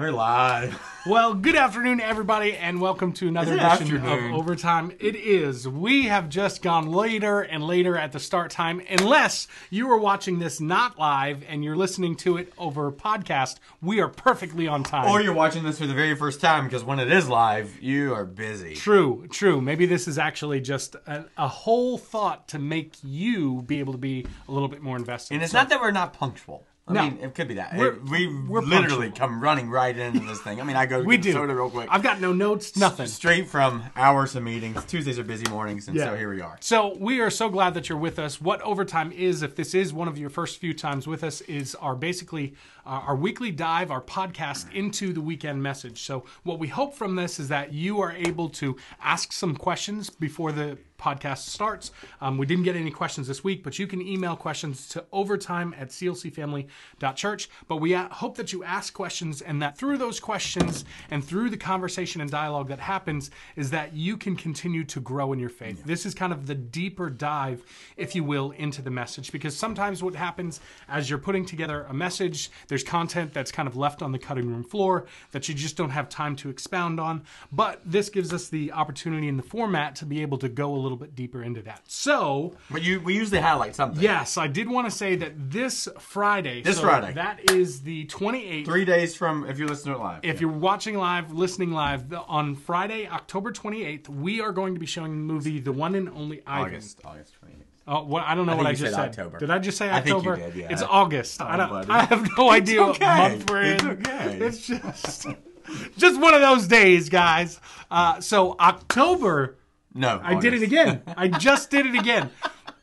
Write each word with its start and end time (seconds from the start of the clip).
We're 0.00 0.12
live. 0.12 0.80
Well, 1.06 1.32
good 1.32 1.56
afternoon, 1.56 1.98
everybody, 2.02 2.54
and 2.54 2.78
welcome 2.78 3.14
to 3.14 3.28
another 3.28 3.54
edition 3.54 3.96
afternoon? 3.96 4.34
of 4.34 4.38
Overtime. 4.38 4.92
It 5.00 5.16
is. 5.16 5.66
We 5.66 6.08
have 6.08 6.28
just 6.28 6.60
gone 6.60 6.90
later 6.92 7.40
and 7.40 7.66
later 7.66 7.96
at 7.96 8.12
the 8.12 8.20
start 8.20 8.50
time, 8.50 8.82
unless 8.86 9.48
you 9.70 9.90
are 9.90 9.96
watching 9.96 10.40
this 10.40 10.60
not 10.60 10.98
live 10.98 11.42
and 11.48 11.64
you're 11.64 11.74
listening 11.74 12.16
to 12.16 12.36
it 12.36 12.52
over 12.58 12.92
podcast. 12.92 13.60
We 13.80 14.00
are 14.02 14.08
perfectly 14.08 14.68
on 14.68 14.82
time. 14.82 15.10
Or 15.10 15.22
you're 15.22 15.32
watching 15.32 15.62
this 15.64 15.78
for 15.78 15.86
the 15.86 15.94
very 15.94 16.14
first 16.14 16.42
time 16.42 16.64
because 16.64 16.84
when 16.84 16.98
it 16.98 17.10
is 17.10 17.26
live, 17.30 17.80
you 17.80 18.12
are 18.12 18.26
busy. 18.26 18.74
True, 18.74 19.26
true. 19.30 19.62
Maybe 19.62 19.86
this 19.86 20.06
is 20.06 20.18
actually 20.18 20.60
just 20.60 20.96
a, 21.06 21.24
a 21.38 21.48
whole 21.48 21.96
thought 21.96 22.46
to 22.48 22.58
make 22.58 22.96
you 23.02 23.62
be 23.62 23.78
able 23.80 23.94
to 23.94 23.98
be 23.98 24.26
a 24.48 24.52
little 24.52 24.68
bit 24.68 24.82
more 24.82 24.98
invested. 24.98 25.32
And 25.32 25.42
it's 25.42 25.52
So- 25.52 25.58
not 25.60 25.70
that 25.70 25.80
we're 25.80 25.92
not 25.92 26.12
punctual. 26.12 26.66
I 26.90 26.92
No. 26.92 27.02
mean, 27.04 27.18
it 27.22 27.34
could 27.34 27.48
be 27.48 27.54
that. 27.54 27.76
We're- 27.76 27.94
It- 27.96 28.10
we 28.10 28.26
we're 28.26 28.60
literally 28.62 29.08
punctual. 29.08 29.28
come 29.28 29.40
running 29.40 29.70
right 29.70 29.96
into 29.96 30.20
this 30.26 30.40
thing. 30.40 30.60
I 30.60 30.64
mean, 30.64 30.76
I 30.76 30.86
go 30.86 31.02
we 31.04 31.16
do. 31.16 31.32
soda 31.32 31.54
real 31.54 31.70
quick. 31.70 31.88
I've 31.90 32.02
got 32.02 32.20
no 32.20 32.32
notes, 32.32 32.76
nothing. 32.76 33.06
Straight 33.06 33.48
from 33.48 33.84
hours 33.96 34.34
of 34.36 34.42
meetings. 34.42 34.84
Tuesdays 34.86 35.18
are 35.18 35.24
busy 35.24 35.48
mornings, 35.48 35.88
and 35.88 35.96
Yeah. 35.96 36.06
so 36.06 36.16
here 36.16 36.30
we 36.34 36.40
are. 36.40 36.56
So 36.60 36.96
we 36.98 37.20
are 37.20 37.30
so 37.30 37.48
glad 37.48 37.74
that 37.74 37.88
you're 37.88 37.98
with 37.98 38.18
us. 38.18 38.40
What 38.40 38.60
overtime 38.62 39.12
is, 39.12 39.42
if 39.42 39.54
this 39.56 39.74
is 39.74 39.92
one 39.92 40.08
of 40.08 40.18
your 40.18 40.30
first 40.30 40.58
few 40.58 40.74
times 40.74 41.06
with 41.06 41.22
us, 41.22 41.40
is 41.42 41.74
our 41.76 41.94
basically 41.94 42.54
uh, 42.86 43.02
our 43.06 43.14
weekly 43.14 43.50
dive, 43.52 43.90
our 43.90 44.00
podcast 44.00 44.72
into 44.72 45.12
the 45.12 45.20
weekend 45.20 45.62
message. 45.62 46.02
So 46.02 46.24
what 46.44 46.58
we 46.58 46.66
hope 46.68 46.94
from 46.94 47.14
this 47.14 47.38
is 47.38 47.48
that 47.48 47.74
you 47.74 48.00
are 48.00 48.10
able 48.12 48.48
to 48.48 48.74
ask 49.02 49.32
some 49.32 49.54
questions 49.54 50.08
before 50.08 50.50
the 50.50 50.78
podcast 51.00 51.38
starts. 51.38 51.90
Um, 52.20 52.38
we 52.38 52.46
didn't 52.46 52.64
get 52.64 52.76
any 52.76 52.90
questions 52.90 53.26
this 53.26 53.42
week, 53.42 53.64
but 53.64 53.78
you 53.78 53.86
can 53.86 54.00
email 54.00 54.36
questions 54.36 54.88
to 54.90 55.04
overtime 55.12 55.74
at 55.78 55.88
clcfamily.church. 55.88 57.50
But 57.66 57.76
we 57.76 57.92
hope 57.92 58.36
that 58.36 58.52
you 58.52 58.62
ask 58.62 58.92
questions 58.92 59.40
and 59.40 59.62
that 59.62 59.78
through 59.78 59.98
those 59.98 60.20
questions 60.20 60.84
and 61.10 61.24
through 61.24 61.50
the 61.50 61.56
conversation 61.56 62.20
and 62.20 62.30
dialogue 62.30 62.68
that 62.68 62.78
happens 62.78 63.30
is 63.56 63.70
that 63.70 63.94
you 63.94 64.16
can 64.16 64.36
continue 64.36 64.84
to 64.84 65.00
grow 65.00 65.32
in 65.32 65.38
your 65.38 65.48
faith. 65.48 65.82
This 65.84 66.04
is 66.04 66.14
kind 66.14 66.32
of 66.32 66.46
the 66.46 66.54
deeper 66.54 67.08
dive, 67.10 67.62
if 67.96 68.14
you 68.14 68.22
will, 68.22 68.50
into 68.52 68.82
the 68.82 68.90
message. 68.90 69.32
Because 69.32 69.56
sometimes 69.56 70.02
what 70.02 70.14
happens 70.14 70.60
as 70.88 71.08
you're 71.08 71.18
putting 71.18 71.46
together 71.46 71.86
a 71.88 71.94
message, 71.94 72.50
there's 72.68 72.84
content 72.84 73.32
that's 73.32 73.52
kind 73.52 73.68
of 73.68 73.76
left 73.76 74.02
on 74.02 74.12
the 74.12 74.18
cutting 74.18 74.48
room 74.48 74.64
floor 74.64 75.06
that 75.32 75.48
you 75.48 75.54
just 75.54 75.76
don't 75.76 75.90
have 75.90 76.08
time 76.08 76.36
to 76.36 76.50
expound 76.50 77.00
on. 77.00 77.22
But 77.52 77.80
this 77.84 78.08
gives 78.08 78.32
us 78.32 78.48
the 78.48 78.72
opportunity 78.72 79.28
in 79.28 79.36
the 79.36 79.42
format 79.42 79.96
to 79.96 80.06
be 80.06 80.22
able 80.22 80.38
to 80.38 80.48
go 80.48 80.74
a 80.74 80.76
little 80.76 80.89
bit 80.96 81.14
deeper 81.14 81.42
into 81.42 81.62
that. 81.62 81.82
So, 81.86 82.56
But 82.70 82.82
you, 82.82 83.00
we 83.00 83.14
usually 83.14 83.40
highlight 83.40 83.74
something. 83.74 84.02
yes, 84.02 84.36
I 84.36 84.46
did 84.46 84.68
want 84.68 84.88
to 84.88 84.90
say 84.90 85.16
that 85.16 85.32
this 85.50 85.88
Friday, 85.98 86.62
This 86.62 86.76
so 86.76 86.82
Friday. 86.82 87.12
that 87.14 87.50
is 87.50 87.82
the 87.82 88.06
28th. 88.06 88.64
Three 88.64 88.84
days 88.84 89.14
from 89.16 89.46
if 89.48 89.58
you 89.58 89.66
listen 89.66 89.92
to 89.92 89.98
it 89.98 90.00
live. 90.00 90.20
If 90.24 90.40
you're 90.40 90.50
watching 90.50 90.96
live, 90.96 91.32
listening 91.32 91.72
live, 91.72 92.12
on 92.28 92.54
Friday, 92.56 93.06
October 93.08 93.52
28th, 93.52 94.08
we 94.08 94.40
are 94.40 94.52
going 94.52 94.74
to 94.74 94.80
be 94.80 94.86
showing 94.86 95.12
the 95.12 95.32
movie 95.32 95.60
The 95.60 95.72
One 95.72 95.94
and 95.94 96.08
Only 96.08 96.42
Ivan. 96.46 96.66
August, 96.74 97.00
August 97.04 97.34
28th. 97.44 97.54
Oh, 97.88 98.04
what, 98.04 98.22
I 98.24 98.34
don't 98.36 98.46
know 98.46 98.52
I 98.52 98.56
what 98.56 98.66
I 98.66 98.72
just 98.72 98.94
said. 98.94 99.08
October. 99.08 99.38
Did 99.38 99.50
I 99.50 99.58
just 99.58 99.76
say 99.76 99.90
October? 99.90 100.34
I 100.34 100.36
think 100.36 100.54
you 100.54 100.60
did, 100.62 100.70
yeah. 100.70 100.72
It's 100.72 100.82
August. 100.82 101.40
I, 101.40 101.56
don't. 101.56 101.90
I 101.90 102.04
have 102.04 102.28
no 102.38 102.50
idea 102.50 102.82
okay. 102.84 103.04
what 103.04 103.30
month 103.32 103.50
we're 103.50 103.62
It's 103.62 103.82
in. 103.82 103.90
okay. 103.90 104.38
It's 104.40 104.66
just, 104.66 105.26
just 105.96 106.20
one 106.20 106.34
of 106.34 106.40
those 106.40 106.68
days, 106.68 107.08
guys. 107.08 107.58
Uh, 107.90 108.20
so 108.20 108.54
October, 108.60 109.56
No, 109.94 110.20
I 110.22 110.34
did 110.36 110.54
it 110.54 110.62
again. 110.62 111.02
I 111.16 111.28
just 111.28 111.70
did 111.70 111.86
it 111.86 111.94
again. 111.94 112.30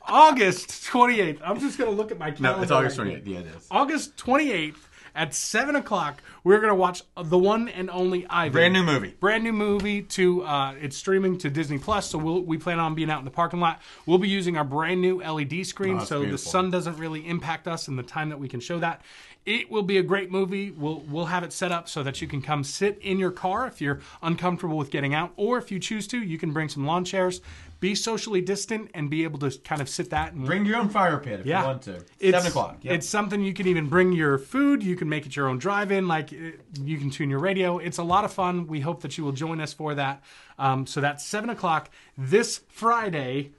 August 0.06 0.68
28th. 0.90 1.38
I'm 1.44 1.60
just 1.60 1.78
going 1.78 1.90
to 1.90 1.96
look 1.96 2.10
at 2.10 2.18
my 2.18 2.30
calendar. 2.30 2.56
No, 2.58 2.62
it's 2.62 2.70
August 2.70 2.98
28th. 2.98 3.26
here. 3.26 3.34
Yeah, 3.34 3.40
it 3.40 3.46
is. 3.56 3.66
August 3.70 4.16
28th 4.16 4.76
at 5.14 5.34
7 5.34 5.74
o'clock, 5.74 6.22
we're 6.44 6.58
going 6.60 6.68
to 6.70 6.74
watch 6.76 7.02
the 7.20 7.36
one 7.36 7.68
and 7.68 7.90
only 7.90 8.24
Ivan. 8.28 8.52
Brand 8.52 8.72
new 8.74 8.84
movie. 8.84 9.16
Brand 9.18 9.42
new 9.42 9.52
movie 9.52 10.02
to 10.02 10.42
uh, 10.44 10.74
it's 10.80 10.96
streaming 10.96 11.36
to 11.38 11.50
Disney 11.50 11.78
Plus, 11.78 12.08
so 12.08 12.18
we'll, 12.18 12.42
we 12.42 12.56
plan 12.56 12.78
on 12.78 12.94
being 12.94 13.10
out 13.10 13.18
in 13.18 13.24
the 13.24 13.30
parking 13.30 13.58
lot. 13.58 13.82
We'll 14.06 14.18
be 14.18 14.28
using 14.28 14.56
our 14.56 14.64
brand 14.64 15.00
new 15.02 15.20
LED 15.20 15.66
screen, 15.66 15.98
Oh, 16.00 16.04
so 16.04 16.24
the 16.24 16.38
sun 16.38 16.70
doesn't 16.70 16.96
really 16.98 17.26
impact 17.26 17.66
us 17.66 17.88
in 17.88 17.96
the 17.96 18.02
time 18.02 18.28
that 18.28 18.38
we 18.38 18.48
can 18.48 18.60
show 18.60 18.78
that. 18.78 19.02
It 19.48 19.70
will 19.70 19.82
be 19.82 19.96
a 19.96 20.02
great 20.02 20.30
movie. 20.30 20.72
We'll 20.72 21.00
we'll 21.08 21.24
have 21.24 21.42
it 21.42 21.54
set 21.54 21.72
up 21.72 21.88
so 21.88 22.02
that 22.02 22.20
you 22.20 22.28
can 22.28 22.42
come 22.42 22.62
sit 22.62 22.98
in 23.00 23.18
your 23.18 23.30
car 23.30 23.66
if 23.66 23.80
you're 23.80 24.00
uncomfortable 24.22 24.76
with 24.76 24.90
getting 24.90 25.14
out, 25.14 25.32
or 25.36 25.56
if 25.56 25.70
you 25.72 25.78
choose 25.78 26.06
to, 26.08 26.18
you 26.18 26.36
can 26.36 26.52
bring 26.52 26.68
some 26.68 26.84
lawn 26.84 27.02
chairs, 27.02 27.40
be 27.80 27.94
socially 27.94 28.42
distant, 28.42 28.90
and 28.92 29.08
be 29.08 29.24
able 29.24 29.38
to 29.38 29.50
kind 29.60 29.80
of 29.80 29.88
sit 29.88 30.10
that 30.10 30.34
and 30.34 30.44
Bring 30.44 30.66
your 30.66 30.76
own 30.76 30.90
fire 30.90 31.16
pit 31.16 31.40
if 31.40 31.46
yeah. 31.46 31.62
you 31.62 31.66
want 31.66 31.80
to. 31.82 31.94
It's, 32.20 32.36
Seven 32.36 32.46
o'clock. 32.46 32.76
Yep. 32.82 32.94
It's 32.94 33.08
something 33.08 33.42
you 33.42 33.54
can 33.54 33.66
even 33.66 33.88
bring 33.88 34.12
your 34.12 34.36
food. 34.36 34.82
You 34.82 34.96
can 34.96 35.08
make 35.08 35.24
it 35.24 35.34
your 35.34 35.48
own 35.48 35.56
drive-in. 35.56 36.06
Like 36.06 36.30
it- 36.30 36.60
you 36.82 36.98
can 36.98 37.08
tune 37.08 37.30
your 37.30 37.38
radio. 37.38 37.78
It's 37.78 37.96
a 37.96 38.02
lot 38.04 38.26
of 38.26 38.32
fun. 38.34 38.66
We 38.66 38.80
hope 38.80 39.00
that 39.00 39.16
you 39.16 39.24
will 39.24 39.32
join 39.32 39.62
us 39.62 39.72
for 39.72 39.94
that. 39.94 40.22
Um, 40.58 40.86
so 40.86 41.00
that's 41.00 41.24
seven 41.24 41.48
o'clock 41.48 41.88
this 42.18 42.60
Friday, 42.68 43.52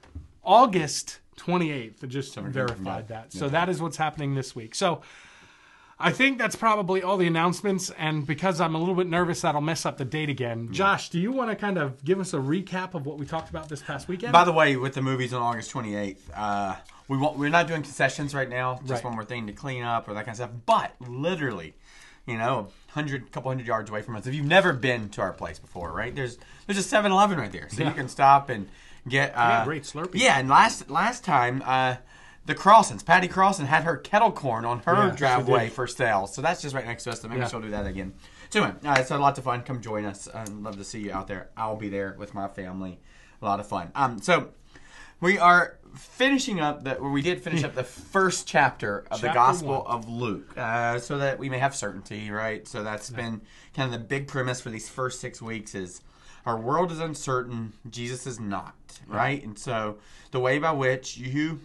August 0.44 1.18
twenty 1.34 1.72
eighth. 1.72 2.06
Just 2.06 2.36
verified 2.36 3.06
yeah. 3.08 3.22
that. 3.22 3.32
So 3.32 3.48
that 3.48 3.68
is 3.68 3.82
what's 3.82 3.96
happening 3.96 4.36
this 4.36 4.54
week. 4.54 4.76
So. 4.76 5.02
I 6.02 6.12
think 6.12 6.38
that's 6.38 6.56
probably 6.56 7.02
all 7.02 7.16
the 7.18 7.26
announcements, 7.26 7.90
and 7.98 8.26
because 8.26 8.60
I'm 8.60 8.74
a 8.74 8.78
little 8.78 8.94
bit 8.94 9.06
nervous 9.06 9.42
that 9.42 9.54
I'll 9.54 9.60
mess 9.60 9.84
up 9.84 9.98
the 9.98 10.04
date 10.04 10.30
again. 10.30 10.72
Josh, 10.72 11.10
do 11.10 11.20
you 11.20 11.30
want 11.30 11.50
to 11.50 11.56
kind 11.56 11.76
of 11.76 12.02
give 12.04 12.18
us 12.20 12.32
a 12.32 12.38
recap 12.38 12.94
of 12.94 13.04
what 13.04 13.18
we 13.18 13.26
talked 13.26 13.50
about 13.50 13.68
this 13.68 13.82
past 13.82 14.08
weekend? 14.08 14.32
By 14.32 14.44
the 14.44 14.52
way, 14.52 14.76
with 14.76 14.94
the 14.94 15.02
movies 15.02 15.32
on 15.34 15.42
August 15.42 15.70
28th, 15.72 16.16
uh, 16.34 16.76
we 17.08 17.18
won't, 17.18 17.36
we're 17.38 17.50
not 17.50 17.66
doing 17.68 17.82
concessions 17.82 18.34
right 18.34 18.48
now. 18.48 18.76
Just 18.80 18.90
Right. 18.90 19.04
one 19.04 19.14
more 19.14 19.24
thing 19.24 19.46
to 19.48 19.52
clean 19.52 19.82
up 19.82 20.08
or 20.08 20.14
that 20.14 20.24
kind 20.24 20.30
of 20.30 20.36
stuff. 20.36 20.50
But 20.64 20.94
literally, 21.06 21.74
you 22.26 22.38
know, 22.38 22.68
hundred, 22.88 23.30
couple 23.30 23.50
hundred 23.50 23.66
yards 23.66 23.90
away 23.90 24.00
from 24.02 24.16
us. 24.16 24.26
If 24.26 24.34
you've 24.34 24.46
never 24.46 24.72
been 24.72 25.10
to 25.10 25.20
our 25.20 25.32
place 25.32 25.58
before, 25.58 25.92
right? 25.92 26.14
There's 26.14 26.38
there's 26.66 26.78
a 26.78 26.82
7-Eleven 26.96 27.38
right 27.38 27.52
there, 27.52 27.68
so 27.68 27.82
Yeah. 27.82 27.88
you 27.90 27.94
can 27.94 28.08
stop 28.08 28.48
and 28.48 28.68
get. 29.08 29.32
Uh, 29.36 29.64
great 29.64 29.82
Slurpee. 29.82 30.12
Yeah, 30.14 30.38
and 30.38 30.48
last 30.48 30.88
last 30.88 31.24
time. 31.24 31.62
Uh, 31.66 31.96
the 32.46 32.54
Crossins. 32.54 33.02
Patty 33.02 33.28
Crossan 33.28 33.66
had 33.66 33.84
her 33.84 33.96
kettle 33.96 34.32
corn 34.32 34.64
on 34.64 34.80
her 34.80 35.08
Yeah, 35.08 35.14
driveway 35.16 35.68
for 35.68 35.86
sale, 35.86 36.26
so 36.26 36.42
that's 36.42 36.62
just 36.62 36.74
right 36.74 36.86
next 36.86 37.04
to 37.04 37.10
us. 37.10 37.20
So 37.20 37.28
maybe 37.28 37.40
Yeah. 37.42 37.48
she'll 37.48 37.60
do 37.60 37.70
that 37.70 37.86
again. 37.86 38.14
So 38.50 38.62
anyway, 38.64 38.78
uh, 38.84 38.96
it's 38.98 39.10
a 39.10 39.18
lot 39.18 39.38
of 39.38 39.44
fun. 39.44 39.62
Come 39.62 39.80
join 39.80 40.04
us. 40.04 40.28
I'd 40.34 40.48
love 40.48 40.76
to 40.78 40.84
see 40.84 41.00
you 41.00 41.12
out 41.12 41.28
there. 41.28 41.50
I'll 41.56 41.76
be 41.76 41.88
there 41.88 42.16
with 42.18 42.34
my 42.34 42.48
family. 42.48 42.98
A 43.40 43.44
lot 43.44 43.60
of 43.60 43.66
fun. 43.68 43.92
Um, 43.94 44.20
so 44.20 44.48
we 45.20 45.38
are 45.38 45.78
finishing 45.94 46.60
up 46.60 46.82
the. 46.84 46.96
Well, 47.00 47.10
we 47.10 47.22
did 47.22 47.42
finish 47.42 47.62
up 47.62 47.74
the 47.74 47.84
first 48.12 48.46
chapter 48.48 49.04
of 49.10 49.20
the 49.20 49.28
Gospel 49.28 49.82
one. 49.82 49.86
of 49.86 50.08
Luke, 50.08 50.56
uh, 50.58 50.98
so 50.98 51.18
that 51.18 51.38
we 51.38 51.48
may 51.48 51.58
have 51.58 51.74
certainty, 51.76 52.30
right? 52.30 52.66
So 52.66 52.82
that's 52.82 53.10
been 53.10 53.40
kind 53.74 53.92
of 53.94 54.00
the 54.00 54.04
big 54.06 54.26
premise 54.28 54.60
for 54.60 54.70
these 54.70 54.88
first 54.88 55.20
six 55.20 55.40
weeks 55.40 55.74
is 55.74 56.00
our 56.46 56.56
world 56.58 56.90
is 56.90 56.98
uncertain, 57.00 57.74
Jesus 57.88 58.26
is 58.26 58.40
not, 58.40 58.74
right? 59.06 59.42
And 59.44 59.58
so 59.58 59.98
the 60.32 60.40
way 60.40 60.58
by 60.58 60.72
which 60.72 61.16
you 61.18 61.60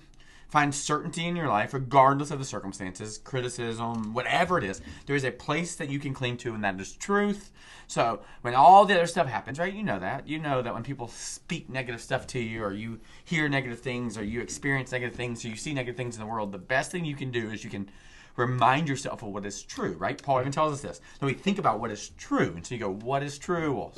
find 0.48 0.74
certainty 0.74 1.26
in 1.26 1.36
your 1.36 1.48
life, 1.48 1.74
regardless 1.74 2.32
of 2.32 2.40
the 2.40 2.46
circumstances, 2.46 3.18
criticism, 3.18 4.14
whatever 4.14 4.58
it 4.58 4.64
is, 4.64 4.82
there 5.06 5.16
is 5.16 5.26
a 5.26 5.32
place 5.32 5.76
that 5.76 5.90
you 5.90 6.00
can 6.00 6.14
cling 6.14 6.38
to, 6.38 6.54
and 6.54 6.64
that 6.64 6.80
is 6.80 6.94
truth. 6.94 7.52
So 7.88 8.22
when 8.42 8.56
all 8.56 8.86
the 8.86 8.96
other 8.96 9.08
stuff 9.08 9.28
happens, 9.28 9.60
right? 9.60 9.74
You 9.74 9.84
know 9.84 10.00
that. 10.00 10.28
You 10.28 10.40
know 10.40 10.62
that 10.62 10.74
when 10.74 10.84
people 10.84 11.08
speak 11.08 11.70
negative 11.70 12.02
stuff 12.02 12.26
to 12.28 12.40
you, 12.40 12.64
or 12.64 12.74
you 12.74 13.00
hear 13.24 13.48
negative 13.50 13.80
things, 13.80 14.18
or 14.18 14.24
you 14.24 14.42
experience 14.42 14.92
negative 14.92 15.16
things, 15.16 15.44
or 15.44 15.50
you 15.50 15.56
see 15.56 15.74
negative 15.74 15.98
things 15.98 16.16
in 16.16 16.22
the 16.22 16.28
world, 16.28 16.52
the 16.52 16.58
best 16.58 16.92
thing 16.92 17.06
you 17.06 17.16
can 17.16 17.32
do 17.32 17.52
is 17.52 17.64
you 17.64 17.70
can 17.70 17.90
remind 18.36 18.90
yourself 18.90 19.24
of 19.24 19.30
what 19.30 19.46
is 19.46 19.64
true, 19.64 19.94
right? 19.94 20.22
Paul 20.22 20.42
even 20.42 20.52
tells 20.52 20.74
us 20.74 20.82
this. 20.82 21.00
Then 21.20 21.28
we 21.28 21.34
think 21.34 21.58
about 21.58 21.80
what 21.80 21.92
is 21.92 22.10
true, 22.10 22.54
and 22.56 22.66
so 22.66 22.76
you 22.76 22.82
go, 22.82 22.92
"What 22.92 23.24
is 23.24 23.38
true?" 23.38 23.74
Well, 23.74 23.94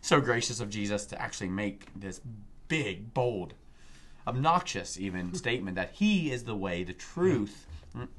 so 0.00 0.20
gracious 0.20 0.58
of 0.58 0.68
Jesus 0.68 1.06
to 1.06 1.20
actually 1.20 1.48
make 1.48 1.88
this 1.94 2.20
big, 2.68 3.14
bold, 3.14 3.54
obnoxious 4.26 4.98
even 4.98 5.34
statement 5.34 5.76
that 5.76 5.92
he 5.92 6.30
is 6.30 6.44
the 6.44 6.56
way, 6.56 6.84
the 6.84 6.92
truth, 6.92 7.66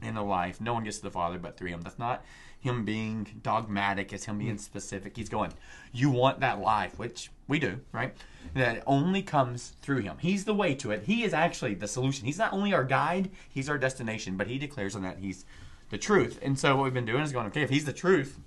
and 0.02 0.16
the 0.16 0.22
life. 0.22 0.62
No 0.62 0.74
one 0.74 0.84
gets 0.84 0.98
to 0.98 1.04
the 1.04 1.12
Father 1.12 1.40
but 1.40 1.58
through 1.58 1.70
him. 1.70 1.82
That's 1.82 2.00
not 2.00 2.24
him 2.60 2.86
being 2.86 3.28
dogmatic, 3.44 4.14
it's 4.14 4.26
him 4.26 4.38
being 4.38 4.56
mm. 4.56 4.60
specific. 4.60 5.18
He's 5.18 5.30
going, 5.30 5.52
You 5.92 6.10
want 6.10 6.40
that 6.40 6.60
life, 6.62 6.98
which 6.98 7.30
we 7.48 7.60
do, 7.60 7.80
right? 7.92 8.16
That 8.54 8.84
only 8.88 9.22
comes 9.22 9.74
through 9.82 10.00
him. 10.00 10.18
He's 10.20 10.46
the 10.46 10.54
way 10.54 10.74
to 10.76 10.92
it. 10.92 11.04
He 11.04 11.24
is 11.24 11.34
actually 11.34 11.74
the 11.74 11.88
solution. 11.88 12.26
He's 12.26 12.38
not 12.38 12.54
only 12.54 12.74
our 12.74 12.84
guide, 12.84 13.30
he's 13.50 13.70
our 13.70 13.78
destination, 13.78 14.38
but 14.38 14.48
he 14.48 14.58
declares 14.58 14.96
on 14.96 15.02
that 15.04 15.20
he's 15.20 15.46
the 15.90 15.98
truth. 15.98 16.40
And 16.42 16.58
so 16.58 16.76
what 16.76 16.86
we've 16.86 16.94
been 16.94 17.06
doing 17.06 17.24
is 17.24 17.32
going, 17.32 17.48
okay, 17.48 17.64
if 17.64 17.70
he's 17.70 17.86
the 17.86 17.94
truth, 17.94 18.40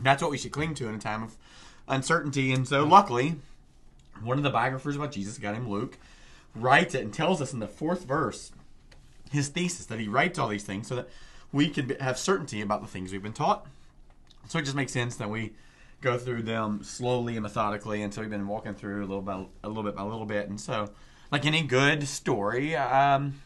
that's 0.00 0.22
what 0.22 0.30
we 0.30 0.38
should 0.38 0.52
cling 0.52 0.74
to 0.74 0.88
in 0.88 0.94
a 0.94 0.98
time 0.98 1.22
of 1.22 1.36
uncertainty. 1.88 2.52
And 2.52 2.66
so, 2.66 2.84
luckily, 2.84 3.36
one 4.22 4.38
of 4.38 4.44
the 4.44 4.50
biographers 4.50 4.96
about 4.96 5.12
Jesus, 5.12 5.38
a 5.38 5.40
guy 5.40 5.52
named 5.52 5.68
Luke, 5.68 5.98
writes 6.56 6.94
it 6.94 7.02
and 7.02 7.12
tells 7.12 7.40
us 7.40 7.52
in 7.52 7.60
the 7.60 7.68
fourth 7.68 8.04
verse 8.04 8.52
his 9.30 9.48
thesis 9.48 9.86
that 9.86 9.98
he 9.98 10.08
writes 10.08 10.38
all 10.38 10.48
these 10.48 10.64
things 10.64 10.86
so 10.86 10.96
that 10.96 11.08
we 11.52 11.68
can 11.68 11.90
have 12.00 12.18
certainty 12.18 12.60
about 12.60 12.80
the 12.80 12.86
things 12.86 13.12
we've 13.12 13.22
been 13.22 13.32
taught. 13.32 13.66
So 14.48 14.58
it 14.58 14.62
just 14.62 14.76
makes 14.76 14.92
sense 14.92 15.16
that 15.16 15.30
we 15.30 15.52
go 16.00 16.18
through 16.18 16.42
them 16.42 16.82
slowly 16.82 17.34
and 17.34 17.42
methodically. 17.42 18.02
And 18.02 18.12
so 18.12 18.20
we've 18.20 18.30
been 18.30 18.46
walking 18.46 18.74
through 18.74 19.00
a 19.00 19.06
little 19.06 19.22
by 19.22 19.44
a 19.64 19.68
little 19.68 19.82
bit 19.82 19.96
by 19.96 20.02
a 20.02 20.06
little 20.06 20.26
bit. 20.26 20.48
And 20.48 20.60
so, 20.60 20.90
like 21.32 21.44
any 21.44 21.62
good 21.62 22.06
story, 22.06 22.76
um, 22.76 23.40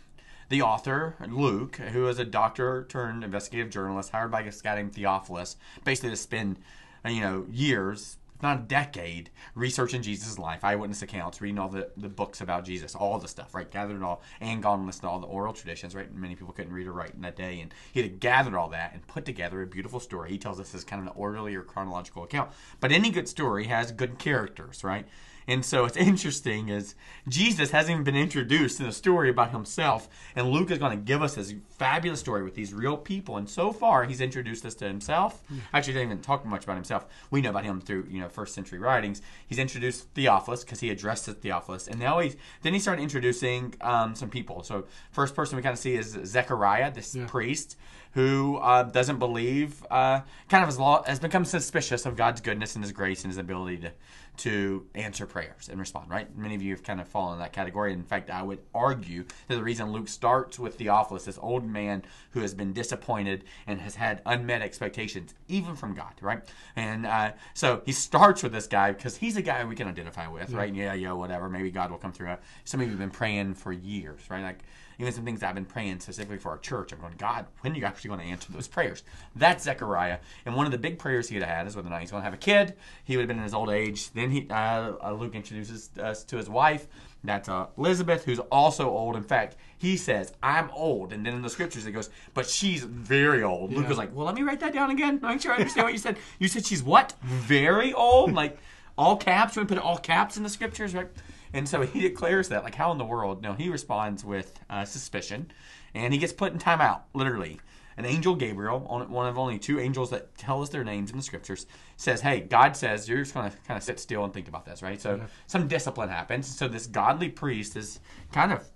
the 0.50 0.62
author, 0.62 1.14
Luke, 1.28 1.76
who 1.76 2.08
is 2.08 2.18
a 2.18 2.24
doctor 2.24 2.84
turned 2.88 3.24
investigative 3.24 3.70
journalist 3.70 4.10
hired 4.10 4.30
by 4.30 4.42
this 4.42 4.60
guy 4.60 4.74
named 4.74 4.94
Theophilus, 4.94 5.56
basically 5.84 6.10
to 6.10 6.16
spend, 6.16 6.58
you 7.06 7.20
know, 7.20 7.46
years, 7.50 8.16
not 8.42 8.58
a 8.58 8.62
decade, 8.62 9.30
researching 9.54 10.02
Jesus' 10.02 10.38
life, 10.38 10.64
eyewitness 10.64 11.02
accounts, 11.02 11.40
reading 11.40 11.58
all 11.58 11.68
the, 11.68 11.90
the 11.96 12.08
books 12.08 12.40
about 12.40 12.64
Jesus, 12.64 12.94
all 12.94 13.18
the 13.18 13.28
stuff, 13.28 13.54
right? 13.54 13.70
Gathered 13.70 13.96
it 13.96 14.02
all 14.02 14.22
and 14.40 14.62
gone 14.62 14.80
and 14.80 14.86
listened 14.86 15.02
to 15.02 15.08
all 15.08 15.20
the 15.20 15.26
oral 15.26 15.52
traditions, 15.52 15.94
right? 15.94 16.12
Many 16.14 16.36
people 16.36 16.52
couldn't 16.52 16.72
read 16.72 16.86
or 16.86 16.92
write 16.92 17.14
in 17.14 17.22
that 17.22 17.36
day. 17.36 17.60
And 17.60 17.74
he 17.92 18.02
had 18.02 18.20
gathered 18.20 18.54
all 18.54 18.68
that 18.70 18.92
and 18.92 19.06
put 19.06 19.24
together 19.24 19.62
a 19.62 19.66
beautiful 19.66 20.00
story. 20.00 20.30
He 20.30 20.38
tells 20.38 20.60
us 20.60 20.74
as 20.74 20.84
kind 20.84 21.00
of 21.00 21.08
an 21.08 21.14
orderly 21.16 21.54
or 21.54 21.62
chronological 21.62 22.24
account. 22.24 22.50
But 22.80 22.92
any 22.92 23.10
good 23.10 23.28
story 23.28 23.64
has 23.64 23.92
good 23.92 24.18
characters, 24.18 24.84
right? 24.84 25.06
And 25.50 25.64
so 25.64 25.84
it's 25.84 25.96
interesting 26.10 26.68
is 26.68 26.94
Jesus 27.28 27.70
hasn't 27.72 27.90
even 27.92 28.04
been 28.04 28.16
introduced 28.16 28.80
in 28.80 28.86
a 28.86 28.92
story 28.92 29.28
about 29.28 29.50
himself, 29.50 30.08
and 30.36 30.48
Luke 30.50 30.70
is 30.70 30.78
going 30.78 30.96
to 30.96 31.04
give 31.04 31.22
us 31.22 31.34
this 31.34 31.52
fabulous 31.78 32.20
story 32.20 32.42
with 32.42 32.54
these 32.54 32.72
real 32.72 32.96
people. 32.96 33.36
And 33.36 33.48
so 33.48 33.72
far, 33.72 34.04
he's 34.04 34.20
introduced 34.20 34.64
us 34.64 34.74
to 34.76 34.86
himself. 34.86 35.42
Actually, 35.74 35.94
didn't 35.94 36.08
even 36.12 36.22
talk 36.22 36.46
much 36.46 36.64
about 36.64 36.76
himself. 36.76 37.06
We 37.30 37.40
know 37.40 37.50
about 37.50 37.64
him 37.64 37.80
through 37.80 38.06
you 38.08 38.20
know 38.20 38.28
first 38.28 38.54
century 38.54 38.78
writings. 38.78 39.20
He's 39.46 39.58
introduced 39.58 40.08
Theophilus 40.14 40.64
because 40.64 40.80
he 40.80 40.90
addressed 40.90 41.26
Theophilus, 41.26 41.88
and 41.88 41.98
now 41.98 42.20
he's 42.20 42.36
then 42.62 42.72
he 42.72 42.78
started 42.78 43.02
introducing 43.02 43.74
um, 43.80 44.14
some 44.14 44.30
people. 44.30 44.62
So 44.62 44.86
first 45.10 45.34
person 45.34 45.56
we 45.56 45.62
kind 45.62 45.72
of 45.72 45.78
see 45.78 45.94
is 45.96 46.18
Zechariah, 46.24 46.92
this 46.92 47.14
Yeah. 47.14 47.26
priest 47.26 47.76
who 48.12 48.56
uh, 48.56 48.82
doesn't 48.82 49.18
believe, 49.18 49.84
uh, 49.90 50.20
kind 50.48 50.62
of 50.62 50.68
has, 50.68 50.78
lo- 50.78 51.02
has 51.06 51.20
become 51.20 51.44
suspicious 51.44 52.06
of 52.06 52.16
God's 52.16 52.40
goodness 52.40 52.74
and 52.74 52.84
His 52.84 52.92
grace 52.92 53.22
and 53.22 53.30
His 53.30 53.38
ability 53.38 53.78
to 53.78 53.92
to 54.36 54.86
answer 54.94 55.26
prayers 55.26 55.68
and 55.68 55.78
respond. 55.78 56.08
Right? 56.08 56.34
Many 56.36 56.54
of 56.54 56.62
you 56.62 56.72
have 56.72 56.82
kind 56.82 57.00
of 57.00 57.06
fallen 57.06 57.34
in 57.34 57.40
that 57.40 57.52
category. 57.52 57.92
In 57.92 58.02
fact, 58.02 58.30
I 58.30 58.42
would 58.42 58.60
argue 58.74 59.24
that 59.48 59.56
the 59.56 59.62
reason 59.62 59.92
Luke 59.92 60.08
starts 60.08 60.58
with 60.58 60.76
Theophilus, 60.76 61.26
this 61.26 61.38
old 61.42 61.64
man 61.64 62.02
who 62.30 62.40
has 62.40 62.54
been 62.54 62.72
disappointed 62.72 63.44
and 63.66 63.80
has 63.80 63.96
had 63.96 64.22
unmet 64.24 64.62
expectations, 64.62 65.34
even 65.48 65.76
from 65.76 65.94
God. 65.94 66.14
Right? 66.20 66.42
And 66.74 67.06
uh, 67.06 67.32
so 67.54 67.82
he 67.84 67.92
starts 67.92 68.42
with 68.42 68.52
this 68.52 68.66
guy 68.66 68.92
because 68.92 69.16
he's 69.16 69.36
a 69.36 69.42
guy 69.42 69.64
we 69.64 69.76
can 69.76 69.88
identify 69.88 70.26
with. 70.26 70.52
Right? 70.52 70.74
Yeah, 70.74 70.94
yeah, 70.94 71.12
whatever. 71.12 71.48
Maybe 71.48 71.70
God 71.70 71.90
will 71.90 71.98
come 71.98 72.12
through. 72.12 72.34
Some 72.64 72.80
of 72.80 72.86
you 72.86 72.92
have 72.92 72.98
been 72.98 73.10
praying 73.10 73.54
for 73.54 73.72
years. 73.72 74.20
Right? 74.30 74.42
Like 74.42 74.60
even 75.00 75.12
some 75.12 75.24
things 75.24 75.42
I've 75.42 75.54
been 75.54 75.64
praying 75.64 76.00
specifically 76.00 76.38
for 76.38 76.50
our 76.50 76.58
church. 76.58 76.92
I'm 76.92 77.00
going, 77.00 77.14
God, 77.16 77.46
when 77.60 77.72
are 77.72 77.76
you 77.76 77.84
actually 77.84 78.08
going 78.08 78.20
to 78.20 78.26
answer 78.26 78.52
those 78.52 78.68
prayers? 78.68 79.02
That's 79.34 79.64
Zechariah. 79.64 80.18
And 80.44 80.54
one 80.54 80.66
of 80.66 80.72
the 80.72 80.78
big 80.78 80.98
prayers 80.98 81.28
he 81.28 81.36
had 81.36 81.44
had 81.44 81.66
is 81.66 81.74
whether 81.74 81.88
or 81.88 81.90
not 81.90 82.00
he's 82.00 82.10
going 82.10 82.20
to 82.20 82.24
have 82.24 82.34
a 82.34 82.36
kid. 82.36 82.74
He 83.04 83.16
would 83.16 83.22
have 83.22 83.28
been 83.28 83.38
in 83.38 83.44
his 83.44 83.54
old 83.54 83.70
age. 83.70 84.10
Then 84.12 84.30
he, 84.30 84.46
uh, 84.50 84.92
uh, 85.02 85.12
Luke 85.18 85.34
introduces 85.34 85.90
us 85.98 86.22
to 86.24 86.36
his 86.36 86.50
wife. 86.50 86.86
That's 87.24 87.48
uh, 87.48 87.66
Elizabeth, 87.76 88.24
who's 88.24 88.38
also 88.38 88.90
old. 88.90 89.16
In 89.16 89.22
fact, 89.22 89.56
he 89.78 89.96
says, 89.96 90.32
I'm 90.42 90.70
old. 90.70 91.12
And 91.12 91.24
then 91.24 91.34
in 91.34 91.42
the 91.42 91.50
scriptures, 91.50 91.86
it 91.86 91.92
goes, 91.92 92.10
but 92.34 92.46
she's 92.46 92.84
very 92.84 93.42
old. 93.42 93.72
Luke 93.72 93.88
was 93.88 93.98
like, 93.98 94.14
well, 94.14 94.26
let 94.26 94.34
me 94.34 94.42
write 94.42 94.60
that 94.60 94.72
down 94.72 94.90
again. 94.90 95.18
Make 95.22 95.40
sure 95.40 95.52
I 95.52 95.56
understand 95.56 95.84
what 95.84 95.92
you 95.92 95.98
said. 95.98 96.18
You 96.38 96.48
said 96.48 96.66
she's 96.66 96.82
what? 96.82 97.14
Very 97.22 97.92
old? 97.92 98.32
Like, 98.32 98.58
all 98.96 99.16
caps? 99.16 99.56
You 99.56 99.60
want 99.60 99.68
to 99.70 99.74
put 99.76 99.82
all 99.82 99.98
caps 99.98 100.36
in 100.36 100.42
the 100.42 100.50
scriptures, 100.50 100.94
right? 100.94 101.08
And 101.52 101.68
so 101.68 101.82
he 101.82 102.00
declares 102.00 102.48
that, 102.48 102.64
like, 102.64 102.76
how 102.76 102.92
in 102.92 102.98
the 102.98 103.04
world? 103.04 103.42
No, 103.42 103.54
he 103.54 103.68
responds 103.68 104.24
with 104.24 104.60
uh, 104.68 104.84
suspicion, 104.84 105.50
and 105.94 106.12
he 106.12 106.18
gets 106.18 106.32
put 106.32 106.52
in 106.52 106.58
timeout, 106.58 107.02
literally. 107.12 107.60
An 107.96 108.06
angel 108.06 108.34
Gabriel, 108.34 108.86
on- 108.88 109.10
one 109.10 109.26
of 109.26 109.36
only 109.36 109.58
two 109.58 109.78
angels 109.78 110.10
that 110.10 110.34
tell 110.38 110.62
us 110.62 110.68
their 110.70 110.84
names 110.84 111.10
in 111.10 111.16
the 111.16 111.22
scriptures, 111.22 111.66
says, 111.96 112.20
"Hey, 112.20 112.40
God 112.40 112.76
says 112.76 113.08
you're 113.08 113.18
just 113.18 113.34
going 113.34 113.50
to 113.50 113.56
kind 113.66 113.76
of 113.76 113.82
sit 113.82 114.00
still 114.00 114.24
and 114.24 114.32
think 114.32 114.48
about 114.48 114.64
this, 114.64 114.80
right?" 114.82 115.00
So 115.00 115.20
some 115.46 115.68
discipline 115.68 116.08
happens. 116.08 116.46
So 116.46 116.68
this 116.68 116.86
godly 116.86 117.28
priest 117.28 117.76
is 117.76 118.00
kind 118.32 118.52
of 118.52 118.66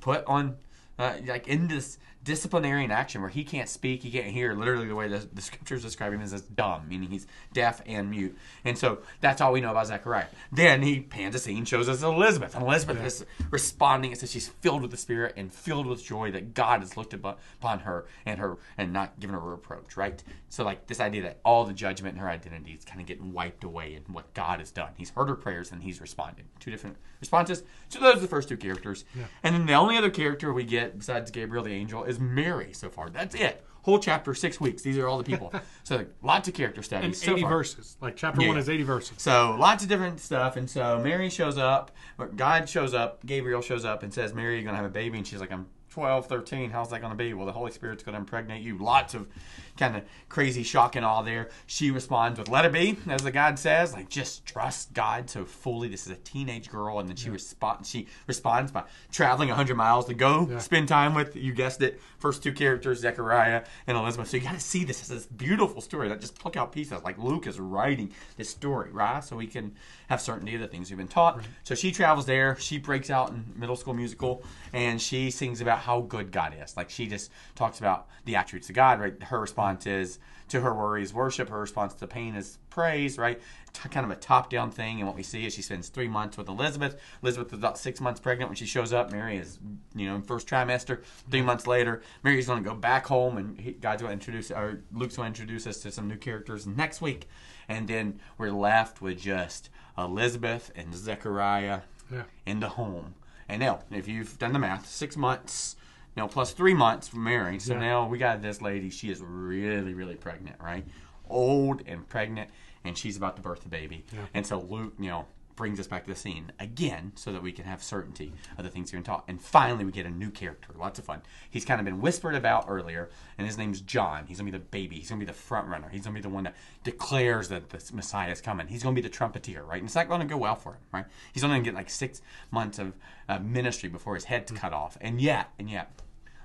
put 0.00 0.24
on 0.26 0.56
uh, 0.98 1.14
like 1.26 1.48
in 1.48 1.68
this 1.68 1.98
disciplinarian 2.24 2.90
action 2.90 3.20
where 3.20 3.30
he 3.30 3.44
can't 3.44 3.68
speak, 3.68 4.02
he 4.02 4.10
can't 4.10 4.26
hear. 4.26 4.54
Literally, 4.54 4.86
the 4.86 4.94
way 4.94 5.08
the, 5.08 5.26
the 5.32 5.42
scriptures 5.42 5.82
describe 5.82 6.12
him 6.12 6.20
is 6.20 6.32
as 6.32 6.42
dumb, 6.42 6.88
meaning 6.88 7.10
he's 7.10 7.26
deaf 7.52 7.82
and 7.86 8.10
mute. 8.10 8.36
And 8.64 8.78
so 8.78 8.98
that's 9.20 9.40
all 9.40 9.52
we 9.52 9.60
know 9.60 9.70
about 9.70 9.88
Zechariah. 9.88 10.26
Then 10.50 10.82
he 10.82 11.00
pans 11.00 11.34
a 11.34 11.38
scene, 11.38 11.64
shows 11.64 11.88
us 11.88 12.02
Elizabeth, 12.02 12.54
and 12.54 12.64
Elizabeth 12.64 13.04
is 13.04 13.24
responding. 13.50 14.12
It 14.12 14.20
says 14.20 14.30
she's 14.30 14.48
filled 14.48 14.82
with 14.82 14.90
the 14.90 14.96
Spirit 14.96 15.34
and 15.36 15.52
filled 15.52 15.86
with 15.86 16.04
joy 16.04 16.30
that 16.32 16.54
God 16.54 16.80
has 16.80 16.96
looked 16.96 17.14
upon 17.14 17.80
her 17.80 18.06
and 18.24 18.38
her 18.38 18.58
and 18.78 18.92
not 18.92 19.18
given 19.18 19.34
her 19.34 19.40
reproach. 19.40 19.96
Right. 19.96 20.22
So 20.52 20.64
like 20.64 20.86
this 20.86 21.00
idea 21.00 21.22
that 21.22 21.38
all 21.46 21.64
the 21.64 21.72
judgment 21.72 22.14
in 22.14 22.20
her 22.20 22.28
identity 22.28 22.72
is 22.72 22.84
kind 22.84 23.00
of 23.00 23.06
getting 23.06 23.32
wiped 23.32 23.64
away 23.64 23.94
in 23.94 24.12
what 24.12 24.34
God 24.34 24.58
has 24.58 24.70
done. 24.70 24.90
He's 24.98 25.08
heard 25.08 25.30
her 25.30 25.34
prayers 25.34 25.72
and 25.72 25.82
he's 25.82 25.98
responded. 25.98 26.44
Two 26.60 26.70
different 26.70 26.98
responses. 27.20 27.62
So 27.88 28.00
those 28.00 28.16
are 28.16 28.20
the 28.20 28.28
first 28.28 28.50
two 28.50 28.58
characters. 28.58 29.06
And 29.42 29.54
then 29.54 29.64
the 29.64 29.72
only 29.72 29.96
other 29.96 30.10
character 30.10 30.52
we 30.52 30.64
get 30.64 30.98
besides 30.98 31.30
Gabriel 31.30 31.64
the 31.64 31.72
angel 31.72 32.04
is 32.04 32.20
Mary 32.20 32.74
so 32.74 32.90
far. 32.90 33.08
That's 33.08 33.34
it. 33.34 33.64
Whole 33.84 33.98
chapter, 33.98 34.34
six 34.34 34.60
weeks. 34.60 34.82
These 34.82 34.98
are 34.98 35.08
all 35.08 35.16
the 35.16 35.24
people. 35.24 35.54
so 35.84 36.04
lots 36.22 36.48
of 36.48 36.52
character 36.52 36.82
studies. 36.82 37.06
And 37.06 37.16
so 37.16 37.32
80 37.32 37.40
far. 37.40 37.50
verses. 37.50 37.96
Like 38.02 38.16
chapter 38.16 38.42
Yeah, 38.42 38.48
one 38.48 38.58
is 38.58 38.68
80 38.68 38.82
verses. 38.82 39.22
So 39.22 39.56
lots 39.58 39.82
of 39.82 39.88
different 39.88 40.20
stuff, 40.20 40.56
and 40.58 40.68
so 40.68 41.00
Mary 41.02 41.30
shows 41.30 41.56
up, 41.56 41.92
God 42.36 42.68
shows 42.68 42.92
up, 42.92 43.24
Gabriel 43.24 43.62
shows 43.62 43.86
up 43.86 44.02
and 44.02 44.12
says, 44.12 44.34
"Mary, 44.34 44.56
you're 44.56 44.64
gonna 44.64 44.76
have 44.76 44.84
a 44.84 44.90
baby," 44.90 45.16
and 45.16 45.26
she's 45.26 45.40
like, 45.40 45.50
"I'm 45.50 45.66
12, 45.92 46.26
13. 46.26 46.70
How's 46.70 46.90
that 46.90 47.00
gonna 47.00 47.14
be?" 47.14 47.34
Well, 47.34 47.46
the 47.46 47.52
Holy 47.52 47.70
Spirit's 47.70 48.02
gonna 48.02 48.18
impregnate 48.18 48.62
you. 48.62 48.78
Lots 48.78 49.14
of 49.14 49.28
kind 49.76 49.96
of 49.96 50.04
crazy, 50.28 50.62
shock 50.62 50.96
and 50.96 51.04
all 51.04 51.22
there. 51.22 51.50
She 51.66 51.90
responds 51.90 52.38
with, 52.38 52.48
"Let 52.48 52.64
it 52.64 52.72
be," 52.72 52.98
as 53.08 53.22
the 53.22 53.30
God 53.30 53.58
says, 53.58 53.92
like 53.92 54.08
just 54.08 54.46
trust 54.46 54.92
God 54.94 55.28
so 55.28 55.44
fully. 55.44 55.88
This 55.88 56.06
is 56.06 56.12
a 56.12 56.16
teenage 56.16 56.70
girl, 56.70 56.98
and 56.98 57.08
then 57.08 57.16
she 57.16 57.30
responds. 57.30 57.90
She 57.90 58.06
responds 58.26 58.72
by 58.72 58.84
traveling 59.10 59.50
100 59.50 59.76
miles 59.76 60.06
to 60.06 60.14
go 60.14 60.48
Yeah. 60.50 60.58
spend 60.58 60.88
time 60.88 61.14
with 61.14 61.36
you 61.36 61.52
guessed 61.52 61.82
it. 61.82 62.00
First 62.18 62.42
two 62.42 62.52
characters, 62.52 63.00
Zechariah 63.00 63.64
and 63.86 63.96
Elizabeth. 63.96 64.28
So 64.28 64.36
you 64.36 64.42
got 64.44 64.54
to 64.54 64.60
see 64.60 64.84
this 64.84 65.02
as 65.02 65.08
this 65.08 65.26
beautiful 65.26 65.80
story 65.80 66.08
that 66.08 66.20
just 66.20 66.38
pluck 66.38 66.56
out 66.56 66.72
pieces. 66.72 67.02
Like 67.02 67.18
Luke 67.18 67.46
is 67.46 67.58
writing 67.60 68.12
this 68.36 68.48
story, 68.48 68.90
right? 68.90 69.22
So 69.24 69.36
we 69.36 69.46
can 69.46 69.74
have 70.08 70.20
certainty 70.20 70.54
of 70.54 70.60
the 70.60 70.68
things 70.68 70.90
we've 70.90 70.98
been 70.98 71.08
taught. 71.08 71.42
So 71.64 71.74
she 71.74 71.90
travels 71.92 72.26
there. 72.26 72.56
She 72.56 72.78
breaks 72.78 73.10
out 73.10 73.30
in 73.30 73.52
middle 73.56 73.76
school 73.76 73.94
musical, 73.94 74.42
and 74.72 75.00
she 75.00 75.30
sings 75.30 75.60
about 75.60 75.80
how 75.82 76.00
good 76.00 76.32
God 76.32 76.54
is. 76.60 76.76
Like 76.76 76.90
she 76.90 77.06
just 77.06 77.30
talks 77.54 77.78
about 77.78 78.08
the 78.24 78.36
attributes 78.36 78.68
of 78.68 78.74
God. 78.74 79.00
Right? 79.00 79.22
Her 79.22 79.40
response 79.40 79.86
is 79.86 80.18
to 80.48 80.60
her 80.60 80.74
worries 80.74 81.12
worship. 81.14 81.48
Her 81.48 81.60
response 81.60 81.94
to 81.94 82.06
pain 82.06 82.34
is 82.34 82.58
praise. 82.70 83.18
Right? 83.18 83.40
T- 83.72 83.88
kind 83.88 84.04
of 84.04 84.10
a 84.10 84.16
top-down 84.16 84.70
thing. 84.70 84.98
And 84.98 85.06
what 85.06 85.16
we 85.16 85.22
see 85.22 85.46
is 85.46 85.54
she 85.54 85.62
spends 85.62 85.88
three 85.88 86.08
months 86.08 86.36
with 86.36 86.48
Elizabeth. 86.48 87.00
Elizabeth 87.22 87.52
is 87.52 87.58
about 87.58 87.78
six 87.78 88.00
months 88.00 88.20
pregnant 88.20 88.50
when 88.50 88.56
she 88.56 88.66
shows 88.66 88.92
up. 88.92 89.10
Mary 89.12 89.36
is, 89.38 89.58
you 89.94 90.06
know, 90.06 90.14
in 90.16 90.22
first 90.22 90.46
trimester. 90.46 91.02
Three 91.30 91.40
months 91.42 91.66
later, 91.66 92.02
Mary's 92.22 92.46
going 92.46 92.62
to 92.62 92.68
go 92.68 92.74
back 92.76 93.06
home, 93.06 93.38
and 93.38 93.58
he, 93.58 93.72
God's 93.72 94.02
going 94.02 94.10
to 94.10 94.12
introduce, 94.12 94.50
or 94.50 94.82
Luke's 94.92 95.16
going 95.16 95.32
to 95.32 95.40
introduce 95.42 95.66
us 95.66 95.78
to 95.78 95.90
some 95.90 96.06
new 96.06 96.16
characters 96.16 96.66
next 96.66 97.00
week, 97.00 97.28
and 97.68 97.88
then 97.88 98.20
we're 98.36 98.50
left 98.50 99.00
with 99.00 99.18
just 99.20 99.70
Elizabeth 99.96 100.70
and 100.76 100.94
Zechariah 100.94 101.80
Yeah. 102.12 102.24
in 102.44 102.60
the 102.60 102.70
home. 102.70 103.14
And 103.52 103.60
now, 103.60 103.80
if 103.90 104.08
you've 104.08 104.38
done 104.38 104.54
the 104.54 104.58
math, 104.58 104.86
six 104.88 105.14
months, 105.14 105.76
you 106.16 106.22
know, 106.22 106.26
plus 106.26 106.52
three 106.52 106.72
months 106.72 107.06
for 107.08 107.18
marrying. 107.18 107.60
So 107.60 107.74
Yeah. 107.74 107.80
now 107.80 108.08
we 108.08 108.16
got 108.16 108.40
this 108.40 108.62
lady. 108.62 108.88
She 108.88 109.10
is 109.10 109.20
really, 109.20 109.92
really 109.92 110.14
pregnant, 110.14 110.56
right? 110.58 110.86
Old 111.28 111.82
and 111.86 112.08
pregnant, 112.08 112.48
and 112.82 112.96
she's 112.96 113.18
about 113.18 113.36
to 113.36 113.42
birth 113.42 113.66
a 113.66 113.68
baby. 113.68 114.06
Yeah. 114.10 114.20
And 114.32 114.46
so 114.46 114.58
Luke, 114.58 114.94
you 114.98 115.10
know, 115.10 115.26
brings 115.54 115.78
us 115.78 115.86
back 115.86 116.04
to 116.04 116.10
the 116.10 116.16
scene 116.18 116.50
again 116.58 117.12
so 117.14 117.32
that 117.32 117.42
we 117.42 117.52
can 117.52 117.64
have 117.64 117.82
certainty 117.82 118.32
of 118.56 118.64
the 118.64 118.70
things 118.70 118.90
been 118.90 119.02
taught. 119.02 119.24
And 119.28 119.40
finally, 119.40 119.84
we 119.84 119.92
get 119.92 120.06
a 120.06 120.10
new 120.10 120.30
character. 120.30 120.70
Lots 120.76 120.98
of 120.98 121.04
fun. 121.04 121.22
He's 121.50 121.64
kind 121.64 121.80
of 121.80 121.84
been 121.84 122.00
whispered 122.00 122.34
about 122.34 122.64
earlier, 122.68 123.10
and 123.38 123.46
his 123.46 123.58
name's 123.58 123.80
John. 123.80 124.24
He's 124.26 124.38
going 124.38 124.46
to 124.50 124.52
be 124.52 124.58
the 124.58 124.64
baby. 124.70 124.96
He's 124.96 125.08
going 125.10 125.20
to 125.20 125.26
be 125.26 125.30
the 125.30 125.36
front 125.38 125.68
runner. 125.68 125.88
He's 125.90 126.02
going 126.04 126.14
to 126.14 126.18
be 126.18 126.22
the 126.22 126.34
one 126.34 126.44
that 126.44 126.54
declares 126.84 127.48
that 127.48 127.68
the 127.70 127.82
Messiah 127.94 128.30
is 128.30 128.40
coming. 128.40 128.66
He's 128.66 128.82
going 128.82 128.94
to 128.94 129.00
be 129.02 129.06
the 129.06 129.12
trumpeter, 129.12 129.62
right? 129.64 129.78
And 129.78 129.86
it's 129.86 129.94
not 129.94 130.08
going 130.08 130.20
to 130.20 130.26
go 130.26 130.36
well 130.36 130.56
for 130.56 130.72
him, 130.72 130.80
right? 130.92 131.04
He's 131.32 131.44
only 131.44 131.54
going 131.56 131.64
to 131.64 131.70
get 131.70 131.76
like 131.76 131.90
six 131.90 132.22
months 132.50 132.78
of 132.78 132.92
uh, 133.28 133.38
ministry 133.38 133.88
before 133.88 134.14
his 134.14 134.24
head's 134.24 134.52
cut 134.52 134.72
off. 134.72 134.96
And 135.00 135.20
yet, 135.20 135.50
and 135.58 135.68
yet, 135.70 135.90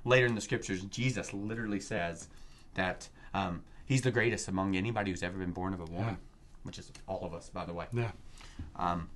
later 0.05 0.25
in 0.25 0.35
the 0.35 0.41
scriptures, 0.41 0.83
Jesus 0.85 1.33
literally 1.33 1.79
says 1.79 2.27
that 2.75 3.09
um, 3.33 3.63
he's 3.85 4.01
the 4.01 4.11
greatest 4.11 4.47
among 4.47 4.75
anybody 4.75 5.11
who's 5.11 5.23
ever 5.23 5.37
been 5.37 5.51
born 5.51 5.73
of 5.73 5.79
a 5.79 5.85
woman, 5.85 6.05
Yeah. 6.09 6.15
which 6.63 6.77
is 6.77 6.91
all 7.07 7.23
of 7.25 7.33
us, 7.33 7.49
by 7.49 7.65
the 7.65 7.73
way. 7.73 7.85
Yeah. 7.93 8.11
Um, 8.75 9.09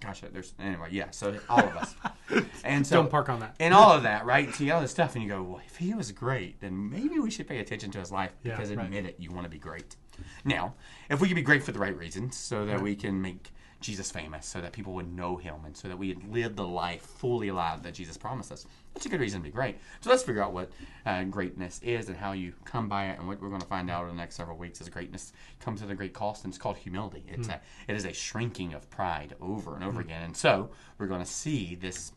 gosh, 0.00 0.22
there's 0.32 0.54
anyway, 0.58 0.88
yeah. 0.90 1.10
So 1.10 1.38
all 1.48 1.60
of 1.60 1.76
us, 1.76 1.94
and 2.64 2.86
so 2.86 2.96
Don't 2.96 3.10
park 3.10 3.28
on 3.28 3.40
that. 3.40 3.54
and 3.60 3.74
all 3.74 3.92
of 3.92 4.02
that, 4.04 4.24
right? 4.24 4.52
So 4.54 4.64
you 4.64 4.72
all 4.72 4.80
this 4.80 4.90
stuff, 4.90 5.14
and 5.14 5.22
you 5.24 5.28
go, 5.28 5.42
well, 5.42 5.60
if 5.66 5.76
he 5.76 5.94
was 5.94 6.10
great, 6.12 6.60
then 6.60 6.90
maybe 6.90 7.18
we 7.18 7.30
should 7.30 7.46
pay 7.48 7.58
attention 7.58 7.90
to 7.92 7.98
his 7.98 8.10
life 8.12 8.32
Yeah, 8.42 8.56
because 8.56 8.72
right. 8.74 8.84
admit 8.84 9.04
it, 9.06 9.16
you 9.18 9.30
want 9.30 9.44
to 9.44 9.50
be 9.50 9.58
great. 9.58 9.96
Now, 10.44 10.74
if 11.08 11.20
we 11.20 11.28
could 11.28 11.34
be 11.34 11.42
great 11.42 11.62
for 11.62 11.72
the 11.72 11.78
right 11.78 11.96
reasons, 11.96 12.36
so 12.36 12.66
that 12.66 12.80
we 12.80 12.94
can 12.94 13.20
make 13.20 13.52
Jesus 13.80 14.10
famous, 14.10 14.46
so 14.46 14.60
that 14.60 14.72
people 14.72 14.92
would 14.92 15.10
know 15.14 15.36
him, 15.36 15.54
and 15.64 15.76
so 15.76 15.88
that 15.88 15.96
we 15.96 16.08
would 16.08 16.32
live 16.32 16.54
the 16.54 16.66
life 16.66 17.02
fully 17.02 17.48
alive 17.48 17.82
that 17.82 17.94
Jesus 17.94 18.16
promised 18.16 18.52
us, 18.52 18.66
that's 18.92 19.06
a 19.06 19.08
good 19.08 19.20
reason 19.20 19.40
to 19.40 19.44
be 19.44 19.50
great. 19.50 19.78
So 20.00 20.10
let's 20.10 20.22
figure 20.22 20.42
out 20.42 20.52
what 20.52 20.70
uh, 21.06 21.24
greatness 21.24 21.80
is 21.82 22.08
and 22.08 22.16
how 22.16 22.32
you 22.32 22.52
come 22.64 22.88
by 22.88 23.06
it, 23.06 23.18
and 23.18 23.26
what 23.26 23.40
we're 23.40 23.48
going 23.48 23.60
to 23.60 23.66
find 23.66 23.90
out 23.90 24.02
in 24.02 24.08
the 24.08 24.20
next 24.20 24.36
several 24.36 24.58
weeks 24.58 24.80
is 24.80 24.88
greatness 24.88 25.32
comes 25.60 25.82
at 25.82 25.90
a 25.90 25.94
great 25.94 26.12
cost, 26.12 26.44
and 26.44 26.52
it's 26.52 26.58
called 26.58 26.76
humility. 26.76 27.24
It's 27.28 27.48
a, 27.48 27.60
it 27.88 27.96
is 27.96 28.04
a 28.04 28.12
shrinking 28.12 28.74
of 28.74 28.88
pride 28.90 29.34
over 29.40 29.74
and 29.74 29.84
over 29.84 30.00
again, 30.00 30.22
and 30.22 30.36
so 30.36 30.70
we're 30.98 31.06
going 31.06 31.22
to 31.22 31.26
see 31.26 31.74
this 31.74 32.12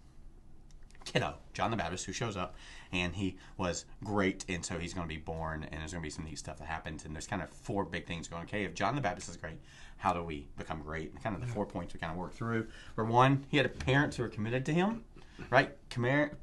kiddo, 1.05 1.35
John 1.53 1.71
the 1.71 1.77
Baptist, 1.77 2.05
who 2.05 2.13
shows 2.13 2.37
up, 2.37 2.55
and 2.93 3.15
he 3.15 3.35
was 3.57 3.85
great, 4.03 4.45
and 4.47 4.63
so 4.63 4.77
he's 4.77 4.93
going 4.93 5.07
to 5.07 5.13
be 5.13 5.19
born, 5.19 5.63
and 5.63 5.81
there's 5.81 5.91
going 5.91 6.01
to 6.01 6.07
be 6.07 6.11
some 6.11 6.23
neat 6.23 6.37
stuff 6.37 6.59
that 6.59 6.67
happens, 6.67 7.03
and 7.03 7.13
there's 7.13 7.27
kind 7.27 7.41
of 7.41 7.49
four 7.49 7.83
big 7.83 8.05
things 8.05 8.27
going. 8.27 8.43
Okay, 8.43 8.63
if 8.63 8.73
John 8.75 8.95
the 8.95 9.01
Baptist 9.01 9.29
is 9.29 9.35
great, 9.35 9.59
how 9.97 10.13
do 10.13 10.23
we 10.23 10.47
become 10.57 10.81
great? 10.81 11.11
And 11.11 11.21
kind 11.21 11.35
of 11.35 11.41
the 11.41 11.47
four 11.47 11.65
points 11.65 11.93
we 11.93 11.99
kind 11.99 12.11
of 12.11 12.17
work 12.17 12.33
through. 12.33 12.67
For 12.95 13.03
one, 13.03 13.45
he 13.49 13.57
had 13.57 13.77
parents 13.79 14.15
who 14.15 14.23
were 14.23 14.29
committed 14.29 14.65
to 14.67 14.73
him, 14.73 15.03
right? 15.49 15.71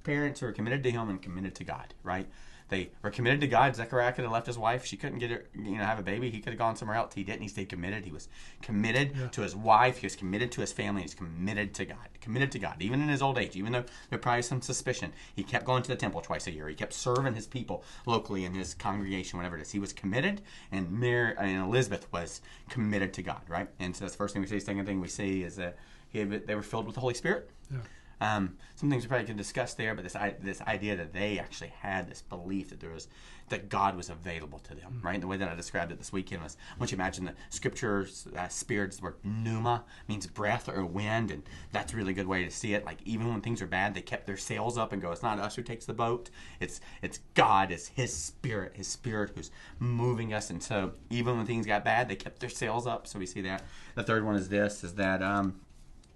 Parents 0.05 0.41
who 0.41 0.47
were 0.47 0.53
committed 0.53 0.83
to 0.83 0.91
him 0.91 1.09
and 1.09 1.23
committed 1.23 1.55
to 1.55 1.65
God, 1.65 1.95
right? 2.03 2.27
They 2.71 2.93
were 3.03 3.11
committed 3.11 3.41
to 3.41 3.49
God. 3.49 3.75
Zechariah 3.75 4.13
could 4.13 4.23
have 4.23 4.33
left 4.33 4.47
his 4.47 4.57
wife. 4.57 4.85
She 4.85 4.97
couldn't 4.97 5.19
get 5.19 5.31
her, 5.31 5.45
you 5.55 5.77
know, 5.77 5.85
have 5.85 5.99
a 5.99 6.03
baby. 6.03 6.31
He 6.31 6.39
could 6.39 6.53
have 6.53 6.59
gone 6.59 6.77
somewhere 6.77 6.97
else. 6.97 7.15
He 7.15 7.25
didn't. 7.25 7.43
He 7.43 7.49
stayed 7.49 7.69
committed. 7.69 8.05
He 8.05 8.13
was 8.13 8.29
committed 8.63 9.33
to 9.33 9.43
his 9.43 9.57
wife. 9.57 9.99
He 9.99 10.07
was 10.07 10.15
committed 10.15 10.53
to 10.53 10.61
his 10.61 10.73
family. 10.73 11.03
He's 11.03 11.15
committed 11.15 11.75
to 11.75 11.85
God. 11.85 12.09
Committed 12.21 12.53
to 12.53 12.59
God. 12.61 12.77
Even 12.81 13.03
in 13.03 13.09
his 13.09 13.23
old 13.23 13.39
age, 13.39 13.57
even 13.57 13.73
though 13.73 13.85
there 14.09 14.19
probably 14.19 14.43
some 14.43 14.63
suspicion, 14.63 15.13
he 15.35 15.43
kept 15.43 15.65
going 15.65 15.83
to 15.83 15.89
the 15.89 15.97
temple 15.97 16.21
twice 16.21 16.47
a 16.47 16.53
year. 16.53 16.69
He 16.69 16.75
kept 16.77 16.93
serving 16.93 17.35
his 17.35 17.47
people 17.47 17.83
locally 18.07 18.45
in 18.45 18.55
his 18.55 18.73
congregation, 18.75 19.37
whatever 19.37 19.57
it 19.57 19.63
is. 19.63 19.73
He 19.73 19.81
was 19.81 19.93
committed, 19.93 20.41
and 20.71 20.93
Mary 20.93 21.35
and 21.39 21.65
Elizabeth 21.65 22.07
was 22.13 22.41
committed 22.69 23.13
to 23.15 23.23
God, 23.23 23.43
right? 23.49 23.69
And 23.81 23.97
so 23.97 24.05
that's 24.05 24.15
the 24.15 24.19
first 24.19 24.33
thing 24.33 24.43
we 24.43 24.49
see. 24.49 24.61
Second 24.61 24.87
thing 24.87 25.01
we 25.01 25.09
see 25.09 25.43
is 25.43 25.57
that 25.57 25.77
he, 26.09 26.23
they 26.23 26.55
were 26.55 26.63
filled 26.63 26.87
with 26.87 26.95
the 26.95 27.01
Holy 27.01 27.15
Spirit. 27.15 27.51
Yeah. 27.71 27.79
Um, 28.21 28.57
some 28.75 28.91
things 28.91 29.05
we 29.05 29.09
probably 29.09 29.27
can 29.27 29.37
discuss 29.37 29.75
there, 29.75 29.95
but 29.95 30.05
this 30.05 30.17
this 30.41 30.61
idea 30.63 30.97
that 30.97 31.13
they 31.13 31.39
actually 31.39 31.73
had 31.81 32.09
this 32.09 32.23
belief 32.23 32.71
that 32.71 32.81
there 32.81 32.91
was 32.91 33.09
that 33.51 33.69
God 33.69 33.97
was 33.97 34.09
available 34.09 34.59
to 34.61 34.75
them, 34.75 35.01
right? 35.03 35.21
The 35.21 35.27
way 35.27 35.37
that 35.37 35.49
I 35.49 35.55
described 35.55 35.93
it 35.93 35.99
this 35.99 36.13
weekend 36.13 36.43
was, 36.43 36.57
want 36.79 36.93
you 36.93 36.97
imagine 36.97 37.25
the 37.25 37.35
scriptures, 37.51 38.27
uh, 38.37 38.49
spirits, 38.49 38.99
the 38.99 39.03
word 39.03 39.17
pneuma 39.25 39.85
means 40.09 40.27
breath 40.27 40.69
or 40.69 40.85
wind, 40.87 41.31
and 41.31 41.43
that's 41.73 41.93
a 41.93 41.97
really 41.97 42.13
good 42.13 42.27
way 42.27 42.45
to 42.45 42.51
see 42.51 42.75
it. 42.75 42.85
Like 42.85 42.99
even 43.05 43.29
when 43.29 43.41
things 43.41 43.61
are 43.61 43.67
bad, 43.67 43.95
they 43.95 44.03
kept 44.03 44.27
their 44.27 44.37
sails 44.37 44.79
up 44.79 44.93
and 44.93 45.03
go, 45.03 45.13
"It's 45.13 45.23
not 45.23 45.39
us 45.39 45.57
who 45.57 45.63
takes 45.63 45.85
the 45.85 45.93
boat; 45.93 46.31
it's 46.61 46.81
it's 47.03 47.21
God, 47.35 47.73
it's 47.73 47.89
His 47.89 48.15
Spirit, 48.15 48.73
His 48.75 48.89
Spirit 48.89 49.33
who's 49.35 49.51
moving 49.79 50.33
us." 50.33 50.51
And 50.51 50.63
so 50.63 50.93
even 51.11 51.37
when 51.37 51.47
things 51.47 51.67
got 51.67 51.85
bad, 51.85 52.09
they 52.09 52.17
kept 52.17 52.41
their 52.41 52.49
sails 52.49 52.87
up. 52.87 53.07
So 53.07 53.19
we 53.19 53.27
see 53.27 53.41
that. 53.43 53.63
The 53.95 54.05
third 54.05 54.25
one 54.25 54.37
is 54.37 54.49
this: 54.49 54.85
is 54.85 54.95
that 54.95 55.23
um, 55.23 55.61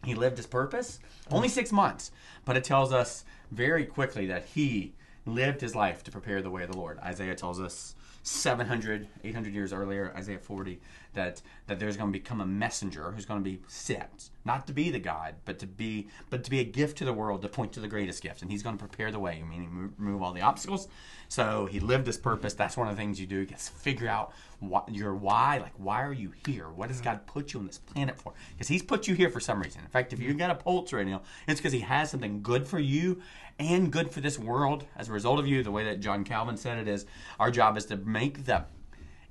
he 0.05 0.15
lived 0.15 0.37
his 0.37 0.47
purpose? 0.47 1.01
Only 1.31 1.49
six 1.49 1.73
months 1.73 2.11
but 2.45 2.57
it 2.57 2.65
tells 2.65 2.93
us 2.93 3.25
very 3.51 3.85
quickly 3.85 4.27
that 4.27 4.45
he 4.47 4.93
lived 5.27 5.61
his 5.61 5.75
life 5.75 6.03
to 6.05 6.11
prepare 6.11 6.43
the 6.43 6.51
way 6.51 6.63
of 6.63 6.71
the 6.71 6.77
lord. 6.77 6.99
Isaiah 6.99 7.35
tells 7.35 7.61
us 7.61 7.95
700 8.23 9.07
800 9.23 9.53
years 9.53 9.73
earlier 9.73 10.11
isaiah 10.17 10.39
40 10.39 10.81
that 11.15 11.43
that 11.67 11.79
there's 11.79 11.97
going 11.97 12.13
to 12.13 12.19
become 12.19 12.41
a 12.41 12.47
messenger 12.47 13.11
who's 13.11 13.25
going 13.25 13.43
to 13.43 13.51
be 13.51 13.61
sent. 13.67 14.31
Not 14.45 14.67
to 14.67 14.73
be 14.73 14.91
the 14.91 14.99
god 14.99 15.37
but 15.45 15.59
to 15.61 15.67
be 15.67 16.09
but 16.31 16.45
to 16.45 16.51
be 16.51 16.61
a 16.61 16.65
gift 16.65 16.99
to 16.99 17.05
the 17.05 17.13
world 17.13 17.43
to 17.43 17.49
point 17.49 17.73
to 17.73 17.81
the 17.81 17.89
greatest 17.89 18.23
gift. 18.23 18.43
And 18.43 18.51
he's 18.51 18.63
going 18.63 18.77
to 18.77 18.85
prepare 18.85 19.11
the 19.11 19.19
way 19.19 19.43
meaning 19.49 19.73
move, 19.73 19.93
remove 19.99 20.23
all 20.23 20.33
the 20.33 20.43
obstacles. 20.43 20.89
So 21.29 21.67
he 21.67 21.81
lived 21.81 22.07
his 22.07 22.19
purpose. 22.19 22.55
That's 22.55 22.77
one 22.77 22.89
of 22.89 22.95
the 22.95 23.01
things 23.01 23.21
you 23.21 23.27
do. 23.27 23.41
You 23.41 23.47
just 23.47 23.71
figure 23.71 24.09
out 24.09 24.33
what 24.61 24.93
your 24.95 25.15
why. 25.15 25.59
Like 25.59 25.73
why 25.79 26.03
are 26.03 26.13
you 26.13 26.33
here? 26.47 26.69
What 26.69 26.89
does 26.89 27.01
god 27.01 27.27
put 27.27 27.53
you 27.53 27.61
on 27.61 27.67
this 27.67 27.79
planet 27.79 28.19
for? 28.19 28.33
Because 28.53 28.69
he's 28.69 28.83
put 28.83 29.09
you 29.09 29.15
here 29.15 29.31
for 29.31 29.41
some 29.41 29.61
reason. 29.61 29.83
In 29.83 29.89
fact 29.89 30.13
if 30.13 30.21
you 30.21 30.35
got 30.35 30.51
a 30.51 30.55
pulse 30.55 30.93
right 30.93 31.07
now 31.07 31.23
it's 31.49 31.61
because 31.61 31.73
he 31.73 31.81
has 31.81 32.11
something 32.11 32.43
good 32.43 32.67
for 32.67 32.79
you 32.79 33.23
and 33.59 33.91
good 33.91 34.11
for 34.11 34.21
this 34.21 34.39
world. 34.39 34.85
As 34.97 35.09
a 35.09 35.13
result 35.13 35.39
of 35.39 35.47
you 35.47 35.63
the 35.63 35.71
way 35.71 35.85
that 35.85 36.01
john 36.01 36.25
calvin 36.25 36.57
said 36.57 36.79
it 36.79 36.89
is 36.89 37.07
our 37.39 37.51
job 37.51 37.77
is 37.77 37.87
to 37.87 37.97
make 37.97 38.45
the 38.45 38.65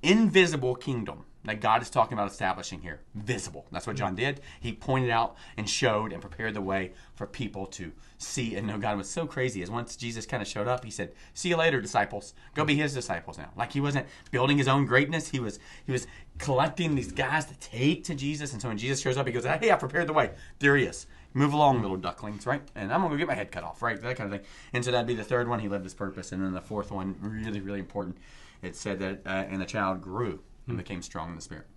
invisible 0.02 0.76
kingdom 0.76 1.26
that 1.46 1.60
God 1.60 1.82
is 1.82 1.90
talking 1.90 2.14
about 2.14 2.32
establishing 2.32 2.82
here 2.82 3.02
visible. 3.16 3.66
That's 3.72 3.86
what 3.86 3.96
John 3.96 4.16
did. 4.16 4.42
He 4.60 4.74
pointed 4.74 5.10
out 5.10 5.36
and 5.58 5.70
showed 5.70 6.14
and 6.14 6.22
prepared 6.22 6.54
the 6.54 6.62
way 6.62 6.94
for 7.16 7.28
people 7.28 7.66
to 7.68 7.92
see 8.18 8.56
and 8.56 8.66
know 8.66 8.78
God 8.78 8.98
was 8.98 9.10
so 9.10 9.26
crazy. 9.26 9.62
As 9.62 9.70
once 9.70 9.96
Jesus 9.96 10.26
kind 10.26 10.42
of 10.42 10.48
showed 10.48 10.68
up, 10.68 10.86
he 10.86 10.92
said, 10.92 11.14
"See 11.34 11.50
you 11.50 11.58
later, 11.58 11.82
disciples. 11.82 12.34
Go 12.56 12.66
be 12.66 12.76
His 12.76 12.94
disciples 12.94 13.38
now." 13.38 13.52
Like 13.56 13.74
he 13.74 13.82
wasn't 13.82 14.08
building 14.32 14.58
his 14.58 14.68
own 14.68 14.86
greatness. 14.86 15.30
He 15.30 15.40
was 15.40 15.60
he 15.86 15.92
was 15.92 16.08
collecting 16.38 16.96
these 16.96 17.12
guys 17.12 17.46
to 17.46 17.56
take 17.56 18.04
to 18.06 18.16
Jesus. 18.16 18.54
And 18.54 18.62
so 18.62 18.70
when 18.70 18.78
Jesus 18.78 19.02
shows 19.02 19.18
up, 19.18 19.28
he 19.28 19.34
goes, 19.34 19.46
"Hey, 19.46 19.72
I 19.72 19.76
prepared 19.76 20.08
the 20.08 20.14
way. 20.14 20.32
There 20.60 20.76
he 20.78 20.86
is." 20.86 21.08
Move 21.36 21.54
along, 21.54 21.82
little 21.82 21.98
ducklings, 21.98 22.46
right? 22.46 22.62
And 22.76 22.94
I'm 22.94 23.02
gonna 23.02 23.16
go 23.16 23.18
get 23.18 23.28
my 23.28 23.34
head 23.34 23.52
cut 23.52 23.64
off, 23.64 23.82
right? 23.82 24.00
That 24.00 24.16
kind 24.16 24.32
of 24.32 24.40
thing. 24.40 24.48
And 24.72 24.86
so 24.86 24.92
that'd 24.92 25.08
be 25.08 25.16
the 25.16 25.24
third 25.24 25.48
one. 25.48 25.60
He 25.60 25.68
lived 25.68 25.84
his 25.84 25.96
purpose, 25.96 26.32
and 26.32 26.44
then 26.44 26.54
the 26.54 26.62
fourth 26.62 26.92
one, 26.92 27.16
really, 27.20 27.60
really 27.60 27.80
important. 27.80 28.18
It 28.62 28.76
said 28.76 29.00
that, 29.00 29.22
uh, 29.26 29.46
and 29.50 29.60
the 29.60 29.66
child 29.66 30.02
grew 30.02 30.42
and 30.68 30.76
hmm. 30.76 30.78
became 30.78 31.02
strong 31.02 31.30
in 31.30 31.36
the 31.36 31.42
spirit. 31.42 31.68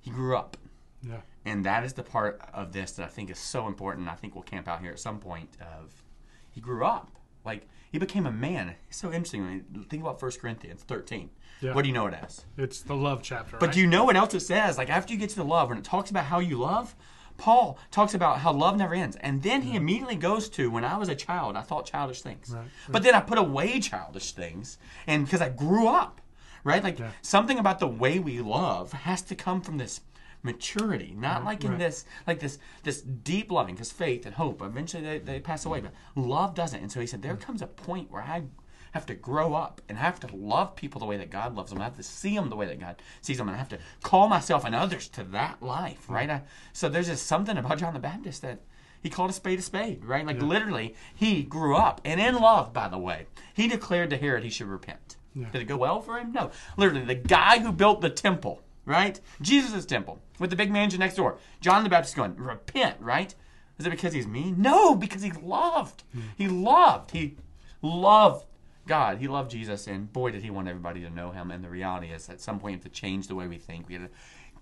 He 0.00 0.10
grew 0.10 0.36
up, 0.36 0.56
Yeah. 1.02 1.20
and 1.44 1.64
that 1.64 1.84
is 1.84 1.92
the 1.94 2.02
part 2.02 2.40
of 2.52 2.72
this 2.72 2.92
that 2.92 3.04
I 3.04 3.08
think 3.08 3.30
is 3.30 3.38
so 3.38 3.66
important. 3.66 4.08
I 4.08 4.14
think 4.14 4.34
we'll 4.34 4.44
camp 4.44 4.68
out 4.68 4.80
here 4.80 4.92
at 4.92 5.00
some 5.00 5.18
point. 5.18 5.56
Of 5.60 6.02
he 6.50 6.60
grew 6.60 6.84
up, 6.84 7.10
like 7.44 7.68
he 7.90 7.98
became 7.98 8.26
a 8.26 8.32
man. 8.32 8.74
It's 8.88 8.98
so 8.98 9.08
interesting 9.08 9.44
when 9.44 9.64
you 9.74 9.84
think 9.84 10.02
about 10.02 10.20
1 10.20 10.30
Corinthians 10.40 10.82
13. 10.82 11.30
Yeah. 11.60 11.74
What 11.74 11.82
do 11.82 11.88
you 11.88 11.94
know 11.94 12.06
it 12.06 12.14
as? 12.14 12.44
It's 12.56 12.82
the 12.82 12.94
love 12.94 13.22
chapter. 13.22 13.56
But 13.58 13.66
right? 13.66 13.74
do 13.74 13.80
you 13.80 13.86
know 13.86 14.04
what 14.04 14.16
else 14.16 14.34
it 14.34 14.40
says? 14.40 14.78
Like 14.78 14.90
after 14.90 15.12
you 15.12 15.18
get 15.18 15.30
to 15.30 15.36
the 15.36 15.44
love, 15.44 15.70
when 15.70 15.78
it 15.78 15.84
talks 15.84 16.10
about 16.10 16.26
how 16.26 16.38
you 16.38 16.58
love, 16.58 16.94
Paul 17.36 17.78
talks 17.90 18.14
about 18.14 18.40
how 18.40 18.52
love 18.52 18.76
never 18.76 18.94
ends. 18.94 19.16
And 19.20 19.42
then 19.42 19.62
he 19.62 19.76
immediately 19.76 20.16
goes 20.16 20.48
to 20.50 20.70
when 20.70 20.84
I 20.84 20.96
was 20.96 21.08
a 21.08 21.14
child, 21.14 21.56
I 21.56 21.62
thought 21.62 21.86
childish 21.86 22.20
things. 22.20 22.50
Right, 22.54 22.66
But 22.88 23.02
then 23.02 23.14
I 23.14 23.20
put 23.20 23.38
away 23.38 23.80
childish 23.80 24.32
things. 24.32 24.78
And 25.06 25.24
because 25.24 25.40
I 25.40 25.48
grew 25.48 25.88
up, 25.88 26.20
right? 26.64 26.82
Like 26.82 26.98
Yeah. 26.98 27.10
something 27.22 27.58
about 27.58 27.78
the 27.78 27.88
way 27.88 28.18
we 28.18 28.40
love 28.40 28.92
has 28.92 29.22
to 29.22 29.34
come 29.34 29.60
from 29.60 29.78
this 29.78 30.00
maturity, 30.42 31.14
not 31.16 31.38
mm-hmm. 31.38 31.46
like 31.46 31.64
in 31.64 31.70
right. 31.70 31.78
this 31.78 32.04
like 32.26 32.40
this 32.40 32.58
this 32.84 33.00
deep 33.00 33.50
loving 33.50 33.74
because 33.74 33.90
faith 33.90 34.24
and 34.24 34.34
hope 34.36 34.62
eventually 34.62 35.02
they, 35.02 35.18
they 35.18 35.40
pass 35.40 35.66
away 35.66 35.80
but 35.80 35.92
love 36.14 36.54
doesn't 36.54 36.80
and 36.80 36.92
so 36.92 37.00
he 37.00 37.08
said 37.08 37.22
there 37.22 37.34
mm. 37.34 37.40
comes 37.40 37.60
a 37.60 37.66
point 37.66 38.08
where 38.08 38.22
i 38.22 38.44
have 38.92 39.06
to 39.06 39.14
grow 39.14 39.54
up 39.54 39.80
and 39.88 39.98
have 39.98 40.20
to 40.20 40.34
love 40.34 40.76
people 40.76 40.98
the 40.98 41.06
way 41.06 41.16
that 41.16 41.30
God 41.30 41.54
loves 41.54 41.70
them. 41.70 41.80
I 41.80 41.84
have 41.84 41.96
to 41.96 42.02
see 42.02 42.34
them 42.34 42.48
the 42.48 42.56
way 42.56 42.66
that 42.66 42.80
God 42.80 43.02
sees 43.20 43.38
them, 43.38 43.48
and 43.48 43.54
I 43.54 43.58
have 43.58 43.68
to 43.68 43.78
call 44.02 44.28
myself 44.28 44.64
and 44.64 44.74
others 44.74 45.08
to 45.10 45.24
that 45.24 45.62
life, 45.62 46.06
mm. 46.06 46.14
right? 46.14 46.30
I, 46.30 46.42
so 46.72 46.88
there's 46.88 47.08
just 47.08 47.26
something 47.26 47.56
about 47.56 47.78
John 47.78 47.94
the 47.94 48.00
Baptist 48.00 48.42
that 48.42 48.60
he 49.02 49.10
called 49.10 49.30
a 49.30 49.34
spade 49.34 49.58
a 49.58 49.62
spade, 49.62 50.04
right? 50.04 50.26
Like 50.26 50.42
literally, 50.42 50.94
he 51.14 51.42
grew 51.42 51.76
up 51.76 52.00
and 52.04 52.20
in 52.20 52.36
love. 52.36 52.72
By 52.72 52.88
the 52.88 52.98
way, 52.98 53.26
he 53.54 53.68
declared 53.68 54.10
to 54.10 54.16
Herod 54.16 54.42
he 54.42 54.50
should 54.50 54.66
repent. 54.66 55.16
Yeah. 55.34 55.50
Did 55.50 55.62
it 55.62 55.66
go 55.66 55.76
well 55.76 56.00
for 56.00 56.18
him? 56.18 56.32
No. 56.32 56.50
Literally, 56.76 57.04
the 57.04 57.14
guy 57.14 57.58
who 57.58 57.72
built 57.72 58.00
the 58.00 58.10
temple, 58.10 58.62
right? 58.84 59.20
Jesus' 59.40 59.86
temple 59.86 60.20
with 60.38 60.50
the 60.50 60.56
big 60.56 60.70
mansion 60.70 61.00
next 61.00 61.16
door. 61.16 61.38
John 61.60 61.84
the 61.84 61.90
Baptist 61.90 62.16
going 62.16 62.36
repent, 62.36 62.96
right? 63.00 63.34
Is 63.78 63.86
it 63.86 63.90
because 63.90 64.12
he's 64.12 64.26
mean? 64.26 64.60
No, 64.60 64.94
because 64.94 65.22
he 65.22 65.30
loved. 65.30 66.02
Hmm. 66.12 66.20
He 66.36 66.48
loved. 66.48 67.12
He 67.12 67.36
loved 67.80 68.44
God. 68.86 69.18
He 69.18 69.28
loved 69.28 69.50
Jesus, 69.50 69.86
and 69.86 70.12
boy, 70.12 70.32
did 70.32 70.42
he 70.42 70.50
want 70.50 70.66
everybody 70.66 71.00
to 71.02 71.10
know 71.10 71.30
him. 71.30 71.50
And 71.50 71.62
the 71.62 71.68
reality 71.68 72.08
is, 72.08 72.28
at 72.28 72.40
some 72.40 72.58
point, 72.58 72.64
we 72.64 72.72
have 72.72 72.82
to 72.82 72.88
change 72.88 73.28
the 73.28 73.36
way 73.36 73.46
we 73.46 73.58
think. 73.58 73.86
We 73.86 73.94
have 73.94 74.04
to 74.04 74.10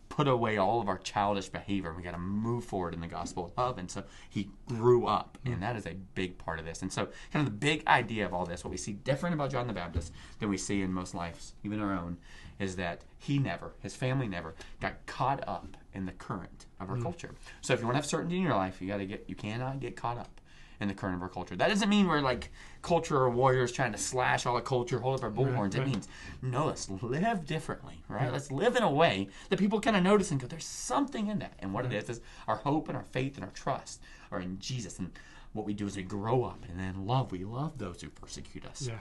put 0.08 0.28
away 0.28 0.56
all 0.56 0.80
of 0.80 0.88
our 0.88 0.98
childish 0.98 1.48
behavior. 1.48 1.92
We 1.92 2.02
got 2.02 2.12
to 2.12 2.18
move 2.18 2.64
forward 2.64 2.94
in 2.94 3.00
the 3.00 3.06
gospel 3.06 3.46
of 3.46 3.52
love. 3.56 3.78
And 3.78 3.90
so 3.90 4.04
he 4.28 4.50
grew 4.66 5.06
up, 5.06 5.38
and 5.44 5.54
hmm. 5.54 5.60
that 5.60 5.76
is 5.76 5.86
a 5.86 5.94
big 6.14 6.38
part 6.38 6.58
of 6.58 6.64
this. 6.64 6.82
And 6.82 6.92
so, 6.92 7.08
kind 7.32 7.46
of 7.46 7.52
the 7.52 7.58
big 7.58 7.86
idea 7.86 8.25
of 8.25 8.32
all 8.32 8.46
this, 8.46 8.64
what 8.64 8.70
we 8.70 8.76
see 8.76 8.92
different 8.92 9.34
about 9.34 9.50
John 9.50 9.66
the 9.66 9.72
Baptist 9.72 10.12
than 10.38 10.48
we 10.48 10.56
see 10.56 10.82
in 10.82 10.92
most 10.92 11.14
lives, 11.14 11.54
even 11.64 11.80
our 11.80 11.92
own, 11.92 12.18
is 12.58 12.76
that 12.76 13.02
he 13.18 13.38
never, 13.38 13.72
his 13.80 13.94
family 13.94 14.28
never, 14.28 14.54
got 14.80 15.04
caught 15.06 15.46
up 15.46 15.76
in 15.92 16.06
the 16.06 16.12
current 16.12 16.66
of 16.80 16.88
our 16.90 16.96
hmm. 16.96 17.02
culture. 17.02 17.34
So 17.60 17.75
if 17.75 17.80
you 17.80 17.86
want 17.86 17.94
to 17.94 17.98
have 17.98 18.06
certainty 18.06 18.36
in 18.36 18.42
your 18.42 18.54
life, 18.54 18.80
you 18.80 18.88
got 18.88 18.98
to 18.98 19.06
get, 19.06 19.25
you 19.26 19.34
cannot 19.34 19.80
get 19.80 19.96
caught 19.96 20.18
up 20.18 20.40
in 20.80 20.88
the 20.88 20.95
current 20.95 21.16
of 21.16 21.23
our 21.23 21.28
culture. 21.28 21.56
That 21.56 21.68
doesn't 21.68 21.88
mean 21.88 22.06
we're 22.06 22.21
like 22.21 22.50
culture 22.83 23.28
warriors 23.28 23.73
trying 23.73 23.92
to 23.92 23.99
slash 23.99 24.47
all 24.47 24.54
the 24.54 24.61
culture, 24.61 24.99
hold 24.99 25.18
up 25.18 25.25
our 25.25 25.30
bullhorns. 25.30 25.75
It 25.75 25.78
right. 25.78 25.88
means 25.88 26.09
no, 26.42 26.66
let's 26.66 26.88
live 26.88 27.47
differently, 27.47 28.02
right? 28.09 28.33
Let's 28.33 28.50
live 28.50 28.76
in 28.76 28.83
a 28.83 28.90
way 28.90 29.28
that 29.49 29.59
people 29.59 29.80
kind 29.80 29.97
of 29.97 30.02
notice 30.02 30.30
and 30.30 30.40
go, 30.40 30.47
"There's 30.47 30.64
something 30.64 31.28
in 31.28 31.38
that." 31.40 31.54
And 31.59 31.73
what 31.73 31.85
it 31.85 31.92
is 31.92 32.09
is 32.09 32.21
our 32.47 32.56
hope 32.56 32.88
and 32.88 32.97
our 32.97 33.04
faith 33.04 33.37
and 33.37 33.45
our 33.45 33.50
trust 33.52 34.00
are 34.30 34.40
in 34.40 34.59
Jesus. 34.59 34.99
And 34.99 35.11
what 35.52 35.66
we 35.66 35.75
do 35.75 35.87
is 35.87 35.97
we 35.97 36.02
grow 36.02 36.45
up 36.45 36.64
and 36.68 36.78
then 36.78 37.06
love. 37.06 37.33
We 37.33 37.45
love 37.45 37.78
those 37.78 38.02
who 38.02 38.09
persecute 38.11 38.66
us. 38.66 38.87
Yeah. 38.87 38.99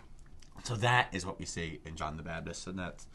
So 0.64 0.76
that 0.78 1.10
is 1.12 1.26
what 1.26 1.38
we 1.38 1.46
see 1.46 1.82
in 1.86 1.96
John 1.96 2.18
the 2.18 2.24
Baptist, 2.24 2.68
and 2.68 2.80
that's 2.80 3.08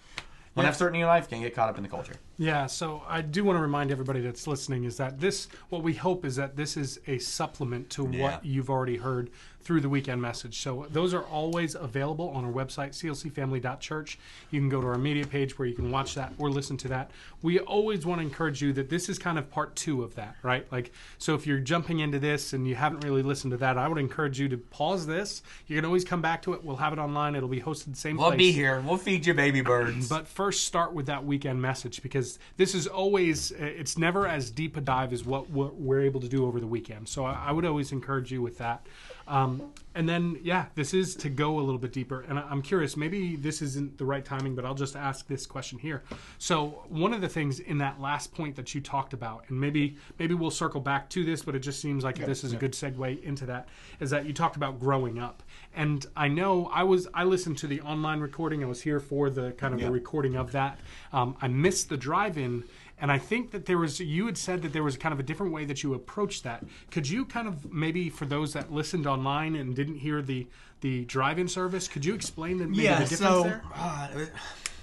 when 0.54 0.66
i've 0.66 0.76
certainty 0.76 0.98
in 0.98 1.00
your 1.00 1.08
life, 1.08 1.28
can't 1.28 1.42
get 1.42 1.54
caught 1.54 1.68
up 1.68 1.76
in 1.76 1.82
the 1.82 1.88
culture. 1.88 2.14
Yeah, 2.38 2.66
so 2.66 3.02
I 3.08 3.20
do 3.20 3.44
want 3.44 3.56
to 3.56 3.60
remind 3.62 3.90
everybody 3.90 4.20
that's 4.20 4.46
listening 4.46 4.84
is 4.84 4.96
that 4.96 5.20
this, 5.20 5.48
what 5.68 5.82
we 5.82 5.94
hope 5.94 6.24
is 6.24 6.36
that 6.36 6.56
this 6.56 6.76
is 6.76 6.98
a 7.06 7.18
supplement 7.18 7.90
to 7.90 8.08
Yeah. 8.10 8.22
what 8.22 8.44
you've 8.44 8.70
already 8.70 8.96
heard 8.96 9.30
through 9.62 9.80
the 9.80 9.88
weekend 9.88 10.20
message. 10.20 10.60
So 10.60 10.86
those 10.90 11.12
are 11.14 11.22
always 11.24 11.74
available 11.74 12.28
on 12.30 12.44
our 12.44 12.52
website, 12.52 12.90
clcfamily.church. 12.90 14.18
You 14.50 14.60
can 14.60 14.68
go 14.68 14.80
to 14.80 14.86
our 14.86 14.98
media 14.98 15.26
page 15.26 15.58
where 15.58 15.68
you 15.68 15.74
can 15.74 15.90
watch 15.90 16.14
that 16.14 16.32
or 16.38 16.50
listen 16.50 16.76
to 16.78 16.88
that. 16.88 17.10
We 17.42 17.58
always 17.60 18.04
want 18.06 18.20
to 18.20 18.26
encourage 18.26 18.62
you 18.62 18.72
that 18.74 18.90
this 18.90 19.08
is 19.08 19.18
kind 19.18 19.38
of 19.38 19.50
part 19.50 19.74
two 19.76 20.02
of 20.02 20.14
that, 20.16 20.36
right? 20.42 20.66
Like, 20.72 20.92
so 21.18 21.34
if 21.34 21.46
you're 21.46 21.58
jumping 21.58 22.00
into 22.00 22.18
this 22.18 22.52
and 22.52 22.66
you 22.66 22.74
haven't 22.74 23.04
really 23.04 23.22
listened 23.22 23.50
to 23.52 23.56
that, 23.58 23.78
I 23.78 23.88
would 23.88 23.98
encourage 23.98 24.38
you 24.40 24.48
to 24.48 24.56
pause 24.58 25.06
this. 25.06 25.42
You 25.66 25.76
can 25.76 25.84
always 25.84 26.04
come 26.04 26.22
back 26.22 26.42
to 26.42 26.52
it. 26.54 26.64
We'll 26.64 26.76
have 26.76 26.92
it 26.92 26.98
online. 26.98 27.34
It'll 27.34 27.48
be 27.48 27.60
hosted 27.60 27.92
the 27.92 27.96
same 27.96 28.16
We'll 28.16 28.28
place. 28.28 28.38
be 28.38 28.52
here. 28.52 28.80
We'll 28.80 28.96
feed 28.96 29.26
you 29.26 29.34
baby 29.34 29.60
birds. 29.60 30.08
But 30.08 30.26
first, 30.26 30.64
start 30.64 30.92
with 30.92 31.06
that 31.06 31.24
weekend 31.24 31.60
message 31.60 32.02
because 32.02 32.38
this 32.56 32.74
is 32.74 32.86
always, 32.86 33.50
it's 33.52 33.96
never 33.98 34.26
as 34.26 34.50
deep 34.50 34.76
a 34.76 34.80
dive 34.80 35.12
as 35.12 35.24
what 35.24 35.50
we're 35.50 35.68
we're 35.70 36.00
able 36.02 36.20
to 36.20 36.28
do 36.28 36.46
over 36.46 36.60
the 36.60 36.66
weekend. 36.66 37.08
So 37.08 37.24
I 37.24 37.50
I 37.50 37.52
would 37.52 37.64
always 37.64 37.90
encourage 37.92 38.30
you 38.30 38.42
with 38.42 38.58
that. 38.58 38.86
Um, 39.30 39.72
And 39.92 40.08
then, 40.08 40.38
yeah, 40.44 40.66
this 40.76 40.94
is 40.94 41.16
to 41.16 41.28
go 41.28 41.58
a 41.58 41.62
little 41.62 41.76
bit 41.78 41.92
deeper. 41.92 42.20
And 42.28 42.38
I'm 42.38 42.62
curious, 42.62 42.96
maybe 42.96 43.34
this 43.34 43.60
isn't 43.60 43.98
the 43.98 44.04
right 44.04 44.24
timing, 44.24 44.54
but 44.54 44.64
I'll 44.64 44.72
just 44.86 44.94
ask 44.94 45.26
this 45.26 45.46
question 45.46 45.80
here. 45.80 46.04
So, 46.38 46.84
one 46.88 47.12
of 47.12 47.20
the 47.20 47.28
things 47.28 47.58
in 47.58 47.78
that 47.78 48.00
last 48.00 48.32
point 48.32 48.54
that 48.54 48.72
you 48.72 48.80
talked 48.80 49.14
about, 49.14 49.46
and 49.48 49.60
maybe 49.60 49.96
maybe 50.16 50.34
we'll 50.34 50.52
circle 50.52 50.80
back 50.80 51.10
to 51.10 51.24
this, 51.24 51.42
but 51.42 51.56
it 51.56 51.58
just 51.58 51.80
seems 51.80 52.04
like 52.04 52.24
this 52.24 52.44
is 52.44 52.52
a 52.52 52.56
good 52.56 52.72
segue 52.72 53.20
into 53.24 53.46
that, 53.46 53.68
is 53.98 54.10
that 54.10 54.26
you 54.26 54.32
talked 54.32 54.54
about 54.54 54.78
growing 54.78 55.18
up. 55.18 55.42
And 55.74 56.06
I 56.16 56.28
know 56.28 56.70
I 56.72 56.84
was 56.84 57.08
I 57.12 57.24
listened 57.24 57.58
to 57.58 57.66
the 57.66 57.80
online 57.80 58.20
recording. 58.20 58.62
I 58.62 58.66
was 58.68 58.82
here 58.82 59.00
for 59.00 59.28
the 59.28 59.50
kind 59.52 59.74
of 59.74 59.80
Yeah. 59.80 59.86
the 59.86 59.92
recording 59.92 60.36
of 60.36 60.52
that. 60.52 60.78
Um, 61.12 61.36
I 61.42 61.48
missed 61.48 61.88
the 61.88 61.96
drive-in. 61.96 62.62
And 63.00 63.10
I 63.10 63.18
think 63.18 63.50
that 63.52 63.66
there 63.66 63.78
was, 63.78 63.98
you 63.98 64.26
had 64.26 64.36
said 64.36 64.62
that 64.62 64.72
there 64.72 64.82
was 64.82 64.96
kind 64.96 65.12
of 65.12 65.18
a 65.18 65.22
different 65.22 65.52
way 65.52 65.64
that 65.64 65.82
you 65.82 65.94
approached 65.94 66.44
that. 66.44 66.64
Could 66.90 67.08
you 67.08 67.24
kind 67.24 67.48
of 67.48 67.72
maybe 67.72 68.10
for 68.10 68.26
those 68.26 68.52
that 68.52 68.70
listened 68.70 69.06
online 69.06 69.56
and 69.56 69.74
didn't 69.74 69.96
hear 69.96 70.22
the 70.22 70.46
the 70.80 71.04
drive-in 71.04 71.48
service, 71.48 71.88
could 71.88 72.04
you 72.04 72.14
explain 72.14 72.58
the, 72.58 72.66
maybe 72.66 72.84
yeah, 72.84 73.02
the 73.02 73.08
difference 73.10 73.20
so 73.20 73.42
there? 73.42 73.62
uh, 73.74 74.08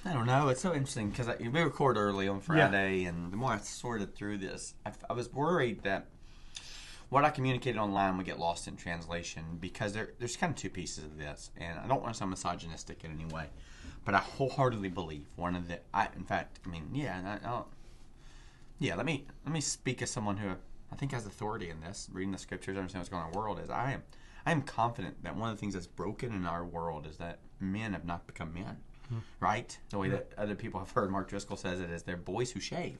I 0.06 0.14
don't 0.14 0.26
know. 0.26 0.50
It's 0.50 0.62
so 0.62 0.74
interesting 0.74 1.10
because 1.10 1.28
we 1.40 1.48
record 1.48 1.98
early 1.98 2.28
on 2.28 2.40
Friday, 2.40 3.06
and 3.06 3.32
the 3.32 3.38
more 3.38 3.52
I 3.54 3.58
sorted 3.58 4.16
through 4.16 4.38
this, 4.38 4.76
I, 4.86 4.92
I 5.10 5.14
was 5.14 5.34
worried 5.34 5.84
that 5.84 6.06
what 7.10 7.24
I 7.24 7.30
communicated 7.30 7.80
online 7.80 8.18
would 8.18 8.26
get 8.26 8.40
lost 8.40 8.68
in 8.68 8.76
translation 8.76 9.58
because 9.60 9.94
there, 9.94 10.14
there's 10.20 10.38
kind 10.38 10.52
of 10.52 10.58
two 10.58 10.70
pieces 10.70 11.04
of 11.04 11.18
this, 11.18 11.52
and 11.58 11.80
I 11.80 11.88
don't 11.88 12.02
want 12.02 12.14
to 12.14 12.18
sound 12.18 12.32
misogynistic 12.32 13.04
in 13.04 13.12
any 13.12 13.26
way, 13.26 13.48
but 14.06 14.14
I 14.14 14.20
wholeheartedly 14.20 14.90
believe 14.90 15.26
one 15.36 15.56
of 15.56 15.68
the. 15.68 15.80
I, 15.94 16.10
in 16.16 16.24
fact, 16.24 16.60
I 16.66 16.70
mean, 16.70 16.90
yeah, 16.94 17.40
I, 17.44 17.48
I 17.48 17.52
don't, 17.52 17.68
yeah. 18.80 18.96
Let 18.96 19.06
me 19.06 19.26
let 19.46 19.54
me 19.54 19.62
speak 19.62 20.02
as 20.02 20.12
someone 20.12 20.38
who 20.38 20.50
I 20.92 20.96
think 20.96 21.12
has 21.12 21.26
authority 21.26 21.70
in 21.70 21.82
this, 21.82 22.10
reading 22.12 22.32
the 22.32 22.38
scriptures, 22.38 22.78
understand 22.78 23.02
what's 23.02 23.10
going 23.10 23.24
on 23.24 23.30
in 23.30 23.34
the 23.34 23.40
world. 23.40 23.60
Is 23.60 23.70
I 23.70 23.94
am 23.94 24.04
I 24.46 24.52
am 24.52 24.62
confident 24.62 25.24
that 25.24 25.36
one 25.36 25.50
of 25.50 25.56
the 25.56 25.60
things 25.60 25.74
that's 25.74 25.88
broken 25.88 26.34
in 26.34 26.46
our 26.46 26.64
world 26.64 27.06
is 27.06 27.18
that 27.18 27.40
men 27.60 27.94
have 27.94 28.06
not 28.06 28.26
become 28.28 28.54
men, 28.54 28.78
hmm. 29.10 29.20
right? 29.40 29.78
The 29.90 29.98
way 29.98 30.10
that 30.10 30.32
other 30.38 30.56
people 30.56 30.80
have 30.80 30.92
heard 30.92 31.12
Mark 31.12 31.28
Driscoll 31.30 31.58
says 31.58 31.80
it 31.82 31.90
is 31.90 32.04
they're 32.04 32.16
boys 32.18 32.52
who 32.52 32.60
shave, 32.60 32.98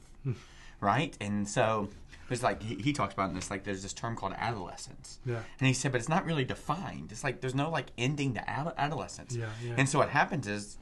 right? 0.80 1.16
And 1.20 1.48
so 1.48 1.88
there's 2.28 2.42
like 2.42 2.62
he, 2.62 2.74
he 2.76 2.92
talks 2.92 3.14
about 3.14 3.30
in 3.30 3.34
this 3.34 3.50
like 3.50 3.64
there's 3.64 3.82
this 3.82 3.94
term 3.94 4.14
called 4.16 4.34
adolescence, 4.36 5.20
Yeah. 5.24 5.40
and 5.58 5.66
he 5.66 5.72
said, 5.72 5.92
but 5.92 6.00
it's 6.00 6.08
not 6.08 6.24
really 6.26 6.44
defined. 6.44 7.12
It's 7.12 7.24
like 7.24 7.40
there's 7.40 7.54
no 7.54 7.70
like 7.70 7.86
ending 7.96 8.34
to 8.34 8.50
ad- 8.50 8.74
adolescence. 8.76 9.34
Yeah, 9.34 9.46
yeah. 9.64 9.74
And 9.78 9.88
so 9.88 9.98
what 9.98 10.10
happens 10.10 10.46
is 10.46 10.76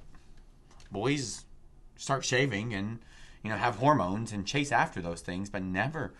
boys 0.90 1.44
start 1.96 2.24
shaving 2.24 2.74
and 2.74 2.98
you 3.46 3.52
know 3.52 3.58
have 3.58 3.76
hormones 3.76 4.32
and 4.32 4.46
chase 4.46 4.72
after 4.72 5.00
those 5.00 5.20
things, 5.22 5.48
but 5.50 5.62
never 5.62 6.12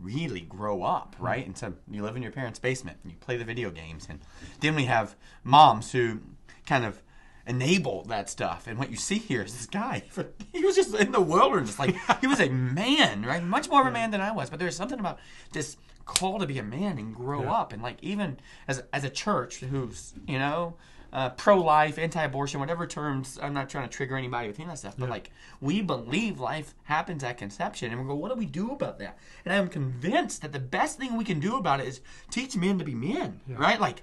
really 0.00 0.40
grow 0.40 0.82
up, 0.82 1.14
Hmm. 1.16 1.24
right? 1.24 1.46
And 1.46 1.56
so 1.56 1.74
you 1.90 2.02
live 2.02 2.16
in 2.16 2.22
your 2.22 2.32
parents' 2.32 2.58
basement 2.58 2.98
and 3.02 3.12
you 3.12 3.18
play 3.18 3.36
the 3.36 3.44
video 3.44 3.70
games, 3.70 4.06
and 4.08 4.20
then 4.60 4.74
we 4.74 4.84
have 4.84 5.14
moms 5.44 5.92
who 5.92 6.20
kind 6.66 6.84
of 6.84 7.00
enable 7.46 8.04
that 8.04 8.28
stuff. 8.30 8.66
And 8.66 8.78
what 8.78 8.90
you 8.90 8.96
see 8.96 9.18
here 9.18 9.42
is 9.42 9.52
this 9.52 9.66
guy. 9.66 10.02
He 10.52 10.64
was 10.64 10.76
just 10.76 10.94
in 10.94 11.12
the 11.12 11.20
wilderness, 11.20 11.78
like 11.78 11.94
he 12.20 12.26
was 12.26 12.40
a 12.40 12.48
man, 12.48 13.24
right? 13.24 13.42
Much 13.42 13.68
more 13.68 13.80
of 13.82 13.86
a 13.86 13.90
man 13.90 14.10
than 14.12 14.20
I 14.20 14.30
was. 14.32 14.50
But 14.50 14.58
there's 14.60 14.76
something 14.76 14.98
about 15.00 15.18
this 15.52 15.76
call 16.06 16.38
to 16.38 16.46
be 16.46 16.58
a 16.58 16.62
man 16.62 16.96
and 16.98 17.14
grow 17.14 17.42
Yeah. 17.42 17.52
up, 17.52 17.72
and 17.72 17.82
like 17.82 17.98
even 18.02 18.38
as 18.68 18.82
as 18.92 19.04
a 19.04 19.10
church 19.10 19.56
who's 19.60 20.14
you 20.26 20.38
know. 20.38 20.76
Uh, 21.14 21.30
pro-life, 21.30 21.96
anti-abortion, 21.96 22.58
whatever 22.58 22.88
terms. 22.88 23.38
I'm 23.40 23.54
not 23.54 23.68
trying 23.68 23.88
to 23.88 23.96
trigger 23.96 24.16
anybody 24.16 24.48
with 24.48 24.58
any 24.58 24.64
of 24.64 24.72
that 24.72 24.78
stuff, 24.78 24.96
but 24.98 25.04
Yeah. 25.06 25.12
like 25.12 25.30
we 25.60 25.80
believe 25.80 26.40
life 26.40 26.74
happens 26.82 27.22
at 27.22 27.38
conception, 27.38 27.92
and 27.92 28.00
we 28.00 28.06
go, 28.08 28.16
what 28.16 28.32
do 28.32 28.34
we 28.36 28.46
do 28.46 28.72
about 28.72 28.98
that? 28.98 29.16
And 29.44 29.54
I'm 29.54 29.68
convinced 29.68 30.42
that 30.42 30.52
the 30.52 30.58
best 30.58 30.98
thing 30.98 31.16
we 31.16 31.22
can 31.24 31.38
do 31.38 31.56
about 31.56 31.78
it 31.78 31.86
is 31.86 32.00
teach 32.30 32.56
men 32.56 32.80
to 32.80 32.84
be 32.84 32.96
men, 32.96 33.40
right? 33.46 33.78
Like, 33.80 34.02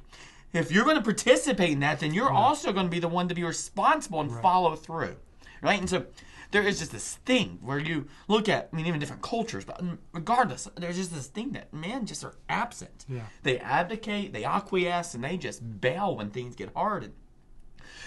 if 0.53 0.71
you're 0.71 0.85
going 0.85 0.95
to 0.95 1.03
participate 1.03 1.71
in 1.71 1.81
that, 1.81 1.99
then 1.99 2.13
you're 2.13 2.31
also 2.31 2.71
going 2.71 2.85
to 2.85 2.89
be 2.91 2.99
the 2.99 3.09
one 3.09 3.27
to 3.27 3.35
be 3.35 3.43
responsible 3.43 4.21
and 4.21 4.31
follow 4.41 4.77
through, 4.77 5.17
right? 5.61 5.79
And 5.81 5.89
so 5.89 6.05
there 6.51 6.63
is 6.63 6.79
just 6.79 6.91
this 6.91 7.15
thing 7.25 7.59
where 7.61 7.79
you 7.79 8.07
look 8.27 8.47
at, 8.49 8.69
I 8.71 8.75
mean, 8.75 8.85
even 8.85 8.99
different 8.99 9.21
cultures, 9.21 9.65
but 9.65 9.81
regardless, 10.11 10.67
there's 10.75 10.97
just 10.97 11.13
this 11.13 11.27
thing 11.27 11.51
that 11.53 11.73
men 11.73 12.05
just 12.05 12.23
are 12.23 12.35
absent. 12.49 13.05
Yeah. 13.07 13.21
They 13.43 13.57
abdicate, 13.59 14.33
they 14.33 14.43
acquiesce, 14.43 15.13
and 15.13 15.23
they 15.23 15.37
just 15.37 15.81
bail 15.81 16.15
when 16.17 16.29
things 16.29 16.55
get 16.55 16.71
hard. 16.75 17.03
And 17.03 17.13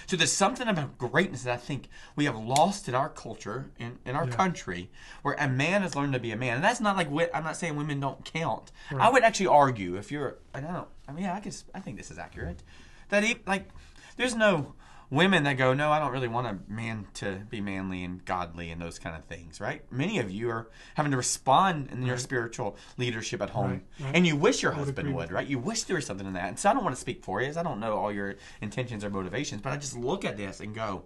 so 0.06 0.16
there's 0.16 0.32
something 0.32 0.68
about 0.68 0.98
greatness 0.98 1.44
that 1.44 1.54
I 1.54 1.56
think 1.56 1.88
we 2.14 2.26
have 2.26 2.36
lost 2.36 2.88
in 2.88 2.94
our 2.94 3.08
culture, 3.08 3.70
in, 3.78 3.98
in 4.04 4.14
our 4.14 4.26
country, 4.26 4.90
where 5.22 5.34
a 5.38 5.48
man 5.48 5.80
has 5.80 5.96
learned 5.96 6.12
to 6.12 6.20
be 6.20 6.30
a 6.30 6.36
man. 6.36 6.56
And 6.56 6.64
that's 6.64 6.80
not 6.80 6.96
like 6.96 7.08
I'm 7.34 7.44
not 7.44 7.56
saying 7.56 7.76
women 7.76 8.00
don't 8.00 8.22
count. 8.24 8.70
I 8.90 9.08
would 9.08 9.22
actually 9.22 9.46
argue 9.46 9.96
if 9.96 10.12
you're, 10.12 10.36
I 10.52 10.60
don't, 10.60 10.88
I 11.08 11.12
mean, 11.12 11.24
I 11.24 11.40
guess 11.40 11.64
I 11.74 11.80
think 11.80 11.96
this 11.96 12.10
is 12.10 12.18
accurate, 12.18 12.62
that 13.08 13.24
he, 13.24 13.36
like, 13.46 13.68
there's 14.16 14.34
no 14.34 14.74
women 15.14 15.44
that 15.44 15.54
go, 15.56 15.72
no, 15.74 15.90
I 15.92 15.98
don't 15.98 16.12
really 16.12 16.28
want 16.28 16.46
a 16.46 16.58
man 16.70 17.06
to 17.14 17.40
be 17.48 17.60
manly 17.60 18.02
and 18.04 18.24
godly 18.24 18.70
and 18.70 18.80
those 18.82 18.98
kind 18.98 19.14
of 19.16 19.24
things, 19.24 19.60
right? 19.60 19.82
Many 19.92 20.18
of 20.18 20.30
you 20.30 20.50
are 20.50 20.68
having 20.94 21.10
to 21.12 21.16
respond 21.16 21.88
in 21.92 22.02
your 22.04 22.18
spiritual 22.18 22.76
leadership 22.96 23.40
at 23.40 23.50
home, 23.50 23.70
Right, 23.70 23.82
right. 24.00 24.16
and 24.16 24.26
you 24.26 24.36
wish 24.36 24.62
your 24.62 24.72
would 24.72 24.78
husband 24.78 25.08
agree 25.08 25.14
would, 25.16 25.32
right? 25.32 25.46
You 25.46 25.58
wish 25.58 25.84
there 25.84 25.96
was 25.96 26.06
something 26.06 26.26
in 26.26 26.32
that. 26.34 26.48
And 26.48 26.58
so 26.58 26.68
I 26.70 26.74
don't 26.74 26.84
want 26.84 26.94
to 26.96 27.00
speak 27.00 27.24
for 27.24 27.40
you, 27.40 27.48
as 27.48 27.56
I 27.56 27.62
don't 27.62 27.80
know 27.80 27.96
all 27.96 28.12
your 28.12 28.34
intentions 28.60 29.04
or 29.04 29.10
motivations, 29.10 29.60
but 29.62 29.72
I 29.72 29.76
just 29.76 29.96
look 29.96 30.24
at 30.24 30.36
this 30.36 30.60
and 30.60 30.74
go, 30.74 31.04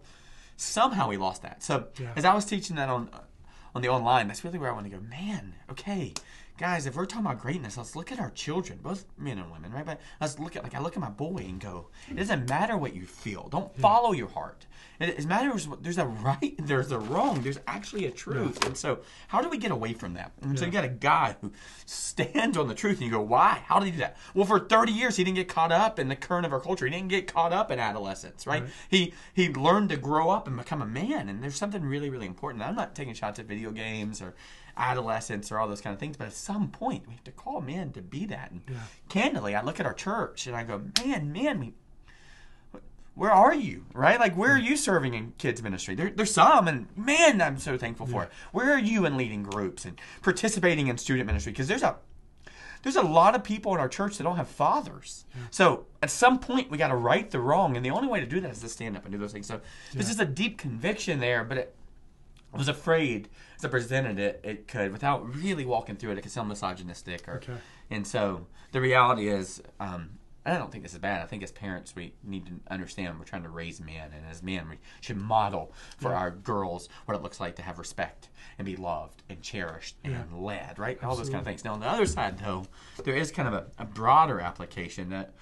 somehow 0.57 1.09
we 1.09 1.17
lost 1.17 1.43
that. 1.43 1.63
So 1.63 1.89
Yeah. 1.99 2.13
as 2.17 2.25
I 2.25 2.35
was 2.35 2.45
teaching 2.45 2.77
that 2.77 2.89
on 2.89 3.11
on 3.75 3.83
the 3.83 3.89
online, 3.89 4.27
that's 4.29 4.43
really 4.45 4.59
where 4.59 4.71
I 4.71 4.73
want 4.73 4.87
to 4.87 4.91
go. 4.91 4.99
Man, 5.01 5.55
okay, 5.71 6.15
guys, 6.59 6.87
if 6.87 6.97
we're 6.97 7.07
talking 7.07 7.25
about 7.25 7.41
greatness, 7.41 7.77
let's 7.77 7.95
look 7.95 8.11
at 8.11 8.19
our 8.19 8.31
children, 8.31 8.81
both 8.83 9.05
men 9.17 9.39
and 9.39 9.51
women, 9.51 9.73
right? 9.73 9.87
But 9.87 10.01
let's 10.21 10.39
look 10.39 10.57
at 10.57 10.65
like 10.65 10.75
I 10.75 10.81
look 10.81 10.97
at 10.97 11.01
my 11.01 11.09
boy 11.09 11.39
and 11.39 11.61
go, 11.61 11.87
it 12.11 12.17
doesn't 12.17 12.49
matter 12.49 12.77
what 12.77 12.95
you 12.95 13.07
feel. 13.07 13.49
Don't 13.49 13.71
hmm. 13.73 13.81
follow 13.81 14.13
your 14.13 14.29
heart. 14.29 14.67
It, 15.01 15.11
it 15.11 15.27
matters. 15.27 15.69
what- 15.69 15.83
There's 15.83 15.99
a 15.99 16.07
right. 16.07 16.55
There's 16.59 16.91
a 16.91 16.99
wrong. 16.99 17.43
There's 17.43 17.61
actually 17.67 18.07
a 18.07 18.11
truth. 18.11 18.65
And 18.67 18.77
so, 18.77 18.99
how 19.29 19.41
do 19.41 19.49
we 19.49 19.57
get 19.57 19.71
away 19.71 19.93
from 19.93 20.15
that? 20.15 20.33
And 20.43 20.59
so 20.59 20.65
you 20.65 20.73
got 20.73 20.85
a 20.85 20.89
guy 20.89 21.37
who 21.41 21.53
stands 21.87 22.57
on 22.57 22.69
the 22.69 22.75
truth, 22.75 22.97
and 22.99 23.07
you 23.07 23.13
go, 23.13 23.21
why? 23.21 23.63
How 23.65 23.79
did 23.79 23.87
he 23.87 23.93
do 23.93 23.99
that? 23.99 24.17
Well, 24.35 24.45
for 24.45 24.59
30 24.59 24.93
years, 24.93 25.17
he 25.17 25.25
didn't 25.25 25.37
get 25.37 25.49
caught 25.49 25.71
up 25.71 25.99
in 25.99 26.09
the 26.09 26.17
current 26.17 26.45
of 26.45 26.53
our 26.53 26.61
culture. 26.61 26.87
He 26.87 26.91
didn't 26.91 27.09
get 27.09 27.33
caught 27.33 27.53
up 27.53 27.71
in 27.71 27.79
adolescence, 27.79 28.47
right? 28.47 28.65
He 28.89 29.15
he 29.33 29.53
learned 29.53 29.91
to 29.91 29.97
grow 29.97 30.31
up 30.31 30.49
and 30.49 30.57
become 30.57 30.83
a 30.83 30.87
man. 30.87 31.29
And 31.29 31.43
there's 31.43 31.57
something 31.57 31.83
really 31.83 32.11
really 32.11 32.27
important. 32.27 32.65
I'm 32.65 32.75
not 32.75 32.95
taking 32.95 33.15
shots 33.15 33.39
at 33.39 33.47
video 33.47 33.71
games 33.71 34.21
or 34.21 34.35
adolescence 34.79 35.53
or 35.53 35.59
all 35.59 35.69
those 35.69 35.81
kind 35.81 35.93
of 35.93 36.01
things, 36.01 36.17
but 36.17 36.29
at 36.29 36.33
some 36.33 36.69
point, 36.69 37.07
we 37.07 37.15
have 37.15 37.25
to 37.25 37.33
call 37.33 37.61
men 37.61 37.93
to 37.93 38.03
be 38.03 38.25
that. 38.27 38.51
And 38.51 38.63
candidly, 39.09 39.55
I 39.55 39.63
look 39.63 39.81
at 39.81 39.87
our 39.87 39.95
church 39.95 40.47
and 40.47 40.57
I 40.57 40.65
go, 40.65 40.83
man, 41.03 41.33
man, 41.33 41.61
we 41.61 41.75
where 43.19 43.33
are 43.33 43.55
you? 43.55 43.85
Right? 43.93 44.21
Like 44.21 44.37
where 44.37 44.53
are 44.53 44.59
you 44.59 44.77
serving 44.77 45.15
in 45.15 45.33
kids 45.39 45.61
ministry? 45.61 45.97
There, 45.97 46.11
there's 46.11 46.33
some 46.33 46.69
and 46.69 46.87
man 46.97 47.43
i'm 47.43 47.59
so 47.59 47.77
thankful 47.77 48.07
for 48.07 48.23
it. 48.23 48.31
Where 48.53 48.73
are 48.73 48.79
you 48.79 49.05
in 49.07 49.17
leading 49.17 49.43
groups 49.43 49.85
and 49.85 50.01
participating 50.23 50.87
in 50.87 50.97
student 50.99 51.27
ministry? 51.27 51.53
Because 51.53 51.67
there's 51.67 51.83
a 51.83 51.97
there's 52.85 52.95
a 52.95 53.03
lot 53.03 53.35
of 53.35 53.43
people 53.43 53.75
in 53.75 53.81
our 53.81 53.89
church 53.89 54.19
that 54.19 54.23
don't 54.23 54.37
have 54.37 54.47
fathers. 54.47 55.25
So 55.51 55.87
at 56.01 56.13
some 56.13 56.39
point 56.39 56.71
we 56.71 56.79
got 56.79 56.89
to 56.89 56.97
right 56.97 57.29
the 57.29 57.41
wrong 57.41 57.77
and 57.77 57.85
the 57.85 57.91
only 57.91 58.07
way 58.07 58.21
to 58.21 58.27
do 58.27 58.39
that 58.41 58.53
is 58.53 58.61
to 58.61 58.69
stand 58.69 58.97
up 58.97 59.05
and 59.05 59.11
do 59.11 59.19
those 59.19 59.33
things. 59.33 59.49
So 59.49 59.61
there's 59.93 60.07
just 60.07 60.21
a 60.21 60.25
deep 60.25 60.57
conviction 60.57 61.19
there 61.19 61.43
but 61.43 61.59
it, 61.59 61.75
was 62.57 62.69
afraid 62.69 63.29
as 63.57 63.65
I 63.65 63.69
presented 63.69 64.19
it, 64.19 64.41
it 64.43 64.69
could, 64.69 64.93
without 64.93 65.35
really 65.35 65.65
walking 65.65 65.97
through 65.97 66.13
it, 66.13 66.19
it 66.19 66.23
could 66.23 66.33
sound 66.33 66.49
misogynistic. 66.49 67.29
Or, 67.29 67.37
Okay. 67.37 67.55
And 67.91 68.07
so 68.07 68.47
the 68.73 68.81
reality 68.81 69.29
is, 69.29 69.63
um, 69.81 70.11
and 70.45 70.55
I 70.55 70.59
don't 70.59 70.71
think 70.73 70.83
this 70.83 70.93
is 70.95 70.99
bad. 70.99 71.21
I 71.23 71.27
think 71.27 71.43
as 71.43 71.53
parents, 71.53 71.95
we 71.95 72.15
need 72.25 72.47
to 72.47 72.53
understand 72.71 73.19
we're 73.19 73.25
trying 73.27 73.43
to 73.43 73.49
raise 73.51 73.81
men, 73.81 74.13
and 74.15 74.25
as 74.31 74.43
men, 74.43 74.69
we 74.71 74.77
should 75.01 75.19
model 75.19 75.73
for 75.99 76.15
our 76.15 76.31
girls 76.31 76.89
what 77.05 77.15
it 77.17 77.23
looks 77.23 77.39
like 77.41 77.57
to 77.57 77.63
have 77.63 77.79
respect 77.79 78.29
and 78.57 78.65
be 78.65 78.77
loved 78.77 79.23
and 79.29 79.43
cherished 79.43 79.97
and 80.05 80.15
led, 80.43 80.79
right? 80.79 81.03
All 81.05 81.17
those 81.17 81.29
kind 81.29 81.41
of 81.41 81.45
things. 81.45 81.65
Now, 81.65 81.75
on 81.75 81.81
the 81.81 81.87
other 81.89 82.07
side, 82.07 82.39
though, 82.39 82.65
there 83.05 83.15
is 83.17 83.31
kind 83.31 83.49
of 83.49 83.55
a, 83.55 83.67
a 83.79 83.85
broader 83.85 84.41
application 84.41 85.11
that, 85.11 85.35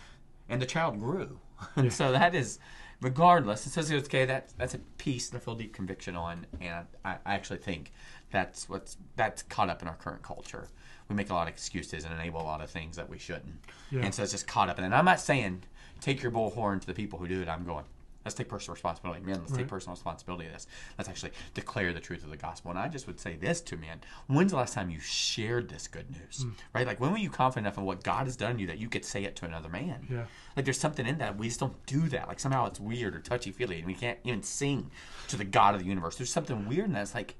and 0.48 0.60
the 0.62 0.66
child 0.66 0.98
grew, 1.00 1.38
and 1.76 1.92
so 1.92 2.12
that 2.12 2.34
is. 2.34 2.58
Regardless, 3.02 3.66
it 3.66 3.70
says 3.72 3.92
okay. 3.92 4.24
That 4.24 4.54
that's 4.56 4.72
a 4.72 4.78
piece 4.78 5.28
that 5.28 5.36
I 5.36 5.40
feel 5.40 5.54
deep 5.54 5.74
conviction 5.74 6.16
on, 6.16 6.46
and 6.62 6.86
I, 7.04 7.16
I 7.26 7.34
actually 7.34 7.58
think 7.58 7.92
that's 8.30 8.70
what's 8.70 8.96
that's 9.16 9.42
caught 9.42 9.68
up 9.68 9.82
in 9.82 9.88
our 9.88 9.96
current 9.96 10.22
culture. 10.22 10.68
We 11.10 11.14
make 11.14 11.28
a 11.28 11.34
lot 11.34 11.42
of 11.46 11.52
excuses 11.52 12.04
and 12.04 12.14
enable 12.14 12.40
a 12.40 12.42
lot 12.44 12.62
of 12.62 12.70
things 12.70 12.96
that 12.96 13.10
we 13.10 13.18
shouldn't, 13.18 13.56
Yeah. 13.90 14.00
and 14.00 14.14
so 14.14 14.22
it's 14.22 14.32
just 14.32 14.46
caught 14.46 14.70
up 14.70 14.78
in 14.78 14.84
it. 14.84 14.86
And 14.86 14.94
I'm 14.94 15.04
not 15.04 15.20
saying 15.20 15.64
take 16.00 16.22
your 16.22 16.32
bullhorn 16.32 16.80
to 16.80 16.86
the 16.86 16.94
people 16.94 17.18
who 17.18 17.28
do 17.28 17.42
it. 17.42 17.48
I'm 17.50 17.64
going. 17.66 17.84
Let's 18.26 18.34
take 18.34 18.48
personal 18.48 18.74
responsibility, 18.74 19.20
man. 19.20 19.38
Let's 19.38 19.52
Right. 19.52 19.58
take 19.58 19.68
personal 19.68 19.94
responsibility 19.94 20.46
of 20.46 20.52
this. 20.52 20.66
Let's 20.98 21.08
actually 21.08 21.30
declare 21.54 21.92
the 21.92 22.00
truth 22.00 22.24
of 22.24 22.30
the 22.30 22.36
gospel. 22.36 22.72
And 22.72 22.78
I 22.80 22.88
just 22.88 23.06
would 23.06 23.20
say 23.20 23.36
this 23.36 23.60
to 23.60 23.76
men: 23.76 24.00
When's 24.26 24.50
the 24.50 24.56
last 24.56 24.74
time 24.74 24.90
you 24.90 24.98
shared 24.98 25.68
this 25.68 25.86
good 25.86 26.10
news? 26.10 26.42
Hmm. 26.42 26.50
Right? 26.74 26.84
Like 26.88 26.98
when 26.98 27.12
were 27.12 27.18
you 27.18 27.30
confident 27.30 27.68
enough 27.68 27.78
in 27.78 27.84
what 27.84 28.02
God 28.02 28.26
has 28.26 28.34
done 28.34 28.56
to 28.56 28.60
you 28.62 28.66
that 28.66 28.78
you 28.78 28.88
could 28.88 29.04
say 29.04 29.22
it 29.22 29.36
to 29.36 29.44
another 29.44 29.68
man? 29.68 30.08
Yeah. 30.10 30.24
Like 30.56 30.64
there's 30.64 30.80
something 30.80 31.06
in 31.06 31.18
that 31.18 31.38
we 31.38 31.46
just 31.46 31.60
don't 31.60 31.86
do 31.86 32.08
that. 32.08 32.26
Like 32.26 32.40
somehow 32.40 32.66
it's 32.66 32.80
weird 32.80 33.14
or 33.14 33.20
touchy 33.20 33.52
feely, 33.52 33.78
and 33.78 33.86
we 33.86 33.94
can't 33.94 34.18
even 34.24 34.42
sing 34.42 34.90
to 35.28 35.36
the 35.36 35.44
God 35.44 35.76
of 35.76 35.82
the 35.82 35.86
universe. 35.86 36.16
There's 36.16 36.32
something 36.32 36.66
weird 36.66 36.86
in 36.86 36.94
that. 36.94 37.02
It's 37.02 37.14
like 37.14 37.36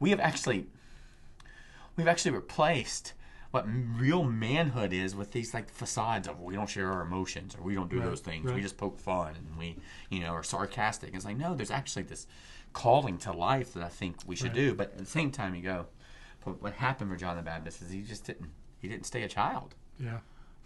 we 0.00 0.08
have 0.08 0.20
actually 0.20 0.66
we've 1.94 2.08
actually 2.08 2.30
replaced 2.30 3.12
what 3.52 3.66
real 3.96 4.24
manhood 4.24 4.92
is 4.92 5.14
with 5.14 5.30
these 5.32 5.54
like 5.54 5.68
facades 5.70 6.26
of 6.26 6.40
we 6.40 6.54
don't 6.54 6.68
share 6.68 6.90
our 6.92 7.02
emotions 7.02 7.54
or 7.54 7.62
we 7.62 7.74
don't 7.74 7.88
do 7.90 8.00
Right, 8.00 8.04
those 8.08 8.20
things. 8.20 8.46
right. 8.46 8.56
We 8.56 8.60
just 8.62 8.76
poke 8.76 8.98
fun 8.98 9.34
and 9.36 9.56
we, 9.56 9.76
you 10.10 10.20
know, 10.20 10.30
are 10.32 10.42
sarcastic. 10.42 11.14
It's 11.14 11.24
like 11.24 11.36
no, 11.36 11.54
there's 11.54 11.70
actually 11.70 12.02
this 12.04 12.26
calling 12.72 13.18
to 13.18 13.32
life 13.32 13.74
that 13.74 13.82
I 13.82 13.88
think 13.88 14.16
we 14.26 14.34
should 14.34 14.48
Right. 14.48 14.54
do. 14.56 14.74
But 14.74 14.92
at 14.92 14.98
the 14.98 15.06
same 15.06 15.30
time, 15.30 15.54
you 15.54 15.62
go, 15.62 15.86
but 16.44 16.60
what 16.62 16.72
happened 16.72 17.10
for 17.10 17.16
John 17.16 17.36
the 17.36 17.42
Baptist 17.42 17.82
is 17.82 17.90
he 17.90 18.02
just 18.02 18.24
didn't 18.24 18.50
he 18.80 18.88
didn't 18.88 19.06
stay 19.06 19.22
a 19.22 19.28
child. 19.28 19.74
Yeah. 20.00 20.18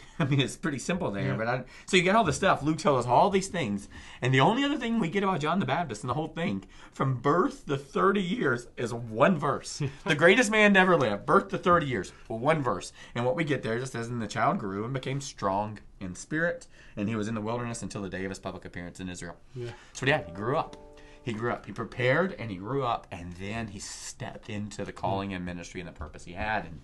I 0.18 0.24
mean, 0.24 0.40
it's 0.40 0.56
pretty 0.56 0.78
simple 0.78 1.10
there, 1.10 1.28
Yeah. 1.28 1.36
but 1.36 1.46
I, 1.46 1.64
so 1.86 1.96
you 1.96 2.02
get 2.02 2.16
all 2.16 2.24
this 2.24 2.36
stuff. 2.36 2.62
Luke 2.62 2.78
tells 2.78 3.04
us 3.04 3.10
all 3.10 3.28
these 3.30 3.48
things, 3.48 3.88
and 4.22 4.32
the 4.32 4.40
only 4.40 4.64
other 4.64 4.78
thing 4.78 4.98
we 4.98 5.08
get 5.10 5.22
about 5.22 5.40
John 5.40 5.58
the 5.60 5.66
Baptist 5.66 6.02
and 6.02 6.10
the 6.10 6.14
whole 6.14 6.28
thing, 6.28 6.64
from 6.92 7.16
birth 7.16 7.66
to 7.66 7.76
thirty 7.76 8.22
years, 8.22 8.66
is 8.76 8.94
one 8.94 9.36
verse. 9.38 9.82
the 10.06 10.14
greatest 10.14 10.50
man 10.50 10.74
to 10.74 10.80
ever 10.80 10.96
live, 10.96 11.26
birth 11.26 11.48
to 11.48 11.58
thirty 11.58 11.86
years, 11.86 12.12
one 12.28 12.62
verse. 12.62 12.92
And 13.14 13.24
what 13.26 13.36
we 13.36 13.44
get 13.44 13.62
there 13.62 13.78
just 13.78 13.92
says, 13.92 14.08
"And 14.08 14.22
the 14.22 14.26
child 14.26 14.58
grew 14.58 14.84
and 14.84 14.94
became 14.94 15.20
strong 15.20 15.78
in 16.00 16.14
spirit, 16.14 16.66
and 16.96 17.08
he 17.08 17.16
was 17.16 17.28
in 17.28 17.34
the 17.34 17.40
wilderness 17.42 17.82
until 17.82 18.02
the 18.02 18.08
day 18.08 18.24
of 18.24 18.30
his 18.30 18.38
public 18.38 18.64
appearance 18.64 19.00
in 19.00 19.08
Israel." 19.10 19.36
Yeah. 19.54 19.70
So 19.92 20.06
yeah, 20.06 20.22
he 20.24 20.32
grew 20.32 20.56
up. 20.56 20.76
He 21.22 21.32
grew 21.32 21.50
up. 21.52 21.66
He 21.66 21.72
prepared 21.72 22.36
and 22.38 22.52
he 22.52 22.56
grew 22.56 22.84
up, 22.84 23.06
and 23.10 23.32
then 23.34 23.66
he 23.66 23.80
stepped 23.80 24.48
into 24.48 24.84
the 24.84 24.92
calling 24.92 25.34
and 25.34 25.44
ministry 25.44 25.80
and 25.80 25.88
the 25.88 25.92
purpose 25.92 26.24
he 26.24 26.34
had. 26.34 26.64
And 26.64 26.80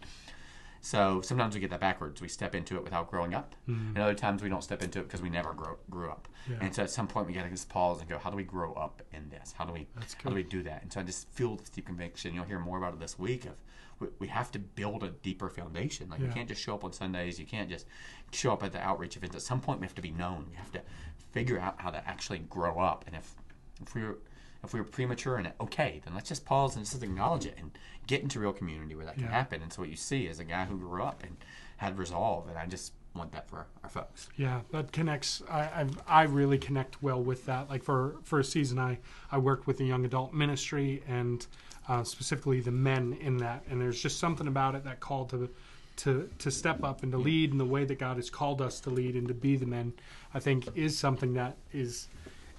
so 0.84 1.20
sometimes 1.20 1.54
we 1.54 1.60
get 1.60 1.70
that 1.70 1.78
backwards. 1.80 2.20
We 2.20 2.26
step 2.26 2.56
into 2.56 2.74
it 2.74 2.82
without 2.82 3.08
growing 3.08 3.34
up, 3.34 3.54
mm-hmm. 3.68 3.90
and 3.90 3.98
other 3.98 4.16
times 4.16 4.42
we 4.42 4.48
don't 4.48 4.64
step 4.64 4.82
into 4.82 4.98
it 4.98 5.04
because 5.04 5.22
we 5.22 5.30
never 5.30 5.54
grow, 5.54 5.78
grew 5.88 6.10
up. 6.10 6.26
Yeah. 6.50 6.56
And 6.60 6.74
so 6.74 6.82
at 6.82 6.90
some 6.90 7.06
point 7.06 7.28
we 7.28 7.32
got 7.32 7.44
to 7.44 7.50
just 7.50 7.68
pause 7.68 8.00
and 8.00 8.10
go, 8.10 8.18
how 8.18 8.30
do 8.30 8.36
we 8.36 8.42
grow 8.42 8.74
up 8.74 9.00
in 9.12 9.28
this? 9.30 9.54
How 9.56 9.64
do 9.64 9.72
we 9.72 9.86
how 10.24 10.30
do 10.30 10.34
we 10.34 10.42
do 10.42 10.64
that? 10.64 10.82
And 10.82 10.92
so 10.92 10.98
I 10.98 11.04
just 11.04 11.28
feel 11.30 11.54
this 11.54 11.68
deep 11.68 11.86
conviction. 11.86 12.34
You'll 12.34 12.46
hear 12.46 12.58
more 12.58 12.78
about 12.78 12.94
it 12.94 12.98
this 12.98 13.16
week. 13.16 13.44
Of 13.46 13.62
we, 14.00 14.08
we 14.18 14.26
have 14.26 14.50
to 14.52 14.58
build 14.58 15.04
a 15.04 15.10
deeper 15.10 15.48
foundation. 15.48 16.10
Like 16.10 16.18
Yeah. 16.18 16.26
we 16.26 16.32
can't 16.32 16.48
just 16.48 16.60
show 16.60 16.74
up 16.74 16.82
on 16.82 16.92
Sundays. 16.92 17.38
You 17.38 17.46
can't 17.46 17.70
just 17.70 17.86
show 18.32 18.52
up 18.52 18.64
at 18.64 18.72
the 18.72 18.80
outreach 18.80 19.16
events. 19.16 19.36
At 19.36 19.42
some 19.42 19.60
point 19.60 19.78
we 19.78 19.86
have 19.86 19.94
to 19.94 20.02
be 20.02 20.10
known. 20.10 20.46
We 20.50 20.56
have 20.56 20.72
to 20.72 20.82
figure 21.30 21.60
out 21.60 21.80
how 21.80 21.90
to 21.90 22.08
actually 22.08 22.40
grow 22.40 22.80
up. 22.80 23.04
And 23.06 23.14
if 23.14 23.36
if 23.80 23.94
we're 23.94 24.18
if 24.64 24.72
we 24.72 24.81
were 24.81 24.85
premature 24.87 25.38
in 25.38 25.46
it, 25.46 25.55
okay, 25.61 26.01
then 26.05 26.14
let's 26.14 26.29
just 26.29 26.44
pause 26.44 26.77
and 26.77 26.85
just 26.85 27.03
acknowledge 27.03 27.46
it 27.46 27.57
and 27.59 27.70
get 28.07 28.22
into 28.22 28.38
real 28.40 28.53
community 28.53 28.94
where 28.94 29.05
that 29.07 29.14
can 29.14 29.25
Yeah. 29.25 29.31
happen. 29.31 29.62
And 29.62 29.72
so 29.72 29.83
what 29.83 29.90
you 29.90 29.96
see 29.96 30.27
is 30.27 30.38
a 30.38 30.44
guy 30.44 30.64
who 30.64 30.77
grew 30.79 31.03
up 31.03 31.22
and 31.22 31.37
had 31.79 31.98
resolve, 31.98 32.48
and 32.48 32.57
I 32.59 32.66
just 32.66 32.92
want 33.14 33.33
that 33.33 33.48
for 33.48 33.66
our 33.83 33.90
folks. 33.90 34.29
Yeah, 34.37 34.61
that 34.70 34.92
connects. 34.92 35.42
I 35.51 35.68
I've, 35.81 35.98
I 36.07 36.22
really 36.22 36.59
connect 36.59 37.03
well 37.03 37.22
with 37.22 37.44
that. 37.46 37.68
Like 37.68 37.83
for 37.83 38.16
for 38.22 38.38
a 38.40 38.44
season, 38.44 38.79
I 38.79 38.98
I 39.31 39.38
worked 39.38 39.66
with 39.66 39.79
the 39.79 39.85
young 39.85 40.05
adult 40.05 40.33
ministry 40.33 41.03
and 41.09 41.44
uh, 41.88 42.05
specifically 42.05 42.61
the 42.61 42.70
men 42.70 43.12
in 43.20 43.38
that. 43.38 43.64
And 43.68 43.81
there's 43.81 44.01
just 44.01 44.18
something 44.18 44.46
about 44.46 44.75
it 44.77 44.85
that 44.85 45.01
call 45.01 45.27
to 45.27 45.51
to 45.96 46.31
to 46.38 46.51
step 46.51 46.83
up 46.85 47.03
and 47.03 47.12
to 47.12 47.18
lead 47.18 47.51
in 47.51 47.59
the 47.59 47.66
way 47.66 47.85
that 47.85 47.98
God 47.98 48.16
has 48.16 48.31
called 48.31 48.62
us 48.62 48.81
to 48.81 48.90
lead 48.90 49.14
and 49.16 49.29
to 49.29 49.35
be 49.35 49.57
the 49.57 49.66
men. 49.66 49.92
I 50.33 50.40
think 50.40 50.68
is 50.75 50.96
something 50.98 51.35
that 51.35 51.57
is 51.72 52.09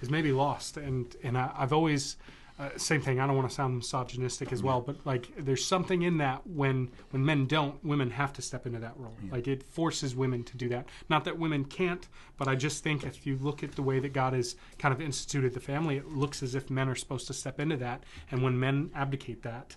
is 0.04 0.10
maybe 0.10 0.32
lost. 0.32 0.78
And 0.78 1.16
and 1.24 1.38
I, 1.38 1.50
I've 1.58 1.74
always. 1.74 2.18
Uh, 2.60 2.70
same 2.78 3.02
thing. 3.02 3.20
I 3.20 3.26
don't 3.26 3.36
want 3.36 3.50
to 3.50 3.56
sound 3.56 3.78
misogynistic 3.78 4.54
as 4.54 4.62
well, 4.62 4.80
but 4.80 4.96
like 5.06 5.28
there's 5.36 5.66
something 5.66 6.04
in 6.04 6.20
that 6.20 6.46
when 6.46 6.92
when 7.10 7.26
men 7.26 7.48
don't, 7.48 7.84
women 7.84 8.12
have 8.12 8.32
to 8.34 8.44
step 8.44 8.68
into 8.68 8.78
that 8.78 8.94
role. 8.96 9.16
Like 9.32 9.48
it 9.48 9.63
forces 9.63 10.16
women 10.16 10.44
to 10.44 10.56
do 10.56 10.70
that. 10.70 10.86
Not 11.10 11.26
that 11.26 11.39
women 11.39 11.66
can't, 11.66 12.08
but 12.38 12.48
I 12.48 12.54
just 12.54 12.84
think 12.84 13.06
if 13.06 13.26
you 13.26 13.39
look 13.42 13.63
at 13.63 13.72
the 13.72 13.82
way 13.82 13.98
that 14.00 14.13
God 14.13 14.34
has 14.34 14.56
kind 14.78 14.94
of 14.94 15.02
instituted 15.02 15.56
the 15.56 15.60
family, 15.60 15.98
it 15.98 16.10
looks 16.10 16.44
as 16.44 16.54
if 16.54 16.70
men 16.70 16.88
are 16.89 16.96
supposed 16.96 17.26
to 17.26 17.34
step 17.34 17.60
into 17.60 17.78
that. 17.78 18.04
And 18.30 18.44
when 18.44 18.60
men 18.60 18.92
abdicate 18.94 19.42
that, 19.42 19.76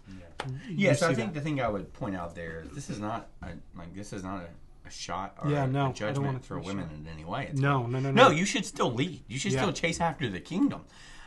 you 0.68 0.74
Yeah, 0.76 0.92
so 0.92 1.08
I 1.08 1.14
think 1.14 1.32
that. 1.32 1.40
the 1.40 1.44
thing 1.46 1.62
I 1.62 1.68
would 1.68 1.90
point 1.94 2.14
out 2.14 2.34
there 2.34 2.62
is 2.66 2.72
this 2.72 2.90
is 2.90 3.00
not 3.00 3.28
a, 3.40 3.46
like 3.74 3.94
this 3.94 4.12
is 4.12 4.22
not 4.22 4.42
a, 4.42 4.48
a 4.86 4.90
shot 4.90 5.36
or 5.42 5.50
Yeah, 5.50 5.66
no, 5.66 5.78
I 5.78 5.82
a 5.82 5.84
don't 5.86 5.94
judgment 5.96 6.24
want 6.26 6.36
it 6.38 6.40
to 6.42 6.46
for 6.46 6.58
women 6.60 6.88
shot. 6.88 6.94
in 6.98 7.08
any 7.12 7.24
way. 7.24 7.48
It's 7.50 7.60
no, 7.60 7.86
no, 7.86 7.98
no, 7.98 8.10
no, 8.10 8.28
No, 8.28 8.30
you 8.30 8.44
should 8.44 8.64
still 8.66 8.92
lead. 8.92 9.24
You 9.28 9.38
should 9.38 9.52
Yeah. 9.52 9.60
still 9.62 9.72
chase 9.72 10.00
after 10.00 10.28
the 10.28 10.40
kingdom. 10.40 10.84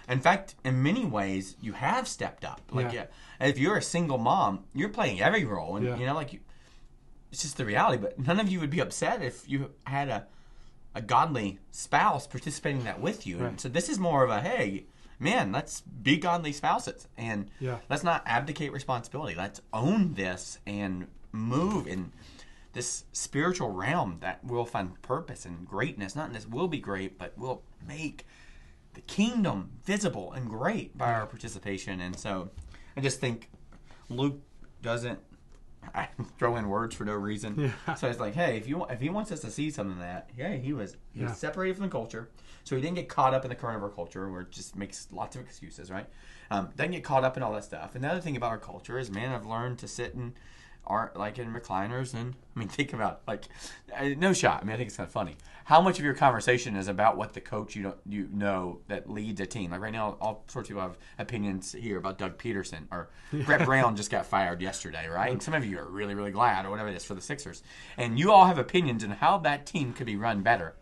In 0.08 0.19
fact, 0.19 0.56
in 0.63 0.82
many 0.82 1.06
ways, 1.06 1.56
you 1.62 1.74
have 1.74 2.08
stepped 2.08 2.43
up. 2.43 2.62
Like, 2.72 2.91
Yeah. 2.91 3.06
if 3.39 3.58
you're 3.60 3.78
a 3.78 3.82
single 3.82 4.17
mom, 4.17 4.65
you're 4.74 4.89
playing 4.89 5.22
every 5.22 5.45
role, 5.45 5.76
and 5.76 5.86
you 6.00 6.06
know, 6.06 6.15
like, 6.15 6.34
you, 6.34 6.39
it's 7.32 7.43
just 7.43 7.58
the 7.58 7.65
reality. 7.65 8.02
But 8.02 8.17
none 8.17 8.39
of 8.39 8.50
you 8.50 8.60
would 8.60 8.72
be 8.72 8.80
upset 8.80 9.22
if 9.22 9.48
you 9.48 9.72
had 9.86 10.10
a 10.10 10.28
a 10.95 11.02
godly 11.04 11.60
spouse 11.69 12.26
participating 12.26 12.80
in 12.80 12.86
that 12.86 13.00
with 13.00 13.28
you. 13.28 13.45
And 13.45 13.62
so 13.62 13.69
this 13.69 13.89
is 13.89 14.00
more 14.00 14.24
of 14.24 14.32
a 14.32 14.41
hey, 14.41 14.86
man, 15.19 15.52
let's 15.52 15.82
be 15.82 16.17
godly 16.17 16.52
spouses, 16.52 17.08
and 17.15 17.52
Yeah. 17.60 17.78
let's 17.91 18.04
not 18.04 18.24
abdicate 18.26 18.72
responsibility. 18.74 19.36
Let's 19.36 19.62
own 19.72 20.15
this 20.15 20.58
and 20.65 21.08
move 21.32 21.86
in 21.86 22.12
this 22.73 23.05
spiritual 23.13 23.69
realm 23.71 24.17
that 24.21 24.43
will 24.43 24.65
find 24.65 25.01
purpose 25.01 25.45
and 25.45 25.65
greatness. 25.67 26.15
Not 26.15 26.27
in 26.27 26.34
this 26.34 26.47
will 26.47 26.67
be 26.67 26.79
great, 26.79 27.17
but 27.17 27.38
will 27.38 27.63
make 27.88 28.25
the 28.93 29.01
kingdom 29.01 29.71
visible 29.84 30.34
and 30.34 30.49
great 30.49 30.97
by 30.97 31.13
our 31.13 31.25
participation. 31.25 31.99
And 32.01 32.15
so 32.17 32.49
I 32.97 33.01
just 33.01 33.19
think 33.19 33.49
Luke 34.10 34.39
doesn't 34.82 35.19
I 35.95 36.10
throw 36.38 36.58
in 36.58 36.67
words 36.67 36.93
for 36.95 37.05
no 37.05 37.13
reason. 37.13 37.71
Yeah. 37.88 37.95
So 37.95 38.08
it's 38.08 38.19
like, 38.19 38.34
hey, 38.36 38.58
if 38.58 38.67
you 38.67 38.86
if 38.86 38.99
he 38.99 39.10
wants 39.10 39.32
us 39.32 39.39
to 39.41 39.49
see 39.51 39.71
something 39.71 39.93
of 39.93 39.99
that, 39.99 40.29
yeah, 40.38 40.55
he 40.55 40.73
was 40.73 40.97
he 41.13 41.21
Yeah. 41.21 41.29
was 41.29 41.38
separated 41.38 41.75
from 41.77 41.86
the 41.86 41.91
culture, 41.91 42.29
so 42.65 42.75
he 42.75 42.82
didn't 42.82 42.95
get 42.95 43.10
caught 43.10 43.34
up 43.34 43.45
in 43.45 43.49
the 43.49 43.55
current 43.55 43.77
of 43.77 43.84
our 43.84 43.89
culture, 43.89 44.29
where 44.29 44.41
it 44.41 44.51
just 44.51 44.75
makes 44.75 45.08
lots 45.12 45.36
of 45.36 45.41
excuses, 45.41 45.89
right? 45.89 46.05
Um, 46.51 46.69
doesn't 46.75 46.91
get 46.91 47.03
caught 47.03 47.23
up 47.23 47.38
in 47.38 47.43
all 47.43 47.53
that 47.53 47.63
stuff. 47.63 47.95
And 47.95 48.03
the 48.03 48.10
other 48.10 48.19
thing 48.21 48.36
about 48.36 48.49
our 48.51 48.58
culture 48.60 48.99
is, 48.99 49.10
man, 49.10 49.32
I've 49.34 49.45
learned 49.45 49.79
to 49.79 49.88
sit 49.88 50.13
in 50.15 50.34
art 50.86 51.15
like 51.15 51.38
in 51.38 51.54
recliners, 51.54 52.13
and 52.13 52.36
I 52.56 52.60
mean, 52.60 52.68
think 52.70 52.94
about 52.94 53.22
like 53.28 53.46
no 54.18 54.34
shot. 54.34 54.62
I 54.62 54.65
mean, 54.65 54.74
I 54.74 54.78
think 54.78 54.88
it's 54.88 54.98
kind 54.98 55.08
of 55.08 55.13
funny 55.13 55.38
how 55.70 55.80
much 55.82 56.00
of 56.00 56.04
your 56.04 56.15
conversation 56.15 56.76
is 56.76 56.88
about 56.88 57.15
what 57.15 57.34
the 57.34 57.39
coach 57.39 57.76
you 57.76 57.84
don't 57.84 57.98
you 58.08 58.28
know 58.34 58.80
that 58.88 59.08
leads 59.08 59.39
a 59.39 59.46
team. 59.46 59.70
Like 59.70 59.82
right 59.82 59.94
now, 59.94 60.18
all 60.20 60.44
sorts 60.48 60.68
of 60.68 60.76
people 60.76 60.82
have 60.82 60.98
opinions 61.20 61.74
here 61.74 62.00
about 62.00 62.18
Doug 62.18 62.39
Pederson 62.39 62.88
or 62.92 63.10
Brett 63.46 63.65
Brown 63.65 63.96
just 63.96 64.10
got 64.10 64.26
fired 64.26 64.63
yesterday, 64.63 65.08
right? 65.08 65.32
And 65.32 65.44
some 65.44 65.54
of 65.54 65.63
you 65.63 65.78
are 65.78 65.86
really 65.86 66.15
really 66.15 66.32
glad 66.32 66.65
or 66.65 66.72
whatever 66.72 66.89
it 66.89 66.96
is 66.96 67.06
for 67.06 67.13
the 67.13 67.22
Sixers, 67.22 67.62
and 67.98 68.18
you 68.18 68.32
all 68.32 68.46
have 68.46 68.58
opinions 68.58 69.04
on 69.04 69.12
how 69.12 69.38
that 69.38 69.68
team 69.68 69.94
could 69.94 70.08
be 70.08 70.15
run 70.15 70.42
better. 70.42 70.74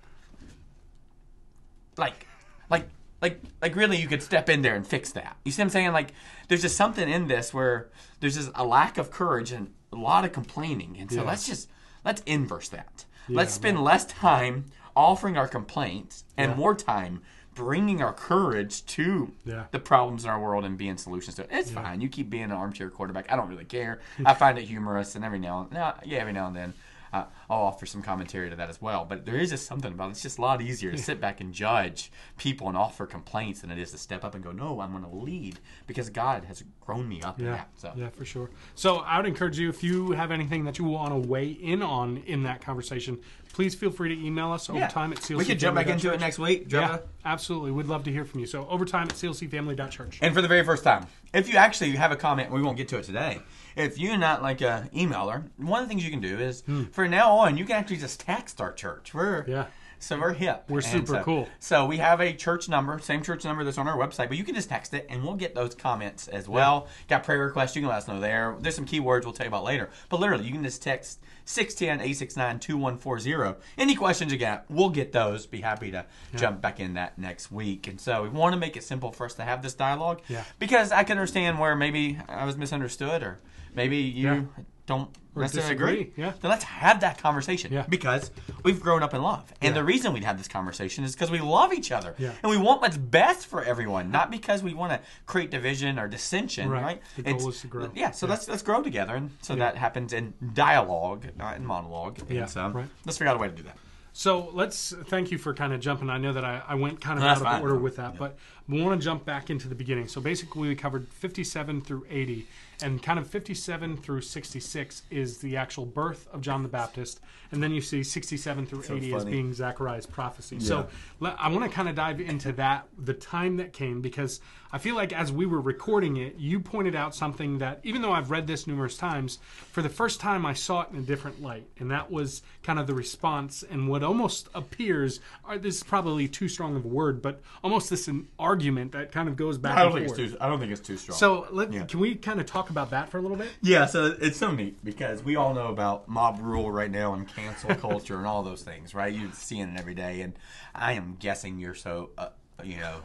Like, 1.97 2.25
like. 2.69 2.87
Like, 3.19 3.41
like 3.63 3.75
really, 3.75 3.97
you 3.97 4.07
could 4.07 4.21
step 4.21 4.47
in 4.47 4.61
there 4.61 4.75
and 4.75 4.85
fix 4.85 5.11
that. 5.13 5.37
You 5.43 5.51
see 5.51 5.63
what 5.63 5.65
I'm 5.65 5.69
saying? 5.71 5.91
Like, 5.91 6.11
there's 6.49 6.61
just 6.61 6.77
something 6.77 7.09
in 7.09 7.27
this 7.27 7.51
where 7.51 7.89
there's 8.19 8.35
just 8.35 8.51
a 8.53 8.63
lack 8.63 8.99
of 8.99 9.09
courage 9.09 9.51
and 9.51 9.73
a 9.91 9.95
lot 9.95 10.25
of 10.25 10.31
complaining, 10.33 10.97
and 10.99 11.09
so 11.11 11.17
Yeah. 11.21 11.27
let's 11.29 11.45
just 11.47 11.69
let's 12.05 12.21
inverse 12.25 12.69
that. 12.69 13.05
Yeah, 13.27 13.37
let's 13.37 13.53
spend 13.53 13.83
less 13.83 14.05
time 14.05 14.65
offering 14.95 15.37
our 15.37 15.47
complaints 15.47 16.23
and 16.37 16.51
Yeah. 16.51 16.57
more 16.57 16.73
time 16.75 17.21
bringing 17.53 18.01
our 18.01 18.13
courage 18.13 18.85
to 18.85 19.31
Yeah. 19.43 19.65
the 19.71 19.79
problems 19.79 20.23
in 20.23 20.29
our 20.29 20.39
world 20.39 20.63
and 20.63 20.77
being 20.77 20.97
solutions 20.97 21.35
to 21.35 21.43
it. 21.43 21.49
It's 21.51 21.71
fine. 21.71 22.01
You 22.01 22.07
keep 22.07 22.29
being 22.29 22.43
an 22.45 22.51
armchair 22.51 22.89
quarterback. 22.89 23.31
I 23.31 23.35
don't 23.35 23.49
really 23.49 23.65
care. 23.65 23.99
I 24.25 24.33
find 24.35 24.57
it 24.59 24.65
humorous, 24.65 25.15
and 25.15 25.25
every 25.25 25.39
now 25.39 25.61
and 25.71 25.73
yeah, 26.05 26.17
every 26.19 26.33
now 26.33 26.47
and 26.47 26.55
then. 26.55 26.73
Uh, 27.13 27.23
I'll 27.49 27.63
offer 27.63 27.85
some 27.85 28.01
commentary 28.01 28.49
to 28.49 28.55
that 28.57 28.69
as 28.69 28.81
well, 28.81 29.05
but 29.05 29.25
there 29.25 29.35
is 29.37 29.49
just 29.51 29.65
something 29.65 29.93
about 29.93 30.09
it. 30.09 30.11
It's 30.11 30.21
just 30.21 30.37
a 30.37 30.41
lot 30.41 30.61
easier 30.61 30.91
to 30.91 30.97
sit 30.97 31.21
back 31.21 31.39
and 31.41 31.53
judge 31.53 32.11
people 32.37 32.67
and 32.67 32.77
offer 32.77 33.05
complaints 33.05 33.61
than 33.61 33.71
it 33.71 33.77
is 33.77 33.91
to 33.91 33.97
step 33.97 34.23
up 34.23 34.35
and 34.35 34.43
go, 34.43 34.51
"No, 34.51 34.79
I'm 34.81 34.91
going 34.91 35.03
to 35.03 35.09
lead 35.09 35.59
because 35.87 36.09
God 36.09 36.45
has 36.45 36.63
grown 36.81 37.07
me 37.07 37.21
up 37.21 37.39
in 37.39 37.45
Yeah, 37.45 37.51
that." 37.51 37.69
So, 37.75 37.93
yeah, 37.95 38.09
for 38.09 38.25
sure. 38.25 38.49
So 38.75 38.97
I 38.97 39.17
would 39.17 39.25
encourage 39.25 39.57
you 39.57 39.69
if 39.69 39.83
you 39.83 40.11
have 40.11 40.31
anything 40.31 40.65
that 40.65 40.77
you 40.79 40.85
want 40.85 41.11
to 41.13 41.27
weigh 41.27 41.49
in 41.49 41.81
on 41.81 42.17
in 42.25 42.43
that 42.43 42.61
conversation, 42.61 43.19
please 43.53 43.73
feel 43.73 43.89
free 43.89 44.13
to 44.15 44.25
email 44.25 44.51
us 44.51 44.67
Yeah. 44.69 44.75
overtime 44.75 45.13
at 45.13 45.19
CLC. 45.19 45.37
we 45.37 45.45
could 45.45 45.59
jump 45.59 45.75
back 45.75 45.87
into 45.87 46.13
it 46.13 46.19
next 46.19 46.37
week. 46.39 46.67
Jump 46.67 46.91
Yeah, 46.91 46.99
absolutely. 47.25 47.71
We'd 47.71 47.87
love 47.87 48.03
to 48.03 48.11
hear 48.11 48.25
from 48.25 48.41
you. 48.41 48.45
So 48.45 48.67
overtime 48.67 49.03
at 49.09 49.15
clcfamily.church. 49.15 50.19
And 50.21 50.33
for 50.33 50.41
the 50.41 50.47
very 50.47 50.63
first 50.63 50.83
time, 50.83 51.07
if 51.33 51.49
you 51.49 51.55
actually 51.57 51.91
have 51.91 52.11
a 52.11 52.15
comment, 52.15 52.51
we 52.51 52.61
won't 52.61 52.77
get 52.77 52.87
to 52.89 52.97
it 52.97 53.03
today. 53.03 53.39
If 53.77 53.99
you're 53.99 54.17
not 54.17 54.41
like 54.41 54.61
a 54.61 54.89
emailer, 54.93 55.43
one 55.57 55.83
of 55.83 55.87
the 55.87 55.89
things 55.89 56.03
you 56.03 56.09
can 56.09 56.19
do 56.19 56.39
is 56.39 56.61
hmm. 56.61 56.85
for 56.85 57.07
now 57.07 57.29
on, 57.31 57.57
you 57.57 57.65
can 57.65 57.75
actually 57.75 57.97
just 57.97 58.19
text 58.19 58.59
our 58.59 58.73
church. 58.73 59.13
We're 59.13 59.45
Yeah. 59.47 59.67
so 59.99 60.19
we're 60.19 60.33
hip. 60.33 60.63
We're 60.67 60.81
super 60.81 61.13
so- 61.13 61.23
cool. 61.23 61.47
So 61.59 61.85
we 61.85 61.97
have 61.97 62.19
a 62.19 62.33
church 62.33 62.67
number, 62.67 62.97
same 62.99 63.21
church 63.21 63.45
number 63.45 63.63
that's 63.63 63.77
on 63.77 63.87
our 63.87 63.95
website, 63.95 64.29
but 64.29 64.37
you 64.37 64.43
can 64.43 64.55
just 64.55 64.69
text 64.69 64.95
it 64.95 65.05
and 65.09 65.23
we'll 65.23 65.35
get 65.35 65.53
those 65.53 65.75
comments 65.75 66.27
as 66.27 66.49
well. 66.49 66.87
Got 67.07 67.23
prayer 67.23 67.45
requests, 67.45 67.75
you 67.75 67.83
can 67.83 67.89
let 67.89 67.99
us 67.99 68.07
know 68.07 68.19
there. 68.19 68.55
There's 68.59 68.73
some 68.75 68.87
keywords 68.87 69.25
we'll 69.25 69.33
tell 69.33 69.45
you 69.45 69.49
about 69.49 69.63
later. 69.63 69.91
But 70.09 70.19
literally, 70.19 70.45
you 70.45 70.51
can 70.51 70.63
just 70.63 70.81
text 70.81 71.19
610-869-2140. 71.45 73.55
Any 73.77 73.95
questions 73.95 74.31
you 74.31 74.37
got, 74.37 74.65
we'll 74.69 74.89
get 74.89 75.11
those. 75.11 75.45
Be 75.45 75.61
happy 75.61 75.91
to 75.91 76.05
jump 76.35 76.61
back 76.61 76.79
in 76.79 76.95
that 76.95 77.17
next 77.17 77.51
week. 77.51 77.87
And 77.87 77.99
so 78.01 78.23
we 78.23 78.29
want 78.29 78.53
to 78.53 78.59
make 78.59 78.75
it 78.75 78.83
simple 78.83 79.11
for 79.11 79.25
us 79.25 79.33
to 79.35 79.43
have 79.43 79.61
this 79.61 79.73
dialogue. 79.73 80.21
Yeah. 80.27 80.43
Because 80.59 80.91
I 80.91 81.03
can 81.03 81.17
understand 81.17 81.59
where 81.59 81.75
maybe 81.75 82.17
I 82.27 82.45
was 82.45 82.57
misunderstood 82.57 83.23
or 83.23 83.39
maybe 83.77 83.97
you 83.97 84.27
Yeah. 84.27 84.41
don't 84.87 85.09
Or 85.35 85.41
necessarily 85.43 85.75
disagree, 85.75 86.01
agree. 86.01 86.13
yeah. 86.23 86.33
Then 86.41 86.49
let's 86.49 86.63
have 86.63 87.01
that 87.01 87.17
conversation. 87.21 87.71
Yeah. 87.71 87.85
Because 87.87 88.31
we've 88.63 88.79
grown 88.81 89.03
up 89.03 89.13
in 89.13 89.21
love. 89.21 89.53
And 89.61 89.75
the 89.75 89.83
reason 89.83 90.13
we'd 90.13 90.23
have 90.23 90.37
this 90.37 90.47
conversation 90.47 91.03
is 91.03 91.13
because 91.13 91.29
we 91.29 91.39
love 91.39 91.73
each 91.73 91.91
other. 91.91 92.15
Yeah. 92.17 92.31
And 92.41 92.49
we 92.49 92.57
want 92.57 92.81
what's 92.81 92.97
best 92.97 93.45
for 93.47 93.61
everyone, 93.63 94.11
not 94.11 94.31
because 94.31 94.63
we 94.63 94.73
want 94.73 94.93
to 94.93 94.99
create 95.25 95.51
division 95.51 95.99
or 95.99 96.07
dissension, 96.07 96.69
Right. 96.69 96.81
right? 96.83 97.01
The 97.17 97.33
goal 97.33 97.49
is 97.49 97.61
to 97.61 97.67
grow. 97.67 97.89
Yeah, 97.95 98.11
so 98.11 98.27
let's 98.27 98.47
let's 98.47 98.63
grow 98.63 98.81
together. 98.81 99.15
And 99.15 99.31
so 99.41 99.55
that 99.55 99.75
happens 99.77 100.11
in 100.13 100.33
dialogue, 100.53 101.27
not 101.37 101.55
in 101.57 101.65
monologue. 101.65 102.19
And 102.19 102.29
Yeah, 102.29 102.45
so 102.45 102.69
right. 102.69 102.85
let's 103.05 103.17
figure 103.17 103.29
out 103.31 103.37
a 103.37 103.39
way 103.39 103.47
to 103.49 103.53
do 103.55 103.63
that. 103.63 103.77
So 104.13 104.49
let's 104.53 104.93
thank 105.09 105.29
you 105.31 105.37
for 105.37 105.53
kind 105.53 105.73
of 105.73 105.79
jumping. 105.79 106.09
I 106.09 106.17
know 106.17 106.33
that 106.33 106.43
I, 106.43 106.63
I 106.67 106.73
went 106.73 106.99
kind 107.01 107.19
of 107.19 107.23
No, 107.23 107.29
out 107.29 107.37
of 107.37 107.43
fine. 107.43 107.61
order 107.61 107.75
with 107.77 107.97
that, 107.97 108.17
but 108.17 108.35
we 108.67 108.81
want 108.81 108.99
to 108.99 109.03
jump 109.05 109.25
back 109.25 109.51
into 109.51 109.67
the 109.67 109.75
beginning. 109.75 110.07
So 110.07 110.19
basically, 110.21 110.69
we 110.69 110.75
covered 110.75 111.07
57 111.13 111.81
through 111.81 112.05
80, 112.09 112.47
and 112.81 113.01
kind 113.01 113.17
of 113.17 113.27
57 113.27 113.97
through 113.97 114.21
66 114.21 115.03
is 115.09 115.39
the 115.39 115.57
actual 115.57 115.85
birth 115.85 116.27
of 116.31 116.41
John 116.41 116.63
the 116.63 116.69
Baptist, 116.69 117.19
and 117.51 117.61
then 117.63 117.71
you 117.71 117.81
see 117.81 118.03
67 118.03 118.65
through 118.67 118.83
So 118.83 118.95
80 118.95 119.13
as 119.15 119.25
being 119.25 119.53
Zechariah's 119.53 120.05
prophecy. 120.05 120.59
So 120.59 120.79
Yeah. 120.79 120.85
le- 121.19 121.35
I 121.39 121.49
want 121.49 121.63
to 121.63 121.69
kind 121.69 121.89
of 121.89 121.95
dive 121.95 122.19
into 122.21 122.51
that, 122.53 122.87
the 122.97 123.13
time 123.13 123.57
that 123.57 123.73
came, 123.73 124.01
because 124.01 124.39
I 124.71 124.79
feel 124.79 124.95
like 124.95 125.13
as 125.13 125.31
we 125.31 125.45
were 125.45 125.61
recording 125.61 126.17
it, 126.17 126.35
you 126.37 126.59
pointed 126.59 126.93
out 126.93 127.15
something 127.15 127.59
that 127.59 127.79
even 127.83 128.01
though 128.01 128.11
I've 128.11 128.29
read 128.31 128.47
this 128.47 128.67
numerous 128.67 128.97
times, 128.97 129.39
for 129.71 129.81
the 129.81 129.87
first 129.89 130.19
time 130.19 130.45
I 130.45 130.53
saw 130.53 130.81
it 130.81 130.89
in 130.91 130.97
a 130.97 131.01
different 131.01 131.41
light, 131.41 131.67
and 131.79 131.89
that 131.89 132.11
was 132.11 132.41
kind 132.63 132.77
of 132.77 132.85
the 132.85 132.93
response 132.93 133.63
and 133.63 133.87
what 133.87 134.03
almost 134.03 134.49
appears. 134.53 135.21
Or 135.47 135.57
this 135.57 135.77
is 135.77 135.83
probably 135.83 136.27
too 136.27 136.49
strong 136.49 136.75
of 136.75 136.83
a 136.83 136.87
word, 136.87 137.21
but 137.21 137.41
almost 137.63 137.89
this 137.89 138.09
an 138.09 138.27
argument 138.37 138.91
that 138.91 139.11
kind 139.13 139.29
of 139.29 139.37
goes 139.37 139.57
back 139.57 139.77
I 139.77 139.83
don't 139.83 139.93
think 139.93 140.07
it's 140.09 140.17
too. 140.17 140.37
I 140.41 140.47
don't 140.49 140.59
think 140.59 140.71
it's 140.73 140.81
too 140.81 140.97
strong. 140.97 141.17
So 141.17 141.47
let, 141.51 141.71
Yeah. 141.71 141.85
can 141.85 142.01
we 142.01 142.15
kind 142.15 142.41
of 142.41 142.45
talk 142.45 142.66
about 142.69 142.89
that 142.91 143.09
for 143.09 143.17
a 143.17 143.21
little 143.21 143.37
bit? 143.37 143.49
Yeah, 143.61 143.85
so 143.85 144.15
it's 144.19 144.37
so 144.37 144.51
neat 144.51 144.83
because 144.83 145.23
we 145.23 145.35
all 145.35 145.53
know 145.53 145.67
about 145.67 146.07
mob 146.07 146.39
rule 146.41 146.71
right 146.71 146.91
now 146.91 147.13
and 147.13 147.27
cancel 147.27 147.75
culture 147.75 148.17
and 148.17 148.25
all 148.25 148.43
those 148.43 148.63
things, 148.63 148.93
right? 148.93 149.13
You're 149.13 149.31
seeing 149.33 149.69
it 149.69 149.79
every 149.79 149.95
day, 149.95 150.21
and 150.21 150.33
I 150.73 150.93
am 150.93 151.17
guessing 151.19 151.59
you're 151.59 151.75
so, 151.75 152.11
uh, 152.17 152.29
you 152.63 152.77
know, 152.77 153.01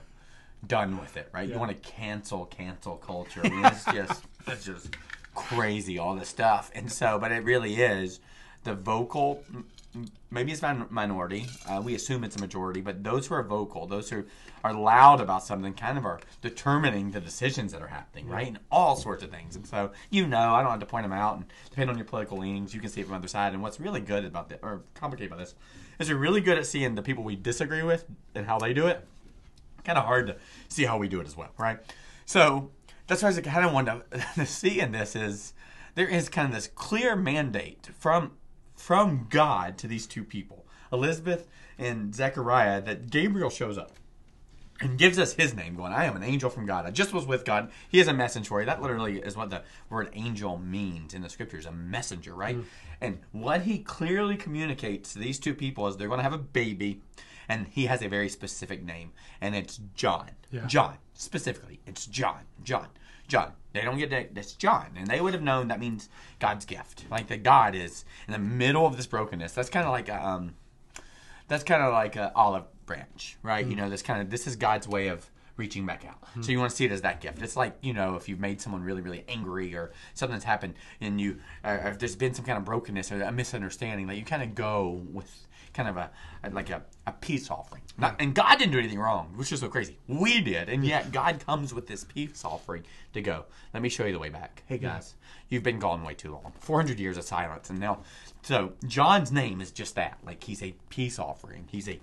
done 0.67 0.99
with 0.99 1.17
it, 1.17 1.29
right? 1.33 1.49
Yeah. 1.49 1.55
You 1.55 1.61
want 1.61 1.71
to 1.71 1.91
cancel 1.91 2.47
cancel 2.47 2.97
culture. 2.97 3.41
I 3.45 3.49
mean, 3.49 3.65
it's 3.65 3.85
just 3.85 4.25
it's 4.47 4.65
just 4.65 4.97
crazy 5.35 5.99
all 5.99 6.15
this 6.15 6.29
stuff, 6.29 6.71
and 6.75 6.91
so, 6.91 7.19
but 7.19 7.33
it 7.33 7.45
really 7.45 7.77
is 7.77 8.21
the 8.65 8.75
vocal. 8.75 9.45
Maybe 10.31 10.53
it's 10.53 10.63
min- 10.63 10.87
minority. 10.89 11.47
Uh, 11.69 11.83
we 11.85 11.95
assume 11.95 12.25
it's 12.25 12.37
a 12.37 12.41
majority, 12.41 12.81
but 12.81 13.05
those 13.05 13.27
who 13.27 13.35
are 13.35 13.43
vocal, 13.43 13.87
those 13.87 14.09
who 14.09 14.25
are 14.65 14.73
loud 14.73 15.21
about 15.21 15.45
something, 15.45 15.75
kind 15.75 15.99
of 15.99 16.07
are 16.07 16.21
determining 16.41 17.11
the 17.11 17.21
decisions 17.21 17.73
that 17.73 17.83
are 17.83 17.89
happening, 17.89 18.29
right? 18.29 18.49
And 18.49 18.59
all 18.71 18.97
sorts 18.97 19.23
of 19.23 19.31
things. 19.31 19.55
And 19.55 19.67
so, 19.67 19.93
you 20.09 20.27
know, 20.27 20.55
I 20.55 20.63
don't 20.63 20.71
have 20.71 20.81
to 20.81 20.87
point 20.87 21.05
them 21.05 21.13
out. 21.13 21.37
And 21.37 21.45
depending 21.69 21.91
on 21.91 21.99
your 21.99 22.07
political 22.07 22.39
leanings, 22.39 22.75
you 22.75 22.81
can 22.81 22.89
see 22.89 23.03
it 23.03 23.05
from 23.05 23.13
the 23.13 23.19
other 23.19 23.29
side. 23.29 23.53
And 23.53 23.63
what's 23.63 23.79
really 23.79 24.01
good 24.01 24.25
about 24.25 24.49
this, 24.49 24.59
or 24.63 24.83
complicated 24.95 25.31
about 25.31 25.41
this, 25.41 25.55
is 25.99 26.09
we're 26.09 26.17
really 26.17 26.41
good 26.41 26.57
at 26.57 26.65
seeing 26.65 26.95
the 26.95 27.03
people 27.03 27.23
we 27.23 27.37
disagree 27.37 27.83
with 27.83 28.07
and 28.35 28.47
how 28.47 28.59
they 28.59 28.73
do 28.73 28.87
it 28.87 29.07
kind 29.85 29.99
of 29.99 30.05
hard 30.05 30.29
to 30.29 30.37
see 30.69 30.85
how 30.85 30.99
we 30.99 31.09
do 31.09 31.21
it 31.21 31.27
as 31.27 31.37
well, 31.37 31.51
right? 31.59 31.79
So 32.25 32.71
that's 33.07 33.23
why 33.23 33.31
I 33.31 33.41
kind 33.41 33.67
of 33.67 33.73
wanted 33.73 34.03
to 34.35 34.47
see 34.47 34.81
in 34.81 34.93
this 34.93 35.17
is 35.17 35.55
there 35.95 36.09
is 36.09 36.29
kind 36.29 36.49
of 36.49 36.55
this 36.55 36.69
clear 36.69 37.17
mandate 37.17 37.91
from 37.99 38.33
from 38.83 39.29
God 39.31 39.79
to 39.79 39.87
these 39.87 40.09
two 40.09 40.25
people, 40.25 40.67
Elizabeth 40.93 41.47
and 41.79 42.13
Zechariah, 42.13 42.81
that 42.83 43.11
Gabriel 43.11 43.49
shows 43.49 43.79
up 43.79 43.93
and 44.81 44.99
gives 44.99 45.21
us 45.21 45.35
his 45.35 45.55
name, 45.55 45.77
going, 45.77 45.93
I 45.93 46.07
am 46.07 46.17
an 46.17 46.25
angel 46.25 46.51
from 46.51 46.67
God. 46.67 46.85
I 46.85 46.91
just 46.91 47.13
was 47.13 47.25
with 47.25 47.45
God. 47.45 47.71
He 47.89 48.01
is 48.01 48.09
a 48.09 48.13
messenger 48.13 48.49
for 48.49 48.59
you. 48.59 48.67
That 48.67 48.83
literally 48.83 49.21
is 49.21 49.37
what 49.37 49.51
the 49.51 49.63
word 49.89 50.11
angel 50.15 50.59
means 50.59 51.15
in 51.15 51.23
the 51.23 51.29
scriptures, 51.29 51.65
a 51.65 51.71
messenger, 51.71 52.35
right? 52.35 52.57
Mm. 52.57 52.65
And 53.01 53.19
what 53.31 53.63
he 53.63 53.79
clearly 53.79 54.35
communicates 54.37 55.13
to 55.13 55.21
these 55.21 55.39
two 55.39 55.55
people 55.55 55.87
is 55.87 55.97
they're 55.97 56.09
going 56.09 56.19
to 56.19 56.25
have 56.25 56.33
a 56.33 56.39
baby, 56.39 57.03
and 57.49 57.69
he 57.69 57.87
has 57.87 58.03
a 58.03 58.09
very 58.09 58.29
specific 58.29 58.83
name, 58.83 59.13
and 59.41 59.55
it's 59.55 59.79
John. 59.95 60.31
Yeah. 60.51 60.67
John, 60.67 60.99
specifically. 61.15 61.79
It's 61.87 62.05
John. 62.07 62.41
John. 62.65 62.89
John. 63.29 63.53
They 63.73 63.83
don't 63.83 63.99
get 63.99 64.11
that. 64.11 64.35
That's 64.35 64.53
John. 64.53 64.89
And 64.97 65.07
they 65.07 65.21
would 65.21 65.35
have 65.35 65.43
known 65.43 65.69
that 65.69 65.81
means 65.81 66.09
God's 66.39 66.65
gift. 66.65 67.05
Like 67.11 67.29
that 67.29 67.43
God 67.43 67.75
is 67.75 68.05
in 68.27 68.33
the 68.33 68.39
middle 68.39 68.87
of 68.87 68.97
this 68.97 69.07
brokenness. 69.07 69.53
That's 69.53 69.71
kind 69.71 69.87
of 69.87 69.93
like 69.93 70.09
a, 70.09 70.27
um, 70.27 70.55
that's 71.49 71.65
kind 71.65 71.83
of 71.83 71.93
like 71.93 72.17
an 72.17 72.31
olive 72.35 72.65
branch, 72.87 73.37
right? 73.43 73.67
You 73.67 73.77
know, 73.77 73.89
this 73.89 74.03
kind 74.03 74.21
of 74.21 74.31
this 74.31 74.47
is 74.47 74.57
God's 74.57 74.87
way 74.87 75.09
of 75.09 75.31
reaching 75.57 75.85
back 75.87 76.05
out. 76.07 76.19
So 76.43 76.51
you 76.51 76.59
want 76.59 76.71
to 76.71 76.77
see 76.77 76.85
it 76.85 76.93
as 76.93 77.03
that 77.03 77.21
gift. 77.21 77.43
It's 77.43 77.57
like 77.57 77.77
you 77.83 77.93
know, 77.93 78.17
if 78.17 78.29
you've 78.29 78.41
made 78.41 78.61
someone 78.61 78.83
really, 78.83 79.03
really 79.03 79.25
angry, 79.29 79.75
or 79.75 79.93
something's 80.15 80.45
happened, 80.45 80.75
and 81.01 81.21
you, 81.21 81.39
or 81.65 81.75
if 81.77 81.99
there's 81.99 82.17
been 82.17 82.35
some 82.35 82.45
kind 82.45 82.59
of 82.59 82.65
brokenness 82.65 83.13
or 83.13 83.23
a 83.23 83.33
misunderstanding, 83.33 84.07
that 84.07 84.17
you 84.17 84.25
kind 84.25 84.43
of 84.43 84.55
go 84.55 85.03
with 85.13 85.47
kind 85.75 85.89
of 85.89 85.97
a, 85.97 86.11
a- 86.45 86.51
like 86.51 86.69
a, 86.71 86.83
a 87.07 87.13
peace 87.13 87.51
offering. 87.51 87.81
Not, 87.97 88.17
and 88.21 88.35
God 88.35 88.59
didn't 88.59 88.73
do 88.73 88.79
anything 88.79 88.99
wrong, 88.99 89.33
which 89.37 89.53
is 89.53 89.61
so 89.61 89.69
crazy. 89.69 89.97
We 90.07 90.41
did, 90.43 90.69
and 90.69 90.85
yet 90.85 91.13
God 91.13 91.45
comes 91.47 91.73
with 91.75 91.87
this 91.87 92.05
peace 92.05 92.45
offering 92.45 92.85
to 93.15 93.21
go. 93.23 93.45
Let 93.73 93.83
me 93.83 93.89
show 93.89 94.05
you 94.05 94.13
the 94.13 94.19
way 94.19 94.29
back. 94.31 94.63
Hey 94.67 94.79
guys, 94.79 95.15
you've 95.49 95.63
been 95.63 95.79
gone 95.79 96.03
way 96.03 96.15
too 96.15 96.33
long. 96.33 96.53
400 96.61 96.99
years 97.01 97.17
of 97.17 97.25
silence, 97.25 97.71
and 97.71 97.79
now, 97.79 98.01
so 98.43 98.73
John's 98.87 99.33
name 99.33 99.61
is 99.61 99.71
just 99.71 99.95
that. 99.97 100.19
Like 100.27 100.45
he's 100.45 100.63
a 100.63 100.75
peace 100.91 101.19
offering. 101.19 101.65
He's 101.71 101.89
a 101.89 102.01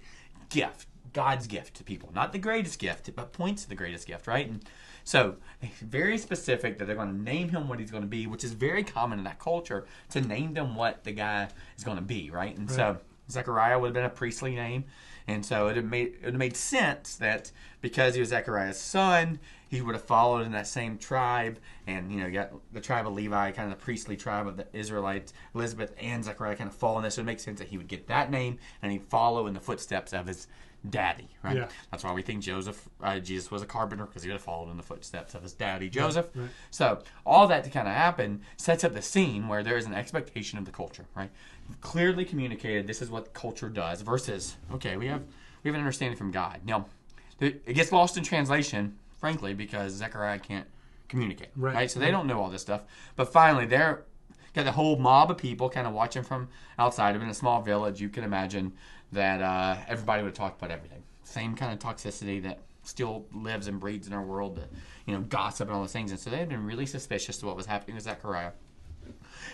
gift, 0.49 0.87
God's 1.13 1.47
gift 1.47 1.75
to 1.75 1.83
people. 1.83 2.11
Not 2.13 2.31
the 2.31 2.39
greatest 2.39 2.79
gift, 2.79 3.09
but 3.15 3.33
points 3.33 3.63
to 3.63 3.69
the 3.69 3.75
greatest 3.75 4.07
gift, 4.07 4.27
right? 4.27 4.47
And 4.47 4.63
so 5.03 5.35
very 5.81 6.17
specific 6.17 6.77
that 6.77 6.85
they're 6.85 6.95
going 6.95 7.15
to 7.15 7.21
name 7.21 7.49
him 7.49 7.67
what 7.67 7.79
he's 7.79 7.91
going 7.91 8.03
to 8.03 8.09
be, 8.09 8.27
which 8.27 8.43
is 8.43 8.53
very 8.53 8.83
common 8.83 9.19
in 9.19 9.25
that 9.25 9.39
culture 9.39 9.85
to 10.11 10.21
name 10.21 10.53
them 10.53 10.75
what 10.75 11.03
the 11.03 11.11
guy 11.11 11.49
is 11.77 11.83
going 11.83 11.97
to 11.97 12.03
be, 12.03 12.29
right? 12.29 12.55
And 12.57 12.69
so 12.69 12.97
Zechariah 13.29 13.79
would 13.79 13.87
have 13.87 13.93
been 13.93 14.05
a 14.05 14.09
priestly 14.09 14.55
name, 14.55 14.85
and 15.27 15.45
so 15.45 15.67
it 15.67 15.75
would 15.75 15.85
made 15.85 16.15
it 16.23 16.33
made 16.33 16.55
sense 16.57 17.15
that 17.17 17.51
because 17.81 18.15
he 18.15 18.19
was 18.19 18.29
Zechariah's 18.29 18.79
son, 18.79 19.39
he 19.67 19.81
would 19.81 19.93
have 19.93 20.03
followed 20.03 20.45
in 20.45 20.51
that 20.53 20.67
same 20.67 20.97
tribe, 20.97 21.59
and 21.85 22.11
you 22.11 22.19
know, 22.19 22.25
you 22.25 22.33
got 22.33 22.51
the 22.73 22.81
tribe 22.81 23.05
of 23.05 23.13
Levi, 23.13 23.51
kind 23.51 23.71
of 23.71 23.77
the 23.77 23.83
priestly 23.83 24.17
tribe 24.17 24.47
of 24.47 24.57
the 24.57 24.65
Israelites. 24.73 25.33
Elizabeth 25.53 25.93
and 25.99 26.25
Zechariah 26.25 26.55
kind 26.55 26.69
of 26.69 26.75
fall 26.75 26.97
in 26.97 27.03
this, 27.03 27.15
so 27.15 27.21
it 27.21 27.25
makes 27.25 27.43
sense 27.43 27.59
that 27.59 27.67
he 27.67 27.77
would 27.77 27.87
get 27.87 28.07
that 28.07 28.31
name 28.31 28.57
and 28.81 28.91
he'd 28.91 29.03
follow 29.03 29.45
in 29.45 29.53
the 29.53 29.59
footsteps 29.59 30.11
of 30.11 30.25
his 30.25 30.47
daddy, 30.87 31.27
right? 31.43 31.57
Yeah. 31.57 31.67
That's 31.91 32.03
why 32.03 32.13
we 32.13 32.21
think 32.21 32.41
Joseph, 32.43 32.87
uh, 33.03 33.19
Jesus 33.19 33.51
was 33.51 33.61
a 33.61 33.65
carpenter 33.65 34.05
because 34.05 34.23
he 34.23 34.29
would 34.29 34.35
have 34.35 34.41
followed 34.41 34.69
in 34.71 34.77
the 34.77 34.83
footsteps 34.83 35.35
of 35.35 35.43
his 35.43 35.53
daddy, 35.53 35.89
Joseph. 35.89 36.27
right. 36.35 36.49
So 36.71 37.01
all 37.25 37.47
that 37.47 37.63
to 37.65 37.69
kind 37.69 37.87
of 37.87 37.93
happen 37.93 38.41
sets 38.57 38.83
up 38.83 38.93
the 38.93 39.01
scene 39.01 39.47
where 39.47 39.61
there 39.63 39.75
is 39.77 39.85
an 39.85 39.93
expectation 39.93 40.57
of 40.57 40.65
the 40.65 40.71
culture, 40.71 41.05
right? 41.15 41.29
Clearly 41.81 42.23
communicated. 42.25 42.87
This 42.87 43.01
is 43.01 43.09
what 43.09 43.33
culture 43.33 43.69
does. 43.69 44.01
Versus, 44.01 44.55
okay, 44.73 44.95
we 44.97 45.07
have 45.07 45.21
we 45.63 45.67
have 45.69 45.75
an 45.75 45.81
understanding 45.81 46.17
from 46.17 46.31
God. 46.31 46.61
Now, 46.65 46.85
it 47.39 47.61
it 47.65 47.73
gets 47.73 47.91
lost 47.91 48.17
in 48.17 48.23
translation, 48.23 48.97
frankly, 49.19 49.53
because 49.53 49.93
Zechariah 49.93 50.39
can't 50.39 50.65
communicate, 51.09 51.49
Right. 51.55 51.75
right? 51.75 51.91
So 51.91 51.99
they 51.99 52.11
don't 52.11 52.25
know 52.27 52.41
all 52.41 52.49
this 52.49 52.61
stuff. 52.61 52.83
But 53.15 53.31
finally, 53.33 53.65
they're 53.65 54.03
got 54.55 54.65
the 54.65 54.71
whole 54.71 54.97
mob 54.97 55.29
of 55.29 55.37
people 55.37 55.69
kind 55.69 55.85
of 55.85 55.93
watching 55.93 56.23
from 56.23 56.47
outside. 56.79 57.15
of 57.15 57.21
in 57.21 57.29
a 57.29 57.33
small 57.35 57.61
village, 57.61 58.01
you 58.01 58.09
can 58.09 58.23
imagine 58.23 58.73
that 59.11 59.41
uh, 59.41 59.77
everybody 59.87 60.23
would 60.23 60.35
talk 60.35 60.57
about 60.57 60.71
everything. 60.71 61.03
Same 61.23 61.55
kind 61.55 61.71
of 61.71 61.79
toxicity 61.79 62.41
that 62.43 62.59
still 62.83 63.25
lives 63.33 63.67
and 63.67 63.79
breeds 63.79 64.07
in 64.07 64.13
our 64.13 64.23
world, 64.23 64.55
the, 64.55 64.67
you 65.05 65.13
know, 65.13 65.21
gossip 65.21 65.67
and 65.67 65.75
all 65.75 65.81
those 65.81 65.91
things. 65.91 66.11
And 66.11 66.19
so 66.19 66.29
they 66.29 66.37
had 66.37 66.49
been 66.49 66.65
really 66.65 66.85
suspicious 66.85 67.37
of 67.39 67.43
what 67.43 67.55
was 67.55 67.65
happening 67.65 67.95
with 67.95 68.05
Zechariah. 68.05 68.51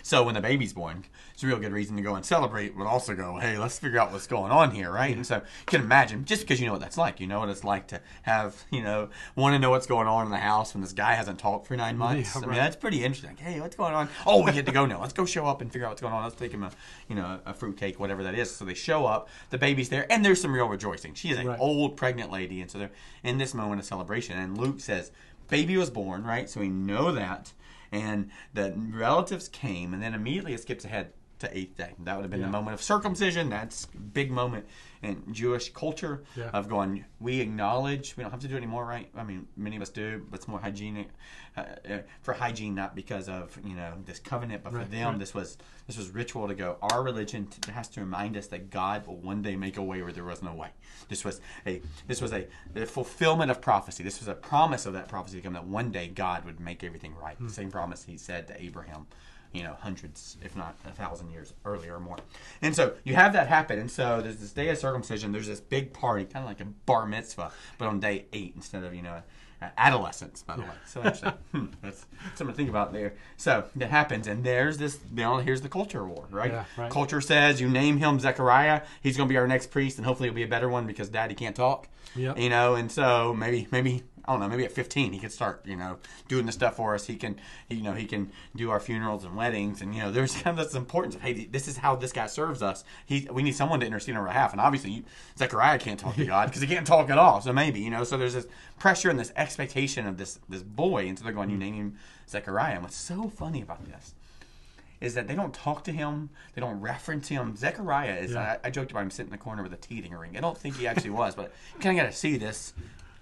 So 0.02 0.22
when 0.24 0.34
the 0.34 0.40
baby's 0.40 0.72
born, 0.72 1.04
it's 1.34 1.42
a 1.42 1.46
real 1.46 1.58
good 1.58 1.72
reason 1.72 1.96
to 1.96 2.02
go 2.02 2.14
and 2.14 2.24
celebrate, 2.24 2.76
but 2.76 2.86
also 2.86 3.14
go, 3.14 3.38
hey, 3.38 3.58
let's 3.58 3.78
figure 3.78 3.98
out 3.98 4.12
what's 4.12 4.26
going 4.26 4.50
on 4.50 4.70
here, 4.70 4.90
right? 4.90 5.14
And 5.14 5.26
so 5.26 5.36
you 5.36 5.42
can 5.66 5.80
imagine, 5.82 6.24
just 6.24 6.42
because 6.42 6.60
you 6.60 6.66
know 6.66 6.72
what 6.72 6.80
that's 6.80 6.96
like, 6.96 7.20
you 7.20 7.26
know 7.26 7.40
what 7.40 7.48
it's 7.48 7.64
like 7.64 7.88
to 7.88 8.00
have, 8.22 8.64
you 8.70 8.82
know, 8.82 9.08
want 9.34 9.54
to 9.54 9.58
know 9.58 9.70
what's 9.70 9.86
going 9.86 10.06
on 10.06 10.24
in 10.26 10.30
the 10.30 10.38
house 10.38 10.74
when 10.74 10.80
this 10.82 10.92
guy 10.92 11.14
hasn't 11.14 11.38
talked 11.38 11.66
for 11.66 11.76
nine 11.76 11.98
months. 11.98 12.34
Yeah, 12.34 12.42
I 12.42 12.46
mean, 12.46 12.56
that's 12.56 12.76
pretty 12.76 13.04
interesting. 13.04 13.36
Hey, 13.36 13.60
what's 13.60 13.76
going 13.76 13.94
on? 13.94 14.08
Oh, 14.26 14.44
we 14.44 14.52
get 14.52 14.66
to 14.66 14.72
go 14.72 14.86
now. 14.86 15.00
Let's 15.00 15.12
go 15.12 15.26
show 15.26 15.46
up 15.46 15.60
and 15.60 15.70
figure 15.72 15.86
out 15.86 15.90
what's 15.90 16.02
going 16.02 16.14
on. 16.14 16.22
Let's 16.22 16.36
take 16.36 16.52
him 16.52 16.62
a, 16.62 16.70
you 17.08 17.16
know, 17.16 17.40
a 17.44 17.52
fruitcake, 17.52 18.00
whatever 18.00 18.22
that 18.22 18.34
is. 18.34 18.54
So 18.54 18.64
they 18.64 18.74
show 18.74 19.06
up, 19.06 19.28
the 19.50 19.58
baby's 19.58 19.88
there, 19.88 20.10
and 20.10 20.24
there's 20.24 20.40
some 20.40 20.52
real 20.54 20.68
rejoicing. 20.68 21.14
She 21.14 21.30
is 21.30 21.38
an 21.38 21.46
Right. 21.46 21.60
old 21.60 21.96
pregnant 21.96 22.32
lady, 22.32 22.60
and 22.60 22.70
so 22.70 22.78
they're 22.78 22.90
in 23.22 23.38
this 23.38 23.54
moment 23.54 23.80
of 23.80 23.86
celebration. 23.86 24.38
And 24.38 24.58
Luke 24.58 24.80
says, 24.80 25.10
baby 25.48 25.76
was 25.76 25.90
born, 25.90 26.24
right? 26.24 26.48
So 26.50 26.60
we 26.60 26.68
know 26.68 27.12
that. 27.12 27.52
And 27.96 28.30
the 28.54 28.74
relatives 28.76 29.48
came, 29.48 29.94
and 29.94 30.02
then 30.02 30.14
immediately 30.14 30.54
it 30.54 30.60
skips 30.60 30.84
ahead 30.84 31.12
to 31.38 31.56
eighth 31.56 31.76
day. 31.76 31.92
That 32.04 32.16
would 32.16 32.22
have 32.22 32.30
been 32.30 32.40
Yeah. 32.40 32.46
the 32.46 32.52
moment 32.52 32.74
of 32.74 32.82
circumcision. 32.82 33.50
That's 33.50 33.86
big 33.86 34.30
moment 34.30 34.66
in 35.06 35.32
Jewish 35.32 35.72
culture 35.72 36.22
Yeah. 36.36 36.50
of 36.52 36.68
going, 36.68 37.04
we 37.20 37.40
acknowledge, 37.40 38.16
we 38.16 38.22
don't 38.22 38.30
have 38.30 38.40
to 38.40 38.48
do 38.48 38.54
it 38.54 38.58
anymore, 38.58 38.84
right? 38.84 39.08
I 39.16 39.22
mean, 39.24 39.46
many 39.56 39.76
of 39.76 39.82
us 39.82 39.90
do, 39.90 40.24
but 40.30 40.38
it's 40.38 40.48
more 40.48 40.60
hygienic 40.60 41.08
uh, 41.56 41.60
uh, 41.90 41.98
for 42.20 42.34
hygiene, 42.34 42.74
not 42.74 42.94
because 42.94 43.28
of 43.28 43.58
you 43.64 43.74
know 43.74 43.94
this 44.04 44.18
covenant, 44.18 44.62
but 44.62 44.72
for 44.72 44.84
them, 44.84 45.10
right. 45.10 45.18
this 45.18 45.32
was 45.32 45.56
this 45.86 45.96
was 45.96 46.10
ritual 46.10 46.48
to 46.48 46.54
go. 46.54 46.76
Our 46.82 47.02
religion 47.02 47.46
t- 47.46 47.72
has 47.72 47.88
to 47.90 48.00
remind 48.00 48.36
us 48.36 48.48
that 48.48 48.70
God 48.70 49.06
will 49.06 49.16
one 49.16 49.40
day 49.40 49.56
make 49.56 49.78
a 49.78 49.82
way 49.82 50.02
where 50.02 50.12
there 50.12 50.24
was 50.24 50.42
no 50.42 50.52
way. 50.54 50.68
This 51.08 51.24
was 51.24 51.40
a 51.66 51.80
this 52.06 52.20
was 52.20 52.32
a, 52.32 52.46
a 52.74 52.84
fulfillment 52.84 53.50
of 53.50 53.60
prophecy. 53.62 54.02
This 54.04 54.18
was 54.18 54.28
a 54.28 54.34
promise 54.34 54.84
of 54.84 54.92
that 54.92 55.08
prophecy 55.08 55.38
to 55.38 55.42
come 55.42 55.54
that 55.54 55.66
one 55.66 55.90
day 55.90 56.08
God 56.08 56.44
would 56.44 56.60
make 56.60 56.84
everything 56.84 57.14
right. 57.16 57.36
Hmm. 57.36 57.46
The 57.46 57.52
same 57.54 57.70
promise 57.70 58.04
He 58.04 58.18
said 58.18 58.48
to 58.48 58.62
Abraham 58.62 59.06
you 59.56 59.62
know, 59.62 59.76
hundreds, 59.80 60.36
if 60.42 60.54
not 60.56 60.76
a 60.86 60.92
thousand 60.92 61.30
years 61.30 61.54
earlier 61.64 61.96
or 61.96 62.00
more. 62.00 62.16
And 62.62 62.74
so 62.74 62.94
you 63.04 63.14
have 63.14 63.32
that 63.32 63.48
happen. 63.48 63.78
And 63.78 63.90
so 63.90 64.20
there's 64.20 64.36
this 64.36 64.52
day 64.52 64.68
of 64.68 64.78
circumcision. 64.78 65.32
There's 65.32 65.46
this 65.46 65.60
big 65.60 65.92
party, 65.92 66.24
kind 66.24 66.44
of 66.44 66.48
like 66.48 66.60
a 66.60 66.64
bar 66.64 67.06
mitzvah, 67.06 67.52
but 67.78 67.88
on 67.88 68.00
day 68.00 68.26
eight 68.32 68.52
instead 68.54 68.84
of, 68.84 68.94
you 68.94 69.02
know, 69.02 69.22
adolescence, 69.78 70.42
by 70.42 70.56
the 70.56 70.62
way. 70.62 70.68
So 70.86 71.02
actually, 71.02 71.32
hmm, 71.52 71.66
that's 71.82 72.06
something 72.34 72.48
to 72.48 72.52
think 72.52 72.68
about 72.68 72.92
there. 72.92 73.14
So 73.36 73.64
that 73.76 73.90
happens, 73.90 74.26
and 74.26 74.44
there's 74.44 74.78
this. 74.78 74.98
You 75.10 75.22
know, 75.22 75.38
here's 75.38 75.62
the 75.62 75.68
culture 75.68 76.04
war, 76.04 76.26
right? 76.30 76.52
Yeah, 76.52 76.64
right. 76.76 76.90
Culture 76.90 77.20
says 77.20 77.60
you 77.60 77.68
name 77.68 77.96
him 77.96 78.20
Zechariah, 78.20 78.82
he's 79.02 79.16
going 79.16 79.28
to 79.28 79.32
be 79.32 79.38
our 79.38 79.48
next 79.48 79.70
priest, 79.70 79.96
and 79.98 80.06
hopefully 80.06 80.28
he'll 80.28 80.36
be 80.36 80.42
a 80.42 80.48
better 80.48 80.68
one 80.68 80.86
because 80.86 81.08
Daddy 81.08 81.34
can't 81.34 81.56
talk. 81.56 81.88
Yep. 82.14 82.38
You 82.38 82.48
know, 82.48 82.74
and 82.74 82.90
so 82.90 83.34
maybe 83.34 83.66
maybe 83.70 84.02
I 84.26 84.32
don't 84.32 84.40
know, 84.40 84.48
maybe 84.48 84.64
at 84.64 84.72
15 84.72 85.12
he 85.12 85.18
could 85.18 85.32
start, 85.32 85.62
you 85.64 85.76
know, 85.76 85.98
doing 86.28 86.46
the 86.46 86.52
stuff 86.52 86.76
for 86.76 86.94
us. 86.94 87.06
He 87.06 87.16
can, 87.16 87.38
you 87.68 87.82
know, 87.82 87.92
he 87.92 88.06
can 88.06 88.32
do 88.54 88.70
our 88.70 88.80
funerals 88.80 89.24
and 89.24 89.36
weddings, 89.36 89.82
and 89.82 89.94
you 89.94 90.02
know, 90.02 90.10
there's 90.10 90.34
kind 90.42 90.58
of 90.58 90.64
this 90.64 90.74
importance 90.74 91.14
of 91.14 91.22
hey, 91.22 91.46
this 91.46 91.68
is 91.68 91.78
how 91.78 91.96
this 91.96 92.12
guy 92.12 92.26
serves 92.26 92.62
us. 92.62 92.84
He, 93.06 93.28
we 93.30 93.42
need 93.42 93.54
someone 93.54 93.80
to 93.80 93.86
intercede 93.86 94.14
on 94.14 94.20
our 94.20 94.26
behalf, 94.26 94.52
and 94.52 94.60
obviously 94.60 94.90
you, 94.90 95.04
Zechariah 95.38 95.78
can't 95.78 96.00
talk 96.00 96.16
to 96.16 96.24
God 96.26 96.46
because 96.46 96.62
he 96.62 96.66
can't 96.68 96.86
talk 96.86 97.10
at 97.10 97.18
all. 97.18 97.40
So 97.40 97.52
maybe, 97.52 97.80
you 97.80 97.90
know, 97.90 98.04
so 98.04 98.16
there's 98.16 98.34
this 98.34 98.46
pressure 98.78 99.10
and 99.10 99.18
this 99.18 99.32
expectation 99.36 100.06
of 100.06 100.18
this 100.18 100.38
this 100.48 100.62
boy, 100.62 101.06
and 101.06 101.18
so 101.18 101.24
they're 101.24 101.32
going, 101.32 101.50
you 101.50 101.56
mm-hmm. 101.56 101.64
name 101.64 101.74
him 101.74 101.98
Zechariah. 102.28 102.74
And 102.74 102.82
what's 102.82 102.96
so 102.96 103.28
funny 103.28 103.62
about 103.62 103.84
this 103.84 104.14
is 105.00 105.14
that 105.14 105.28
they 105.28 105.34
don't 105.34 105.52
talk 105.52 105.84
to 105.84 105.92
him, 105.92 106.30
they 106.54 106.60
don't 106.60 106.80
reference 106.80 107.28
him. 107.28 107.54
Zechariah 107.56 108.16
is. 108.16 108.32
Yeah. 108.32 108.58
I, 108.64 108.68
I 108.68 108.70
joked 108.70 108.90
about 108.90 109.02
him 109.02 109.10
sitting 109.10 109.28
in 109.28 109.38
the 109.38 109.42
corner 109.42 109.62
with 109.62 109.72
a 109.72 109.76
teething 109.76 110.12
ring. 110.12 110.36
I 110.36 110.40
don't 110.40 110.56
think 110.56 110.76
he 110.76 110.86
actually 110.86 111.10
was, 111.10 111.34
but 111.34 111.52
you 111.74 111.80
kind 111.80 111.98
of 111.98 112.04
got 112.04 112.10
to 112.10 112.16
see 112.16 112.36
this 112.36 112.72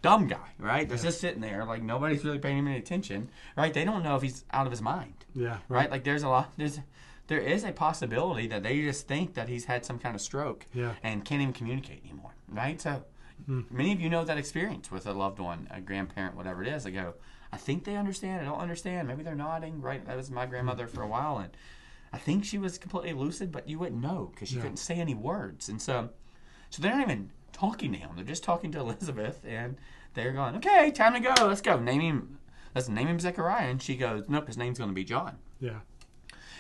dumb 0.04 0.28
guy, 0.28 0.50
right? 0.58 0.86
They're 0.86 0.98
just 0.98 1.18
sitting 1.18 1.40
there, 1.40 1.64
like 1.64 1.82
nobody's 1.82 2.22
really 2.26 2.38
paying 2.38 2.58
him 2.58 2.68
any 2.68 2.76
attention, 2.76 3.30
right? 3.56 3.72
They 3.72 3.86
don't 3.86 4.02
know 4.02 4.16
if 4.16 4.22
he's 4.22 4.44
out 4.52 4.66
of 4.66 4.70
his 4.70 4.82
mind, 4.82 5.24
Yeah. 5.34 5.56
right? 5.70 5.90
Like 5.90 6.04
there's 6.04 6.22
a 6.24 6.28
lot, 6.28 6.52
there's, 6.58 6.78
there 7.28 7.40
is 7.40 7.64
a 7.64 7.72
possibility 7.72 8.46
that 8.48 8.62
they 8.62 8.82
just 8.82 9.08
think 9.08 9.32
that 9.32 9.48
he's 9.48 9.64
had 9.64 9.82
some 9.86 9.98
kind 9.98 10.14
of 10.14 10.20
stroke, 10.20 10.66
Yeah. 10.74 10.92
and 11.02 11.24
can't 11.24 11.40
even 11.40 11.54
communicate 11.54 12.04
anymore, 12.04 12.34
right? 12.50 12.78
So 12.78 13.02
hmm. 13.46 13.62
many 13.70 13.92
of 13.94 14.00
you 14.00 14.10
know 14.10 14.24
that 14.26 14.36
experience 14.36 14.90
with 14.90 15.06
a 15.06 15.14
loved 15.14 15.38
one, 15.38 15.68
a 15.70 15.80
grandparent, 15.80 16.36
whatever 16.36 16.62
it 16.62 16.68
is. 16.68 16.84
They 16.84 16.90
go, 16.90 17.14
I 17.50 17.56
think 17.56 17.84
they 17.84 17.96
understand, 17.96 18.42
I 18.42 18.44
don't 18.44 18.60
understand. 18.60 19.08
Maybe 19.08 19.22
they're 19.22 19.34
nodding, 19.34 19.80
right? 19.80 20.04
That 20.04 20.18
was 20.18 20.30
my 20.30 20.44
grandmother 20.44 20.86
for 20.86 21.00
a 21.00 21.08
while, 21.08 21.38
and 21.38 21.56
I 22.12 22.18
think 22.18 22.44
she 22.44 22.58
was 22.58 22.76
completely 22.76 23.14
lucid, 23.14 23.50
but 23.50 23.66
you 23.70 23.78
wouldn't 23.78 24.02
know 24.02 24.30
because 24.34 24.50
she 24.50 24.56
Yeah. 24.56 24.62
couldn't 24.64 24.76
say 24.76 24.96
any 24.96 25.14
words, 25.14 25.70
and 25.70 25.80
so, 25.80 26.10
so 26.68 26.82
they're 26.82 26.92
not 26.94 27.08
even 27.08 27.30
talking 27.54 27.92
to 27.92 27.98
him. 27.98 28.10
They're 28.14 28.24
just 28.24 28.44
talking 28.44 28.70
to 28.72 28.80
Elizabeth, 28.80 29.40
and 29.46 29.76
they're 30.12 30.32
going, 30.32 30.56
"Okay, 30.56 30.90
time 30.90 31.14
to 31.14 31.20
go. 31.20 31.46
Let's 31.46 31.62
go. 31.62 31.78
Name 31.80 32.02
him. 32.02 32.38
Let's 32.74 32.88
name 32.88 33.08
him 33.08 33.18
Zechariah." 33.18 33.70
And 33.70 33.80
she 33.80 33.96
goes, 33.96 34.24
"Nope, 34.28 34.48
his 34.48 34.58
name's 34.58 34.78
going 34.78 34.90
to 34.90 34.94
be 34.94 35.04
John." 35.04 35.38
Yeah. 35.60 35.80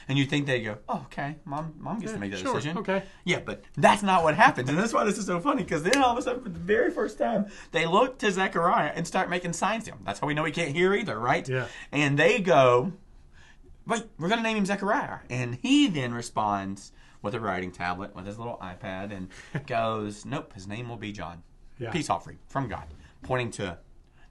And 0.06 0.18
you 0.18 0.26
think 0.26 0.46
they 0.46 0.60
go, 0.60 0.78
"Oh, 0.88 1.02
okay, 1.06 1.36
mom, 1.44 1.74
mom 1.78 1.98
gets 1.98 2.12
to 2.12 2.18
make 2.18 2.30
that 2.30 2.40
sure. 2.40 2.54
decision." 2.54 2.78
Okay. 2.78 3.02
Yeah, 3.24 3.40
but 3.44 3.64
that's 3.76 4.02
not 4.02 4.22
what 4.22 4.34
happens, 4.34 4.68
and 4.68 4.78
that's 4.78 4.92
why 4.92 5.04
this 5.04 5.18
is 5.18 5.26
so 5.26 5.40
funny. 5.40 5.62
Because 5.62 5.82
then 5.82 6.02
all 6.02 6.12
of 6.12 6.18
a 6.18 6.22
sudden, 6.22 6.42
for 6.42 6.48
the 6.48 6.58
very 6.58 6.90
first 6.90 7.18
time, 7.18 7.46
they 7.72 7.86
look 7.86 8.18
to 8.18 8.30
Zechariah 8.30 8.92
and 8.94 9.06
start 9.06 9.30
making 9.30 9.54
signs 9.54 9.84
to 9.84 9.92
him. 9.92 10.00
That's 10.04 10.20
how 10.20 10.26
we 10.26 10.34
know 10.34 10.44
he 10.44 10.52
can't 10.52 10.74
hear 10.74 10.94
either, 10.94 11.18
right? 11.18 11.48
Yeah. 11.48 11.66
And 11.90 12.18
they 12.18 12.40
go, 12.40 12.92
"Wait, 13.86 14.04
we're 14.18 14.28
going 14.28 14.40
to 14.40 14.44
name 14.44 14.58
him 14.58 14.66
Zechariah," 14.66 15.20
and 15.30 15.58
he 15.62 15.88
then 15.88 16.12
responds 16.12 16.92
with 17.24 17.34
a 17.34 17.40
writing 17.40 17.72
tablet 17.72 18.14
with 18.14 18.26
his 18.26 18.38
little 18.38 18.58
iPad 18.62 19.12
and 19.12 19.28
goes, 19.66 20.24
"Nope, 20.24 20.52
his 20.52 20.68
name 20.68 20.88
will 20.88 20.96
be 20.96 21.10
John. 21.10 21.42
Yeah. 21.78 21.90
Peace 21.90 22.08
offering 22.08 22.38
from 22.46 22.68
God, 22.68 22.86
pointing 23.22 23.50
to 23.52 23.78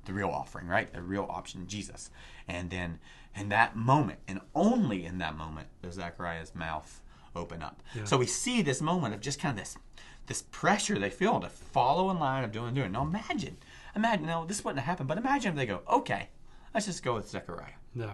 the 0.06 0.14
real 0.14 0.30
offering, 0.30 0.68
right? 0.68 0.92
The 0.94 1.02
real 1.02 1.28
option, 1.30 1.68
Jesus." 1.68 2.10
And 2.48 2.70
then 2.70 3.00
in 3.36 3.50
that 3.50 3.76
moment, 3.76 4.20
and 4.28 4.40
only 4.56 5.06
in 5.06 5.18
that 5.18 5.36
moment, 5.36 5.68
does 5.82 5.96
Zechariah's 5.96 6.56
mouth 6.56 7.02
open 7.36 7.64
up. 7.64 7.82
So 8.04 8.18
we 8.18 8.28
see 8.28 8.62
this 8.62 8.80
moment 8.82 9.16
of 9.16 9.20
just 9.20 9.40
kind 9.40 9.58
of 9.58 9.66
this 9.66 9.76
this 10.28 10.44
pressure 10.52 10.98
they 10.98 11.10
feel 11.10 11.40
to 11.42 11.50
follow 11.50 12.10
in 12.10 12.20
line 12.20 12.44
of 12.44 12.52
doing 12.52 12.68
and 12.68 12.76
doing. 12.76 12.92
Now 12.92 13.04
imagine, 13.04 13.58
imagine, 13.96 14.26
no, 14.26 14.46
this 14.46 14.64
wouldn't 14.64 14.80
have 14.80 14.88
happened, 14.88 15.10
but 15.10 15.18
imagine 15.18 15.52
if 15.52 15.58
they 15.58 15.66
go, 15.66 15.82
okay, 15.90 16.30
let's 16.74 16.86
just 16.86 17.04
go 17.04 17.16
with 17.16 17.28
Zechariah. 17.28 17.74
Yeah. 17.94 18.14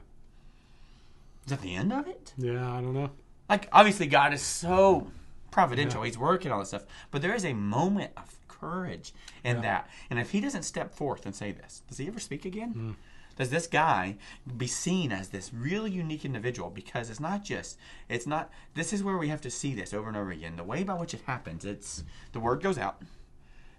Is 1.46 1.52
that 1.52 1.62
the 1.62 1.76
end 1.76 1.94
of 1.94 2.08
it? 2.08 2.34
Yeah. 2.38 2.74
I 2.74 2.82
don't 2.82 2.94
know. 2.94 3.12
Like, 3.49 3.67
obviously, 3.71 4.07
God 4.07 4.33
is 4.33 4.41
so 4.41 5.07
providential. 5.51 6.03
He's 6.03 6.17
working 6.17 6.51
all 6.51 6.59
this 6.59 6.69
stuff. 6.69 6.85
But 7.12 7.21
there 7.21 7.33
is 7.33 7.43
a 7.45 7.53
moment 7.53 8.12
of 8.15 8.35
courage 8.47 9.13
in 9.43 9.57
Yeah. 9.57 9.62
that. 9.63 9.89
And 10.09 10.19
if 10.19 10.31
he 10.31 10.39
doesn't 10.41 10.63
step 10.63 10.93
forth 10.93 11.25
and 11.25 11.33
say 11.35 11.51
this, 11.51 11.81
does 11.88 11.97
he 11.97 12.07
ever 12.07 12.19
speak 12.19 12.45
again? 12.45 12.71
Hmm. 12.71 12.91
Does 13.38 13.49
this 13.51 13.67
guy 13.67 14.17
be 14.57 14.67
seen 14.67 15.13
as 15.13 15.29
this 15.29 15.53
really 15.53 15.89
unique 15.89 16.25
individual? 16.25 16.69
Because 16.69 17.09
it's 17.09 17.21
not 17.21 17.43
just, 17.43 17.77
it's 18.09 18.27
not, 18.27 18.51
this 18.73 18.91
is 18.91 19.01
where 19.01 19.17
we 19.17 19.29
have 19.29 19.39
to 19.41 19.49
see 19.49 19.73
this 19.73 19.93
over 19.93 20.09
and 20.09 20.17
over 20.17 20.29
again. 20.31 20.57
The 20.57 20.63
way 20.65 20.83
by 20.83 20.95
which 20.95 21.13
it 21.13 21.21
happens, 21.25 21.63
it's 21.63 22.03
the 22.33 22.41
word 22.41 22.62
goes 22.62 22.77
out, 22.77 23.01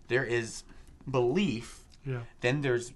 there 0.08 0.24
is 0.24 0.64
belief, 1.08 1.80
Yeah. 2.06 2.20
then 2.40 2.62
there's 2.62 2.92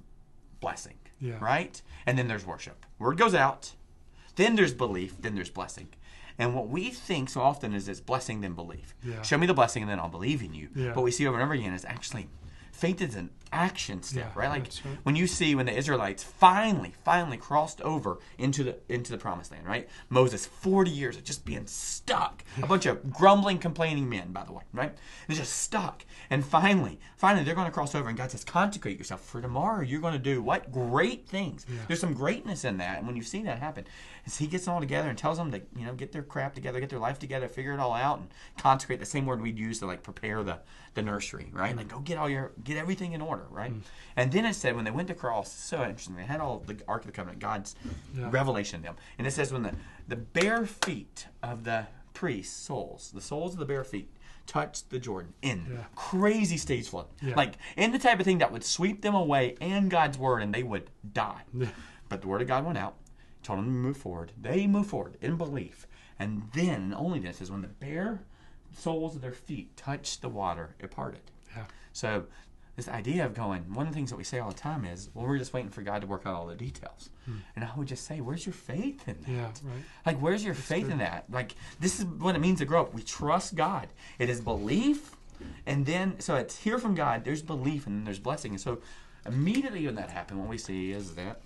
blessing. 0.61 0.95
Yeah. 1.21 1.39
Right? 1.39 1.81
And 2.07 2.19
then 2.19 2.29
there's 2.29 2.47
worship. 2.47 2.87
Word 2.99 3.19
goes 3.19 3.35
out, 3.35 3.75
then 4.37 4.57
there's 4.57 4.73
belief, 4.75 5.21
then 5.21 5.35
there's 5.35 5.51
blessing. 5.51 5.89
And 6.39 6.55
what 6.55 6.69
we 6.69 6.91
think 6.91 7.29
so 7.29 7.41
often 7.41 7.75
is 7.75 7.89
it's 7.89 8.01
blessing 8.01 8.41
then 8.41 8.55
belief. 8.55 8.95
Yeah. 9.03 9.23
Show 9.23 9.39
me 9.39 9.47
the 9.47 9.55
blessing 9.55 9.83
and 9.83 9.91
then 9.91 10.01
I'll 10.01 10.09
believe 10.09 10.43
in 10.43 10.53
you. 10.55 10.69
Yeah. 10.75 10.93
But 10.95 11.03
we 11.03 11.11
see 11.11 11.27
over 11.27 11.37
and 11.37 11.45
over 11.45 11.55
again 11.55 11.73
is 11.73 11.85
actually 11.85 12.29
faith 12.73 13.01
is 13.01 13.15
an 13.15 13.31
action 13.55 14.03
step, 14.03 14.33
Yeah, 14.35 14.41
right? 14.41 14.51
Like 14.51 14.65
right. 14.85 14.99
when 15.05 15.17
you 15.17 15.27
see 15.27 15.55
when 15.55 15.67
the 15.67 15.77
Israelites 15.77 16.23
finally, 16.23 16.95
finally 17.05 17.37
crossed 17.37 17.81
over 17.83 18.19
into 18.37 18.65
the 18.65 18.77
into 18.89 19.13
the 19.13 19.19
promised 19.19 19.53
land, 19.53 19.67
right? 19.67 19.89
Moses, 20.09 20.45
40 20.45 20.91
years 20.91 21.17
of 21.17 21.25
just 21.25 21.45
being 21.45 21.67
stuck. 21.67 22.45
A 22.63 22.67
bunch 22.67 22.87
of 22.87 23.13
grumbling, 23.13 23.59
complaining 23.59 24.09
men, 24.09 24.33
by 24.33 24.45
the 24.45 24.53
way, 24.53 24.65
right? 24.73 24.95
They're 25.29 25.37
just 25.37 25.55
stuck. 25.63 26.05
And 26.31 26.45
finally, 26.45 26.99
finally 27.17 27.45
they're 27.45 27.55
going 27.55 27.67
to 27.69 27.73
cross 27.73 27.95
over 27.95 28.09
and 28.09 28.19
God 28.19 28.31
says, 28.31 28.45
consecrate 28.45 28.99
yourself 28.99 29.25
for 29.25 29.41
tomorrow 29.41 29.83
you're 29.83 30.01
going 30.01 30.13
to 30.13 30.19
do 30.19 30.43
what? 30.43 30.73
Great 30.73 31.29
things. 31.29 31.65
There's 31.87 32.01
some 32.01 32.15
greatness 32.15 32.65
in 32.65 32.79
that. 32.79 32.99
And 32.99 33.07
when 33.07 33.17
you 33.17 33.23
see 33.23 33.43
that 33.45 33.59
happen, 33.59 33.85
as 34.27 34.39
he 34.39 34.47
gets 34.47 34.65
them 34.65 34.75
all 34.75 34.81
together 34.81 35.09
and 35.09 35.17
tells 35.19 35.39
them 35.39 35.53
to, 35.53 35.61
you 35.77 35.85
know, 35.87 35.95
get 35.95 36.13
their 36.13 36.23
crap 36.23 36.55
together, 36.55 36.81
get 36.81 36.89
their 36.91 36.99
life 36.99 37.19
together, 37.19 37.47
figure 37.49 37.73
it 37.73 37.81
all 37.81 37.93
out, 37.93 38.19
and 38.19 38.29
consecrate 38.59 38.99
the 39.01 39.07
same 39.07 39.27
word 39.27 39.41
we'd 39.43 39.59
use 39.59 39.79
to 39.81 39.87
like 39.87 40.03
prepare 40.03 40.43
the, 40.43 40.59
the 40.95 41.03
nursery, 41.03 41.51
right? 41.53 41.77
Like 41.77 41.89
go 41.89 41.99
get 42.01 42.17
all 42.19 42.29
your 42.29 42.53
get 42.63 42.77
everything 42.77 43.13
in 43.13 43.21
order, 43.21 43.44
right? 43.51 43.73
And 44.17 44.33
then 44.33 44.45
it 44.45 44.55
said 44.55 44.77
when 44.77 44.85
they 44.85 44.91
went 44.91 45.09
to 45.09 45.15
cross, 45.15 45.53
so 45.53 45.83
interesting, 45.83 46.17
they 46.17 46.25
had 46.25 46.41
all 46.41 46.59
the 46.67 46.77
Ark 46.89 47.03
of 47.03 47.07
the 47.07 47.13
Covenant, 47.13 47.41
God's 47.41 47.75
Yeah. 48.17 48.29
revelation 48.31 48.81
to 48.81 48.87
them. 48.89 48.97
And 49.19 49.27
it 49.27 49.33
says 49.33 49.53
when 49.53 49.63
the, 49.63 49.75
the 50.09 50.17
bare 50.17 50.67
feet 50.67 51.27
of 51.43 51.65
the 51.65 51.87
priests' 52.13 52.55
soles, 52.57 53.11
the 53.13 53.21
soles 53.21 53.55
of 53.55 53.59
the 53.59 53.65
bare 53.67 53.85
feet, 53.85 54.11
touched 54.47 54.91
the 54.91 54.99
Jordan 54.99 55.33
in 55.43 55.67
Yeah. 55.71 55.85
crazy 55.95 56.57
stage 56.59 56.89
flood. 56.89 57.07
Yeah. 57.23 57.35
Like 57.35 57.55
in 57.77 57.93
the 57.93 57.99
type 57.99 58.19
of 58.21 58.25
thing 58.27 58.39
that 58.39 58.53
would 58.53 58.63
sweep 58.65 59.01
them 59.03 59.15
away 59.15 59.57
and 59.61 59.91
God's 59.91 60.19
word 60.19 60.43
and 60.43 60.55
they 60.55 60.63
would 60.63 60.91
die. 61.13 61.43
But 62.09 62.21
the 62.21 62.29
word 62.29 62.43
of 62.43 62.49
God 62.49 62.65
went 62.67 62.77
out, 62.79 62.97
told 63.43 63.59
them 63.59 63.67
to 63.67 63.71
move 63.73 63.97
forward. 63.97 64.33
They 64.41 64.67
move 64.67 64.87
forward 64.87 65.17
in 65.23 65.37
belief. 65.37 65.87
And 66.19 66.43
then, 66.53 66.95
only 66.97 67.19
this, 67.19 67.41
is 67.41 67.51
when 67.51 67.63
the 67.63 67.69
bare 67.69 68.21
soles 68.77 69.17
of 69.17 69.23
their 69.23 69.33
feet 69.33 69.77
touched 69.77 70.21
the 70.23 70.29
water, 70.29 70.75
it 70.79 70.91
parted. 70.91 71.21
Yeah. 71.57 71.65
So 71.93 72.27
this 72.77 72.89
idea 72.89 73.25
of 73.25 73.35
going, 73.35 73.63
one 73.73 73.87
of 73.87 73.93
the 73.93 73.97
things 73.97 74.11
that 74.11 74.17
we 74.17 74.25
say 74.25 74.41
all 74.41 74.51
the 74.51 74.57
time 74.57 74.85
is, 74.85 75.09
well, 75.15 75.27
we're 75.27 75.39
just 75.39 75.53
waiting 75.53 75.71
for 75.71 75.83
God 75.83 76.01
to 76.01 76.07
work 76.07 76.23
out 76.27 76.35
all 76.35 76.47
the 76.47 76.57
details. 76.57 77.11
And 77.55 77.65
I 77.65 77.71
would 77.77 77.87
just 77.87 78.05
say, 78.05 78.21
where's 78.21 78.45
your 78.45 78.53
faith 78.53 79.09
in 79.09 79.21
that? 79.21 79.27
Hmm. 79.27 79.37
Yeah. 79.37 79.45
Right. 79.45 79.85
Like, 80.07 80.19
where's 80.19 80.45
your 80.45 80.55
faith 80.55 80.91
in 80.91 80.99
that? 80.99 81.25
Like, 81.31 81.55
this 81.81 81.99
is 81.99 82.05
what 82.05 82.35
it 82.35 82.41
means 82.41 82.59
to 82.59 82.65
grow 82.65 82.83
up. 82.83 82.93
We 82.93 83.03
trust 83.03 83.55
God. 83.55 83.89
It 84.19 84.29
is 84.29 84.41
belief, 84.41 85.17
and 85.67 85.87
then, 85.87 86.21
so 86.21 86.37
it's 86.37 86.59
hear 86.59 86.79
from 86.79 86.95
God, 86.95 87.25
there's 87.25 87.43
belief, 87.43 87.87
and 87.87 87.97
then 87.97 88.05
there's 88.05 88.19
blessing. 88.19 88.53
And 88.53 88.61
so, 88.61 88.79
immediately 89.27 89.87
when 89.87 89.95
that 89.95 90.11
happened, 90.11 90.41
what 90.41 90.49
we 90.49 90.59
see 90.59 90.93
is 90.93 91.15
that 91.15 91.41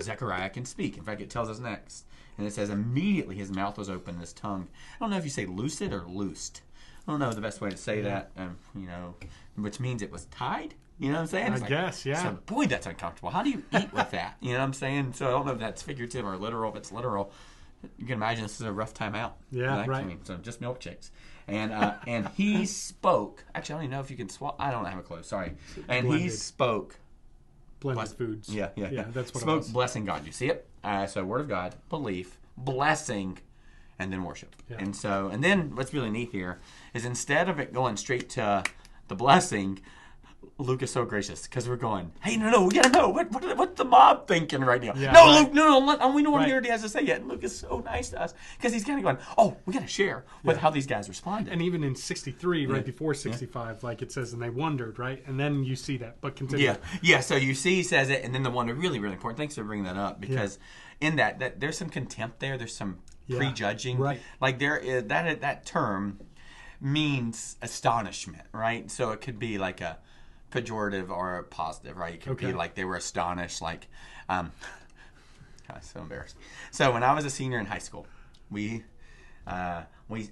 Zechariah 0.00 0.50
can 0.50 0.64
speak. 0.64 0.96
In 0.96 1.04
fact, 1.04 1.20
it 1.20 1.30
tells 1.30 1.48
us 1.48 1.58
next. 1.58 2.04
And 2.38 2.46
it 2.46 2.52
says, 2.52 2.70
immediately 2.70 3.36
his 3.36 3.50
mouth 3.50 3.76
was 3.76 3.90
open, 3.90 4.18
his 4.18 4.32
tongue. 4.32 4.68
I 4.96 4.98
don't 5.00 5.10
know 5.10 5.18
if 5.18 5.24
you 5.24 5.30
say 5.30 5.46
lucid 5.46 5.92
or 5.92 6.04
loosed. 6.06 6.62
I 7.06 7.10
don't 7.12 7.20
know 7.20 7.32
the 7.32 7.40
best 7.40 7.60
way 7.60 7.70
to 7.70 7.76
say 7.76 8.00
that, 8.02 8.30
um, 8.36 8.56
you 8.74 8.86
know, 8.86 9.14
which 9.56 9.80
means 9.80 10.02
it 10.02 10.12
was 10.12 10.26
tied. 10.26 10.74
You 10.98 11.08
know 11.08 11.14
what 11.14 11.20
I'm 11.22 11.26
saying? 11.26 11.52
I 11.52 11.56
like- 11.56 11.68
guess, 11.68 12.06
yeah. 12.06 12.22
So, 12.22 12.38
boy, 12.46 12.66
that's 12.66 12.86
uncomfortable. 12.86 13.30
How 13.30 13.42
do 13.42 13.50
you 13.50 13.62
eat 13.72 13.92
with 13.92 14.10
that? 14.12 14.36
You 14.40 14.52
know 14.52 14.58
what 14.60 14.64
I'm 14.66 14.72
saying? 14.72 15.14
So 15.14 15.26
I 15.26 15.30
don't 15.30 15.46
know 15.46 15.52
if 15.52 15.58
that's 15.58 15.82
figurative 15.82 16.24
or 16.24 16.36
literal. 16.36 16.70
If 16.70 16.76
it's 16.76 16.92
literal, 16.92 17.32
you 17.98 18.06
can 18.06 18.14
imagine 18.14 18.44
this 18.44 18.60
is 18.60 18.66
a 18.66 18.72
rough 18.72 18.94
time 18.94 19.14
out. 19.16 19.36
Yeah, 19.50 19.76
That 19.76 19.88
right. 19.88 20.06
came. 20.06 20.20
So 20.24 20.36
just 20.36 20.60
milkshakes. 20.60 21.10
And 21.48 21.72
uh, 21.72 21.94
and 22.06 22.28
he 22.36 22.66
spoke. 22.86 23.44
Actually, 23.54 23.74
I 23.74 23.76
don't 23.78 23.84
even 23.86 23.90
know 23.96 24.00
if 24.00 24.10
you 24.12 24.16
can 24.16 24.28
swallow. 24.28 24.54
I 24.60 24.70
don't 24.70 24.84
have 24.84 24.98
a 24.98 25.02
clue. 25.02 25.24
Sorry. 25.24 25.54
And 25.88 26.06
he 26.12 26.28
spoke. 26.28 26.96
Blended 27.80 27.96
Bless- 28.04 28.12
foods. 28.12 28.48
Yeah, 28.48 28.68
yeah, 28.76 28.90
Yeah. 28.92 29.04
That's 29.12 29.34
what 29.34 29.40
spoke 29.40 29.66
blessing 29.72 30.04
God. 30.04 30.24
You 30.24 30.30
see 30.30 30.46
it? 30.50 30.68
Uh, 30.84 31.06
so 31.06 31.24
word 31.24 31.40
of 31.40 31.48
God, 31.48 31.74
belief, 31.88 32.38
blessing, 32.56 33.38
and 34.02 34.12
then 34.12 34.24
worship. 34.24 34.54
Yeah. 34.68 34.76
And 34.78 34.94
so, 34.94 35.28
and 35.28 35.42
then 35.42 35.74
what's 35.74 35.94
really 35.94 36.10
neat 36.10 36.30
here 36.32 36.60
is 36.94 37.04
instead 37.04 37.48
of 37.48 37.58
it 37.58 37.72
going 37.72 37.96
straight 37.96 38.28
to 38.30 38.62
the 39.08 39.14
blessing, 39.14 39.80
Luke 40.58 40.82
is 40.82 40.90
so 40.90 41.04
gracious 41.04 41.46
because 41.46 41.68
we're 41.68 41.76
going, 41.76 42.12
hey, 42.22 42.36
no, 42.36 42.50
no, 42.50 42.64
we 42.66 42.74
gotta 42.74 42.90
know 42.90 43.08
what, 43.08 43.30
what 43.30 43.56
what's 43.56 43.76
the 43.78 43.84
mob 43.84 44.28
thinking 44.28 44.60
right 44.60 44.82
now? 44.82 44.92
Yeah, 44.94 45.12
no, 45.12 45.26
right. 45.26 45.40
Luke, 45.40 45.54
no, 45.54 45.78
no, 45.80 46.12
we 46.12 46.22
don't 46.22 46.32
want 46.32 46.44
Right. 46.44 46.54
what 46.54 46.64
he 46.64 46.70
has 46.70 46.82
to 46.82 46.88
say 46.88 47.02
yet. 47.02 47.20
And 47.20 47.28
Luke 47.28 47.42
is 47.42 47.58
so 47.58 47.80
nice 47.84 48.10
to 48.10 48.20
us 48.20 48.34
because 48.56 48.72
he's 48.72 48.84
kind 48.84 48.98
of 48.98 49.02
going, 49.04 49.18
oh, 49.38 49.56
we 49.66 49.72
gotta 49.72 49.86
share 49.86 50.24
with 50.44 50.58
how 50.58 50.70
these 50.70 50.86
guys 50.86 51.08
responded. 51.08 51.52
And 51.52 51.62
even 51.62 51.82
in 51.82 51.94
63, 51.94 52.66
right 52.66 52.84
before 52.84 53.14
65, 53.14 53.82
like 53.82 54.02
it 54.02 54.12
says, 54.12 54.32
and 54.32 54.42
they 54.42 54.50
wondered, 54.50 54.98
right? 54.98 55.22
And 55.26 55.38
then 55.38 55.64
you 55.64 55.74
see 55.76 55.96
that. 55.98 56.20
But 56.20 56.36
continue. 56.36 56.66
Yeah, 56.66 56.76
yeah. 57.02 57.20
So 57.20 57.36
you 57.36 57.54
see, 57.54 57.76
he 57.76 57.82
says 57.82 58.10
it, 58.10 58.22
and 58.24 58.34
then 58.34 58.42
the 58.42 58.50
one 58.50 58.66
really, 58.68 58.98
really 58.98 59.14
important. 59.14 59.38
Thanks 59.38 59.54
for 59.54 59.64
bringing 59.64 59.84
that 59.86 59.96
up 59.96 60.20
because 60.20 60.58
in 61.00 61.16
that, 61.16 61.38
that 61.38 61.60
there's 61.60 61.78
some 61.78 61.88
contempt 61.88 62.40
there. 62.40 62.58
There's 62.58 62.74
some 62.74 62.98
Yeah, 63.26 63.38
prejudging. 63.38 63.98
right. 63.98 64.20
Like 64.40 64.58
there 64.58 64.76
is 64.76 65.04
that 65.04 65.40
that 65.40 65.66
term 65.66 66.20
means 66.80 67.56
astonishment, 67.62 68.44
right? 68.52 68.90
So 68.90 69.10
it 69.12 69.20
could 69.20 69.38
be 69.38 69.58
like 69.58 69.80
a 69.80 69.98
pejorative 70.50 71.10
or 71.10 71.38
a 71.38 71.44
positive, 71.44 71.96
right? 71.96 72.14
It 72.14 72.20
could 72.22 72.32
Okay. 72.32 72.48
be 72.48 72.52
like 72.52 72.74
they 72.74 72.84
were 72.84 72.96
astonished, 72.96 73.62
like. 73.62 73.86
Um, 74.28 74.52
God, 75.68 75.84
so 75.84 76.00
embarrassed. 76.00 76.36
So 76.70 76.92
when 76.92 77.02
I 77.02 77.14
was 77.14 77.24
a 77.24 77.30
senior 77.30 77.58
in 77.58 77.66
high 77.66 77.78
school, 77.78 78.06
we 78.50 78.84
uh, 79.46 79.82
we 80.08 80.30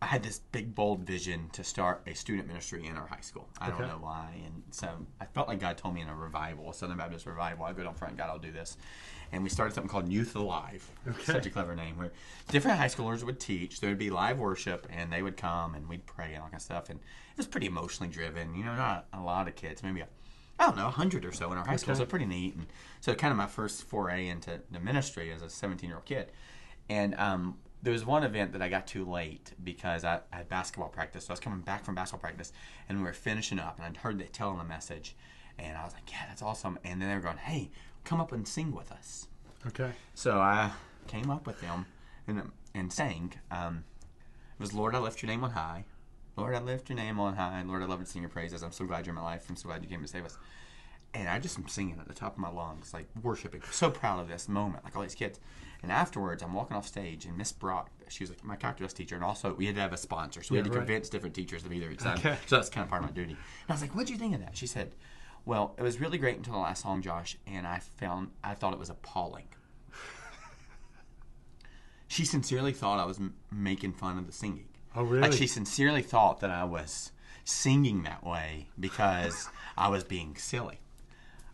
I 0.00 0.06
had 0.06 0.22
this 0.22 0.40
big 0.50 0.74
bold 0.74 1.00
vision 1.06 1.48
to 1.52 1.62
start 1.64 2.02
a 2.06 2.14
student 2.14 2.48
ministry 2.48 2.84
in 2.86 2.96
our 2.96 3.06
high 3.06 3.20
school. 3.20 3.48
I 3.60 3.68
Okay. 3.68 3.78
don't 3.78 3.86
know 3.86 3.98
why, 4.00 4.34
and 4.44 4.62
so 4.70 4.88
I 5.20 5.26
felt 5.26 5.48
like 5.48 5.60
God 5.60 5.78
told 5.78 5.94
me 5.94 6.00
in 6.00 6.08
a 6.08 6.14
revival, 6.14 6.70
a 6.70 6.74
Southern 6.74 6.98
Baptist 6.98 7.24
revival. 7.24 7.64
I 7.64 7.72
go 7.72 7.84
down 7.84 7.94
front, 7.94 8.16
God, 8.16 8.28
I'll 8.28 8.38
do 8.38 8.50
this, 8.52 8.76
and 9.32 9.42
we 9.42 9.48
started 9.48 9.74
something 9.74 9.90
called 9.90 10.08
Youth 10.08 10.36
Alive. 10.36 10.88
Okay. 11.08 11.24
Such 11.24 11.46
a 11.46 11.50
clever 11.50 11.74
name. 11.74 11.96
Where 11.96 12.12
different 12.48 12.78
high 12.78 12.86
schoolers 12.86 13.24
would 13.24 13.40
teach. 13.40 13.80
There 13.80 13.90
would 13.90 13.98
be 13.98 14.10
live 14.10 14.38
worship, 14.38 14.86
and 14.90 15.12
they 15.12 15.22
would 15.22 15.36
come, 15.36 15.74
and 15.74 15.88
we'd 15.88 16.06
pray 16.06 16.34
and 16.34 16.36
all 16.36 16.44
kind 16.44 16.54
of 16.54 16.62
stuff. 16.62 16.90
And 16.90 16.98
it 16.98 17.36
was 17.36 17.46
pretty 17.46 17.66
emotionally 17.66 18.12
driven. 18.12 18.54
You 18.54 18.64
know, 18.64 18.76
not 18.76 19.06
a 19.12 19.20
lot 19.20 19.48
of 19.48 19.56
kids, 19.56 19.82
maybe 19.82 20.00
a 20.00 20.08
I 20.58 20.66
don't 20.66 20.76
know, 20.76 20.86
a 20.86 20.90
hundred 20.90 21.24
or 21.24 21.32
so 21.32 21.50
in 21.50 21.58
our 21.58 21.66
high 21.66 21.76
school. 21.76 21.94
So 21.94 22.04
pretty 22.04 22.26
neat. 22.26 22.54
And 22.54 22.66
so 23.00 23.14
kind 23.14 23.32
of 23.32 23.38
my 23.38 23.46
first 23.46 23.82
foray 23.82 24.28
into 24.28 24.60
the 24.70 24.78
ministry 24.78 25.32
as 25.32 25.42
a 25.42 25.50
17 25.50 25.88
year 25.88 25.96
old 25.96 26.04
kid. 26.04 26.30
And 26.88 27.14
um, 27.16 27.56
there 27.82 27.92
was 27.92 28.04
one 28.04 28.22
event 28.22 28.52
that 28.52 28.62
I 28.62 28.68
got 28.68 28.86
too 28.86 29.04
late 29.04 29.52
because 29.62 30.04
I, 30.04 30.20
I 30.32 30.38
had 30.38 30.48
basketball 30.48 30.88
practice. 30.88 31.24
So 31.24 31.30
I 31.30 31.34
was 31.34 31.40
coming 31.40 31.60
back 31.60 31.84
from 31.84 31.94
basketball 31.94 32.20
practice 32.20 32.52
and 32.88 32.98
we 32.98 33.04
were 33.04 33.12
finishing 33.12 33.58
up 33.58 33.78
and 33.78 33.86
I'd 33.86 33.96
heard 33.98 34.18
they 34.18 34.26
telling 34.26 34.58
the 34.58 34.64
message. 34.64 35.16
And 35.58 35.76
I 35.76 35.84
was 35.84 35.94
like, 35.94 36.10
yeah, 36.10 36.26
that's 36.28 36.42
awesome. 36.42 36.78
And 36.84 37.00
then 37.00 37.08
they 37.08 37.14
were 37.14 37.20
going, 37.20 37.38
hey, 37.38 37.70
come 38.04 38.20
up 38.20 38.32
and 38.32 38.46
sing 38.46 38.72
with 38.72 38.90
us. 38.92 39.28
Okay. 39.66 39.92
So 40.14 40.38
I 40.38 40.72
came 41.06 41.30
up 41.30 41.46
with 41.46 41.60
them 41.60 41.86
and, 42.26 42.50
and 42.74 42.92
sang. 42.92 43.34
Um, 43.50 43.84
it 44.58 44.60
was 44.60 44.72
Lord, 44.74 44.94
I 44.94 44.98
lift 44.98 45.22
your 45.22 45.28
name 45.30 45.44
on 45.44 45.50
high. 45.52 45.84
Lord, 46.36 46.54
I 46.54 46.60
lift 46.60 46.88
your 46.88 46.96
name 46.96 47.20
on 47.20 47.36
high. 47.36 47.62
Lord, 47.62 47.82
I 47.82 47.86
love 47.86 48.00
to 48.00 48.06
sing 48.06 48.22
your 48.22 48.30
praises. 48.30 48.62
I'm 48.62 48.72
so 48.72 48.84
glad 48.84 49.06
you're 49.06 49.12
in 49.14 49.20
my 49.20 49.22
life. 49.22 49.46
I'm 49.48 49.56
so 49.56 49.68
glad 49.68 49.82
you 49.82 49.88
came 49.88 50.00
to 50.02 50.08
save 50.08 50.24
us. 50.24 50.38
And 51.14 51.28
I 51.28 51.38
just 51.38 51.58
am 51.58 51.68
singing 51.68 51.98
at 52.00 52.08
the 52.08 52.14
top 52.14 52.32
of 52.32 52.38
my 52.38 52.48
lungs, 52.48 52.94
like 52.94 53.06
worshiping. 53.22 53.60
So 53.70 53.90
proud 53.90 54.18
of 54.20 54.28
this 54.28 54.48
moment, 54.48 54.82
like 54.84 54.96
all 54.96 55.02
these 55.02 55.14
kids. 55.14 55.38
And 55.82 55.92
afterwards, 55.92 56.42
I'm 56.42 56.54
walking 56.54 56.74
off 56.76 56.86
stage, 56.86 57.26
and 57.26 57.36
Miss 57.36 57.52
Brock, 57.52 57.90
she 58.08 58.22
was 58.22 58.30
like 58.30 58.42
my 58.44 58.56
calculus 58.56 58.92
teacher, 58.94 59.14
and 59.16 59.22
also 59.24 59.52
we 59.52 59.66
had 59.66 59.74
to 59.74 59.80
have 59.82 59.92
a 59.92 59.96
sponsor, 59.98 60.42
so 60.42 60.52
we 60.54 60.58
Yeah, 60.58 60.62
had 60.64 60.72
to 60.72 60.78
right. 60.78 60.86
convince 60.86 61.08
different 61.10 61.34
teachers 61.34 61.64
to 61.64 61.68
be 61.68 61.80
there 61.80 61.90
each 61.90 61.98
time. 61.98 62.18
Okay. 62.18 62.36
So 62.46 62.56
that's 62.56 62.70
kind 62.70 62.84
of 62.84 62.88
part 62.88 63.02
of 63.02 63.10
my 63.10 63.14
duty. 63.14 63.32
And 63.32 63.38
I 63.68 63.72
was 63.72 63.82
like, 63.82 63.94
"What'd 63.94 64.08
you 64.08 64.16
think 64.16 64.32
of 64.34 64.40
that?" 64.40 64.56
She 64.56 64.66
said, 64.66 64.92
"Well, 65.44 65.74
it 65.78 65.82
was 65.82 66.00
really 66.00 66.18
great 66.18 66.36
until 66.36 66.54
the 66.54 66.60
last 66.60 66.82
song, 66.82 67.02
Josh, 67.02 67.36
and 67.46 67.66
I 67.66 67.80
found 67.96 68.30
I 68.42 68.54
thought 68.54 68.72
it 68.72 68.78
was 68.78 68.90
appalling." 68.90 69.46
she 72.08 72.24
sincerely 72.24 72.72
thought 72.72 72.98
I 72.98 73.04
was 73.04 73.18
m- 73.18 73.34
making 73.50 73.94
fun 73.94 74.18
of 74.18 74.26
the 74.26 74.32
singing. 74.32 74.68
Oh, 74.94 75.02
really? 75.02 75.22
Like 75.22 75.32
she 75.32 75.46
sincerely 75.46 76.02
thought 76.02 76.40
that 76.40 76.50
I 76.50 76.64
was 76.64 77.12
singing 77.44 78.02
that 78.04 78.24
way 78.24 78.68
because 78.78 79.48
I 79.76 79.88
was 79.88 80.04
being 80.04 80.36
silly. 80.36 80.78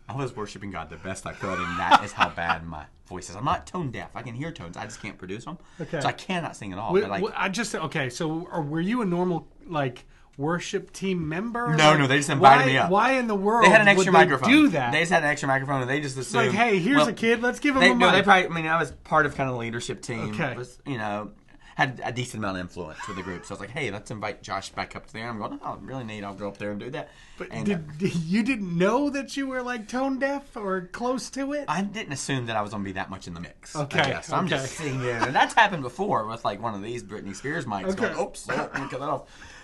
I 0.07 0.15
was 0.15 0.35
worshiping 0.35 0.71
God 0.71 0.89
the 0.89 0.97
best 0.97 1.27
I 1.27 1.33
could, 1.33 1.59
and 1.59 1.79
that 1.79 2.01
is 2.03 2.11
how 2.11 2.29
bad 2.35 2.65
my 2.65 2.85
voice 3.07 3.29
is. 3.29 3.35
I'm 3.35 3.45
not 3.45 3.67
tone 3.67 3.91
deaf. 3.91 4.09
I 4.15 4.23
can 4.23 4.33
hear 4.33 4.51
tones. 4.51 4.75
I 4.75 4.85
just 4.85 5.01
can't 5.01 5.17
produce 5.17 5.45
them. 5.45 5.59
Okay. 5.79 6.01
So 6.01 6.07
I 6.07 6.11
cannot 6.11 6.55
sing 6.55 6.73
at 6.73 6.79
all. 6.79 6.93
But 6.93 7.09
like, 7.09 7.23
I 7.35 7.49
just 7.49 7.75
okay. 7.75 8.09
So, 8.09 8.47
or 8.51 8.61
were 8.61 8.81
you 8.81 9.01
a 9.01 9.05
normal 9.05 9.47
like 9.67 10.05
worship 10.39 10.91
team 10.93 11.27
member? 11.27 11.75
No, 11.75 11.89
Like, 11.89 11.99
no, 11.99 12.07
they 12.07 12.17
just 12.17 12.29
invited 12.29 12.61
why, 12.61 12.65
me 12.65 12.77
up. 12.77 12.89
Why 12.89 13.11
in 13.13 13.27
the 13.27 13.35
world 13.35 13.65
they 13.65 13.69
had 13.69 13.81
an 13.81 13.87
extra 13.87 14.11
microphone. 14.11 14.49
Do 14.49 14.67
that? 14.69 14.91
They 14.91 15.01
just 15.01 15.11
had 15.11 15.23
an 15.23 15.29
extra 15.29 15.47
microphone, 15.47 15.81
and 15.81 15.89
they 15.89 15.99
just 15.99 16.17
assumed. 16.17 16.47
like, 16.47 16.55
hey, 16.55 16.79
here's 16.79 16.97
well, 16.97 17.09
a 17.09 17.13
kid. 17.13 17.41
Let's 17.41 17.59
give 17.59 17.75
him 17.75 17.81
They, 17.81 17.91
a 17.91 17.95
no, 17.95 18.07
mic. 18.07 18.15
they 18.15 18.23
probably. 18.23 18.45
I 18.45 18.49
mean, 18.49 18.65
I 18.65 18.79
was 18.79 18.91
part 18.91 19.25
of 19.25 19.35
kind 19.35 19.49
of 19.49 19.55
the 19.55 19.59
leadership 19.59 20.01
team. 20.01 20.31
Okay. 20.31 20.55
Was 20.55 20.79
you 20.85 20.97
know 20.97 21.31
had 21.79 22.01
a 22.03 22.11
decent 22.11 22.43
amount 22.43 22.57
of 22.57 22.61
influence 22.61 22.99
with 23.07 23.15
the 23.15 23.23
group. 23.23 23.45
So 23.45 23.53
I 23.53 23.55
was 23.55 23.61
like, 23.61 23.69
hey, 23.69 23.89
let's 23.89 24.11
invite 24.11 24.43
Josh 24.43 24.69
back 24.69 24.97
up 24.97 25.07
there. 25.11 25.29
I'm 25.29 25.37
going, 25.37 25.61
oh, 25.63 25.77
really 25.81 26.03
neat. 26.03 26.25
I'll 26.25 26.33
go 26.33 26.49
up 26.49 26.57
there 26.57 26.71
and 26.71 26.79
do 26.79 26.89
that. 26.89 27.09
but 27.37 27.47
and, 27.51 27.65
did, 27.65 27.77
uh, 27.77 28.15
you 28.25 28.43
didn't 28.43 28.77
know 28.77 29.09
that 29.09 29.37
you 29.37 29.47
were 29.47 29.61
like 29.61 29.87
tone 29.87 30.19
deaf 30.19 30.57
or 30.57 30.89
close 30.91 31.29
to 31.31 31.53
it? 31.53 31.65
I 31.69 31.81
didn't 31.81 32.11
assume 32.11 32.47
that 32.47 32.57
I 32.57 32.61
was 32.61 32.71
going 32.71 32.83
to 32.83 32.85
be 32.85 32.91
that 32.93 33.09
much 33.09 33.27
in 33.27 33.33
the 33.33 33.39
mix. 33.39 33.77
Okay, 33.77 34.03
guess. 34.03 34.29
I'm 34.29 34.49
just 34.49 34.73
sitting 34.73 34.99
there, 34.99 35.23
and 35.23 35.33
that's 35.33 35.53
happened 35.53 35.83
before 35.83 36.27
with 36.27 36.43
like 36.43 36.61
one 36.61 36.75
of 36.75 36.83
these 36.83 37.01
Britney 37.01 37.33
Spears 37.33 37.65
mics. 37.65 37.85
Okay. 37.85 38.09
Going, 38.09 38.27
Oops, 38.27 38.47
oh, 38.49 38.55
let 38.55 38.73
me 38.73 38.89
cut 38.89 38.99
that 38.99 39.07
off. 39.07 39.23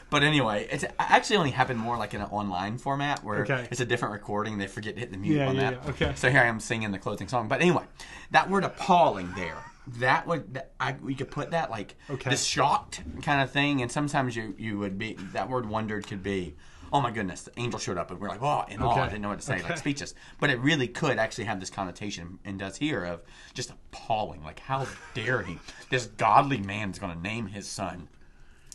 But 0.10 0.24
anyway, 0.24 0.68
it's 0.72 0.86
actually 1.00 1.38
only 1.38 1.52
happened 1.52 1.80
more 1.80 1.98
like 1.98 2.14
in 2.14 2.22
an 2.22 2.28
online 2.28 2.78
format 2.78 3.24
where 3.24 3.40
Okay. 3.42 3.68
it's 3.72 3.82
a 3.82 3.86
different 3.86 4.14
recording. 4.14 4.58
They 4.58 4.68
forget 4.68 4.94
to 4.96 5.00
hit 5.00 5.12
the 5.12 5.18
mute 5.18 5.36
Yeah, 5.38 5.48
on 5.50 5.56
yeah, 5.56 5.72
that. 5.72 5.84
yeah, 5.84 5.90
okay. 5.90 6.12
So 6.16 6.30
here 6.30 6.42
I 6.42 6.46
am 6.46 6.60
singing 6.60 6.92
the 6.92 7.00
closing 7.00 7.28
song. 7.28 7.48
But 7.48 7.62
anyway, 7.62 7.84
that 8.32 8.50
word 8.50 8.64
appalling 8.64 9.34
there. 9.36 9.58
That 10.00 10.26
would 10.28 10.54
that, 10.56 10.72
I 10.80 10.96
we 11.02 11.14
could 11.16 11.30
put 11.30 11.52
that 11.52 11.70
like 11.70 11.96
Okay. 12.10 12.30
this 12.30 12.44
shocked 12.44 13.02
kind 13.22 13.42
of 13.42 13.52
thing, 13.52 13.82
and 13.82 13.92
sometimes 13.92 14.36
you 14.36 14.56
you 14.58 14.80
would 14.80 14.98
be 14.98 15.14
that 15.34 15.50
word 15.50 15.68
wondered 15.68 16.08
could 16.08 16.24
be. 16.24 16.56
Oh 16.94 17.02
my 17.02 17.12
goodness! 17.12 17.42
The 17.42 17.52
angel 17.60 17.80
showed 17.80 17.98
up, 17.98 18.10
and 18.10 18.20
we're 18.20 18.30
like, 18.30 18.42
"Oh!" 18.42 18.64
in 18.70 18.82
awe. 18.82 18.92
Okay. 18.94 19.02
I 19.02 19.06
didn't 19.08 19.22
know 19.22 19.30
what 19.30 19.40
to 19.40 19.46
say, 19.46 19.56
Okay. 19.56 19.64
like 19.70 19.78
speechless. 19.78 20.14
But 20.40 20.50
it 20.50 20.60
really 20.60 20.88
could 20.88 21.18
actually 21.20 21.44
have 21.46 21.60
this 21.60 21.70
connotation, 21.70 22.40
and 22.46 22.58
does 22.58 22.78
here 22.78 23.04
of 23.04 23.22
just 23.54 23.70
appalling. 23.72 24.44
Like, 24.44 24.60
how 24.60 24.88
dare 25.14 25.42
he? 25.44 25.58
This 25.90 26.06
godly 26.06 26.60
man's 26.60 26.98
going 27.00 27.14
to 27.14 27.20
name 27.22 27.48
his 27.48 27.68
son 27.68 28.08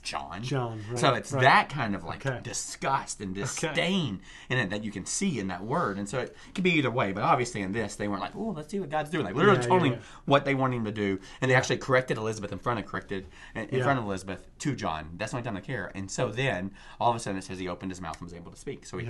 John. 0.03 0.43
John, 0.43 0.83
right, 0.91 0.99
so 0.99 1.15
it's 1.15 1.33
right. 1.33 1.43
that 1.43 1.69
kind 1.69 1.95
of 1.95 2.05
like 2.05 2.25
Okay. 2.25 2.41
disgust 2.43 3.21
and 3.21 3.35
disdain 3.35 4.21
in 4.49 4.59
it 4.59 4.71
that 4.71 4.83
you 4.85 4.91
can 4.91 5.05
see 5.05 5.39
in 5.39 5.49
that 5.49 5.63
word, 5.65 5.99
and 5.99 6.09
so 6.09 6.19
it 6.21 6.37
could 6.55 6.65
be 6.65 6.73
either 6.73 6.91
way. 6.91 7.13
But 7.13 7.23
obviously, 7.23 7.61
in 7.63 7.73
this, 7.73 7.97
they 7.97 8.09
weren't 8.09 8.21
like, 8.23 8.35
"Oh, 8.35 8.51
let's 8.57 8.71
see 8.71 8.81
what 8.81 8.91
God's 8.91 9.11
doing." 9.11 9.25
Like 9.25 9.35
literally 9.35 9.61
Yeah, 9.61 9.67
told 9.67 9.83
yeah, 9.83 9.87
him 9.89 9.93
yeah. 9.95 9.99
what 10.25 10.45
they 10.45 10.55
want 10.55 10.75
him 10.75 10.85
to 10.85 10.93
do, 10.93 11.19
and 11.41 11.51
they 11.51 11.55
actually 11.55 11.79
corrected 11.79 12.17
Elizabeth 12.17 12.53
in 12.53 12.59
front 12.59 12.81
of 12.81 12.87
corrected 12.87 13.27
in 13.55 13.69
Yeah. 13.73 13.83
front 13.85 13.99
of 13.99 14.05
Elizabeth 14.05 14.47
to 14.61 14.75
John. 14.75 15.11
That's 15.17 15.33
the 15.33 15.39
only 15.39 15.45
time 15.45 15.55
they 15.55 15.61
care. 15.61 15.91
And 15.95 16.11
so 16.11 16.31
then 16.31 16.73
all 17.01 17.11
of 17.11 17.17
a 17.17 17.21
sudden 17.21 17.39
it 17.39 17.45
says 17.45 17.59
he 17.59 17.69
opened 17.69 17.91
his 17.93 18.01
mouth 18.01 18.17
and 18.21 18.25
was 18.31 18.35
able 18.35 18.51
to 18.51 18.59
speak. 18.59 18.87
So 18.87 18.97
we 18.97 19.05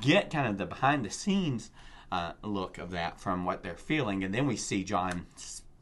get 0.00 0.30
kind 0.30 0.48
of 0.48 0.58
the 0.58 0.66
behind 0.66 1.04
the 1.04 1.10
scenes 1.10 1.70
uh, 2.12 2.32
look 2.42 2.78
of 2.78 2.92
that 2.92 3.20
from 3.20 3.44
what 3.44 3.62
they're 3.64 3.76
feeling, 3.76 4.22
and 4.22 4.32
then 4.32 4.46
we 4.46 4.56
see 4.56 4.84
John. 4.84 5.26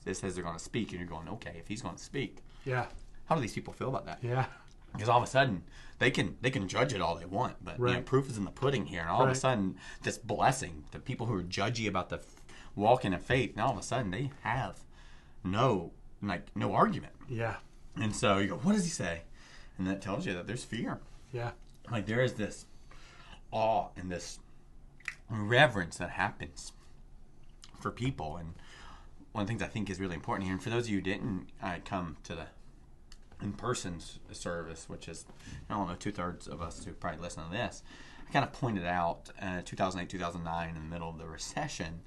It 0.06 0.16
says 0.16 0.34
they're 0.34 0.44
going 0.44 0.56
to 0.56 0.62
speak, 0.62 0.90
and 0.90 1.00
you're 1.00 1.08
going, 1.08 1.28
okay, 1.28 1.56
if 1.58 1.68
he's 1.68 1.80
going 1.82 1.96
to 1.96 2.02
speak, 2.02 2.38
yeah, 2.64 2.86
how 3.26 3.34
do 3.34 3.40
these 3.40 3.52
people 3.54 3.72
feel 3.72 3.88
about 3.88 4.06
that? 4.06 4.18
yeah, 4.22 4.46
Because 4.92 5.08
all 5.08 5.18
of 5.18 5.24
a 5.24 5.26
sudden 5.30 5.62
they 5.98 6.10
can 6.10 6.36
they 6.40 6.50
can 6.50 6.68
judge 6.68 6.92
it 6.92 7.00
all 7.00 7.14
they 7.16 7.24
want, 7.26 7.56
but 7.64 7.78
you 7.78 7.84
know, 7.94 8.02
proof 8.02 8.28
is 8.30 8.36
in 8.38 8.44
the 8.44 8.50
pudding 8.50 8.86
here, 8.86 9.00
and 9.00 9.10
all 9.10 9.22
of 9.22 9.28
a 9.30 9.34
sudden 9.34 9.76
this 10.02 10.18
blessing, 10.18 10.84
the 10.92 10.98
people 10.98 11.26
who 11.26 11.34
are 11.36 11.42
judgy 11.42 11.86
about 11.88 12.08
the 12.10 12.16
f- 12.16 12.42
walking 12.74 13.12
in 13.12 13.18
faith, 13.20 13.56
now 13.56 13.66
all 13.66 13.72
of 13.72 13.78
a 13.78 13.82
sudden 13.82 14.10
they 14.10 14.30
have 14.42 14.80
no 15.44 15.92
like 16.22 16.46
no 16.56 16.72
argument, 16.74 17.12
yeah, 17.28 17.56
and 17.96 18.14
so 18.16 18.38
you 18.38 18.48
go, 18.48 18.56
what 18.56 18.72
does 18.74 18.84
he 18.84 18.90
say? 18.90 19.22
And 19.78 19.86
that 19.86 20.00
tells 20.00 20.24
you 20.26 20.32
that 20.34 20.46
there's 20.46 20.64
fear, 20.64 21.00
yeah, 21.32 21.50
like 21.90 22.06
there 22.06 22.22
is 22.22 22.34
this 22.34 22.66
awe 23.52 23.88
and 23.96 24.10
this 24.10 24.38
reverence 25.30 25.96
that 25.98 26.10
happens 26.10 26.72
for 27.80 27.90
people, 27.90 28.36
and 28.36 28.54
one 29.32 29.42
of 29.42 29.46
the 29.46 29.52
things 29.52 29.62
I 29.62 29.66
think 29.66 29.90
is 29.90 30.00
really 30.00 30.14
important 30.14 30.44
here, 30.46 30.54
and 30.54 30.62
for 30.62 30.70
those 30.70 30.84
of 30.84 30.90
you 30.90 30.96
who 30.98 31.02
didn't 31.02 31.48
uh, 31.62 31.76
come 31.84 32.16
to 32.24 32.34
the 32.34 32.46
in-person 33.42 34.00
service, 34.32 34.88
which 34.88 35.08
is 35.08 35.24
I 35.70 35.74
don't 35.74 35.88
know 35.88 35.94
two 35.94 36.12
thirds 36.12 36.46
of 36.48 36.60
us 36.62 36.84
who 36.84 36.92
probably 36.92 37.20
listen 37.20 37.44
to 37.44 37.50
this, 37.50 37.82
I 38.28 38.32
kind 38.32 38.44
of 38.44 38.52
pointed 38.52 38.86
out 38.86 39.30
uh, 39.40 39.62
2008 39.64 40.08
2009 40.08 40.68
in 40.68 40.74
the 40.74 40.80
middle 40.80 41.08
of 41.10 41.18
the 41.18 41.26
recession, 41.26 42.00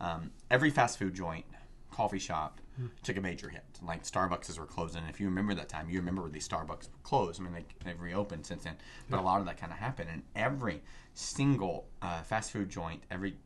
um, 0.00 0.30
every 0.50 0.70
fast 0.70 0.98
food 0.98 1.14
joint, 1.14 1.44
coffee 1.90 2.18
shop 2.18 2.60
took 3.04 3.16
a 3.16 3.20
major 3.20 3.48
hit. 3.48 3.62
Like 3.86 4.02
Starbucks 4.02 4.58
were 4.58 4.66
closing. 4.66 5.04
If 5.08 5.20
you 5.20 5.26
remember 5.26 5.54
that 5.54 5.68
time, 5.68 5.88
you 5.88 6.00
remember 6.00 6.28
these 6.28 6.48
Starbucks 6.48 6.88
closed. 7.04 7.40
I 7.40 7.44
mean, 7.44 7.52
they, 7.52 7.64
they've 7.84 8.00
reopened 8.00 8.44
since 8.44 8.64
then, 8.64 8.74
but 9.08 9.20
a 9.20 9.22
lot 9.22 9.38
of 9.38 9.46
that 9.46 9.58
kind 9.60 9.70
of 9.70 9.78
happened. 9.78 10.10
And 10.12 10.22
every 10.34 10.82
single 11.14 11.86
uh, 12.02 12.22
fast 12.22 12.50
food 12.50 12.68
joint, 12.68 13.02
every 13.12 13.36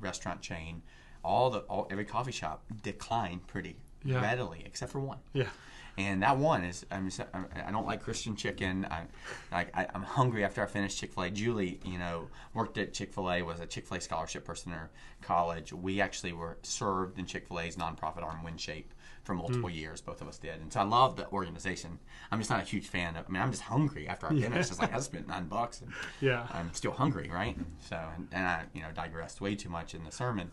restaurant 0.00 0.40
chain, 0.40 0.80
all 1.22 1.50
the 1.50 1.58
all, 1.60 1.86
every 1.90 2.06
coffee 2.06 2.32
shop 2.32 2.62
declined 2.82 3.46
pretty 3.46 3.76
Yeah. 4.04 4.22
readily, 4.22 4.62
except 4.64 4.90
for 4.92 5.00
one. 5.00 5.18
Yeah. 5.34 5.48
And 5.98 6.22
that 6.22 6.38
one 6.38 6.62
is 6.62 6.86
I'm 6.92 7.10
I'm- 7.34 7.72
don't 7.72 7.86
like 7.86 8.02
Christian 8.02 8.36
chicken. 8.36 8.86
I 8.88 9.02
like 9.50 9.76
I, 9.76 9.88
I'm 9.92 10.02
hungry 10.02 10.44
after 10.44 10.62
I 10.62 10.66
finish 10.66 10.96
Chick 10.96 11.12
Fil 11.12 11.24
A. 11.24 11.30
Julie, 11.30 11.80
you 11.84 11.98
know, 11.98 12.28
worked 12.54 12.78
at 12.78 12.94
Chick 12.94 13.12
Fil 13.12 13.30
A, 13.30 13.42
was 13.42 13.58
a 13.58 13.66
Chick 13.66 13.84
Fil 13.84 13.96
A 13.96 14.00
scholarship 14.00 14.44
person 14.44 14.72
in 14.72 14.78
her 14.78 14.90
college. 15.22 15.72
We 15.72 16.00
actually 16.00 16.32
were 16.32 16.56
served 16.62 17.18
in 17.18 17.26
Chick 17.26 17.48
Fil 17.48 17.58
A's 17.58 17.74
nonprofit 17.74 18.22
arm, 18.22 18.42
WinShape, 18.46 18.84
for 19.24 19.34
multiple 19.34 19.68
mm. 19.68 19.74
years. 19.74 20.00
Both 20.00 20.22
of 20.22 20.28
us 20.28 20.38
did, 20.38 20.60
and 20.60 20.72
so 20.72 20.80
I 20.80 20.84
love 20.84 21.16
the 21.16 21.28
organization. 21.30 21.98
I'm 22.30 22.38
just 22.38 22.50
not 22.50 22.60
a 22.60 22.64
huge 22.64 22.86
fan 22.86 23.16
of. 23.16 23.26
I 23.28 23.32
mean, 23.32 23.42
I'm 23.42 23.50
just 23.50 23.62
hungry 23.62 24.06
after 24.06 24.28
I 24.28 24.40
finish. 24.40 24.70
It's 24.70 24.78
like 24.78 24.94
I 24.94 25.00
spent 25.00 25.26
nine 25.26 25.48
bucks, 25.48 25.80
and 25.80 25.92
Yeah. 26.20 26.46
I'm 26.52 26.72
still 26.74 26.92
hungry, 26.92 27.28
right? 27.28 27.56
So, 27.80 28.00
and, 28.16 28.28
and 28.30 28.46
I, 28.46 28.64
you 28.72 28.82
know, 28.82 28.88
digressed 28.94 29.40
way 29.40 29.56
too 29.56 29.68
much 29.68 29.96
in 29.96 30.04
the 30.04 30.12
sermon, 30.12 30.52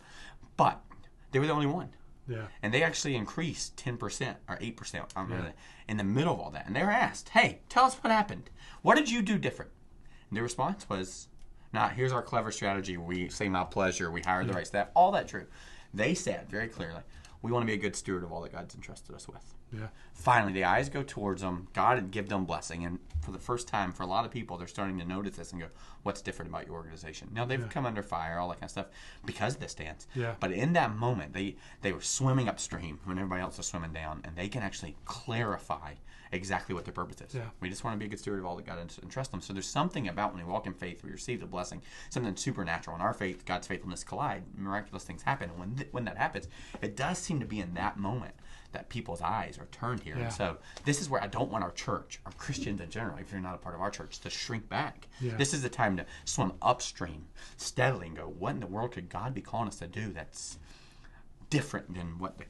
but 0.57 0.81
they 1.31 1.37
were 1.37 1.45
the 1.45 1.53
only 1.53 1.67
one 1.67 1.89
Yeah. 2.27 2.47
and 2.63 2.73
they 2.73 2.81
actually 2.83 3.15
increased 3.15 3.77
10% 3.77 4.35
or 4.49 4.57
8% 4.59 5.11
I'm 5.15 5.27
gonna- 5.29 5.53
in 5.87 5.97
the 5.97 6.03
middle 6.03 6.33
of 6.33 6.39
all 6.39 6.49
that. 6.51 6.65
And 6.65 6.75
they 6.75 6.83
were 6.83 6.89
asked, 6.91 7.29
hey, 7.29 7.59
tell 7.69 7.85
us 7.85 7.95
what 7.95 8.11
happened. 8.11 8.49
What 8.81 8.95
did 8.95 9.11
you 9.11 9.21
do 9.21 9.37
different? 9.37 9.71
And 10.29 10.37
their 10.37 10.43
response 10.43 10.87
was, 10.89 11.27
not 11.71 11.93
here's 11.93 12.11
our 12.11 12.21
clever 12.23 12.51
strategy. 12.51 12.97
We 12.97 13.29
say 13.29 13.47
my 13.49 13.63
pleasure. 13.63 14.09
We 14.09 14.21
hired 14.21 14.47
the 14.47 14.53
right 14.53 14.65
staff. 14.65 14.87
All 14.95 15.11
that 15.11 15.27
true. 15.27 15.45
They 15.93 16.13
said 16.15 16.49
very 16.49 16.67
clearly, 16.67 17.01
we 17.41 17.51
want 17.51 17.63
to 17.63 17.67
be 17.67 17.73
a 17.73 17.77
good 17.81 17.95
steward 17.95 18.23
of 18.23 18.31
all 18.31 18.41
that 18.41 18.51
God's 18.53 18.73
entrusted 18.75 19.13
us 19.15 19.27
with. 19.27 19.53
Yeah. 19.71 19.87
Finally, 20.13 20.53
the 20.53 20.63
eyes 20.63 20.89
go 20.89 21.03
towards 21.03 21.41
them. 21.41 21.67
God 21.73 21.95
would 21.95 22.11
give 22.11 22.29
them 22.29 22.45
blessing. 22.45 22.85
And 22.85 22.99
for 23.21 23.31
the 23.31 23.39
first 23.39 23.67
time, 23.67 23.91
for 23.91 24.03
a 24.03 24.07
lot 24.07 24.25
of 24.25 24.31
people, 24.31 24.57
they're 24.57 24.67
starting 24.67 24.97
to 24.99 25.05
notice 25.05 25.35
this 25.35 25.51
and 25.51 25.61
go, 25.61 25.67
what's 26.03 26.21
different 26.21 26.49
about 26.49 26.67
your 26.67 26.75
organization? 26.75 27.29
Now, 27.33 27.45
they've 27.45 27.69
come 27.69 27.85
under 27.85 28.03
fire, 28.03 28.37
all 28.37 28.49
that 28.49 28.55
kind 28.55 28.65
of 28.65 28.71
stuff, 28.71 28.87
because 29.25 29.55
of 29.55 29.61
this 29.61 29.73
dance. 29.73 30.07
Yeah. 30.15 30.35
But 30.39 30.51
in 30.51 30.73
that 30.73 30.95
moment, 30.95 31.33
they, 31.33 31.55
they 31.81 31.91
were 31.91 32.01
swimming 32.01 32.47
upstream 32.47 32.99
when 33.03 33.17
everybody 33.17 33.41
else 33.41 33.57
was 33.57 33.67
swimming 33.67 33.93
down, 33.93 34.21
and 34.23 34.35
they 34.35 34.47
can 34.47 34.61
actually 34.61 34.95
clarify 35.05 35.95
exactly 36.35 36.75
what 36.75 36.85
their 36.85 36.93
purpose 36.93 37.21
is. 37.21 37.33
Yeah. 37.33 37.49
We 37.59 37.69
just 37.69 37.83
want 37.83 37.95
to 37.95 37.99
be 37.99 38.05
a 38.05 38.07
good 38.07 38.19
steward 38.19 38.39
of 38.39 38.45
all 38.45 38.55
that 38.57 38.65
God 38.65 38.77
has 38.77 38.99
entrusted 39.01 39.33
them. 39.33 39.41
So 39.41 39.53
there's 39.53 39.67
something 39.67 40.07
about 40.07 40.33
when 40.33 40.45
we 40.45 40.51
walk 40.51 40.67
in 40.67 40.73
faith, 40.73 41.03
we 41.03 41.11
receive 41.11 41.39
the 41.39 41.45
blessing, 41.45 41.81
something 42.09 42.35
supernatural. 42.35 42.95
In 42.95 43.01
our 43.01 43.13
faith, 43.13 43.45
God's 43.45 43.67
faithfulness 43.67 44.03
collide, 44.03 44.43
miraculous 44.57 45.03
things 45.03 45.23
happen. 45.23 45.49
And 45.49 45.59
when, 45.59 45.75
th- 45.75 45.89
when 45.91 46.05
that 46.05 46.17
happens, 46.17 46.47
it 46.81 46.95
does 46.95 47.17
seem 47.17 47.39
to 47.39 47.45
be 47.45 47.59
in 47.59 47.73
that 47.75 47.97
moment 47.97 48.35
that 48.73 48.89
people's 48.89 49.21
eyes 49.21 49.57
are 49.57 49.67
turned 49.67 50.01
here. 50.01 50.15
Yeah. 50.17 50.25
And 50.25 50.33
so 50.33 50.57
this 50.83 51.01
is 51.01 51.09
where 51.09 51.23
I 51.23 51.27
don't 51.27 51.49
want 51.49 51.63
our 51.63 51.71
church, 51.71 52.19
our 52.25 52.33
Christians 52.33 52.81
in 52.81 52.89
general, 52.89 53.17
if 53.17 53.31
you're 53.31 53.39
not 53.39 53.55
a 53.55 53.57
part 53.57 53.73
of 53.73 53.81
our 53.81 53.89
church, 53.89 54.19
to 54.19 54.29
shrink 54.29 54.67
back. 54.67 55.07
Yeah. 55.21 55.37
This 55.37 55.53
is 55.53 55.61
the 55.61 55.69
time 55.69 55.95
to 55.97 56.05
swim 56.25 56.53
upstream 56.61 57.27
steadily 57.57 58.07
and 58.07 58.17
go, 58.17 58.23
what 58.23 58.51
in 58.51 58.59
the 58.59 58.67
world 58.67 58.91
could 58.91 59.09
God 59.09 59.33
be 59.33 59.41
calling 59.41 59.69
us 59.69 59.77
to 59.77 59.87
do 59.87 60.11
that's 60.11 60.57
different 61.49 61.93
than 61.93 62.19
what 62.19 62.37
the 62.37 62.45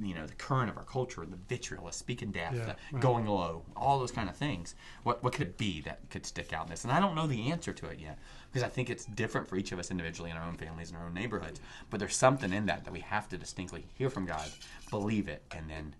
you 0.00 0.14
know 0.14 0.26
the 0.26 0.34
current 0.34 0.70
of 0.70 0.76
our 0.76 0.84
culture, 0.84 1.24
the 1.24 1.36
vitriol, 1.48 1.86
the 1.86 1.92
speaking 1.92 2.30
death, 2.30 2.54
Yeah, 2.54 2.64
the 2.66 2.76
right. 2.92 3.02
going 3.02 3.26
low, 3.26 3.62
all 3.74 3.98
those 3.98 4.10
kind 4.12 4.28
of 4.28 4.36
things. 4.36 4.74
What 5.02 5.22
what 5.22 5.32
could 5.32 5.46
it 5.48 5.58
be 5.58 5.80
that 5.82 6.00
could 6.10 6.26
stick 6.26 6.52
out 6.52 6.66
in 6.66 6.70
this? 6.70 6.84
And 6.84 6.92
I 6.92 7.00
don't 7.00 7.14
know 7.14 7.26
the 7.26 7.50
answer 7.50 7.72
to 7.72 7.86
it 7.86 7.98
yet 8.00 8.18
because 8.52 8.62
I 8.62 8.68
think 8.68 8.90
it's 8.90 9.04
different 9.04 9.48
for 9.48 9.56
each 9.56 9.72
of 9.72 9.78
us 9.78 9.90
individually 9.90 10.30
in 10.30 10.36
our 10.36 10.46
own 10.46 10.56
families 10.56 10.90
and 10.90 10.98
our 10.98 11.06
own 11.06 11.14
neighborhoods. 11.14 11.60
But 11.90 12.00
there's 12.00 12.16
something 12.16 12.52
in 12.52 12.66
that 12.66 12.84
that 12.84 12.92
we 12.92 13.00
have 13.00 13.28
to 13.30 13.38
distinctly 13.38 13.86
hear 13.94 14.10
from 14.10 14.26
God, 14.26 14.48
believe 14.90 15.28
it, 15.28 15.42
and 15.50 15.68
then 15.70 15.94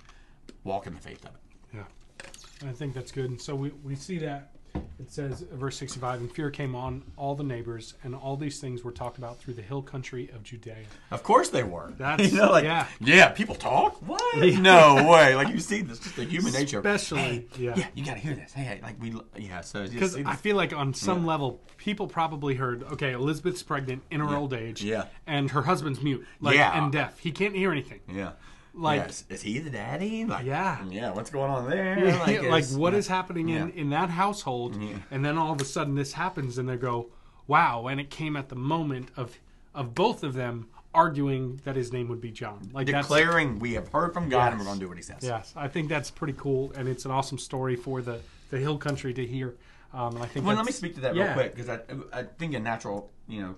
walk 0.65 0.87
in 0.87 0.95
the 0.95 1.01
faith 1.01 1.25
of 1.25 1.31
it. 1.35 1.41
Yeah. 1.75 2.69
I 2.69 2.73
think 2.73 2.95
that's 2.95 3.13
good. 3.13 3.31
And 3.31 3.41
so 3.41 3.55
we, 3.55 3.71
we 3.85 3.95
see 3.95 4.19
that 4.19 4.53
it 4.99 5.11
says, 5.13 5.45
verse 5.53 5.77
65, 5.77 6.21
and 6.21 6.33
fear 6.33 6.51
came 6.51 6.75
on 6.75 7.03
all 7.17 7.35
the 7.35 7.43
neighbors, 7.45 7.95
and 8.03 8.15
all 8.15 8.37
these 8.37 8.61
things 8.61 8.83
were 8.83 8.93
talked 8.93 9.19
about 9.19 9.39
through 9.39 9.55
the 9.55 9.63
hill 9.63 9.83
country 9.83 10.31
of 10.35 10.43
Judea. 10.43 10.77
Of 11.11 11.23
course 11.23 11.49
they 11.51 11.63
were. 11.63 11.93
That's- 11.99 12.33
you 12.33 12.39
know, 12.39 12.51
like 12.51 12.65
yeah. 12.65 12.87
yeah, 13.01 13.29
people 13.31 13.55
talk. 13.55 13.97
What? 14.07 14.21
no 14.59 15.07
way. 15.11 15.35
Like 15.35 15.49
you 15.49 15.59
see 15.61 15.83
this, 15.83 15.99
just 15.99 16.17
the 16.17 16.25
human 16.25 16.53
nature. 16.53 16.79
Especially, 16.79 17.21
Hey, 17.21 17.47
yeah. 17.59 17.75
yeah, 17.77 17.87
you 17.95 18.05
got 18.05 18.15
to 18.15 18.21
hear 18.21 18.35
this. 18.35 18.53
Hey, 18.53 18.63
hey, 18.65 18.81
like 18.83 19.01
we, 19.01 19.15
yeah. 19.37 19.61
So 19.61 19.87
Because 19.87 20.17
I 20.17 20.35
feel 20.37 20.57
like 20.57 20.73
on 20.73 20.93
some 20.95 21.23
Yeah. 21.23 21.29
level, 21.29 21.61
people 21.77 22.07
probably 22.07 22.55
heard, 22.55 22.83
okay, 22.85 23.13
Elizabeth's 23.13 23.63
pregnant 23.63 24.03
in 24.11 24.21
her 24.21 24.35
old 24.37 24.53
age, 24.53 24.83
Yeah. 24.83 25.05
and 25.27 25.51
her 25.51 25.63
husband's 25.63 26.03
mute, 26.03 26.27
like, 26.41 26.57
Yeah. 26.57 26.83
and 26.83 26.93
deaf. 26.93 27.19
He 27.19 27.31
can't 27.33 27.55
hear 27.55 27.71
anything. 27.71 28.01
Yeah. 28.13 28.33
Like- 28.79 29.01
yes. 29.01 29.25
is 29.31 29.41
he 29.43 29.59
the 29.59 29.71
daddy? 29.71 30.25
Like, 30.27 30.45
Yeah. 30.45 30.85
Yeah. 30.91 31.13
What's 31.13 31.31
going 31.31 31.51
on 31.51 31.69
there? 31.71 31.97
like, 32.19 32.43
is- 32.65 32.77
what 32.77 32.93
is 32.95 33.09
happening 33.09 33.49
in, 33.49 33.69
Yeah. 33.69 33.75
in 33.81 33.91
that 33.91 34.11
household 34.11 34.77
Yeah. 34.81 34.97
and 35.11 35.25
then 35.25 35.39
all 35.39 35.53
of 35.53 35.61
a 35.61 35.65
sudden 35.65 35.95
this 35.95 36.13
happens 36.13 36.59
and 36.59 36.69
they 36.69 36.77
go 36.77 37.09
wow 37.47 37.87
and 37.87 37.99
it 38.01 38.11
came 38.11 38.37
at 38.37 38.49
the 38.51 38.57
moment 38.57 39.09
of 39.17 39.39
of 39.75 39.95
both 39.95 40.23
of 40.23 40.35
them 40.35 40.69
arguing 40.95 41.61
that 41.65 41.77
his 41.77 41.93
name 41.93 42.09
would 42.09 42.21
be 42.21 42.31
john 42.31 42.71
like 42.73 42.87
declaring 42.87 43.59
we 43.59 43.75
have 43.75 43.87
heard 43.89 44.13
from 44.15 44.29
God 44.31 44.53
and 44.53 44.59
we're 44.59 44.65
going 44.67 44.79
to 44.79 44.85
do 44.85 44.89
what 44.89 44.97
He 44.97 45.03
says. 45.03 45.19
yes 45.23 45.53
i 45.57 45.69
think 45.69 45.89
that's 45.89 46.11
pretty 46.11 46.35
cool 46.39 46.73
and 46.75 46.89
it's 46.89 47.05
an 47.05 47.11
awesome 47.11 47.39
story 47.39 47.77
for 47.77 48.01
the 48.03 48.19
the 48.51 48.59
hill 48.59 48.79
country 48.79 49.13
to 49.15 49.25
hear 49.27 49.55
um, 49.95 50.15
and 50.17 50.25
i 50.25 50.27
think 50.27 50.45
Well, 50.47 50.57
let 50.57 50.65
me 50.67 50.73
speak 50.73 50.95
to 50.97 51.01
that 51.03 51.15
yeah, 51.15 51.25
real 51.27 51.35
quick 51.35 51.55
because 51.55 51.69
I, 51.69 51.81
I 52.13 52.23
think 52.25 52.55
a 52.55 52.61
natural, 52.61 53.11
you 53.29 53.43
know, 53.43 53.55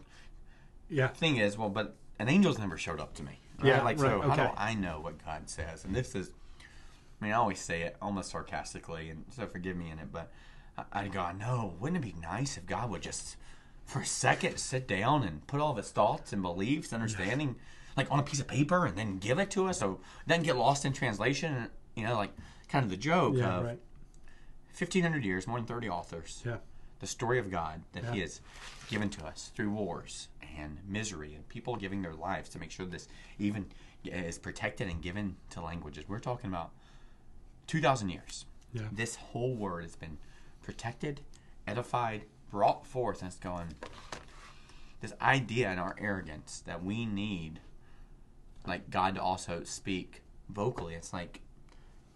yeah 0.91 1.09
thing 1.09 1.37
is 1.37 1.57
well, 1.57 1.69
but 1.69 1.95
an 2.19 2.29
angel's 2.29 2.59
never 2.59 2.77
showed 2.77 3.01
up 3.01 3.14
to 3.14 3.23
me. 3.23 3.39
Right? 3.59 3.68
Yeah, 3.68 3.82
Like 3.82 3.98
so, 3.98 4.20
right, 4.20 4.30
how 4.30 4.36
do. 4.48 4.52
I 4.56 4.74
know 4.74 5.00
what 5.00 5.24
God 5.24 5.48
says? 5.48 5.84
And 5.84 5.94
this 5.94 6.14
is, 6.14 6.30
I 7.20 7.24
mean, 7.24 7.32
I 7.32 7.36
always 7.36 7.59
say 7.61 7.82
it 7.82 7.96
almost 8.00 8.30
sarcastically, 8.30 9.11
and 9.11 9.24
so 9.30 9.46
forgive 9.46 9.76
me 9.76 9.90
in 9.90 9.98
it, 9.98 10.12
but 10.12 10.30
I, 10.76 10.84
I 10.92 11.09
go, 11.09 11.20
I 11.20 11.32
know. 11.32 11.74
Wouldn't 11.80 12.04
it 12.04 12.14
be 12.14 12.20
nice 12.20 12.56
if 12.56 12.66
God 12.66 12.90
would 12.90 13.02
just, 13.02 13.36
for 13.84 14.00
a 14.00 14.06
second, 14.06 14.59
sit 14.59 14.86
down 14.86 15.24
and 15.24 15.46
put 15.46 15.61
all 15.61 15.72
of 15.72 15.76
His 15.76 15.90
thoughts 15.90 16.32
and 16.32 16.42
beliefs, 16.42 16.92
understanding, 16.92 17.56
like 17.96 18.11
on 18.12 18.20
a 18.20 18.22
piece 18.22 18.40
of 18.40 18.46
paper, 18.46 18.86
and 18.86 18.96
then 18.96 19.18
give 19.18 19.38
it 19.38 19.50
to 19.52 19.66
us, 19.66 19.80
so 19.80 20.00
it 20.24 20.28
doesn't 20.28 20.44
get 20.44 20.56
lost 20.56 20.84
in 20.84 20.92
translation. 20.92 21.52
And, 21.54 21.68
you 21.96 22.04
know, 22.04 22.14
like 22.14 22.30
kind 22.68 22.84
of 22.84 22.90
the 22.90 22.96
joke 22.96 23.34
yeah 23.36 23.59
of 23.59 23.64
right 23.64 23.80
1,500 24.78 25.24
years, 25.24 25.48
more 25.48 25.59
than 25.59 25.66
30 25.66 25.88
authors 25.88 26.42
yeah 26.46 26.59
the 27.01 27.07
story 27.07 27.38
of 27.38 27.51
God 27.51 27.82
that 27.92 28.05
He 28.07 28.20
has 28.20 28.40
given 28.88 29.09
to 29.11 29.26
us 29.26 29.51
through 29.55 29.70
wars 29.70 30.28
and 30.59 30.78
misery 30.86 31.34
and 31.34 31.49
people 31.49 31.76
giving 31.76 32.03
their 32.03 32.14
lives 32.14 32.49
to 32.51 32.59
make 32.59 32.70
sure 32.70 32.86
this 32.86 33.09
even 33.38 33.66
is 34.05 34.38
protected 34.38 34.88
and 34.88 35.03
given 35.03 35.36
to 35.51 35.61
languages. 35.61 36.05
We're 36.09 36.18
talking 36.18 36.51
about 36.51 36.70
2,000 37.66 38.09
years. 38.09 38.46
Yeah. 38.72 38.82
This 38.92 39.16
whole 39.16 39.55
word 39.55 39.82
has 39.82 39.96
been 39.96 40.18
protected, 40.62 41.20
edified, 41.66 42.24
brought 42.51 42.86
forth, 42.86 43.20
and 43.22 43.28
it's 43.28 43.38
going. 43.38 43.74
This 45.01 45.12
idea 45.20 45.70
in 45.72 45.78
our 45.78 45.94
arrogance 45.99 46.62
that 46.66 46.82
we 46.82 47.07
need, 47.07 47.61
like 48.66 48.90
God 48.90 49.14
to 49.14 49.22
also 49.22 49.62
speak 49.62 50.22
vocally. 50.49 50.94
It's 50.94 51.12
like 51.12 51.40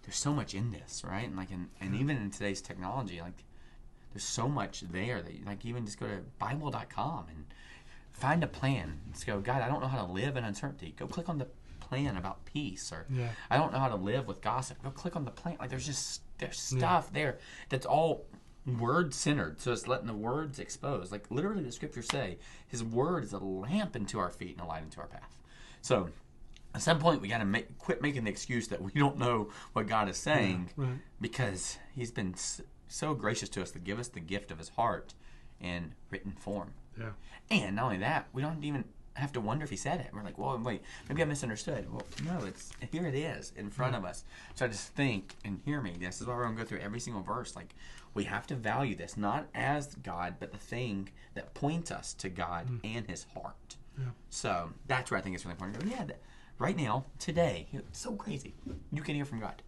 there's 0.02 0.16
so 0.16 0.32
much 0.32 0.54
in 0.54 0.72
this, 0.72 1.02
right? 1.06 1.26
And 1.26 1.36
like, 1.36 1.50
in, 1.50 1.68
and 1.80 1.94
even 1.94 2.16
in 2.16 2.30
today's 2.30 2.60
technology, 2.60 3.20
like 3.20 3.44
there's 4.12 4.24
so 4.24 4.48
much 4.48 4.80
there 4.82 5.22
that 5.22 5.32
you, 5.34 5.44
like 5.44 5.64
even 5.64 5.84
just 5.86 5.98
go 5.98 6.06
to 6.06 6.18
bible.com 6.38 7.26
and 7.28 7.44
find 8.12 8.44
a 8.44 8.46
plan. 8.46 9.00
Just 9.12 9.26
go 9.26 9.40
god 9.40 9.62
i 9.62 9.68
don't 9.68 9.80
know 9.80 9.88
how 9.88 10.04
to 10.04 10.12
live 10.12 10.36
in 10.36 10.44
uncertainty. 10.44 10.94
Go 10.98 11.06
click 11.06 11.28
on 11.28 11.38
the 11.38 11.48
plan 11.80 12.16
about 12.16 12.44
peace 12.44 12.90
or 12.92 13.06
Yeah. 13.10 13.28
i 13.50 13.56
don't 13.56 13.72
know 13.72 13.78
how 13.78 13.88
to 13.88 13.96
live 13.96 14.26
with 14.26 14.40
gossip. 14.40 14.82
Go 14.82 14.90
click 14.90 15.16
on 15.16 15.24
the 15.24 15.30
plan. 15.30 15.56
Like 15.60 15.70
there's 15.70 15.86
just 15.86 16.22
there's 16.38 16.58
stuff 16.58 17.12
there 17.12 17.38
that's 17.68 17.86
all 17.86 18.26
word 18.78 19.12
centered 19.12 19.60
so 19.60 19.72
it's 19.72 19.88
letting 19.88 20.06
the 20.06 20.14
words 20.14 20.58
expose. 20.58 21.10
Like 21.10 21.30
literally 21.30 21.64
the 21.64 21.72
scriptures 21.72 22.08
say 22.08 22.38
his 22.68 22.82
word 22.84 23.24
is 23.24 23.32
a 23.32 23.38
lamp 23.38 23.96
into 23.96 24.18
our 24.18 24.30
feet 24.30 24.52
and 24.52 24.60
a 24.60 24.64
light 24.68 24.82
into 24.82 25.00
our 25.00 25.06
path. 25.08 25.36
So 25.80 26.10
at 26.74 26.80
some 26.80 26.98
point 27.00 27.20
we 27.20 27.28
got 27.28 27.38
to 27.38 27.44
make, 27.44 27.76
quit 27.78 28.00
making 28.00 28.24
the 28.24 28.30
excuse 28.30 28.68
that 28.68 28.80
we 28.80 28.92
don't 28.92 29.18
know 29.18 29.50
what 29.74 29.86
god 29.88 30.08
is 30.08 30.16
saying 30.16 30.70
right. 30.76 30.94
because 31.20 31.76
he's 31.94 32.10
been 32.12 32.34
so 32.92 33.14
gracious 33.14 33.48
to 33.50 33.62
us 33.62 33.70
to 33.72 33.78
give 33.78 33.98
us 33.98 34.08
the 34.08 34.20
gift 34.20 34.50
of 34.50 34.58
his 34.58 34.70
heart 34.70 35.14
in 35.60 35.94
written 36.10 36.32
form. 36.32 36.72
yeah 36.98 37.10
And 37.50 37.76
not 37.76 37.86
only 37.86 37.98
that, 37.98 38.28
we 38.32 38.42
don't 38.42 38.62
even 38.64 38.84
have 39.14 39.32
to 39.32 39.40
wonder 39.40 39.64
if 39.64 39.70
he 39.70 39.76
said 39.76 40.00
it. 40.00 40.08
We're 40.12 40.22
like, 40.22 40.38
well, 40.38 40.58
wait, 40.58 40.82
maybe 41.08 41.22
I 41.22 41.26
misunderstood. 41.26 41.90
Well, 41.92 42.06
no, 42.24 42.44
it's 42.46 42.72
here 42.90 43.06
it 43.06 43.14
is 43.14 43.52
in 43.56 43.70
front 43.70 43.94
of 43.94 44.02
hmm. 44.02 44.08
us. 44.08 44.24
So 44.54 44.64
I 44.64 44.68
just 44.68 44.94
think 44.94 45.34
and 45.44 45.60
hear 45.64 45.80
me. 45.80 45.94
This 45.98 46.20
is 46.20 46.26
why 46.26 46.34
we're 46.34 46.44
going 46.44 46.56
to 46.56 46.62
go 46.62 46.68
through 46.68 46.80
every 46.80 47.00
single 47.00 47.22
verse. 47.22 47.54
Like, 47.54 47.74
we 48.14 48.24
have 48.24 48.46
to 48.48 48.54
value 48.54 48.94
this 48.94 49.16
not 49.16 49.48
as 49.54 49.94
God, 49.96 50.36
but 50.40 50.52
the 50.52 50.58
thing 50.58 51.10
that 51.34 51.54
points 51.54 51.90
us 51.90 52.14
to 52.14 52.28
God 52.28 52.66
hmm. 52.66 52.76
and 52.84 53.06
his 53.06 53.26
heart. 53.34 53.76
Yeah. 53.98 54.06
So 54.30 54.70
that's 54.86 55.10
where 55.10 55.18
I 55.18 55.22
think 55.22 55.34
it's 55.34 55.44
really 55.44 55.56
important. 55.60 55.84
Yeah, 55.90 56.04
that, 56.06 56.20
right 56.58 56.76
now, 56.76 57.04
today, 57.18 57.68
it's 57.72 57.98
so 57.98 58.14
crazy. 58.14 58.54
You 58.90 59.02
can 59.02 59.14
hear 59.14 59.26
from 59.26 59.40
God 59.40 59.62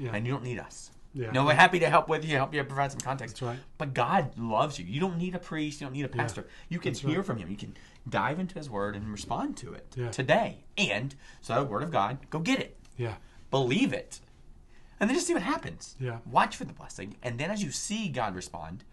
yeah 0.00 0.10
and 0.14 0.26
you 0.26 0.32
don't 0.32 0.42
need 0.42 0.58
us. 0.58 0.90
Yeah. 1.12 1.30
No, 1.32 1.44
we're 1.44 1.54
happy 1.54 1.80
to 1.80 1.88
help 1.90 2.08
with 2.08 2.24
you, 2.24 2.36
help 2.36 2.54
you 2.54 2.62
provide 2.64 2.92
some 2.92 3.00
context. 3.00 3.36
That's 3.36 3.42
right. 3.42 3.58
But 3.78 3.94
God 3.94 4.38
loves 4.38 4.78
you. 4.78 4.84
You 4.84 5.00
don't 5.00 5.18
need 5.18 5.34
a 5.34 5.38
priest. 5.40 5.80
You 5.80 5.86
don't 5.86 5.94
need 5.94 6.04
a 6.04 6.08
pastor. 6.08 6.46
You 6.68 6.78
can 6.78 6.92
That's 6.92 7.00
hear 7.02 7.16
right. 7.18 7.26
from 7.26 7.38
Him. 7.38 7.50
You 7.50 7.56
can 7.56 7.76
dive 8.08 8.38
into 8.38 8.54
His 8.56 8.70
Word 8.70 8.94
and 8.94 9.10
respond 9.10 9.56
to 9.58 9.72
it 9.72 9.92
Yeah. 9.96 10.10
today. 10.10 10.64
And 10.78 11.14
so, 11.40 11.56
the 11.64 11.64
Word 11.70 11.82
of 11.82 11.90
God, 11.90 12.18
go 12.30 12.38
get 12.38 12.60
it, 12.60 12.76
yeah 12.96 13.14
believe 13.50 13.92
it, 13.92 14.20
and 15.00 15.10
then 15.10 15.16
just 15.16 15.26
see 15.26 15.34
what 15.34 15.42
happens. 15.42 15.96
Yeah. 15.98 16.18
Watch 16.30 16.54
for 16.56 16.64
the 16.64 16.72
blessing, 16.72 17.16
and 17.20 17.36
then 17.36 17.50
as 17.50 17.60
you 17.64 17.72
see 17.72 18.08
God 18.08 18.36
respond, 18.36 18.84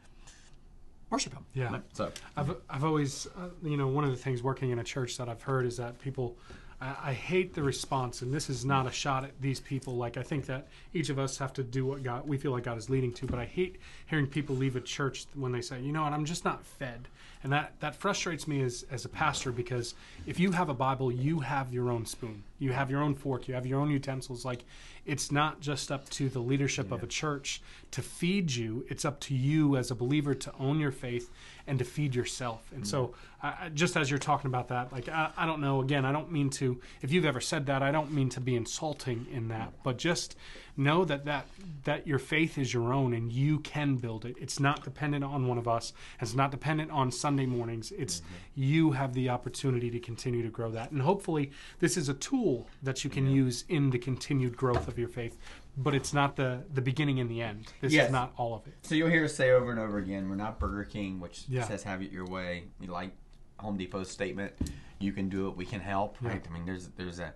worship 1.11 1.33
Him. 1.33 1.45
Yeah. 1.53 1.77
So 1.93 2.11
I've 2.35 2.55
I've 2.69 2.83
always 2.83 3.27
uh, 3.37 3.49
you 3.63 3.77
know 3.77 3.87
one 3.87 4.03
of 4.03 4.09
the 4.09 4.17
things 4.17 4.41
working 4.41 4.71
in 4.71 4.79
a 4.79 4.83
church 4.83 5.17
that 5.17 5.29
I've 5.29 5.43
heard 5.43 5.65
is 5.67 5.77
that 5.77 5.99
people 5.99 6.35
I, 6.81 6.95
I 7.05 7.13
hate 7.13 7.53
the 7.53 7.63
response, 7.63 8.21
and 8.21 8.33
this 8.33 8.49
is 8.49 8.65
not 8.65 8.87
a 8.87 8.91
shot 8.91 9.23
at 9.23 9.39
these 9.41 9.59
people. 9.59 9.95
Like 9.95 10.17
I 10.17 10.23
think 10.23 10.45
that 10.47 10.67
each 10.93 11.09
of 11.09 11.19
us 11.19 11.37
have 11.37 11.53
to 11.53 11.63
do 11.63 11.85
what 11.85 12.03
God 12.03 12.27
we 12.27 12.37
feel 12.37 12.51
like 12.51 12.63
God 12.63 12.77
is 12.77 12.89
leading 12.89 13.13
to. 13.13 13.25
But 13.25 13.39
I 13.39 13.45
hate 13.45 13.77
hearing 14.07 14.27
people 14.27 14.55
leave 14.55 14.75
a 14.75 14.81
church 14.81 15.25
when 15.35 15.51
they 15.51 15.61
say, 15.61 15.79
you 15.81 15.91
know 15.91 16.03
what, 16.03 16.13
I'm 16.13 16.25
just 16.25 16.45
not 16.45 16.63
fed, 16.63 17.07
and 17.43 17.51
that 17.51 17.73
that 17.79 17.95
frustrates 17.95 18.47
me 18.47 18.61
as 18.61 18.85
as 18.91 19.05
a 19.05 19.09
pastor 19.09 19.51
because 19.51 19.95
if 20.25 20.39
you 20.39 20.51
have 20.51 20.69
a 20.69 20.73
Bible, 20.73 21.11
you 21.11 21.39
have 21.39 21.73
your 21.73 21.89
own 21.91 22.05
spoon, 22.05 22.43
you 22.59 22.71
have 22.71 22.91
your 22.91 23.01
own 23.01 23.15
fork, 23.15 23.47
you 23.47 23.53
have 23.53 23.65
your 23.65 23.79
own 23.79 23.89
utensils. 23.89 24.45
Like 24.45 24.63
it's 25.05 25.31
not 25.31 25.61
just 25.61 25.91
up 25.91 26.09
to 26.11 26.29
the 26.29 26.39
leadership 26.39 26.91
of 26.91 27.01
a 27.01 27.07
church 27.07 27.61
to 27.91 28.01
feed 28.01 28.51
you; 28.51 28.85
it's 28.89 29.05
up 29.05 29.19
to 29.21 29.35
you 29.35 29.77
as 29.77 29.91
a 29.91 29.95
believer 29.95 30.35
to 30.35 30.53
own 30.59 30.79
your 30.79 30.91
faith 30.91 31.31
and 31.67 31.79
to 31.79 31.85
feed 31.85 32.15
yourself. 32.15 32.61
And 32.73 32.87
so, 32.87 33.13
uh, 33.43 33.69
just 33.69 33.95
as 33.95 34.09
you're 34.09 34.17
talking 34.17 34.47
about 34.47 34.69
that, 34.69 34.91
like 34.91 35.09
I, 35.09 35.29
I 35.37 35.45
don't 35.45 35.61
know. 35.61 35.81
Again, 35.81 36.05
I 36.05 36.11
don't 36.11 36.31
mean 36.31 36.49
to. 36.51 36.79
If 37.01 37.11
you've 37.11 37.25
ever 37.25 37.41
said 37.41 37.67
that, 37.67 37.83
I 37.83 37.91
don't 37.91 38.11
mean 38.11 38.29
to 38.29 38.39
be 38.39 38.55
insulting 38.55 39.27
in 39.31 39.49
that, 39.49 39.73
but 39.83 39.97
just 39.97 40.35
know 40.75 41.05
that 41.05 41.25
that 41.25 41.47
that 41.83 42.07
your 42.07 42.19
faith 42.19 42.57
is 42.57 42.73
your 42.73 42.93
own 42.93 43.13
and 43.13 43.31
you 43.31 43.59
can 43.59 43.95
build 43.95 44.25
it. 44.25 44.35
It's 44.39 44.59
not 44.59 44.83
dependent 44.83 45.23
on 45.23 45.47
one 45.47 45.57
of 45.57 45.67
us. 45.67 45.93
It's 46.19 46.33
not 46.33 46.51
dependent 46.51 46.89
on 46.91 47.11
Sunday 47.11 47.45
mornings. 47.45 47.91
It's 47.91 48.21
you 48.55 48.91
have 48.91 49.13
the 49.13 49.29
opportunity 49.29 49.91
to 49.91 49.99
continue 49.99 50.41
to 50.41 50.49
grow 50.49 50.71
that, 50.71 50.91
and 50.91 51.01
hopefully, 51.01 51.51
this 51.79 51.97
is 51.97 52.09
a 52.09 52.13
tool 52.15 52.67
that 52.81 53.03
you 53.03 53.09
can 53.09 53.29
use 53.29 53.65
in 53.69 53.91
the 53.91 53.99
continued 53.99 54.57
growth 54.57 54.87
of 54.87 54.97
your 54.97 55.09
faith. 55.09 55.37
But 55.77 55.93
it's 55.93 56.11
not 56.13 56.35
the 56.35 56.63
the 56.73 56.81
beginning 56.81 57.19
and 57.19 57.29
the 57.29 57.41
end. 57.41 57.71
This 57.81 57.93
Yes. 57.93 58.07
is 58.07 58.11
not 58.11 58.33
all 58.37 58.55
of 58.55 58.65
it. 58.67 58.73
So 58.81 58.95
you'll 58.95 59.09
hear 59.09 59.25
us 59.25 59.35
say 59.35 59.51
over 59.51 59.69
and 59.71 59.79
over 59.79 59.97
again, 59.99 60.27
we're 60.29 60.35
not 60.35 60.59
Burger 60.59 60.83
King, 60.85 61.19
which 61.19 61.45
Yeah. 61.47 61.63
says 61.65 61.83
have 61.83 62.01
it 62.01 62.11
your 62.11 62.25
way. 62.25 62.63
We 62.79 62.87
like 62.87 63.11
Home 63.59 63.77
Depot's 63.77 64.09
statement, 64.11 64.53
you 64.99 65.11
can 65.13 65.29
do 65.29 65.47
it, 65.49 65.55
we 65.57 65.65
can 65.65 65.79
help. 65.79 66.17
Right? 66.21 66.43
I 66.47 66.53
mean, 66.53 66.65
there's 66.65 66.87
there's 66.89 67.19
a 67.19 67.33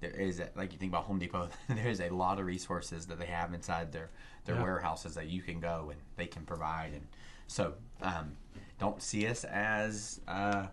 there 0.00 0.10
is 0.10 0.40
a, 0.40 0.50
like 0.56 0.72
you 0.72 0.78
think 0.78 0.90
about 0.90 1.04
Home 1.04 1.18
Depot, 1.20 1.48
there's 1.68 2.00
a 2.00 2.10
lot 2.10 2.38
of 2.40 2.46
resources 2.46 3.06
that 3.06 3.18
they 3.18 3.26
have 3.26 3.54
inside 3.54 3.92
their 3.92 4.10
their 4.44 4.56
Yeah. 4.56 4.62
warehouses 4.62 5.14
that 5.14 5.28
you 5.28 5.40
can 5.42 5.60
go 5.60 5.90
and 5.90 6.00
they 6.16 6.26
can 6.26 6.44
provide. 6.44 6.92
And 6.94 7.06
so 7.46 7.74
um, 8.02 8.36
don't 8.78 9.00
see 9.00 9.26
us 9.28 9.44
as 9.44 10.20
uh, 10.26 10.66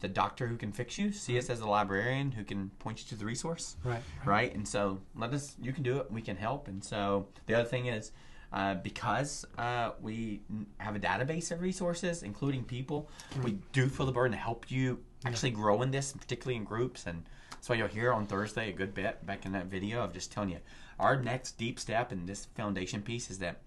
the 0.00 0.08
doctor 0.08 0.46
who 0.46 0.56
can 0.56 0.72
fix 0.72 0.98
you. 0.98 1.12
See 1.12 1.38
us 1.38 1.48
as 1.50 1.60
a 1.60 1.68
librarian 1.68 2.32
who 2.32 2.44
can 2.44 2.70
point 2.78 3.00
you 3.00 3.08
to 3.08 3.16
the 3.16 3.24
resource 3.24 3.76
Right. 3.84 4.02
right? 4.24 4.54
And 4.54 4.66
so 4.66 5.00
let 5.14 5.32
us, 5.32 5.56
you 5.60 5.72
can 5.72 5.82
do 5.82 5.98
it, 5.98 6.10
we 6.10 6.22
can 6.22 6.36
help. 6.36 6.68
And 6.68 6.82
so 6.82 7.28
the 7.46 7.54
other 7.54 7.68
thing 7.68 7.86
is, 7.86 8.12
uh, 8.52 8.74
because 8.74 9.44
uh, 9.58 9.90
we 10.00 10.40
have 10.78 10.96
a 10.96 10.98
database 10.98 11.52
of 11.52 11.60
resources, 11.60 12.22
including 12.24 12.64
people, 12.64 13.08
we 13.44 13.58
do 13.72 13.88
feel 13.88 14.06
the 14.06 14.12
burden 14.12 14.32
to 14.32 14.38
help 14.42 14.70
you 14.70 14.98
actually 15.24 15.50
grow 15.52 15.82
in 15.82 15.90
this, 15.92 16.12
particularly 16.12 16.56
in 16.56 16.64
groups. 16.64 17.06
And 17.06 17.22
that's 17.52 17.68
why 17.68 17.76
you'll 17.76 17.86
hear 17.88 18.12
on 18.12 18.26
Thursday 18.26 18.70
a 18.70 18.72
good 18.72 18.92
bit 18.92 19.24
back 19.24 19.46
in 19.46 19.52
that 19.52 19.66
video 19.66 20.02
of 20.02 20.12
just 20.12 20.32
telling 20.32 20.48
you 20.50 20.58
our 20.98 21.22
next 21.22 21.58
deep 21.58 21.78
step 21.78 22.10
in 22.10 22.26
this 22.26 22.46
foundation 22.56 23.02
piece 23.02 23.30
is 23.30 23.38
that 23.38 23.60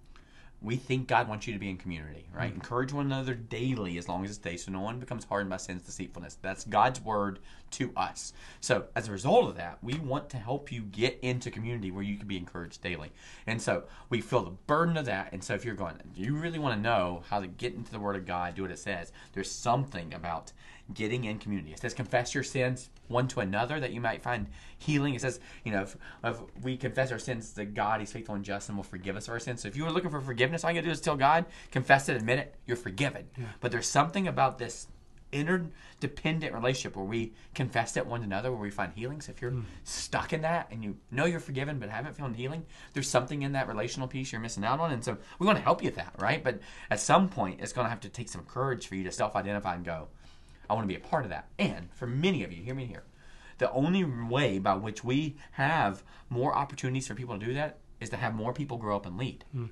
we 0.63 0.77
think 0.77 1.07
God 1.07 1.27
wants 1.27 1.45
you 1.45 1.53
to 1.53 1.59
be 1.59 1.69
in 1.69 1.77
community, 1.77 2.25
right? 2.33 2.51
Mm. 2.51 2.55
Encourage 2.55 2.93
one 2.93 3.05
another 3.05 3.33
daily 3.33 3.97
as 3.97 4.07
long 4.07 4.23
as 4.23 4.31
it's 4.31 4.39
day, 4.39 4.55
so 4.55 4.71
no 4.71 4.79
one 4.79 4.97
becomes 4.97 5.25
hardened 5.25 5.49
by 5.49 5.57
sin's 5.57 5.81
deceitfulness. 5.81 6.37
That's 6.41 6.63
God's 6.63 7.01
word 7.01 7.39
to 7.71 7.91
us. 7.97 8.33
So, 8.61 8.85
as 8.95 9.09
a 9.09 9.11
result 9.11 9.49
of 9.49 9.57
that, 9.57 9.79
we 9.81 9.95
want 9.95 10.29
to 10.29 10.37
help 10.37 10.71
you 10.71 10.81
get 10.83 11.19
into 11.21 11.51
community 11.51 11.91
where 11.91 12.03
you 12.03 12.17
can 12.17 12.27
be 12.27 12.37
encouraged 12.37 12.81
daily. 12.81 13.11
And 13.45 13.61
so, 13.61 13.83
we 14.09 14.21
feel 14.21 14.43
the 14.43 14.51
burden 14.51 14.95
of 14.95 15.05
that. 15.05 15.33
And 15.33 15.43
so, 15.43 15.53
if 15.53 15.65
you're 15.65 15.75
going, 15.75 15.95
do 16.15 16.21
you 16.21 16.35
really 16.35 16.59
want 16.59 16.75
to 16.75 16.81
know 16.81 17.23
how 17.29 17.41
to 17.41 17.47
get 17.47 17.73
into 17.73 17.91
the 17.91 17.99
Word 17.99 18.15
of 18.15 18.25
God, 18.25 18.55
do 18.55 18.61
what 18.61 18.71
it 18.71 18.79
says? 18.79 19.11
There's 19.33 19.51
something 19.51 20.13
about 20.13 20.53
getting 20.93 21.23
in 21.25 21.39
community. 21.39 21.71
It 21.71 21.79
says, 21.79 21.93
confess 21.93 22.33
your 22.33 22.43
sins 22.43 22.89
one 23.07 23.27
to 23.29 23.39
another 23.39 23.79
that 23.79 23.91
you 23.91 24.01
might 24.01 24.21
find 24.21 24.47
healing. 24.77 25.13
It 25.13 25.21
says, 25.21 25.39
you 25.63 25.71
know, 25.71 25.81
if, 25.83 25.95
if 26.23 26.37
we 26.61 26.77
confess 26.77 27.11
our 27.11 27.19
sins 27.19 27.53
to 27.53 27.65
God, 27.65 27.99
He's 27.99 28.11
faithful 28.11 28.35
and 28.35 28.43
just 28.43 28.69
and 28.69 28.77
will 28.77 28.83
forgive 28.83 29.15
us 29.15 29.29
our 29.29 29.39
sins. 29.39 29.61
So 29.61 29.67
if 29.67 29.75
you 29.75 29.85
are 29.85 29.91
looking 29.91 30.09
for 30.09 30.21
forgiveness, 30.21 30.63
all 30.63 30.71
you 30.71 30.75
gotta 30.75 30.87
do 30.87 30.91
is 30.91 31.01
tell 31.01 31.15
God, 31.15 31.45
confess 31.71 32.09
it, 32.09 32.17
admit 32.17 32.39
it, 32.39 32.55
you're 32.65 32.77
forgiven. 32.77 33.25
But 33.59 33.71
there's 33.71 33.87
something 33.87 34.27
about 34.27 34.57
this 34.57 34.87
interdependent 35.33 36.53
relationship 36.53 36.95
where 36.95 37.05
we 37.05 37.33
confess 37.55 37.97
it 37.97 38.05
one 38.05 38.21
to 38.21 38.25
another, 38.25 38.51
where 38.51 38.61
we 38.61 38.69
find 38.69 38.93
healing. 38.93 39.19
So 39.19 39.31
if 39.31 39.41
you're 39.41 39.51
hmm. 39.51 39.61
stuck 39.83 40.31
in 40.31 40.41
that 40.41 40.67
and 40.71 40.83
you 40.83 40.95
know 41.11 41.25
you're 41.25 41.39
forgiven 41.39 41.79
but 41.79 41.89
haven't 41.89 42.15
found 42.15 42.35
healing, 42.35 42.65
there's 42.93 43.09
something 43.09 43.41
in 43.41 43.53
that 43.53 43.67
relational 43.67 44.07
piece 44.07 44.31
you're 44.31 44.41
missing 44.41 44.63
out 44.63 44.79
on. 44.79 44.91
And 44.91 45.03
so 45.03 45.17
we 45.39 45.47
want 45.47 45.57
to 45.57 45.63
help 45.63 45.81
you 45.81 45.87
with 45.87 45.95
that, 45.95 46.13
right? 46.19 46.43
But 46.43 46.59
at 46.89 46.99
some 46.99 47.29
point, 47.29 47.61
it's 47.61 47.73
going 47.73 47.85
to 47.85 47.89
have 47.89 48.01
to 48.01 48.09
take 48.09 48.29
some 48.29 48.43
courage 48.45 48.87
for 48.87 48.95
you 48.95 49.03
to 49.05 49.11
self-identify 49.11 49.75
and 49.75 49.83
go, 49.83 50.09
I 50.69 50.73
want 50.73 50.85
to 50.85 50.87
be 50.87 50.95
a 50.95 51.07
part 51.07 51.23
of 51.23 51.29
that. 51.29 51.47
And 51.59 51.89
for 51.93 52.07
many 52.07 52.43
of 52.43 52.51
you, 52.51 52.63
hear 52.63 52.75
me 52.75 52.85
here. 52.85 53.03
The 53.57 53.71
only 53.71 54.03
way 54.03 54.59
by 54.59 54.75
which 54.75 55.03
we 55.03 55.35
have 55.53 56.03
more 56.29 56.55
opportunities 56.55 57.07
for 57.07 57.15
people 57.15 57.37
to 57.37 57.45
do 57.45 57.53
that 57.53 57.77
is 57.99 58.09
to 58.09 58.17
have 58.17 58.33
more 58.33 58.53
people 58.53 58.77
grow 58.77 58.95
up 58.95 59.05
and 59.05 59.17
lead. 59.17 59.45
Hmm. 59.51 59.65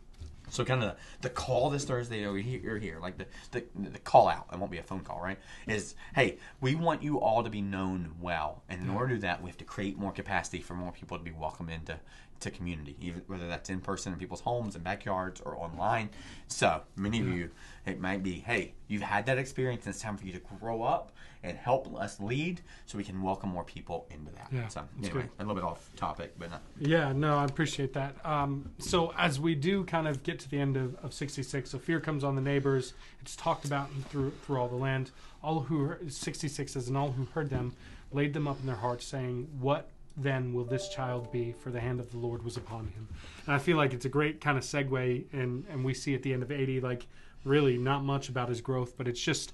So 0.50 0.66
kind 0.66 0.84
of 0.84 0.98
the 1.22 1.30
call 1.30 1.70
this 1.70 1.86
Thursday 1.86 2.26
over 2.26 2.38
here, 2.38 2.78
here 2.78 3.00
like 3.00 3.18
the, 3.18 3.26
the 3.52 3.64
the 3.74 4.00
call 4.00 4.28
out, 4.28 4.48
it 4.52 4.60
won't 4.60 4.72
be 4.72 4.80
a 4.80 4.84
phone 4.84 5.00
call, 5.00 5.22
right? 5.22 5.40
Is 5.66 5.96
hey, 6.14 6.40
we 6.60 6.76
want 6.76 7.02
you 7.02 7.22
all 7.22 7.42
to 7.44 7.50
be 7.50 7.62
known 7.62 8.16
well, 8.20 8.64
and 8.68 8.82
in 8.82 8.88
hmm. 8.88 8.96
order 8.96 9.10
to 9.10 9.16
do 9.16 9.22
that, 9.22 9.42
we 9.42 9.50
have 9.50 9.58
to 9.60 9.64
create 9.64 9.98
more 9.98 10.12
capacity 10.12 10.60
for 10.60 10.74
more 10.74 10.92
people 10.92 11.18
to 11.18 11.24
be 11.24 11.32
welcomed 11.32 11.70
into 11.70 12.00
to 12.42 12.52
community, 12.52 12.96
even 13.00 13.22
whether 13.28 13.48
that's 13.48 13.70
in 13.70 13.80
person 13.80 14.14
in 14.14 14.20
people's 14.20 14.42
homes 14.42 14.76
and 14.76 14.84
backyards 14.84 15.42
or 15.42 15.56
online. 15.56 16.10
So 16.48 16.82
many 16.96 17.20
of 17.20 17.28
you, 17.28 17.52
it 17.86 18.00
might 18.00 18.24
be, 18.24 18.34
hey, 18.34 18.74
you've 18.88 19.02
had 19.02 19.26
that 19.28 19.38
experience, 19.38 19.86
and 19.86 19.94
it's 19.94 20.04
time 20.04 20.18
for 20.18 20.26
you 20.26 20.34
to 20.34 20.42
grow 20.60 20.84
up 20.84 21.12
and 21.44 21.58
help 21.58 21.96
us 22.00 22.20
lead, 22.20 22.62
so 22.86 22.98
we 22.98 23.04
can 23.04 23.22
welcome 23.22 23.50
more 23.50 23.64
people 23.64 24.06
into 24.12 24.32
that. 24.34 24.48
Yeah, 24.52 24.68
so 24.68 24.84
anyway, 25.00 25.14
good. 25.14 25.30
a 25.40 25.44
little 25.44 25.56
bit 25.56 25.64
off 25.64 25.90
topic, 25.96 26.34
but 26.38 26.52
not, 26.52 26.62
Yeah, 26.80 27.14
no, 27.14 27.38
I 27.38 27.46
appreciate 27.46 27.94
that. 27.94 28.24
Um, 28.24 28.70
so 28.78 29.14
as 29.18 29.40
we 29.40 29.56
do 29.56 29.84
kind 29.86 30.08
of 30.08 30.22
get 30.24 30.40
to 30.40 30.50
the 30.50 30.60
end 30.60 30.78
of, 30.78 30.96
of 31.04 31.14
66, 31.14 31.70
so 31.70 31.80
fear 31.80 32.00
comes 32.00 32.24
on 32.24 32.36
the 32.36 32.42
neighbors. 32.42 32.94
It's 33.22 33.36
talked 33.36 33.66
about 33.66 33.90
through 34.10 34.32
through 34.46 34.58
all 34.58 34.68
the 34.68 34.76
land. 34.76 35.12
All 35.44 35.62
who 35.62 35.86
heard, 35.86 36.14
66 36.14 36.72
says, 36.72 36.88
and 36.88 36.96
all 36.96 37.12
who 37.12 37.26
heard 37.34 37.50
them 37.50 37.74
laid 38.12 38.34
them 38.34 38.48
up 38.48 38.60
in 38.60 38.68
their 38.68 38.76
hearts, 38.76 39.06
saying, 39.06 39.48
"What 39.60 39.90
then 40.22 40.54
will 40.54 40.66
this 40.66 40.90
child 40.90 41.32
be? 41.32 41.54
For 41.54 41.70
the 41.70 41.80
hand 41.80 42.00
of 42.00 42.12
the 42.12 42.18
Lord 42.18 42.44
was 42.44 42.58
upon 42.58 42.88
him." 42.88 43.08
And 43.46 43.56
I 43.56 43.60
feel 43.60 43.78
like 43.78 43.94
it's 43.94 44.06
a 44.06 44.10
great 44.10 44.42
kind 44.42 44.58
of 44.58 44.64
segue, 44.64 45.26
and 45.34 45.66
and 45.70 45.84
we 45.84 45.94
see 45.94 46.16
at 46.16 46.24
the 46.24 46.34
end 46.34 46.44
of 46.44 46.52
80, 46.52 46.82
like 46.82 47.08
really 47.44 47.78
not 47.78 48.04
much 48.04 48.30
about 48.30 48.50
his 48.50 48.62
growth, 48.62 48.98
but 48.98 49.08
it's 49.08 49.22
just 49.22 49.54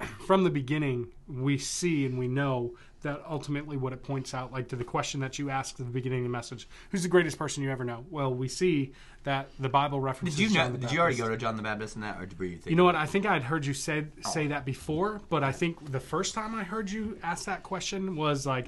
from 0.26 0.44
the 0.44 0.50
beginning, 0.50 1.08
we 1.28 1.58
see 1.58 2.06
and 2.06 2.18
we 2.18 2.28
know 2.28 2.74
that 3.02 3.22
ultimately 3.28 3.76
what 3.76 3.92
it 3.92 4.02
points 4.02 4.34
out, 4.34 4.52
like 4.52 4.68
to 4.68 4.76
the 4.76 4.84
question 4.84 5.20
that 5.20 5.38
you 5.38 5.50
asked 5.50 5.78
at 5.78 5.86
the 5.86 5.92
beginning 5.92 6.20
of 6.20 6.24
the 6.24 6.30
message, 6.30 6.68
who's 6.90 7.02
the 7.02 7.08
greatest 7.08 7.38
person 7.38 7.62
you 7.62 7.70
ever 7.70 7.84
know? 7.84 8.04
Well, 8.10 8.34
we 8.34 8.48
see 8.48 8.92
that 9.24 9.48
the 9.60 9.68
Bible 9.68 10.00
references. 10.00 10.36
Did 10.36 10.50
you 10.50 10.56
know? 10.56 10.64
John 10.64 10.72
the 10.72 10.78
Did 10.78 10.92
you 10.92 11.00
already 11.00 11.16
go 11.16 11.28
to 11.28 11.36
John 11.36 11.56
the 11.56 11.62
Baptist 11.62 11.94
in 11.94 12.02
that, 12.02 12.16
or 12.18 12.28
were 12.38 12.44
you? 12.44 12.58
You 12.64 12.74
know 12.74 12.84
what? 12.84 12.96
I 12.96 13.06
think 13.06 13.26
I 13.26 13.34
had 13.34 13.42
heard 13.42 13.64
you 13.64 13.74
say 13.74 14.06
say 14.22 14.46
oh. 14.46 14.48
that 14.48 14.64
before, 14.64 15.20
but 15.28 15.44
I 15.44 15.52
think 15.52 15.92
the 15.92 16.00
first 16.00 16.34
time 16.34 16.54
I 16.54 16.64
heard 16.64 16.90
you 16.90 17.18
ask 17.22 17.44
that 17.44 17.62
question 17.62 18.16
was 18.16 18.46
like 18.46 18.66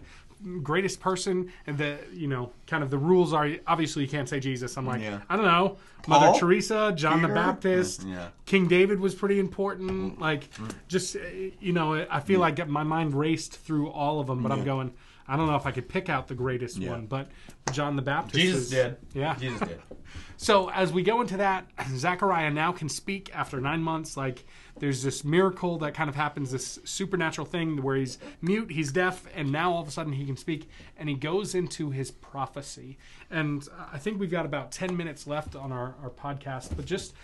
greatest 0.62 1.00
person, 1.00 1.50
and 1.66 1.76
the 1.78 1.98
you 2.12 2.28
know 2.28 2.52
kind 2.66 2.82
of 2.82 2.90
the 2.90 2.98
rules 2.98 3.32
are 3.32 3.50
obviously 3.66 4.02
you 4.02 4.08
can't 4.08 4.28
say 4.28 4.40
Jesus. 4.40 4.76
I'm 4.76 4.86
like 4.86 5.00
Yeah. 5.02 5.20
I 5.28 5.36
don't 5.36 5.44
know, 5.44 5.76
Paul? 6.02 6.20
Mother 6.20 6.38
Teresa, 6.38 6.92
John 6.96 7.22
the 7.22 7.28
Baptist, 7.28 8.06
Mm, 8.06 8.10
yeah. 8.12 8.28
King 8.46 8.68
David 8.68 9.00
was 9.00 9.14
pretty 9.14 9.38
important. 9.40 10.18
Like 10.20 10.48
just 10.88 11.16
uh, 11.16 11.20
you 11.60 11.72
know, 11.72 12.06
I 12.10 12.20
feel 12.20 12.40
like 12.40 12.66
my 12.68 12.82
mind 12.84 13.14
raced 13.14 13.56
through 13.56 13.88
all 13.90 14.20
of 14.20 14.26
them, 14.26 14.42
but 14.42 14.52
I'm 14.52 14.64
going. 14.64 14.92
I 15.30 15.36
don't 15.36 15.46
know 15.46 15.56
if 15.56 15.66
I 15.66 15.72
could 15.72 15.90
pick 15.90 16.08
out 16.08 16.26
the 16.26 16.34
greatest 16.34 16.78
Yeah. 16.78 16.92
one, 16.92 17.04
but 17.06 17.28
John 17.72 17.96
the 17.96 18.02
Baptist. 18.02 18.34
Jesus 18.34 18.62
is- 18.64 18.70
did. 18.70 18.96
Yeah. 19.14 19.34
Jesus 19.38 19.60
did. 19.60 19.80
So 20.40 20.70
as 20.70 20.92
we 20.92 21.02
go 21.02 21.20
into 21.20 21.36
that, 21.38 21.66
Zechariah 21.96 22.50
now 22.50 22.70
can 22.72 22.88
speak 22.88 23.28
after 23.34 23.60
nine 23.60 23.82
months. 23.82 24.16
Like 24.16 24.46
there's 24.80 25.02
this 25.02 25.24
miracle 25.24 25.78
that 25.78 25.94
kind 25.94 26.08
of 26.08 26.16
happens, 26.16 26.50
this 26.50 26.78
supernatural 26.84 27.46
thing 27.46 27.82
where 27.82 27.96
he's 27.96 28.18
mute, 28.40 28.70
he's 28.70 28.92
deaf, 28.92 29.26
and 29.34 29.50
now 29.50 29.72
all 29.72 29.82
of 29.82 29.88
a 29.88 29.90
sudden 29.90 30.12
he 30.12 30.24
can 30.24 30.36
speak, 30.36 30.68
and 30.96 31.08
he 31.08 31.14
goes 31.14 31.54
into 31.54 31.90
his 31.90 32.10
prophecy. 32.10 32.98
And 33.30 33.66
I 33.92 33.98
think 33.98 34.18
we've 34.18 34.30
got 34.30 34.46
about 34.46 34.72
ten 34.72 34.96
minutes 34.96 35.26
left 35.26 35.56
on 35.56 35.72
our, 35.72 35.94
our 36.02 36.10
podcast, 36.10 36.76
but 36.76 36.84
just 36.84 37.14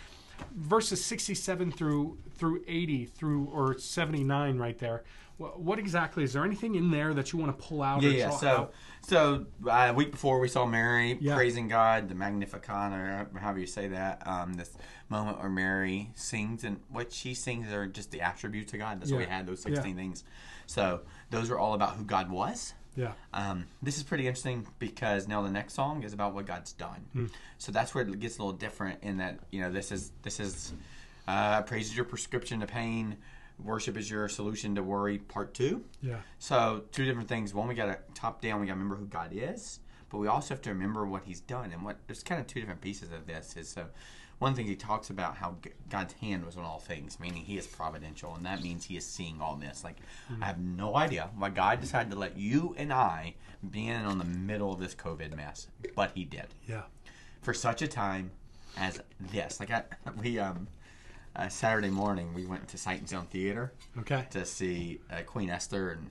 verses 0.55 1.03
67 1.03 1.71
through 1.71 2.17
through 2.35 2.61
80 2.67 3.05
through 3.05 3.45
or 3.53 3.77
79 3.77 4.57
right 4.57 4.77
there. 4.79 5.03
What, 5.37 5.59
what 5.59 5.79
exactly 5.79 6.23
is 6.23 6.31
there 6.33 6.45
anything 6.45 6.75
in 6.75 6.91
there 6.91 7.13
that 7.13 7.33
you 7.33 7.39
want 7.39 7.57
to 7.57 7.65
pull 7.65 7.81
out? 7.81 8.01
Yeah, 8.01 8.09
or 8.09 8.13
yeah. 8.13 8.29
So, 8.29 8.47
out? 8.47 8.73
so 9.01 9.45
uh, 9.67 9.87
a 9.89 9.93
week 9.93 10.11
before 10.11 10.39
we 10.39 10.47
saw 10.47 10.65
Mary 10.65 11.17
Yeah. 11.19 11.35
praising 11.35 11.67
God, 11.67 12.07
the 12.07 12.15
Magnificat, 12.15 12.69
or 12.93 13.29
however 13.39 13.59
you 13.59 13.67
say 13.67 13.89
that. 13.89 14.25
Um, 14.25 14.53
this 14.53 14.77
moment 15.09 15.39
where 15.39 15.49
Mary 15.49 16.11
sings, 16.15 16.63
and 16.63 16.79
what 16.89 17.11
she 17.11 17.33
sings 17.33 17.71
are 17.73 17.85
just 17.85 18.11
the 18.11 18.21
attributes 18.21 18.71
of 18.73 18.79
God. 18.79 19.01
That's 19.01 19.11
what 19.11 19.19
we 19.19 19.25
had 19.25 19.45
those 19.45 19.59
Yeah. 19.65 19.73
sixteen 19.75 19.95
things. 19.97 20.23
So 20.67 21.01
those 21.31 21.49
are 21.51 21.59
all 21.59 21.73
about 21.73 21.95
who 21.97 22.03
God 22.05 22.29
was. 22.31 22.73
yeah, 22.95 23.11
Um, 23.33 23.65
this 23.83 23.97
is 23.97 24.03
pretty 24.03 24.25
interesting 24.27 24.65
because 24.79 25.27
now 25.27 25.41
the 25.41 25.51
next 25.51 25.73
song 25.73 26.03
is 26.03 26.13
about 26.13 26.33
what 26.33 26.45
God's 26.45 26.71
done. 26.71 27.29
So 27.57 27.73
that's 27.73 27.93
where 27.93 28.05
it 28.07 28.19
gets 28.21 28.37
a 28.37 28.41
little 28.41 28.57
different 28.57 29.03
in 29.03 29.17
that 29.17 29.39
you 29.51 29.59
know 29.59 29.69
this 29.69 29.91
is 29.91 30.11
this 30.21 30.39
is 30.39 30.73
uh, 31.27 31.61
praises 31.63 31.93
your 31.95 32.05
prescription 32.05 32.61
to 32.61 32.65
pain, 32.67 33.17
worship 33.63 33.97
is 33.97 34.09
your 34.09 34.27
solution 34.27 34.75
to 34.75 34.83
worry, 34.83 35.17
part 35.19 35.53
two. 35.53 35.83
Yeah. 36.01 36.17
So 36.39 36.83
two 36.91 37.05
different 37.05 37.29
things. 37.29 37.53
One, 37.53 37.67
we 37.67 37.75
got 37.75 37.85
to 37.87 37.97
top 38.13 38.41
down. 38.41 38.59
We 38.59 38.67
got 38.67 38.73
to 38.73 38.79
remember 38.79 38.95
who 38.95 39.05
God 39.05 39.29
is, 39.33 39.79
but 40.09 40.17
we 40.17 40.27
also 40.27 40.53
have 40.53 40.61
to 40.63 40.69
remember 40.71 41.05
what 41.05 41.23
He's 41.23 41.39
done. 41.41 41.71
And 41.71 41.83
what 41.83 41.97
there's 42.07 42.23
kind 42.23 42.39
of 42.41 42.47
two 42.47 42.59
different 42.59 42.81
pieces 42.81 43.11
of 43.11 43.25
this. 43.27 43.55
Is 43.57 43.69
so 43.69 43.85
one 44.39 44.53
thing 44.53 44.65
he 44.67 44.75
talks 44.75 45.09
about 45.09 45.37
how 45.37 45.55
God's 45.89 46.13
hand 46.15 46.45
was 46.45 46.57
on 46.57 46.63
all 46.63 46.79
things, 46.79 47.19
meaning 47.19 47.43
He 47.43 47.57
is 47.57 47.65
providential, 47.65 48.35
and 48.35 48.45
that 48.45 48.61
means 48.61 48.85
He 48.85 48.97
is 48.97 49.05
seeing 49.05 49.41
all 49.41 49.55
this. 49.55 49.83
Like 49.83 49.97
I 50.41 50.45
have 50.45 50.59
no 50.59 50.95
idea 50.97 51.29
why 51.37 51.49
God 51.49 51.79
decided 51.81 52.11
to 52.11 52.19
let 52.19 52.37
you 52.37 52.75
and 52.77 52.91
I 52.91 53.35
be 53.71 53.87
in 53.87 54.01
on 54.05 54.17
the 54.17 54.25
middle 54.25 54.73
of 54.73 54.79
this 54.79 54.93
COVID 54.95 55.35
mess, 55.35 55.67
but 55.95 56.11
He 56.13 56.25
did 56.25 56.47
Yeah. 56.67 56.83
for 57.41 57.53
such 57.53 57.81
a 57.81 57.87
time 57.87 58.31
as 58.77 58.99
this. 59.19 59.59
Like 59.61 59.71
I, 59.71 59.83
we 60.21 60.37
um. 60.39 60.67
Uh, 61.35 61.49
Saturday 61.49 61.89
morning, 61.89 62.33
we 62.33 62.45
went 62.45 62.67
to 62.69 62.77
Sight 62.77 62.99
and 62.99 63.09
Sound 63.09 63.29
Theater 63.29 63.73
Okay. 63.99 64.25
to 64.31 64.45
see 64.45 65.01
uh, 65.11 65.21
Queen 65.25 65.49
Esther, 65.49 65.91
and 65.91 66.09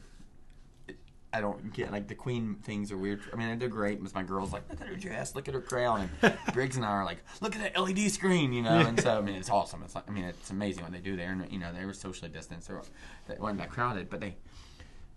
it, 0.86 0.96
I 1.32 1.40
don't 1.40 1.72
get 1.72 1.90
like 1.92 2.08
the 2.08 2.14
Queen 2.14 2.56
things 2.62 2.92
are 2.92 2.98
weird. 2.98 3.22
I 3.32 3.36
mean, 3.36 3.58
they're 3.58 3.68
great. 3.68 4.02
But 4.02 4.14
my 4.14 4.22
girls 4.22 4.52
like, 4.52 4.68
look 4.68 4.82
at 4.82 4.86
her 4.86 4.96
dress, 4.96 5.34
look 5.34 5.48
at 5.48 5.54
her 5.54 5.62
crown, 5.62 6.10
and 6.22 6.36
Briggs 6.52 6.76
and 6.76 6.84
I 6.84 6.90
are 6.90 7.04
like, 7.06 7.18
look 7.40 7.56
at 7.56 7.62
that 7.62 7.80
LED 7.80 8.10
screen, 8.10 8.52
you 8.52 8.60
know. 8.62 8.78
And 8.80 9.00
so 9.00 9.16
I 9.16 9.20
mean, 9.22 9.36
it's 9.36 9.48
awesome. 9.50 9.82
It's 9.82 9.94
like, 9.94 10.04
I 10.06 10.10
mean, 10.12 10.24
it's 10.24 10.50
amazing 10.50 10.82
what 10.82 10.92
they 10.92 10.98
do 10.98 11.16
there, 11.16 11.30
and 11.30 11.50
you 11.50 11.58
know, 11.58 11.72
they 11.72 11.86
were 11.86 11.94
socially 11.94 12.30
distanced, 12.30 12.68
or 12.68 12.82
they 13.26 13.36
weren't 13.38 13.58
that 13.58 13.70
crowded, 13.70 14.10
but 14.10 14.20
they 14.20 14.36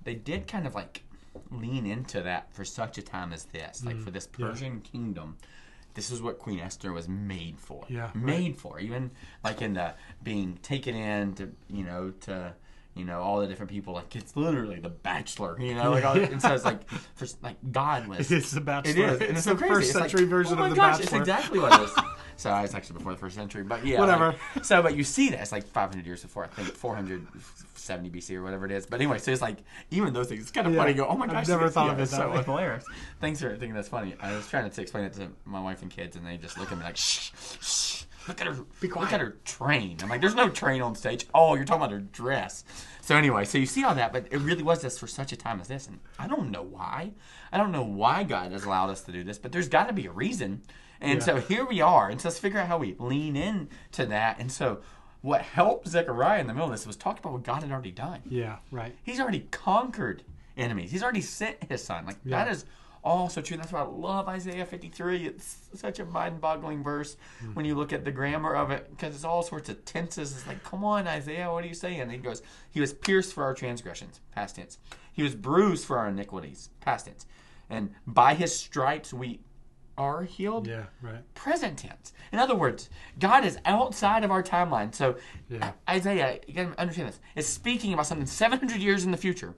they 0.03 0.15
did 0.15 0.47
kind 0.47 0.65
of 0.65 0.73
like 0.73 1.03
lean 1.51 1.85
into 1.85 2.21
that 2.21 2.51
for 2.53 2.63
such 2.63 2.97
a 2.97 3.01
time 3.01 3.33
as 3.33 3.43
this, 3.45 3.83
like 3.83 3.99
for 3.99 4.09
this 4.11 4.27
yeah. 4.37 4.47
Persian 4.47 4.79
kingdom. 4.79 5.37
This 5.97 6.11
is 6.11 6.21
what 6.21 6.37
Queen 6.37 6.59
Esther 6.59 6.93
was 6.93 7.09
made 7.09 7.59
for. 7.59 7.83
Yeah, 7.89 8.11
made 8.13 8.55
for. 8.57 8.79
Even 8.79 9.09
like 9.43 9.63
in 9.63 9.73
the 9.73 9.95
being 10.21 10.59
taken 10.61 10.93
in 10.93 11.33
to 11.33 11.49
you 11.71 11.83
know 11.83 12.13
to 12.21 12.53
you 12.93 13.03
know 13.03 13.19
all 13.19 13.39
the 13.39 13.47
different 13.47 13.71
people. 13.71 13.95
Like 13.95 14.15
it's 14.15 14.35
literally 14.35 14.79
the 14.79 14.89
Bachelor. 14.91 15.59
You 15.59 15.73
know, 15.73 15.89
like 15.89 16.05
all, 16.05 16.15
and 16.15 16.39
so 16.39 16.53
it's 16.53 16.65
like 16.65 16.87
for 17.15 17.25
like 17.41 17.55
God 17.71 18.07
was. 18.09 18.31
It's 18.31 18.51
the 18.51 18.61
Bachelor. 18.61 18.91
It 18.91 19.21
is. 19.23 19.29
It's 19.29 19.43
so 19.45 19.55
the 19.55 19.57
crazy. 19.57 19.73
first 19.73 19.87
It's 19.87 19.95
like, 19.95 20.09
century 20.11 20.27
version 20.27 20.59
oh 20.59 20.65
of 20.65 20.69
the 20.69 20.75
gosh, 20.75 20.99
Bachelor. 20.99 21.03
It's 21.03 21.13
exactly 21.13 21.57
what 21.57 21.81
it 21.81 21.85
is. 21.85 21.91
so 22.37 22.55
it's 22.57 22.73
actually 22.73 22.97
before 22.97 23.11
the 23.11 23.17
first 23.17 23.35
century, 23.35 23.63
but 23.63 23.85
yeah, 23.85 23.99
Whatever. 23.99 24.35
like- 24.55 24.63
so, 24.63 24.81
but 24.81 24.95
you 24.95 25.03
see 25.03 25.29
that 25.31 25.41
it's 25.41 25.51
like 25.51 25.67
500 25.67 26.05
years 26.05 26.21
before. 26.21 26.45
I 26.45 26.47
think 26.47 26.69
470 26.69 28.09
BC 28.09 28.35
or 28.35 28.43
whatever 28.43 28.65
it 28.65 28.71
is. 28.71 28.85
But 28.85 28.99
anyway, 29.01 29.17
so 29.17 29.31
it's 29.31 29.41
like 29.41 29.57
even 29.91 30.13
those 30.13 30.27
things. 30.29 30.41
It's 30.43 30.51
kind 30.51 30.67
of 30.67 30.73
Yeah. 30.73 30.79
funny. 30.79 30.91
You 30.91 30.97
go, 30.97 31.07
oh 31.07 31.17
my 31.17 31.27
gosh, 31.27 31.35
I've 31.37 31.47
never 31.49 31.69
thought 31.69 31.89
of 31.89 31.99
it 31.99 32.09
that 32.09 32.15
so 32.15 32.31
way. 32.31 32.43
hilarious. 32.45 32.85
Thanks 33.19 33.41
for 33.41 33.49
thinking 33.49 33.73
that's 33.73 33.89
funny. 33.89 34.15
I 34.21 34.33
was 34.35 34.47
trying 34.47 34.69
to 34.69 34.81
explain 34.81 35.05
it 35.05 35.13
to 35.13 35.29
my 35.45 35.59
wife 35.61 35.81
and 35.81 35.91
kids, 35.91 36.15
and 36.15 36.25
they 36.25 36.37
just 36.37 36.57
look 36.59 36.71
at 36.71 36.77
me 36.77 36.83
like, 36.83 36.97
shh, 36.97 37.31
shh. 37.61 38.03
Look 38.27 38.41
at 38.41 38.47
her. 38.47 38.53
Be 38.81 38.87
Look 38.87 38.91
quiet. 38.97 39.13
at 39.13 39.21
her 39.21 39.37
train. 39.45 39.97
I'm 40.03 40.09
like, 40.09 40.19
there's 40.19 40.35
no 40.35 40.49
train 40.49 40.81
on 40.81 40.95
stage. 40.95 41.25
Oh, 41.33 41.55
you're 41.55 41.63
talking 41.63 41.81
about 41.83 41.91
her 41.91 41.99
dress. 42.01 42.65
So 42.99 43.15
anyway, 43.15 43.45
so 43.45 43.57
you 43.57 43.65
see 43.65 43.85
all 43.85 43.95
that, 43.95 44.11
but 44.11 44.25
it 44.31 44.39
really 44.39 44.63
was 44.63 44.81
this 44.81 44.99
for 44.99 45.07
such 45.07 45.31
a 45.31 45.37
time 45.37 45.61
as 45.61 45.69
this, 45.69 45.87
and 45.87 45.99
I 46.19 46.27
don't 46.27 46.51
know 46.51 46.61
why. 46.61 47.13
I 47.53 47.57
don't 47.57 47.71
know 47.71 47.83
why 47.83 48.23
God 48.23 48.51
has 48.51 48.65
allowed 48.65 48.89
us 48.89 49.01
to 49.03 49.13
do 49.13 49.23
this, 49.23 49.37
but 49.37 49.53
there's 49.53 49.69
got 49.69 49.87
to 49.87 49.93
be 49.93 50.07
a 50.07 50.11
reason. 50.11 50.61
And 51.01 51.19
Yeah. 51.19 51.25
so 51.25 51.35
here 51.39 51.65
we 51.65 51.81
are, 51.81 52.09
and 52.09 52.19
so 52.19 52.29
let's 52.29 52.39
figure 52.39 52.59
out 52.59 52.67
how 52.67 52.77
we 52.77 52.95
lean 52.99 53.35
in 53.35 53.69
to 53.93 54.05
that. 54.07 54.39
And 54.39 54.51
so, 54.51 54.81
what 55.21 55.41
helped 55.41 55.87
Zechariah 55.87 56.39
in 56.39 56.47
the 56.47 56.53
middle 56.53 56.67
of 56.67 56.71
this 56.73 56.85
was 56.87 56.95
talk 56.95 57.19
about 57.19 57.33
what 57.33 57.43
God 57.43 57.61
had 57.63 57.71
already 57.71 57.91
done. 57.91 58.21
Yeah. 58.29 58.57
Right. 58.71 58.95
He's 59.03 59.19
already 59.19 59.41
conquered 59.51 60.23
enemies. 60.55 60.91
He's 60.91 61.03
already 61.03 61.21
sent 61.21 61.63
his 61.69 61.83
son. 61.83 62.05
Like 62.05 62.17
Yeah. 62.23 62.43
that 62.45 62.51
is 62.51 62.65
also 63.03 63.41
true. 63.41 63.57
That's 63.57 63.71
why 63.71 63.79
I 63.81 63.85
love 63.85 64.27
Isaiah 64.27 64.65
53. 64.65 65.25
It's 65.25 65.69
such 65.73 65.99
a 65.99 66.05
mind-boggling 66.05 66.83
verse 66.83 67.15
Hmm. 67.39 67.53
when 67.53 67.65
you 67.65 67.75
look 67.75 67.93
at 67.93 68.05
the 68.05 68.11
grammar 68.11 68.55
of 68.55 68.69
it 68.71 68.89
because 68.89 69.15
it's 69.15 69.23
all 69.23 69.43
sorts 69.43 69.69
of 69.69 69.83
tenses. 69.85 70.35
It's 70.35 70.47
like, 70.47 70.63
come 70.63 70.83
on, 70.83 71.07
Isaiah, 71.07 71.51
what 71.51 71.63
are 71.63 71.67
you 71.67 71.73
saying? 71.73 71.99
And 72.01 72.11
he 72.11 72.17
goes, 72.17 72.41
he 72.69 72.79
was 72.81 72.93
pierced 72.93 73.33
for 73.33 73.43
our 73.43 73.53
transgressions, 73.53 74.19
past 74.31 74.55
tense. 74.55 74.77
He 75.11 75.23
was 75.23 75.35
bruised 75.35 75.85
for 75.85 75.97
our 75.97 76.07
iniquities, 76.09 76.69
past 76.81 77.05
tense. 77.05 77.25
And 77.69 77.93
by 78.05 78.33
his 78.33 78.57
stripes 78.57 79.13
we 79.13 79.39
are 79.97 80.23
healed 80.23 80.67
Yeah. 80.67 80.85
Right. 81.01 81.23
present 81.33 81.79
tense. 81.79 82.13
In 82.31 82.39
other 82.39 82.55
words, 82.55 82.89
God 83.19 83.43
is 83.45 83.57
outside 83.65 84.23
of 84.23 84.31
our 84.31 84.43
timeline. 84.43 84.93
So 84.93 85.15
Yeah. 85.49 85.71
Isaiah, 85.89 86.39
you 86.47 86.53
gotta 86.53 86.79
understand 86.79 87.09
this, 87.09 87.19
is 87.35 87.47
speaking 87.47 87.93
about 87.93 88.05
something 88.07 88.27
700 88.27 88.77
years 88.81 89.03
in 89.05 89.11
the 89.11 89.17
future. 89.17 89.55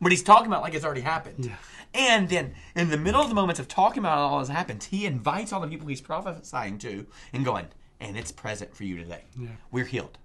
But 0.00 0.10
he's 0.12 0.22
talking 0.22 0.46
about 0.48 0.62
like 0.62 0.74
it's 0.74 0.84
already 0.84 1.02
happened. 1.02 1.46
Yeah. 1.46 1.56
And 1.94 2.28
then 2.28 2.54
in 2.74 2.90
the 2.90 2.98
middle 2.98 3.20
of 3.22 3.28
the 3.28 3.34
moments 3.34 3.60
of 3.60 3.68
talking 3.68 4.00
about 4.00 4.18
all 4.18 4.40
this 4.40 4.48
happened, 4.48 4.84
he 4.84 5.06
invites 5.06 5.52
all 5.52 5.60
the 5.60 5.68
people 5.68 5.86
he's 5.86 6.00
prophesying 6.00 6.78
to 6.78 7.06
and 7.32 7.44
going, 7.44 7.66
and 8.00 8.16
it's 8.16 8.30
present 8.32 8.74
for 8.76 8.84
you 8.84 8.96
today. 8.98 9.24
Yeah. 9.38 9.48
We're 9.70 9.84
healed. 9.86 10.18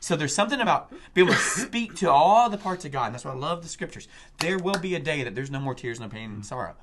So 0.00 0.14
there's 0.14 0.34
something 0.34 0.60
about 0.60 0.92
being 1.14 1.26
able 1.26 1.34
to 1.36 1.40
speak 1.42 1.94
to 1.96 2.10
all 2.10 2.48
the 2.50 2.58
parts 2.58 2.84
of 2.84 2.92
God. 2.92 3.06
And 3.06 3.14
that's 3.14 3.24
why 3.24 3.32
I 3.32 3.34
love 3.36 3.62
the 3.62 3.68
scriptures. 3.68 4.06
There 4.38 4.58
will 4.58 4.78
be 4.78 4.94
a 4.94 5.00
day 5.00 5.24
that 5.24 5.34
there's 5.34 5.50
no 5.50 5.58
more 5.58 5.74
tears, 5.74 5.98
no 5.98 6.08
pain, 6.08 6.30
and 6.30 6.46
sorrow. 6.46 6.76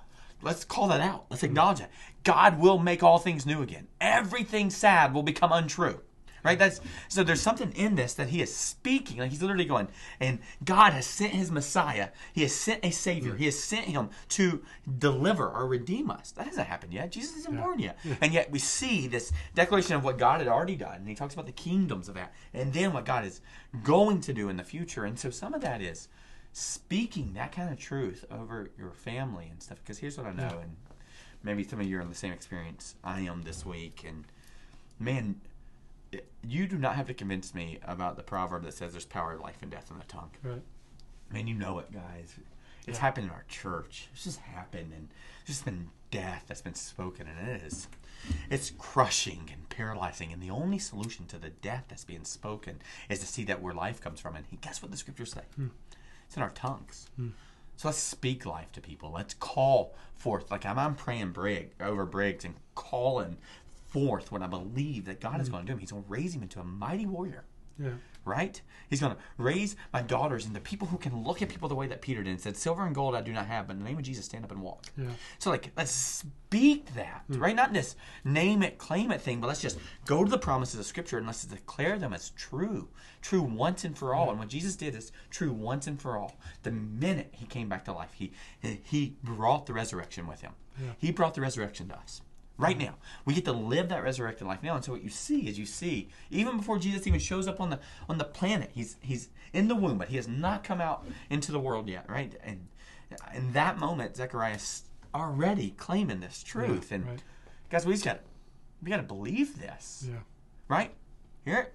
Let's 0.46 0.64
call 0.64 0.88
that 0.90 1.02
out. 1.02 1.26
Let's 1.30 1.44
acknowledge 1.44 1.80
that. 1.80 1.92
God 2.24 2.60
will 2.60 2.78
make 2.78 3.02
all 3.02 3.18
things 3.18 3.46
new 3.46 3.62
again. 3.64 3.88
Everything 4.00 4.70
sad 4.70 5.14
will 5.14 5.24
become 5.24 5.52
untrue. 5.52 6.02
Right? 6.44 6.60
That's 6.60 6.80
so 7.08 7.24
there's 7.24 7.42
something 7.42 7.72
in 7.72 7.96
this 7.96 8.14
that 8.14 8.30
he 8.30 8.40
is 8.40 8.56
speaking. 8.56 9.18
Like 9.18 9.32
he's 9.32 9.42
literally 9.42 9.66
going, 9.66 9.88
and 10.20 10.38
God 10.64 10.94
has 10.94 11.08
sent 11.08 11.34
his 11.34 11.50
Messiah. 11.50 12.10
He 12.34 12.44
has 12.44 12.54
sent 12.54 12.86
a 12.86 12.92
Savior. 12.92 13.34
Mm. 13.34 13.40
He 13.40 13.46
has 13.46 13.58
sent 13.58 13.86
him 13.86 14.12
to 14.30 14.62
deliver 15.00 15.50
or 15.50 15.66
redeem 15.66 16.12
us. 16.12 16.30
That 16.34 16.46
hasn't 16.46 16.68
happened 16.68 16.94
yet. 16.94 17.12
Jesus 17.12 17.36
isn't 17.38 17.60
born 17.60 17.80
yet. 17.80 17.98
And 18.22 18.32
yet 18.32 18.52
we 18.52 18.60
see 18.60 19.08
this 19.08 19.34
declaration 19.56 19.96
of 19.96 20.04
what 20.04 20.20
God 20.20 20.40
had 20.40 20.48
already 20.48 20.76
done. 20.76 20.98
And 20.98 21.10
he 21.10 21.16
talks 21.16 21.34
about 21.34 21.48
the 21.48 21.52
kingdoms 21.52 22.08
of 22.08 22.14
that. 22.14 22.32
And 22.54 22.72
then 22.72 22.94
what 22.94 23.06
God 23.06 23.26
is 23.26 23.42
going 23.84 24.22
to 24.22 24.32
do 24.32 24.48
in 24.48 24.58
the 24.58 24.64
future. 24.64 25.04
And 25.04 25.18
so 25.18 25.32
some 25.32 25.56
of 25.56 25.62
that 25.62 25.82
is 25.82 26.10
speaking 26.58 27.34
that 27.34 27.52
kind 27.52 27.70
of 27.70 27.78
truth 27.78 28.24
over 28.32 28.70
your 28.80 28.92
family 28.92 29.48
and 29.52 29.62
stuff. 29.62 29.78
Because 29.84 29.98
here's 29.98 30.18
what 30.18 30.26
I 30.26 30.32
know, 30.32 30.60
and 30.62 30.78
maybe 31.44 31.66
some 31.66 31.82
of 31.82 31.86
you 31.86 31.98
are 31.98 32.02
in 32.02 32.08
the 32.08 32.16
same 32.16 32.32
experience 32.32 32.96
I 33.04 33.20
am 33.22 33.42
this 33.42 33.66
week. 33.66 34.06
And 34.08 34.24
man, 34.98 35.42
you 36.48 36.66
do 36.66 36.78
not 36.78 36.96
have 36.96 37.08
to 37.08 37.14
convince 37.14 37.54
me 37.54 37.80
about 37.84 38.16
the 38.16 38.24
proverb 38.24 38.64
that 38.64 38.74
says 38.74 38.94
there's 38.94 39.06
power 39.06 39.38
life 39.38 39.58
and 39.62 39.70
death 39.70 39.92
in 39.92 39.98
the 40.00 40.06
tongue. 40.06 40.32
Right. 40.44 40.62
Man, 41.30 41.46
you 41.48 41.56
know 41.56 41.78
it, 41.80 41.92
guys. 41.92 42.34
It's 42.88 42.98
Yeah. 42.98 43.02
happened 43.02 43.26
in 43.28 43.32
our 43.34 43.44
church. 43.50 44.08
It's 44.14 44.24
just 44.24 44.40
happened, 44.40 44.94
and 44.94 45.10
there's 45.40 45.58
just 45.58 45.66
been 45.66 45.90
death 46.10 46.46
that's 46.48 46.62
been 46.62 46.76
spoken, 46.76 47.28
and 47.28 47.50
it 47.50 47.64
is. 47.64 47.90
It's 48.50 48.72
crushing 48.78 49.50
and 49.52 49.68
paralyzing, 49.68 50.32
and 50.32 50.42
the 50.42 50.52
only 50.52 50.80
solution 50.80 51.26
to 51.28 51.38
the 51.38 51.50
death 51.50 51.86
that's 51.90 52.06
being 52.06 52.24
spoken 52.24 52.80
is 53.10 53.20
to 53.20 53.26
see 53.26 53.44
that 53.44 53.62
where 53.62 53.74
life 53.74 54.00
comes 54.00 54.22
from. 54.22 54.38
And 54.38 54.46
guess 54.62 54.82
what 54.82 54.92
the 54.92 54.98
scriptures 54.98 55.34
say? 55.34 55.42
Hmm. 55.58 55.68
It's 56.26 56.38
in 56.38 56.44
our 56.44 56.52
tongues. 56.52 57.10
Hmm. 57.16 57.30
So 57.78 57.90
let's 57.90 57.98
speak 57.98 58.46
life 58.46 58.72
to 58.74 58.82
people. 58.82 59.12
Let's 59.12 59.34
call 59.34 59.96
forth, 60.14 60.50
like 60.50 60.66
I'm, 60.66 60.80
I'm 60.80 60.96
praying 60.96 61.32
Brig 61.32 61.72
over 61.80 62.06
Briggs 62.06 62.46
and 62.46 62.56
calling 62.74 63.38
forth 63.88 64.32
what 64.32 64.42
I 64.42 64.48
believe 64.48 65.06
that 65.06 65.20
God 65.20 65.42
is 65.42 65.48
hmm. 65.48 65.54
going 65.54 65.66
to 65.66 65.72
do. 65.72 65.74
him. 65.74 65.80
He's 65.80 65.92
going 65.92 66.04
to 66.04 66.10
raise 66.10 66.36
him 66.36 66.42
into 66.44 66.60
a 66.60 66.64
mighty 66.64 67.06
warrior 67.06 67.44
Yeah. 67.78 67.92
right? 68.24 68.62
He's 68.90 69.02
going 69.02 69.14
to 69.14 69.22
raise 69.38 69.76
my 69.92 70.02
daughters 70.02 70.46
into 70.46 70.60
people 70.60 70.88
who 70.88 70.98
can 70.98 71.24
look 71.24 71.42
at 71.42 71.50
people 71.50 71.68
the 71.68 71.76
way 71.76 71.88
that 71.88 72.02
Peter 72.02 72.24
did 72.24 72.30
and 72.30 72.40
said, 72.40 72.56
Silver 72.56 72.86
and 72.86 72.96
gold 72.96 73.16
I 73.16 73.22
do 73.22 73.34
not 73.34 73.48
have, 73.48 73.68
but 73.68 73.74
in 73.74 73.80
the 73.80 73.86
name 73.86 73.98
of 73.98 74.04
Jesus, 74.04 74.26
stand 74.26 74.44
up 74.44 74.52
and 74.52 74.62
walk. 74.62 74.86
Yeah. 74.98 75.10
So, 75.40 75.50
like, 75.50 75.72
let's 75.76 75.92
speak 75.92 76.94
that, 76.96 77.24
hmm. 77.28 77.40
right? 77.40 77.56
Not 77.56 77.74
this 77.74 77.96
name 78.24 78.64
it, 78.64 78.78
claim 78.78 79.12
it 79.12 79.22
thing, 79.22 79.42
but 79.42 79.48
let's 79.48 79.62
just 79.62 79.78
go 80.06 80.24
to 80.24 80.30
the 80.30 80.38
promises 80.38 80.80
of 80.80 80.86
Scripture 80.86 81.18
and 81.18 81.28
let's 81.28 81.44
declare 81.44 81.98
them 81.98 82.14
as 82.14 82.30
true, 82.32 82.90
true 83.22 83.42
once 83.42 83.84
and 83.84 83.98
for 83.98 84.14
all. 84.14 84.30
And 84.30 84.40
what 84.40 84.48
Jesus 84.50 84.76
did 84.76 84.96
is 84.96 85.12
true 85.30 85.52
once 85.52 85.88
and 85.88 86.02
for 86.02 86.18
all. 86.18 86.38
The 86.64 86.72
minute 86.72 87.30
he 87.32 87.46
came 87.46 87.70
back 87.70 87.86
to 87.86 87.94
life, 87.94 88.14
he 88.14 88.32
he 88.84 89.18
brought 89.24 89.66
the 89.66 89.74
resurrection 89.74 90.28
with 90.28 90.42
him. 90.42 90.54
Yeah. 90.82 90.92
He 90.98 91.12
brought 91.12 91.34
the 91.34 91.42
resurrection 91.42 91.88
to 91.90 91.96
us. 91.98 92.22
Right 92.58 92.78
now, 92.78 92.96
we 93.26 93.34
get 93.34 93.44
to 93.46 93.52
live 93.52 93.90
that 93.90 94.02
resurrected 94.02 94.48
life 94.48 94.64
now, 94.64 94.76
and 94.76 94.84
so 94.86 94.94
what 94.94 95.04
you 95.04 95.10
see 95.10 95.48
is 95.48 95.60
you 95.60 95.66
see 95.66 96.08
even 96.32 96.56
before 96.56 96.80
Jesus 96.80 97.06
even 97.06 97.20
shows 97.20 97.48
up 97.50 97.60
on 97.60 97.70
the 97.70 97.80
on 98.08 98.18
the 98.18 98.24
planet, 98.24 98.72
he's 98.74 98.96
he's 99.02 99.28
in 99.52 99.68
the 99.68 99.76
womb, 99.76 99.98
but 99.98 100.08
he 100.08 100.16
has 100.16 100.28
not 100.28 100.64
come 100.64 100.80
out 100.80 101.06
into 101.30 101.52
the 101.52 101.60
world 101.60 101.90
yet, 101.90 102.10
right? 102.10 102.34
And 102.44 102.68
in 103.34 103.52
that 103.54 103.78
moment, 103.78 104.16
Zechariah's 104.16 104.84
already 105.14 105.72
claiming 105.72 106.22
this 106.22 106.42
truth, 106.44 106.94
and 106.94 107.06
right. 107.06 107.24
guys, 107.70 107.86
we 107.86 107.92
just 107.94 108.06
got 108.06 108.22
we 108.82 108.90
got 108.90 108.98
to 108.98 109.04
believe 109.04 109.60
this, 109.60 110.06
Yeah. 110.08 110.20
right? 110.70 110.94
Hear 111.44 111.60
it, 111.60 111.74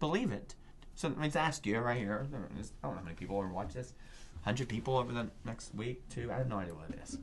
believe 0.00 0.32
it. 0.32 0.56
So 0.96 1.08
let 1.08 1.18
me 1.18 1.26
just 1.28 1.36
ask 1.36 1.64
you 1.64 1.78
right 1.78 1.96
here. 1.98 2.14
I 2.14 2.16
don't 2.24 2.52
know 2.52 2.62
how 2.82 3.00
many 3.04 3.14
people 3.14 3.36
will 3.36 3.48
watch 3.48 3.72
this. 3.74 3.94
Hundred 4.42 4.68
people 4.68 4.96
over 4.96 5.12
the 5.12 5.28
next 5.44 5.72
week, 5.76 6.08
two. 6.08 6.30
I 6.32 6.38
have 6.38 6.48
no 6.48 6.58
idea 6.58 6.74
what 6.74 6.90
it 6.90 6.98
is. 7.04 7.18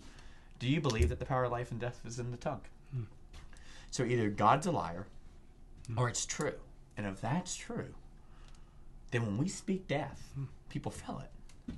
Do 0.60 0.68
you 0.68 0.82
believe 0.82 1.10
that 1.10 1.20
the 1.20 1.26
power 1.26 1.46
of 1.46 1.52
life 1.52 1.72
and 1.72 1.80
death 1.80 2.02
is 2.06 2.20
in 2.20 2.32
the 2.32 2.38
tongue? 2.38 2.62
Hmm. 2.94 3.04
So 3.92 4.04
either 4.04 4.30
God's 4.30 4.68
a 4.68 4.72
liar 4.72 5.08
hmm. 5.88 5.98
or 5.98 6.10
it's 6.10 6.26
true. 6.26 6.56
And 6.98 7.08
if 7.08 7.22
that's 7.22 7.56
true, 7.56 7.94
then 9.12 9.26
when 9.26 9.38
we 9.38 9.48
speak 9.48 9.88
death, 9.88 10.30
hmm. 10.36 10.46
people 10.70 10.92
feel 10.92 11.22
it. 11.24 11.74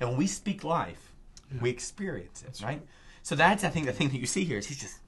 And 0.00 0.10
when 0.10 0.18
we 0.18 0.26
speak 0.26 0.64
life, 0.64 1.12
we 1.60 1.70
experience 1.70 2.42
it, 2.46 2.60
right? 2.62 2.82
So 3.22 3.34
that's 3.34 3.64
I 3.64 3.68
think 3.70 3.86
the 3.86 3.92
thing 3.92 4.08
that 4.08 4.18
you 4.18 4.26
see 4.26 4.44
here 4.44 4.58
is 4.58 4.66
he's 4.66 4.78
just 4.78 4.98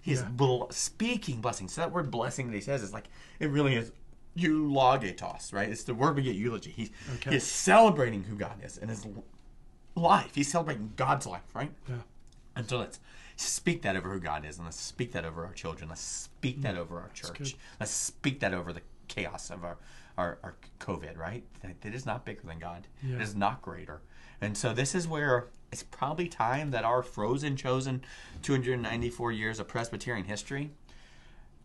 he's 0.00 0.20
Yeah. 0.22 0.28
bl- 0.30 0.64
speaking 0.70 1.40
blessings. 1.40 1.72
So 1.74 1.82
that 1.82 1.92
word 1.92 2.10
blessing 2.10 2.48
that 2.48 2.54
he 2.54 2.60
says 2.60 2.82
is 2.82 2.92
like 2.92 3.08
it 3.38 3.50
really 3.50 3.76
is 3.76 3.92
eulogetos, 4.36 5.52
right? 5.52 5.68
It's 5.68 5.84
the 5.84 5.94
word 5.94 6.16
we 6.16 6.22
get 6.22 6.34
eulogy. 6.34 6.72
He's 6.72 6.90
Okay. 7.16 7.32
he's 7.32 7.44
celebrating 7.44 8.24
who 8.24 8.36
God 8.36 8.62
is 8.64 8.78
and 8.78 8.90
his 8.90 9.06
life. 9.94 10.34
He's 10.34 10.50
celebrating 10.50 10.92
God's 10.96 11.26
life, 11.26 11.54
right? 11.54 11.72
Yeah. 11.88 11.96
And 12.56 12.68
so 12.68 12.78
let's 12.78 13.00
speak 13.36 13.82
that 13.82 13.96
over 13.96 14.12
who 14.12 14.20
God 14.20 14.44
is, 14.44 14.56
and 14.56 14.66
let's 14.66 14.80
speak 14.80 15.12
that 15.12 15.24
over 15.24 15.44
our 15.44 15.52
children. 15.52 15.88
Let's 15.88 16.00
speak 16.00 16.62
that 16.62 16.74
mm. 16.74 16.78
over 16.78 17.00
our 17.00 17.10
church. 17.10 17.56
Let's 17.80 17.92
speak 17.92 18.40
that 18.40 18.54
over 18.54 18.72
the 18.72 18.82
chaos 19.08 19.50
of 19.50 19.64
our, 19.64 19.78
our, 20.16 20.38
our 20.42 20.54
COVID, 20.80 21.18
right? 21.18 21.44
That 21.62 21.76
it 21.84 21.94
is 21.94 22.06
not 22.06 22.24
bigger 22.24 22.42
than 22.44 22.58
God. 22.58 22.86
Yeah. 23.02 23.16
It 23.16 23.22
is 23.22 23.34
not 23.34 23.62
greater. 23.62 24.02
And 24.40 24.56
so 24.56 24.72
this 24.72 24.94
is 24.94 25.08
where 25.08 25.48
it's 25.72 25.82
probably 25.82 26.28
time 26.28 26.70
that 26.70 26.84
our 26.84 27.02
frozen, 27.02 27.56
chosen 27.56 28.02
294 28.42 29.32
years 29.32 29.58
of 29.58 29.68
Presbyterian 29.68 30.26
history 30.26 30.70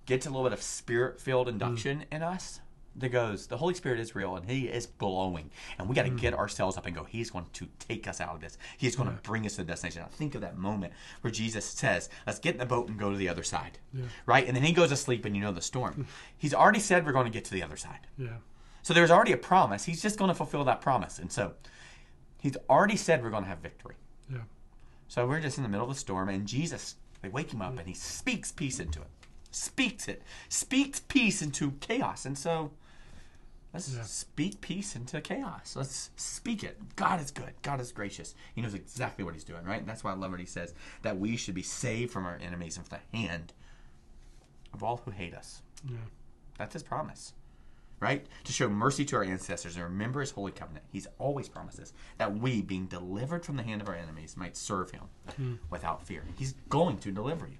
gets 0.06 0.26
a 0.26 0.30
little 0.30 0.44
bit 0.44 0.54
of 0.54 0.62
spirit 0.62 1.20
filled 1.20 1.48
induction 1.48 2.00
mm. 2.00 2.16
in 2.16 2.24
us 2.24 2.62
that 2.96 3.10
goes, 3.10 3.48
the 3.48 3.58
Holy 3.58 3.74
Spirit 3.74 4.00
is 4.00 4.16
real 4.16 4.36
and 4.36 4.50
He 4.50 4.68
is 4.68 4.86
blowing. 4.88 5.52
And 5.78 5.88
we 5.88 5.96
got 5.96 6.04
to 6.04 6.10
get 6.10 6.34
mm. 6.34 6.38
ourselves 6.38 6.78
up 6.78 6.86
and 6.86 6.96
go, 6.96 7.04
He's 7.04 7.30
going 7.30 7.46
to 7.54 7.68
take 7.80 8.08
us 8.08 8.20
out 8.20 8.36
of 8.36 8.42
this. 8.42 8.58
He's 8.78 8.96
going 8.96 9.10
to 9.10 9.22
bring 9.22 9.46
us 9.46 9.54
to 9.54 9.62
the 9.62 9.68
destination. 9.68 10.04
I 10.04 10.08
think 10.08 10.36
of 10.36 10.42
that 10.42 10.58
moment 10.58 10.94
where 11.22 11.32
Jesus 11.32 11.66
says, 11.66 12.10
Let's 12.28 12.40
get 12.40 12.56
in 12.56 12.60
the 12.60 12.66
boat 12.66 12.90
and 12.90 13.00
go 13.00 13.12
to 13.12 13.18
the 13.18 13.30
other 13.30 13.44
side. 13.44 13.80
Yeah. 13.94 14.06
Right? 14.26 14.48
And 14.48 14.56
then 14.56 14.64
He 14.64 14.74
goes 14.74 14.90
to 14.90 14.96
sleep 14.96 15.26
and 15.26 15.36
you 15.36 15.42
know 15.42 15.52
the 15.52 15.62
storm. 15.62 15.94
Mm. 15.94 16.06
He's 16.38 16.54
already 16.54 16.80
said 16.80 17.06
we're 17.06 17.12
going 17.14 17.26
to 17.26 17.32
get 17.32 17.46
to 17.46 17.54
the 17.54 17.64
other 17.64 17.78
side. 17.78 18.08
Yeah. 18.18 18.38
So 18.82 18.94
there's 18.94 19.12
already 19.12 19.34
a 19.34 19.38
promise. 19.38 19.86
He's 19.86 20.02
just 20.02 20.18
going 20.18 20.30
to 20.30 20.36
fulfill 20.36 20.64
that 20.64 20.82
promise. 20.82 21.20
And 21.20 21.32
so 21.32 21.54
He's 22.40 22.56
already 22.70 22.96
said 22.96 23.22
we're 23.22 23.30
going 23.30 23.44
to 23.44 23.50
have 23.50 23.60
victory. 23.60 23.96
Yeah. 24.32 24.40
So 25.08 25.28
we're 25.28 25.42
just 25.42 25.58
in 25.58 25.64
the 25.64 25.70
middle 25.70 25.88
of 25.88 25.94
the 25.94 26.00
storm, 26.00 26.30
and 26.30 26.48
Jesus, 26.48 26.96
they 27.22 27.30
wake 27.30 27.52
him 27.52 27.62
up, 27.62 27.78
and 27.78 27.88
he 27.88 27.94
speaks 27.94 28.52
peace 28.52 28.80
into 28.80 29.02
it. 29.02 29.08
Speaks 29.52 30.08
it. 30.08 30.22
Speaks 30.47 31.00
peace 31.00 31.41
into 31.41 31.72
chaos. 31.80 32.26
And 32.26 32.38
so 32.38 32.72
let's 33.74 33.91
Yeah. 33.93 34.04
speak 34.04 34.62
peace 34.62 34.95
into 34.95 35.22
chaos. 35.22 35.76
Let's 35.76 36.12
speak 36.16 36.64
it. 36.64 36.95
God 36.95 37.20
is 37.20 37.32
good. 37.32 37.54
God 37.62 37.82
is 37.82 37.91
gracious. 37.91 38.36
He 38.54 38.62
knows 38.62 38.74
exactly 38.74 39.24
what 39.24 39.34
he's 39.34 39.43
doing, 39.43 39.64
right? 39.66 39.80
And 39.80 39.89
that's 39.89 40.04
why 40.04 40.12
I 40.12 40.16
love 40.16 40.32
what 40.32 40.39
he 40.39 40.45
says 40.45 40.74
that 41.02 41.20
we 41.20 41.36
should 41.36 41.56
be 41.56 41.64
saved 41.64 42.12
from 42.12 42.26
our 42.26 42.38
enemies 42.38 42.78
and 42.78 42.88
from 42.88 43.00
the 43.00 43.18
hand 43.18 43.54
of 44.74 44.84
all 44.84 44.97
who 44.97 45.12
hate 45.12 45.34
us. 45.34 45.62
Yeah. 45.88 45.97
That's 46.58 46.74
his 46.74 46.84
promise. 46.84 47.34
Right? 48.00 48.28
To 48.45 48.54
show 48.54 48.70
mercy 48.70 49.04
to 49.06 49.18
our 49.18 49.26
ancestors 49.26 49.76
and 49.76 49.84
remember 49.84 50.22
his 50.22 50.32
holy 50.32 50.54
covenant. 50.54 50.86
He's 50.89 51.08
always 51.18 51.50
promised 51.50 51.80
us 51.80 51.91
that 52.18 52.34
we, 52.34 52.62
being 52.62 52.86
delivered 52.86 53.43
from 53.43 53.58
the 53.58 53.64
hand 53.64 53.82
of 53.82 53.89
our 53.89 53.95
enemies, 53.95 54.38
might 54.38 54.56
serve 54.56 54.91
him 54.91 55.10
hmm. 55.36 55.56
without 55.70 56.08
fear. 56.08 56.24
He's 56.38 56.54
going 56.70 57.00
to 57.00 57.12
deliver 57.12 57.47
you. 57.47 57.58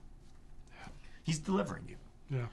He's 1.30 1.40
delivering 1.40 1.84
you. 1.88 1.96
Yeah. 2.30 2.46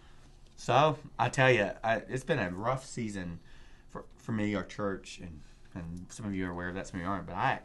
So 0.57 0.99
I 1.18 1.29
tell 1.29 1.51
you, 1.51 1.70
I, 1.85 2.03
it's 2.09 2.24
been 2.24 2.39
a 2.39 2.51
rough 2.51 2.87
season 2.87 3.41
for, 3.89 4.05
for 4.16 4.33
me, 4.33 4.55
our 4.55 4.64
church, 4.64 5.20
and, 5.20 5.41
and 5.74 6.07
some 6.09 6.27
of 6.27 6.35
you 6.35 6.47
are 6.47 6.51
aware 6.51 6.68
of 6.68 6.74
that, 6.74 6.87
some 6.87 7.01
of 7.01 7.05
you 7.05 7.11
aren't. 7.11 7.27
But 7.27 7.37
I, 7.37 7.61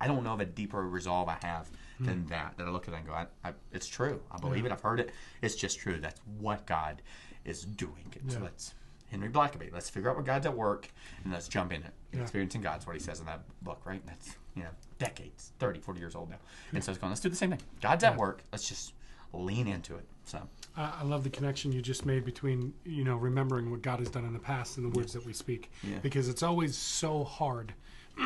I 0.00 0.06
don't 0.06 0.24
know 0.24 0.32
of 0.32 0.40
a 0.40 0.44
deeper 0.44 0.88
resolve 0.88 1.28
I 1.28 1.38
have 1.42 1.70
hmm. 1.98 2.06
than 2.06 2.26
that. 2.26 2.54
That 2.56 2.66
I 2.66 2.70
look 2.70 2.88
at 2.88 2.92
that 2.92 2.98
and 2.98 3.06
go, 3.06 3.12
I, 3.12 3.26
I, 3.44 3.52
it's 3.72 3.86
true. 3.86 4.20
I 4.30 4.38
believe 4.38 4.66
it. 4.66 4.72
I've 4.72 4.80
heard 4.80 5.00
it. 5.00 5.10
It's 5.42 5.54
just 5.54 5.78
true. 5.78 5.98
That's 6.00 6.20
what 6.38 6.66
God 6.66 7.02
is 7.44 7.64
doing. 7.64 8.12
And 8.20 8.32
So 8.32 8.40
let's 8.40 8.74
Henry 9.10 9.28
Blackaby. 9.28 9.72
Let's 9.72 9.88
figure 9.88 10.10
out 10.10 10.16
what 10.16 10.24
God's 10.24 10.46
at 10.46 10.56
work 10.56 10.88
and 11.22 11.32
let's 11.32 11.46
jump 11.46 11.72
in 11.72 11.82
it. 11.82 11.92
Yeah. 12.12 12.22
Experiencing 12.22 12.62
God's 12.62 12.86
what 12.86 12.96
he 12.96 13.02
says 13.02 13.20
in 13.20 13.26
that 13.26 13.42
book, 13.62 13.82
right? 13.84 14.04
That's 14.06 14.36
you 14.56 14.62
know 14.62 14.70
decades, 14.98 15.52
30, 15.58 15.80
40 15.80 16.00
years 16.00 16.14
old 16.14 16.30
now. 16.30 16.38
And 16.72 16.82
so 16.82 16.90
it's 16.90 16.98
going. 16.98 17.10
Let's 17.10 17.20
do 17.20 17.28
the 17.28 17.36
same 17.36 17.50
thing. 17.50 17.60
God's 17.80 18.04
at 18.04 18.16
work. 18.16 18.42
Let's 18.50 18.68
just 18.68 18.93
lean 19.42 19.66
into 19.66 19.94
it. 19.96 20.04
So 20.24 20.40
I 20.76 20.92
I 21.00 21.04
love 21.04 21.24
the 21.24 21.30
connection 21.30 21.72
you 21.72 21.82
just 21.82 22.06
made 22.06 22.24
between 22.24 22.72
you 22.84 23.04
know 23.04 23.16
remembering 23.16 23.70
what 23.70 23.82
God 23.82 23.98
has 23.98 24.08
done 24.10 24.24
in 24.24 24.32
the 24.32 24.38
past 24.38 24.76
and 24.78 24.84
the 24.92 24.96
words 24.98 25.12
that 25.12 25.24
we 25.26 25.32
speak, 25.32 25.70
Yeah. 25.82 25.98
because 26.02 26.28
it's 26.28 26.42
always 26.42 26.76
so 26.76 27.24
hard 27.24 27.74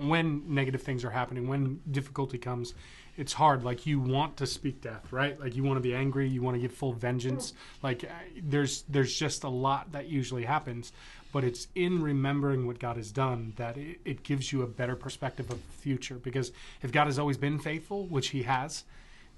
when 0.00 0.42
negative 0.54 0.82
things 0.82 1.04
are 1.04 1.10
happening, 1.10 1.48
when 1.48 1.80
difficulty 1.90 2.38
comes. 2.38 2.74
It's 3.16 3.32
hard. 3.32 3.64
Like 3.64 3.84
you 3.84 3.98
want 3.98 4.36
to 4.36 4.46
speak 4.46 4.80
death, 4.80 5.12
right? 5.12 5.38
Like 5.40 5.56
you 5.56 5.64
want 5.64 5.76
to 5.76 5.80
be 5.80 5.92
angry, 5.92 6.28
you 6.28 6.40
want 6.40 6.54
to 6.54 6.60
get 6.60 6.70
full 6.70 6.92
vengeance. 6.92 7.52
Like 7.82 8.08
there's 8.40 8.82
there's 8.88 9.12
just 9.12 9.42
a 9.42 9.48
lot 9.48 9.90
that 9.90 10.06
usually 10.08 10.44
happens, 10.44 10.92
but 11.32 11.42
it's 11.42 11.66
in 11.74 12.00
remembering 12.00 12.64
what 12.68 12.78
God 12.78 12.96
has 12.96 13.10
done 13.10 13.54
that 13.56 13.76
it, 13.76 13.98
it 14.04 14.22
gives 14.22 14.52
you 14.52 14.62
a 14.62 14.68
better 14.68 14.94
perspective 14.94 15.50
of 15.50 15.56
the 15.66 15.72
future. 15.72 16.14
Because 16.14 16.52
if 16.80 16.92
God 16.92 17.06
has 17.06 17.18
always 17.18 17.36
been 17.36 17.58
faithful, 17.58 18.06
which 18.06 18.28
He 18.28 18.44
has, 18.44 18.84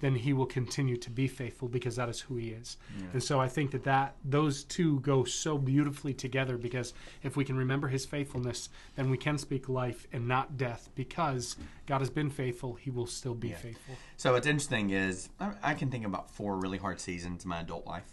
then 0.01 0.14
he 0.14 0.32
will 0.32 0.46
continue 0.46 0.96
to 0.96 1.11
be 1.11 1.28
faithful 1.28 1.68
because 1.68 1.96
that 1.96 2.09
is 2.09 2.20
who 2.20 2.36
he 2.36 2.48
is. 2.48 2.76
And 3.12 3.22
so 3.22 3.38
I 3.40 3.48
think 3.48 3.70
that, 3.72 3.84
that 3.84 4.16
those 4.24 4.64
two 4.64 5.01
go 5.01 5.24
so 5.24 5.59
beautifully 5.59 6.14
together 6.14 6.57
because 6.57 6.92
if 7.22 7.36
we 7.36 7.44
can 7.44 7.57
remember 7.57 7.88
his 7.88 8.05
faithfulness, 8.07 8.68
then 8.96 9.11
we 9.11 9.16
can 9.18 9.38
speak 9.38 9.68
life 9.68 10.07
and 10.12 10.26
not 10.26 10.57
death 10.57 10.88
because 10.94 11.57
God 11.86 12.01
has 12.01 12.11
been 12.11 12.30
faithful, 12.30 12.74
he 12.74 12.90
will 12.90 13.07
still 13.07 13.34
be 13.34 13.48
Yeah. 13.48 13.57
faithful. 13.57 13.96
So 14.16 14.32
what's 14.32 14.46
interesting 14.46 14.90
is 14.90 15.28
I, 15.38 15.53
I 15.62 15.74
can 15.74 15.90
think 15.90 16.05
about 16.07 16.30
four 16.30 16.57
really 16.57 16.78
hard 16.78 17.01
seasons 17.01 17.44
in 17.44 17.48
my 17.51 17.61
adult 17.61 17.86
life. 17.86 18.11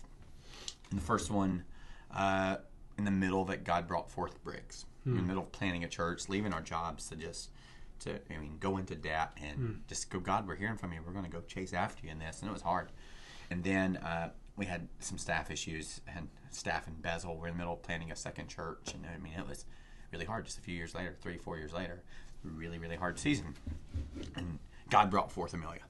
And 0.91 0.99
the 0.99 1.03
first 1.03 1.31
one, 1.31 1.63
uh, 2.13 2.57
in 2.97 3.05
the 3.05 3.11
middle 3.11 3.41
of 3.41 3.49
it, 3.49 3.63
God 3.63 3.87
brought 3.87 4.09
forth 4.09 4.41
Briggs. 4.43 4.85
In 5.05 5.15
the 5.15 5.21
middle 5.21 5.43
of 5.43 5.53
planning 5.53 5.85
a 5.85 5.87
church, 5.87 6.27
leaving 6.27 6.51
our 6.51 6.59
jobs 6.59 7.07
to 7.07 7.15
just 7.15 7.49
to 8.01 8.19
I 8.33 8.37
mean 8.37 8.57
go 8.59 8.77
into 8.77 8.95
debt 8.95 9.31
and 9.41 9.83
just 9.87 10.09
go. 10.09 10.19
God, 10.19 10.47
we're 10.47 10.55
hearing 10.55 10.77
from 10.77 10.93
you. 10.93 11.01
We're 11.05 11.13
going 11.13 11.25
to 11.25 11.31
go 11.31 11.41
chase 11.41 11.73
after 11.73 12.05
you 12.05 12.11
in 12.11 12.19
this, 12.19 12.41
and 12.41 12.49
it 12.49 12.53
was 12.53 12.61
hard. 12.61 12.91
And 13.49 13.63
then 13.63 13.97
uh, 13.97 14.29
we 14.55 14.65
had 14.65 14.87
some 14.99 15.17
staff 15.17 15.49
issues 15.51 16.01
and 16.15 16.27
staff 16.51 16.87
in 16.87 16.95
Bezel. 16.95 17.37
We're 17.37 17.47
in 17.47 17.53
the 17.53 17.59
middle 17.59 17.73
of 17.73 17.83
planning 17.83 18.11
a 18.11 18.15
second 18.15 18.47
church, 18.47 18.93
and 18.93 19.05
I 19.05 19.17
mean 19.17 19.33
it 19.33 19.47
was 19.47 19.65
really 20.11 20.25
hard. 20.25 20.45
Just 20.45 20.57
a 20.57 20.61
few 20.61 20.75
years 20.75 20.93
later, 20.95 21.15
three 21.21 21.37
four 21.37 21.57
years 21.57 21.73
later, 21.73 22.03
really 22.43 22.77
really 22.77 22.95
hard 22.97 23.19
season. 23.19 23.55
And 24.35 24.59
God 24.89 25.09
brought 25.11 25.31
forth 25.31 25.53
Amelia. 25.53 25.81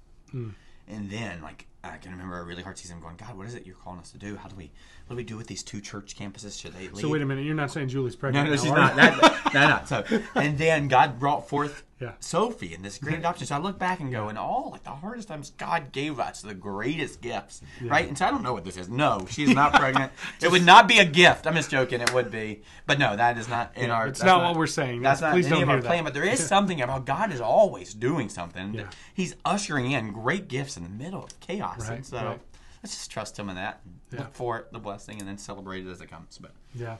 And 0.89 1.10
then, 1.10 1.41
like, 1.41 1.68
I 1.84 1.97
can 1.97 2.12
remember 2.12 2.39
a 2.39 2.43
really 2.43 2.64
hard 2.64 2.78
season 2.78 3.01
going, 3.01 3.18
God, 3.18 3.38
what 3.38 3.45
is 3.45 3.55
it 3.55 3.66
you're 3.66 3.76
calling 3.76 3.99
us 3.99 4.12
to 4.12 4.18
do? 4.18 4.38
How 4.38 4.47
do 4.47 4.55
we, 4.55 4.72
what 5.08 5.16
do 5.16 5.18
we 5.18 5.24
do 5.26 5.36
with 5.36 5.47
these 5.47 5.62
two 5.62 5.82
church 5.82 6.16
campuses? 6.18 6.60
Should 6.60 6.74
they 6.74 6.88
leave? 6.88 6.99
So 6.99 7.10
wait 7.10 7.22
a 7.22 7.26
minute, 7.26 7.43
you're 7.43 7.55
not 7.55 7.72
saying 7.72 7.89
Julie's 7.89 8.16
pregnant? 8.16 8.49
no, 8.49 8.55
now, 8.55 8.62
she's 8.62 8.72
not. 8.72 8.91
you? 8.91 8.95
That, 9.01 9.53
no, 9.53 9.70
no. 9.70 9.82
So, 9.86 10.22
and 10.36 10.58
then 10.58 10.88
God 10.88 11.20
brought 11.20 11.49
forth 11.49 11.84
Yeah. 12.00 12.12
Sophie 12.20 12.74
and 12.76 12.86
this 12.86 12.98
great 13.00 13.18
adoption. 13.20 13.48
So 13.48 13.56
I 13.56 13.58
look 13.58 13.80
back 13.80 14.00
and 14.00 14.12
go, 14.12 14.30
in 14.30 14.38
all 14.38 14.70
like 14.72 14.84
the 14.84 14.91
hardest 14.91 15.28
times, 15.30 15.50
God 15.58 15.91
gave 15.91 16.20
us 16.20 16.41
the 16.41 16.54
greatest 16.54 17.22
gifts, 17.22 17.62
right? 17.82 18.08
And 18.08 18.16
so 18.18 18.26
I 18.26 18.32
don't 18.32 18.43
know 18.43 18.54
what 18.54 18.66
this 18.66 18.78
is. 18.78 18.88
No, 18.88 19.26
she's 19.30 19.50
not 19.50 19.74
pregnant. 19.80 20.12
it 20.41 20.52
would 20.52 20.64
not 20.66 20.88
be 20.88 21.00
a 21.00 21.06
gift. 21.06 21.48
I'm 21.48 21.56
just 21.56 21.72
joking. 21.72 22.02
It 22.02 22.14
would 22.14 22.30
be, 22.30 22.62
but 22.86 23.00
no, 23.00 23.16
that 23.16 23.38
is 23.38 23.50
not 23.50 23.72
in 23.76 23.89
our. 23.89 24.08
it's 24.08 24.20
that's 24.20 24.28
not 24.28 24.43
what 24.43 24.56
we're 24.58 24.68
saying. 24.68 25.02
That's 25.02 25.22
not 25.22 25.34
Please 25.34 25.48
any 25.48 25.56
don't 25.56 25.64
of 25.64 25.70
our 25.70 25.76
hear 25.76 25.82
that. 25.84 25.88
plan. 25.88 26.04
But 26.04 26.14
there 26.14 26.24
is 26.24 26.45
something 26.48 26.82
about 26.82 27.06
God 27.06 27.32
is 27.34 27.41
always 27.41 27.93
doing 27.93 28.30
something. 28.30 28.76
Yeah. 28.76 28.89
He's 29.14 29.36
ushering 29.43 29.91
in 29.91 30.12
great 30.14 30.48
gifts 30.48 30.78
in 30.78 30.84
the 30.84 30.89
middle 30.89 31.24
of 31.24 31.39
chaos. 31.39 31.89
Right, 31.89 31.95
and 31.98 32.06
so 32.06 32.18
right. 32.18 32.39
let's 32.84 32.95
just 32.95 33.10
trust 33.10 33.38
Him 33.39 33.50
in 33.50 33.56
that. 33.56 33.82
And 33.86 33.95
Yeah. 34.12 34.20
Look 34.20 34.34
for 34.36 34.68
the 34.72 34.80
blessing, 34.80 35.20
and 35.20 35.28
then 35.28 35.38
celebrate 35.39 35.86
it 35.86 35.89
as 35.89 36.00
it 36.02 36.10
comes. 36.12 36.38
But 36.38 36.52
Yeah. 36.76 36.98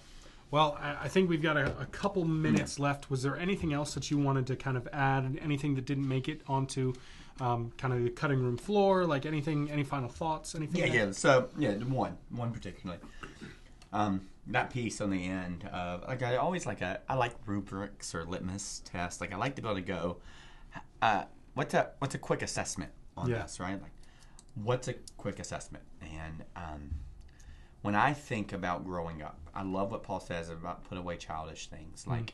Well, 0.50 0.78
I 0.82 1.10
think 1.10 1.30
we've 1.30 1.41
got 1.41 1.58
a, 1.58 1.66
a 1.78 1.86
couple 1.88 2.24
minutes 2.24 2.80
left. 2.80 3.10
Was 3.10 3.22
there 3.22 3.36
anything 3.38 3.74
else 3.74 3.93
that 3.95 4.10
you 4.10 4.18
wanted 4.18 4.48
to 4.48 4.56
kind 4.56 4.78
of 4.78 4.88
add? 4.93 5.38
Anything 5.41 5.76
that 5.76 5.86
didn't 5.86 6.08
make 6.08 6.30
it 6.30 6.41
onto 6.48 6.93
um, 7.41 7.74
kind 7.78 7.93
of 7.93 8.04
the 8.04 8.10
cutting 8.10 8.41
room 8.41 8.56
floor? 8.58 9.06
Like 9.06 9.26
anything? 9.26 9.70
Any 9.70 9.84
final 9.84 10.08
thoughts? 10.08 10.56
Anything? 10.56 10.80
Yeah, 10.80 11.06
yeah. 11.06 11.12
So 11.12 11.50
yeah, 11.58 11.74
one, 11.74 12.18
one 12.30 12.52
particularly. 12.54 13.02
Um, 13.91 14.22
that 14.48 14.70
piece 14.70 15.02
on 15.02 15.10
the 15.10 15.26
end 15.26 15.66
of 15.74 16.08
like 16.08 16.24
I 16.24 16.38
always 16.38 16.66
like 16.66 16.82
a 16.82 17.02
I 17.10 17.16
like 17.16 17.34
rubrics 17.45 18.16
or 18.16 18.24
litmus 18.24 18.82
tests. 18.86 19.20
Like 19.20 19.34
I 19.34 19.38
like 19.38 19.56
to 19.58 19.62
be 19.62 19.68
able 19.68 19.76
to 19.76 19.82
go, 19.82 20.18
uh, 21.02 21.24
what's 21.56 21.74
a 21.74 21.89
what's 22.00 22.16
a 22.16 22.20
quick 22.20 22.41
assessment 22.41 22.91
on 23.18 23.30
Yeah. 23.30 23.41
this, 23.43 23.60
right? 23.60 23.82
Like, 23.82 23.91
what's 24.56 24.88
a 24.88 24.93
quick 25.18 25.39
assessment? 25.39 25.84
And 26.02 26.43
um, 26.56 26.89
when 27.82 27.96
I 27.96 28.14
think 28.14 28.54
about 28.54 28.86
growing 28.86 29.22
up, 29.22 29.40
I 29.54 29.64
love 29.64 29.92
what 29.92 30.04
Paul 30.04 30.20
says 30.20 30.50
about 30.50 30.84
put 30.88 30.98
away 30.98 31.18
childish 31.18 31.68
things. 31.68 32.04
Hmm. 32.04 32.12
Like 32.12 32.34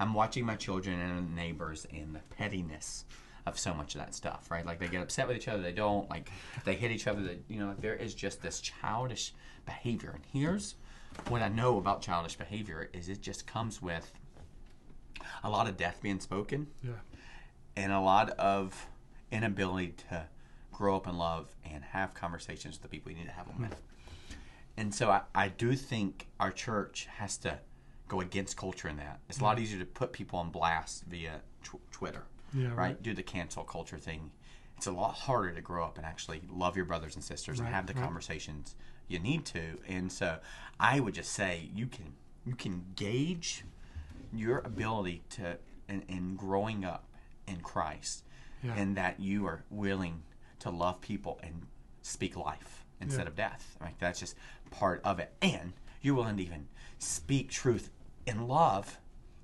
I'm 0.00 0.14
watching 0.14 0.44
my 0.44 0.56
children 0.56 0.98
and 1.00 1.34
neighbors 1.34 1.86
and 1.92 2.14
the 2.14 2.20
pettiness 2.36 3.04
of 3.46 3.58
so 3.58 3.72
much 3.74 3.94
of 3.94 4.00
that 4.00 4.14
stuff, 4.14 4.50
right? 4.50 4.64
Like 4.66 4.78
they 4.78 4.88
get 4.88 5.02
upset 5.02 5.26
with 5.28 5.36
each 5.36 5.48
other, 5.48 5.62
they 5.62 5.72
don't. 5.72 6.08
Like 6.10 6.30
they 6.64 6.74
hit 6.74 6.90
each 6.90 7.06
other, 7.06 7.22
they, 7.22 7.38
you 7.48 7.60
know. 7.60 7.68
Like 7.68 7.80
there 7.80 7.94
is 7.96 8.14
just 8.14 8.42
this 8.42 8.60
childish 8.60 9.32
behavior. 9.64 10.12
And 10.14 10.24
here's 10.32 10.74
what 11.28 11.40
I 11.42 11.48
know 11.48 11.78
about 11.78 12.02
childish 12.02 12.36
behavior: 12.36 12.90
is 12.92 13.08
it 13.08 13.20
just 13.22 13.46
comes 13.46 13.80
with 13.80 14.12
a 15.42 15.50
lot 15.50 15.68
of 15.68 15.76
death 15.76 15.98
being 16.02 16.20
spoken 16.20 16.66
Yeah. 16.82 16.92
and 17.76 17.92
a 17.92 18.00
lot 18.00 18.30
of 18.30 18.86
inability 19.32 19.94
to 20.10 20.26
grow 20.72 20.96
up 20.96 21.06
in 21.08 21.16
love 21.18 21.48
and 21.64 21.82
have 21.84 22.14
conversations 22.14 22.74
with 22.76 22.82
the 22.82 22.88
people 22.88 23.10
you 23.10 23.18
need 23.18 23.26
to 23.26 23.32
have 23.32 23.46
them 23.48 23.60
with. 23.62 23.82
And 24.78 24.94
so 24.94 25.10
I, 25.10 25.22
I 25.34 25.48
do 25.48 25.74
think 25.74 26.28
our 26.40 26.50
church 26.50 27.06
has 27.16 27.36
to 27.38 27.58
go 28.06 28.20
against 28.20 28.56
culture 28.56 28.88
in 28.88 28.96
that. 28.96 29.20
It's 29.28 29.40
a 29.40 29.44
lot 29.44 29.56
mm-hmm. 29.56 29.64
easier 29.64 29.78
to 29.80 29.84
put 29.84 30.12
people 30.12 30.38
on 30.38 30.50
blast 30.50 31.04
via 31.04 31.40
tw- 31.62 31.90
Twitter, 31.90 32.24
Yeah, 32.54 32.68
right? 32.68 32.76
right. 32.76 33.02
Do 33.02 33.12
the 33.12 33.22
cancel 33.22 33.64
culture 33.64 33.98
thing 33.98 34.30
it's 34.78 34.86
a 34.86 34.92
lot 34.92 35.12
harder 35.12 35.50
to 35.50 35.60
grow 35.60 35.84
up 35.84 35.98
and 35.98 36.06
actually 36.06 36.40
love 36.48 36.76
your 36.76 36.86
brothers 36.86 37.16
and 37.16 37.24
sisters 37.24 37.58
and 37.58 37.68
have 37.68 37.86
the 37.86 37.94
right. 37.94 38.04
conversations 38.04 38.76
you 39.08 39.18
need 39.18 39.44
to. 39.46 39.76
And 39.88 40.10
so 40.10 40.38
I 40.78 41.00
would 41.00 41.14
just 41.14 41.32
say 41.32 41.68
you 41.74 41.88
can 41.88 42.14
you 42.46 42.54
can 42.54 42.84
gauge 42.94 43.64
your 44.32 44.60
ability 44.60 45.22
to 45.30 45.58
in, 45.88 46.02
in 46.08 46.36
growing 46.36 46.84
up 46.84 47.04
in 47.48 47.56
Christ 47.60 48.22
Yeah. 48.62 48.74
and 48.76 48.96
that 48.96 49.18
you 49.18 49.46
are 49.46 49.64
willing 49.68 50.22
to 50.60 50.70
love 50.70 51.00
people 51.00 51.40
and 51.42 51.66
speak 52.02 52.36
life 52.36 52.84
instead 53.00 53.22
Yeah. 53.22 53.28
of 53.30 53.34
death. 53.34 53.76
Right? 53.80 53.98
That's 53.98 54.20
just 54.20 54.36
part 54.70 55.00
of 55.04 55.18
it. 55.18 55.32
And 55.42 55.72
you're 56.00 56.14
willing 56.14 56.36
to 56.36 56.42
even 56.42 56.68
speak 56.98 57.50
truth 57.50 57.90
in 58.26 58.46
love 58.46 58.98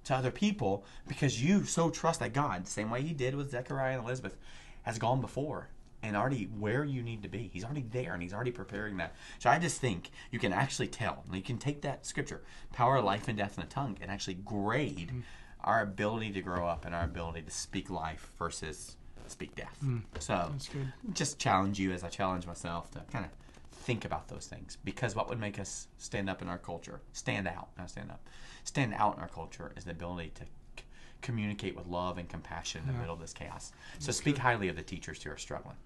to 0.04 0.14
other 0.14 0.30
people 0.30 0.84
because 1.08 1.42
you 1.42 1.64
so 1.64 1.90
trust 1.90 2.20
that 2.20 2.32
God, 2.32 2.64
the 2.64 2.70
same 2.70 2.90
way 2.90 3.02
he 3.02 3.12
did 3.12 3.34
with 3.34 3.50
Zechariah 3.50 3.96
and 3.96 4.04
Elizabeth, 4.04 4.36
has 4.82 4.98
gone 4.98 5.20
before 5.20 5.68
and 6.02 6.16
already 6.16 6.44
where 6.44 6.84
you 6.84 7.02
need 7.02 7.22
to 7.22 7.28
be. 7.28 7.50
He's 7.52 7.64
already 7.64 7.84
there 7.90 8.12
and 8.12 8.22
he's 8.22 8.34
already 8.34 8.50
preparing 8.50 8.98
that. 8.98 9.14
So 9.38 9.48
I 9.48 9.58
just 9.58 9.80
think 9.80 10.10
you 10.30 10.38
can 10.38 10.52
actually 10.52 10.88
tell. 10.88 11.24
You 11.32 11.42
can 11.42 11.56
take 11.56 11.80
that 11.82 12.04
scripture, 12.04 12.42
power 12.72 12.96
of 12.96 13.04
life 13.04 13.26
and 13.26 13.38
death 13.38 13.56
in 13.56 13.62
the 13.62 13.70
tongue, 13.70 13.96
and 14.02 14.10
actually 14.10 14.34
grade 14.34 15.10
mm. 15.14 15.22
our 15.60 15.80
ability 15.80 16.32
to 16.32 16.42
grow 16.42 16.68
up 16.68 16.84
and 16.84 16.94
our 16.94 17.04
ability 17.04 17.42
to 17.42 17.50
speak 17.50 17.88
life 17.88 18.30
versus 18.38 18.96
speak 19.28 19.54
death. 19.54 19.78
Mm. 19.82 20.02
So 20.18 20.48
That's 20.52 20.68
good. 20.68 20.92
just 21.14 21.38
challenge 21.38 21.78
you 21.78 21.92
as 21.92 22.04
I 22.04 22.08
challenge 22.08 22.46
myself 22.46 22.90
to 22.90 23.00
kind 23.10 23.24
of 23.24 23.30
think 23.84 24.04
about 24.04 24.28
those 24.28 24.46
things 24.46 24.78
because 24.82 25.14
what 25.14 25.28
would 25.28 25.38
make 25.38 25.58
us 25.58 25.88
stand 25.98 26.30
up 26.30 26.40
in 26.40 26.48
our 26.48 26.58
culture, 26.58 27.00
stand 27.12 27.46
out, 27.46 27.68
not 27.76 27.90
stand 27.90 28.10
up, 28.10 28.26
stand 28.64 28.94
out 28.94 29.16
in 29.16 29.22
our 29.22 29.28
culture 29.28 29.72
is 29.76 29.84
the 29.84 29.90
ability 29.90 30.32
to 30.34 30.44
c- 30.78 30.84
communicate 31.20 31.76
with 31.76 31.86
love 31.86 32.16
and 32.16 32.28
compassion 32.28 32.80
in 32.80 32.86
the 32.86 32.98
middle 32.98 33.14
of 33.14 33.20
this 33.20 33.34
chaos. 33.34 33.72
So 33.98 34.10
speak 34.10 34.38
highly 34.38 34.68
of 34.68 34.76
the 34.76 34.82
teachers 34.82 35.22
who 35.22 35.30
are 35.30 35.36
struggling. 35.36 35.76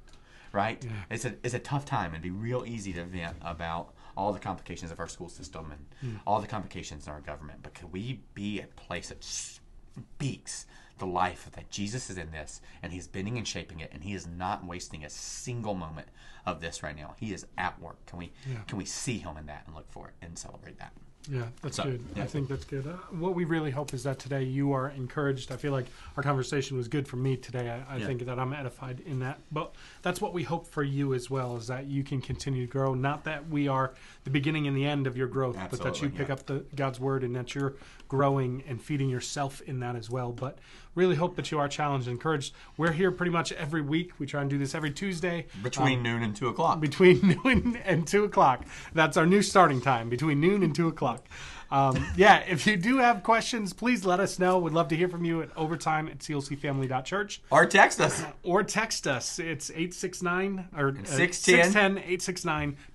Right? 0.50 0.82
It's 1.10 1.26
a 1.26 1.34
it's 1.42 1.52
a 1.52 1.58
tough 1.58 1.84
time. 1.84 2.12
It'd 2.12 2.22
be 2.22 2.30
real 2.30 2.64
easy 2.66 2.94
to 2.94 3.04
vent 3.04 3.36
about 3.42 3.92
all 4.16 4.32
the 4.32 4.38
complications 4.38 4.90
of 4.90 4.98
our 4.98 5.06
school 5.06 5.28
system 5.28 5.70
and 5.70 5.86
hmm. 6.00 6.16
all 6.26 6.40
the 6.40 6.46
complications 6.46 7.06
in 7.06 7.12
our 7.12 7.20
government. 7.20 7.58
But 7.62 7.74
could 7.74 7.92
we 7.92 8.20
be 8.32 8.60
a 8.60 8.66
place 8.66 9.10
that 9.10 9.22
speaks 9.22 10.64
the 10.98 11.06
life 11.06 11.48
that 11.54 11.70
Jesus 11.70 12.10
is 12.10 12.18
in 12.18 12.30
this 12.30 12.60
and 12.82 12.92
he's 12.92 13.06
bending 13.06 13.38
and 13.38 13.46
shaping 13.46 13.80
it 13.80 13.90
and 13.92 14.04
he 14.04 14.14
is 14.14 14.26
not 14.26 14.64
wasting 14.64 15.04
a 15.04 15.10
single 15.10 15.74
moment 15.74 16.08
of 16.46 16.60
this 16.60 16.82
right 16.82 16.96
now. 16.96 17.14
He 17.18 17.32
is 17.32 17.46
at 17.56 17.80
work. 17.80 18.04
Can 18.06 18.18
we 18.18 18.32
Yeah. 18.48 18.58
can 18.66 18.78
we 18.78 18.84
see 18.84 19.18
him 19.18 19.36
in 19.36 19.46
that 19.46 19.64
and 19.66 19.74
look 19.74 19.90
for 19.90 20.08
it 20.08 20.14
and 20.22 20.38
celebrate 20.38 20.78
that? 20.78 20.92
Yeah, 21.30 21.48
that's 21.60 21.76
So, 21.76 21.82
good. 21.82 22.02
yeah. 22.16 22.22
I 22.22 22.26
think 22.26 22.48
that's 22.48 22.64
good. 22.64 22.86
Uh, 22.86 22.92
what 23.10 23.34
we 23.34 23.44
really 23.44 23.70
hope 23.70 23.92
is 23.92 24.02
that 24.04 24.18
today 24.18 24.44
you 24.44 24.72
are 24.72 24.88
encouraged. 24.88 25.52
I 25.52 25.56
feel 25.58 25.72
like 25.72 25.84
our 26.16 26.22
conversation 26.22 26.78
was 26.78 26.88
good 26.88 27.06
for 27.06 27.16
me 27.16 27.36
today. 27.36 27.68
I, 27.68 27.96
I 27.96 27.96
Yeah. 27.98 28.06
think 28.06 28.24
that 28.24 28.38
I'm 28.38 28.54
edified 28.54 29.00
in 29.00 29.18
that. 29.18 29.38
But 29.52 29.74
that's 30.00 30.22
what 30.22 30.32
we 30.32 30.44
hope 30.44 30.66
for 30.66 30.82
you 30.82 31.12
as 31.12 31.28
well, 31.28 31.56
is 31.58 31.66
that 31.66 31.84
you 31.86 32.02
can 32.02 32.22
continue 32.22 32.64
to 32.66 32.72
grow. 32.72 32.94
Not 32.94 33.24
that 33.24 33.46
we 33.50 33.68
are 33.68 33.92
the 34.24 34.30
beginning 34.30 34.66
and 34.68 34.74
the 34.76 34.86
end 34.86 35.06
of 35.06 35.18
your 35.18 35.26
growth, 35.28 35.58
but 35.70 35.82
that 35.82 36.00
you 36.00 36.08
pick 36.08 36.28
yeah. 36.28 36.34
up 36.34 36.46
the 36.46 36.64
God's 36.74 36.98
word 36.98 37.22
and 37.24 37.36
that 37.36 37.54
you're 37.54 37.74
growing 38.06 38.62
and 38.66 38.80
feeding 38.80 39.10
yourself 39.10 39.60
in 39.62 39.80
that 39.80 39.96
as 39.96 40.08
well. 40.08 40.32
But 40.32 40.58
really 40.98 41.14
hope 41.14 41.36
that 41.36 41.50
you 41.52 41.58
are 41.60 41.68
challenged 41.68 42.08
and 42.08 42.16
encouraged. 42.16 42.52
We're 42.76 42.92
here 42.92 43.12
pretty 43.12 43.30
much 43.30 43.52
every 43.52 43.80
week. 43.80 44.10
We 44.18 44.26
try 44.26 44.40
and 44.40 44.50
do 44.50 44.58
this 44.58 44.74
every 44.74 44.90
Tuesday. 44.90 45.46
Between 45.62 45.98
um, 45.98 46.02
noon 46.02 46.22
and 46.24 46.34
two 46.34 46.48
o'clock. 46.48 46.80
between 46.80 47.40
noon 47.44 47.80
and 47.84 48.06
two 48.06 48.24
o'clock. 48.24 48.66
That's 48.92 49.16
our 49.16 49.24
new 49.24 49.40
starting 49.40 49.80
time 49.80 50.08
between 50.08 50.40
noon 50.40 50.62
and 50.64 50.74
two 50.74 50.88
o'clock. 50.88 51.24
Um, 51.70 52.04
yeah, 52.16 52.38
if 52.48 52.66
you 52.66 52.76
do 52.76 52.98
have 52.98 53.22
questions, 53.22 53.72
please 53.74 54.04
let 54.06 54.20
us 54.20 54.38
know. 54.38 54.58
We'd 54.58 54.72
love 54.72 54.88
to 54.88 54.96
hear 54.96 55.08
from 55.08 55.24
you 55.24 55.42
at 55.42 55.50
overtime 55.56 56.08
at 56.08 56.18
clcfamily.church 56.20 57.42
or 57.50 57.66
text 57.66 58.00
us. 58.00 58.24
or 58.42 58.62
text 58.62 59.06
us. 59.06 59.38
It's 59.38 59.70
869 59.70 60.68
or 60.76 60.88
uh, 60.90 61.04
610. 61.04 61.98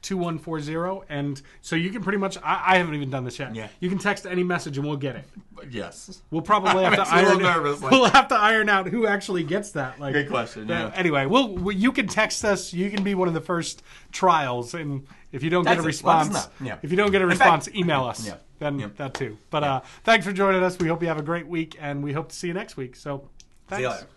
610-869-2140. 0.02 1.04
And 1.10 1.42
so 1.62 1.76
you 1.76 1.90
can 1.90 2.02
pretty 2.02 2.18
much, 2.18 2.38
I, 2.38 2.74
I 2.74 2.78
haven't 2.78 2.96
even 2.96 3.10
done 3.10 3.24
this 3.26 3.40
yet. 3.40 3.56
Yeah. 3.56 3.68
You 3.80 3.90
can 3.90 4.00
text 4.00 4.26
any 4.26 4.44
message 4.44 4.78
and 4.78 4.88
we'll 4.88 4.98
get 4.98 5.16
it. 5.18 5.26
Yes. 5.70 6.22
We'll 6.32 6.42
probably 6.42 6.84
have 6.84 6.96
to 6.96 7.02
a 7.04 7.06
iron. 7.06 7.38
nervous, 7.42 7.82
like- 7.82 7.92
we'll 7.92 8.10
have 8.10 8.28
to 8.30 8.36
iron 8.36 8.70
out 8.70 8.88
who 8.88 9.08
actually 9.08 9.44
gets 9.44 9.72
that. 9.72 10.00
Like, 10.00 10.14
Good 10.14 10.30
question. 10.30 10.70
uh, 10.70 10.74
Yeah. 10.74 10.92
Anyway, 11.00 11.26
we'll, 11.26 11.50
we, 11.56 11.76
you 11.76 11.92
can 11.92 12.08
text 12.08 12.44
us. 12.44 12.74
You 12.74 12.90
can 12.90 13.04
be 13.04 13.16
one 13.16 13.28
of 13.28 13.34
the 13.34 13.42
first 13.42 13.84
trials, 14.12 14.74
and 14.74 15.06
if 15.32 15.44
you 15.44 15.50
don't 15.50 15.64
get 15.64 15.74
a 15.80 15.82
That's. 15.82 16.04
Let 16.04 16.18
us 16.18 16.28
response. 16.28 16.50
Yeah. 16.62 16.78
if 16.82 16.92
you 16.92 16.98
don't 16.98 17.12
get 17.12 17.22
a 17.22 17.28
fact- 17.28 17.40
response, 17.40 17.70
email 17.76 18.04
us. 18.06 18.26
Yeah. 18.28 18.36
Then 18.64 18.80
Yeah. 18.80 18.88
that 18.98 19.14
too. 19.14 19.38
But 19.50 19.64
uh, 19.64 19.82
thanks 20.04 20.26
for 20.26 20.32
joining 20.34 20.64
us. 20.64 20.78
We 20.80 20.88
hope 20.88 21.02
you 21.02 21.08
have 21.10 21.20
a 21.20 21.24
great 21.24 21.48
week, 21.48 21.76
and 21.80 22.04
we 22.04 22.14
hope 22.14 22.30
to 22.30 22.36
see 22.36 22.48
you 22.48 22.54
next 22.54 22.78
week. 22.78 22.96
So, 22.96 23.30
thanks. 23.68 23.78
See 23.80 23.84
you 23.84 23.90
later. 23.90 24.08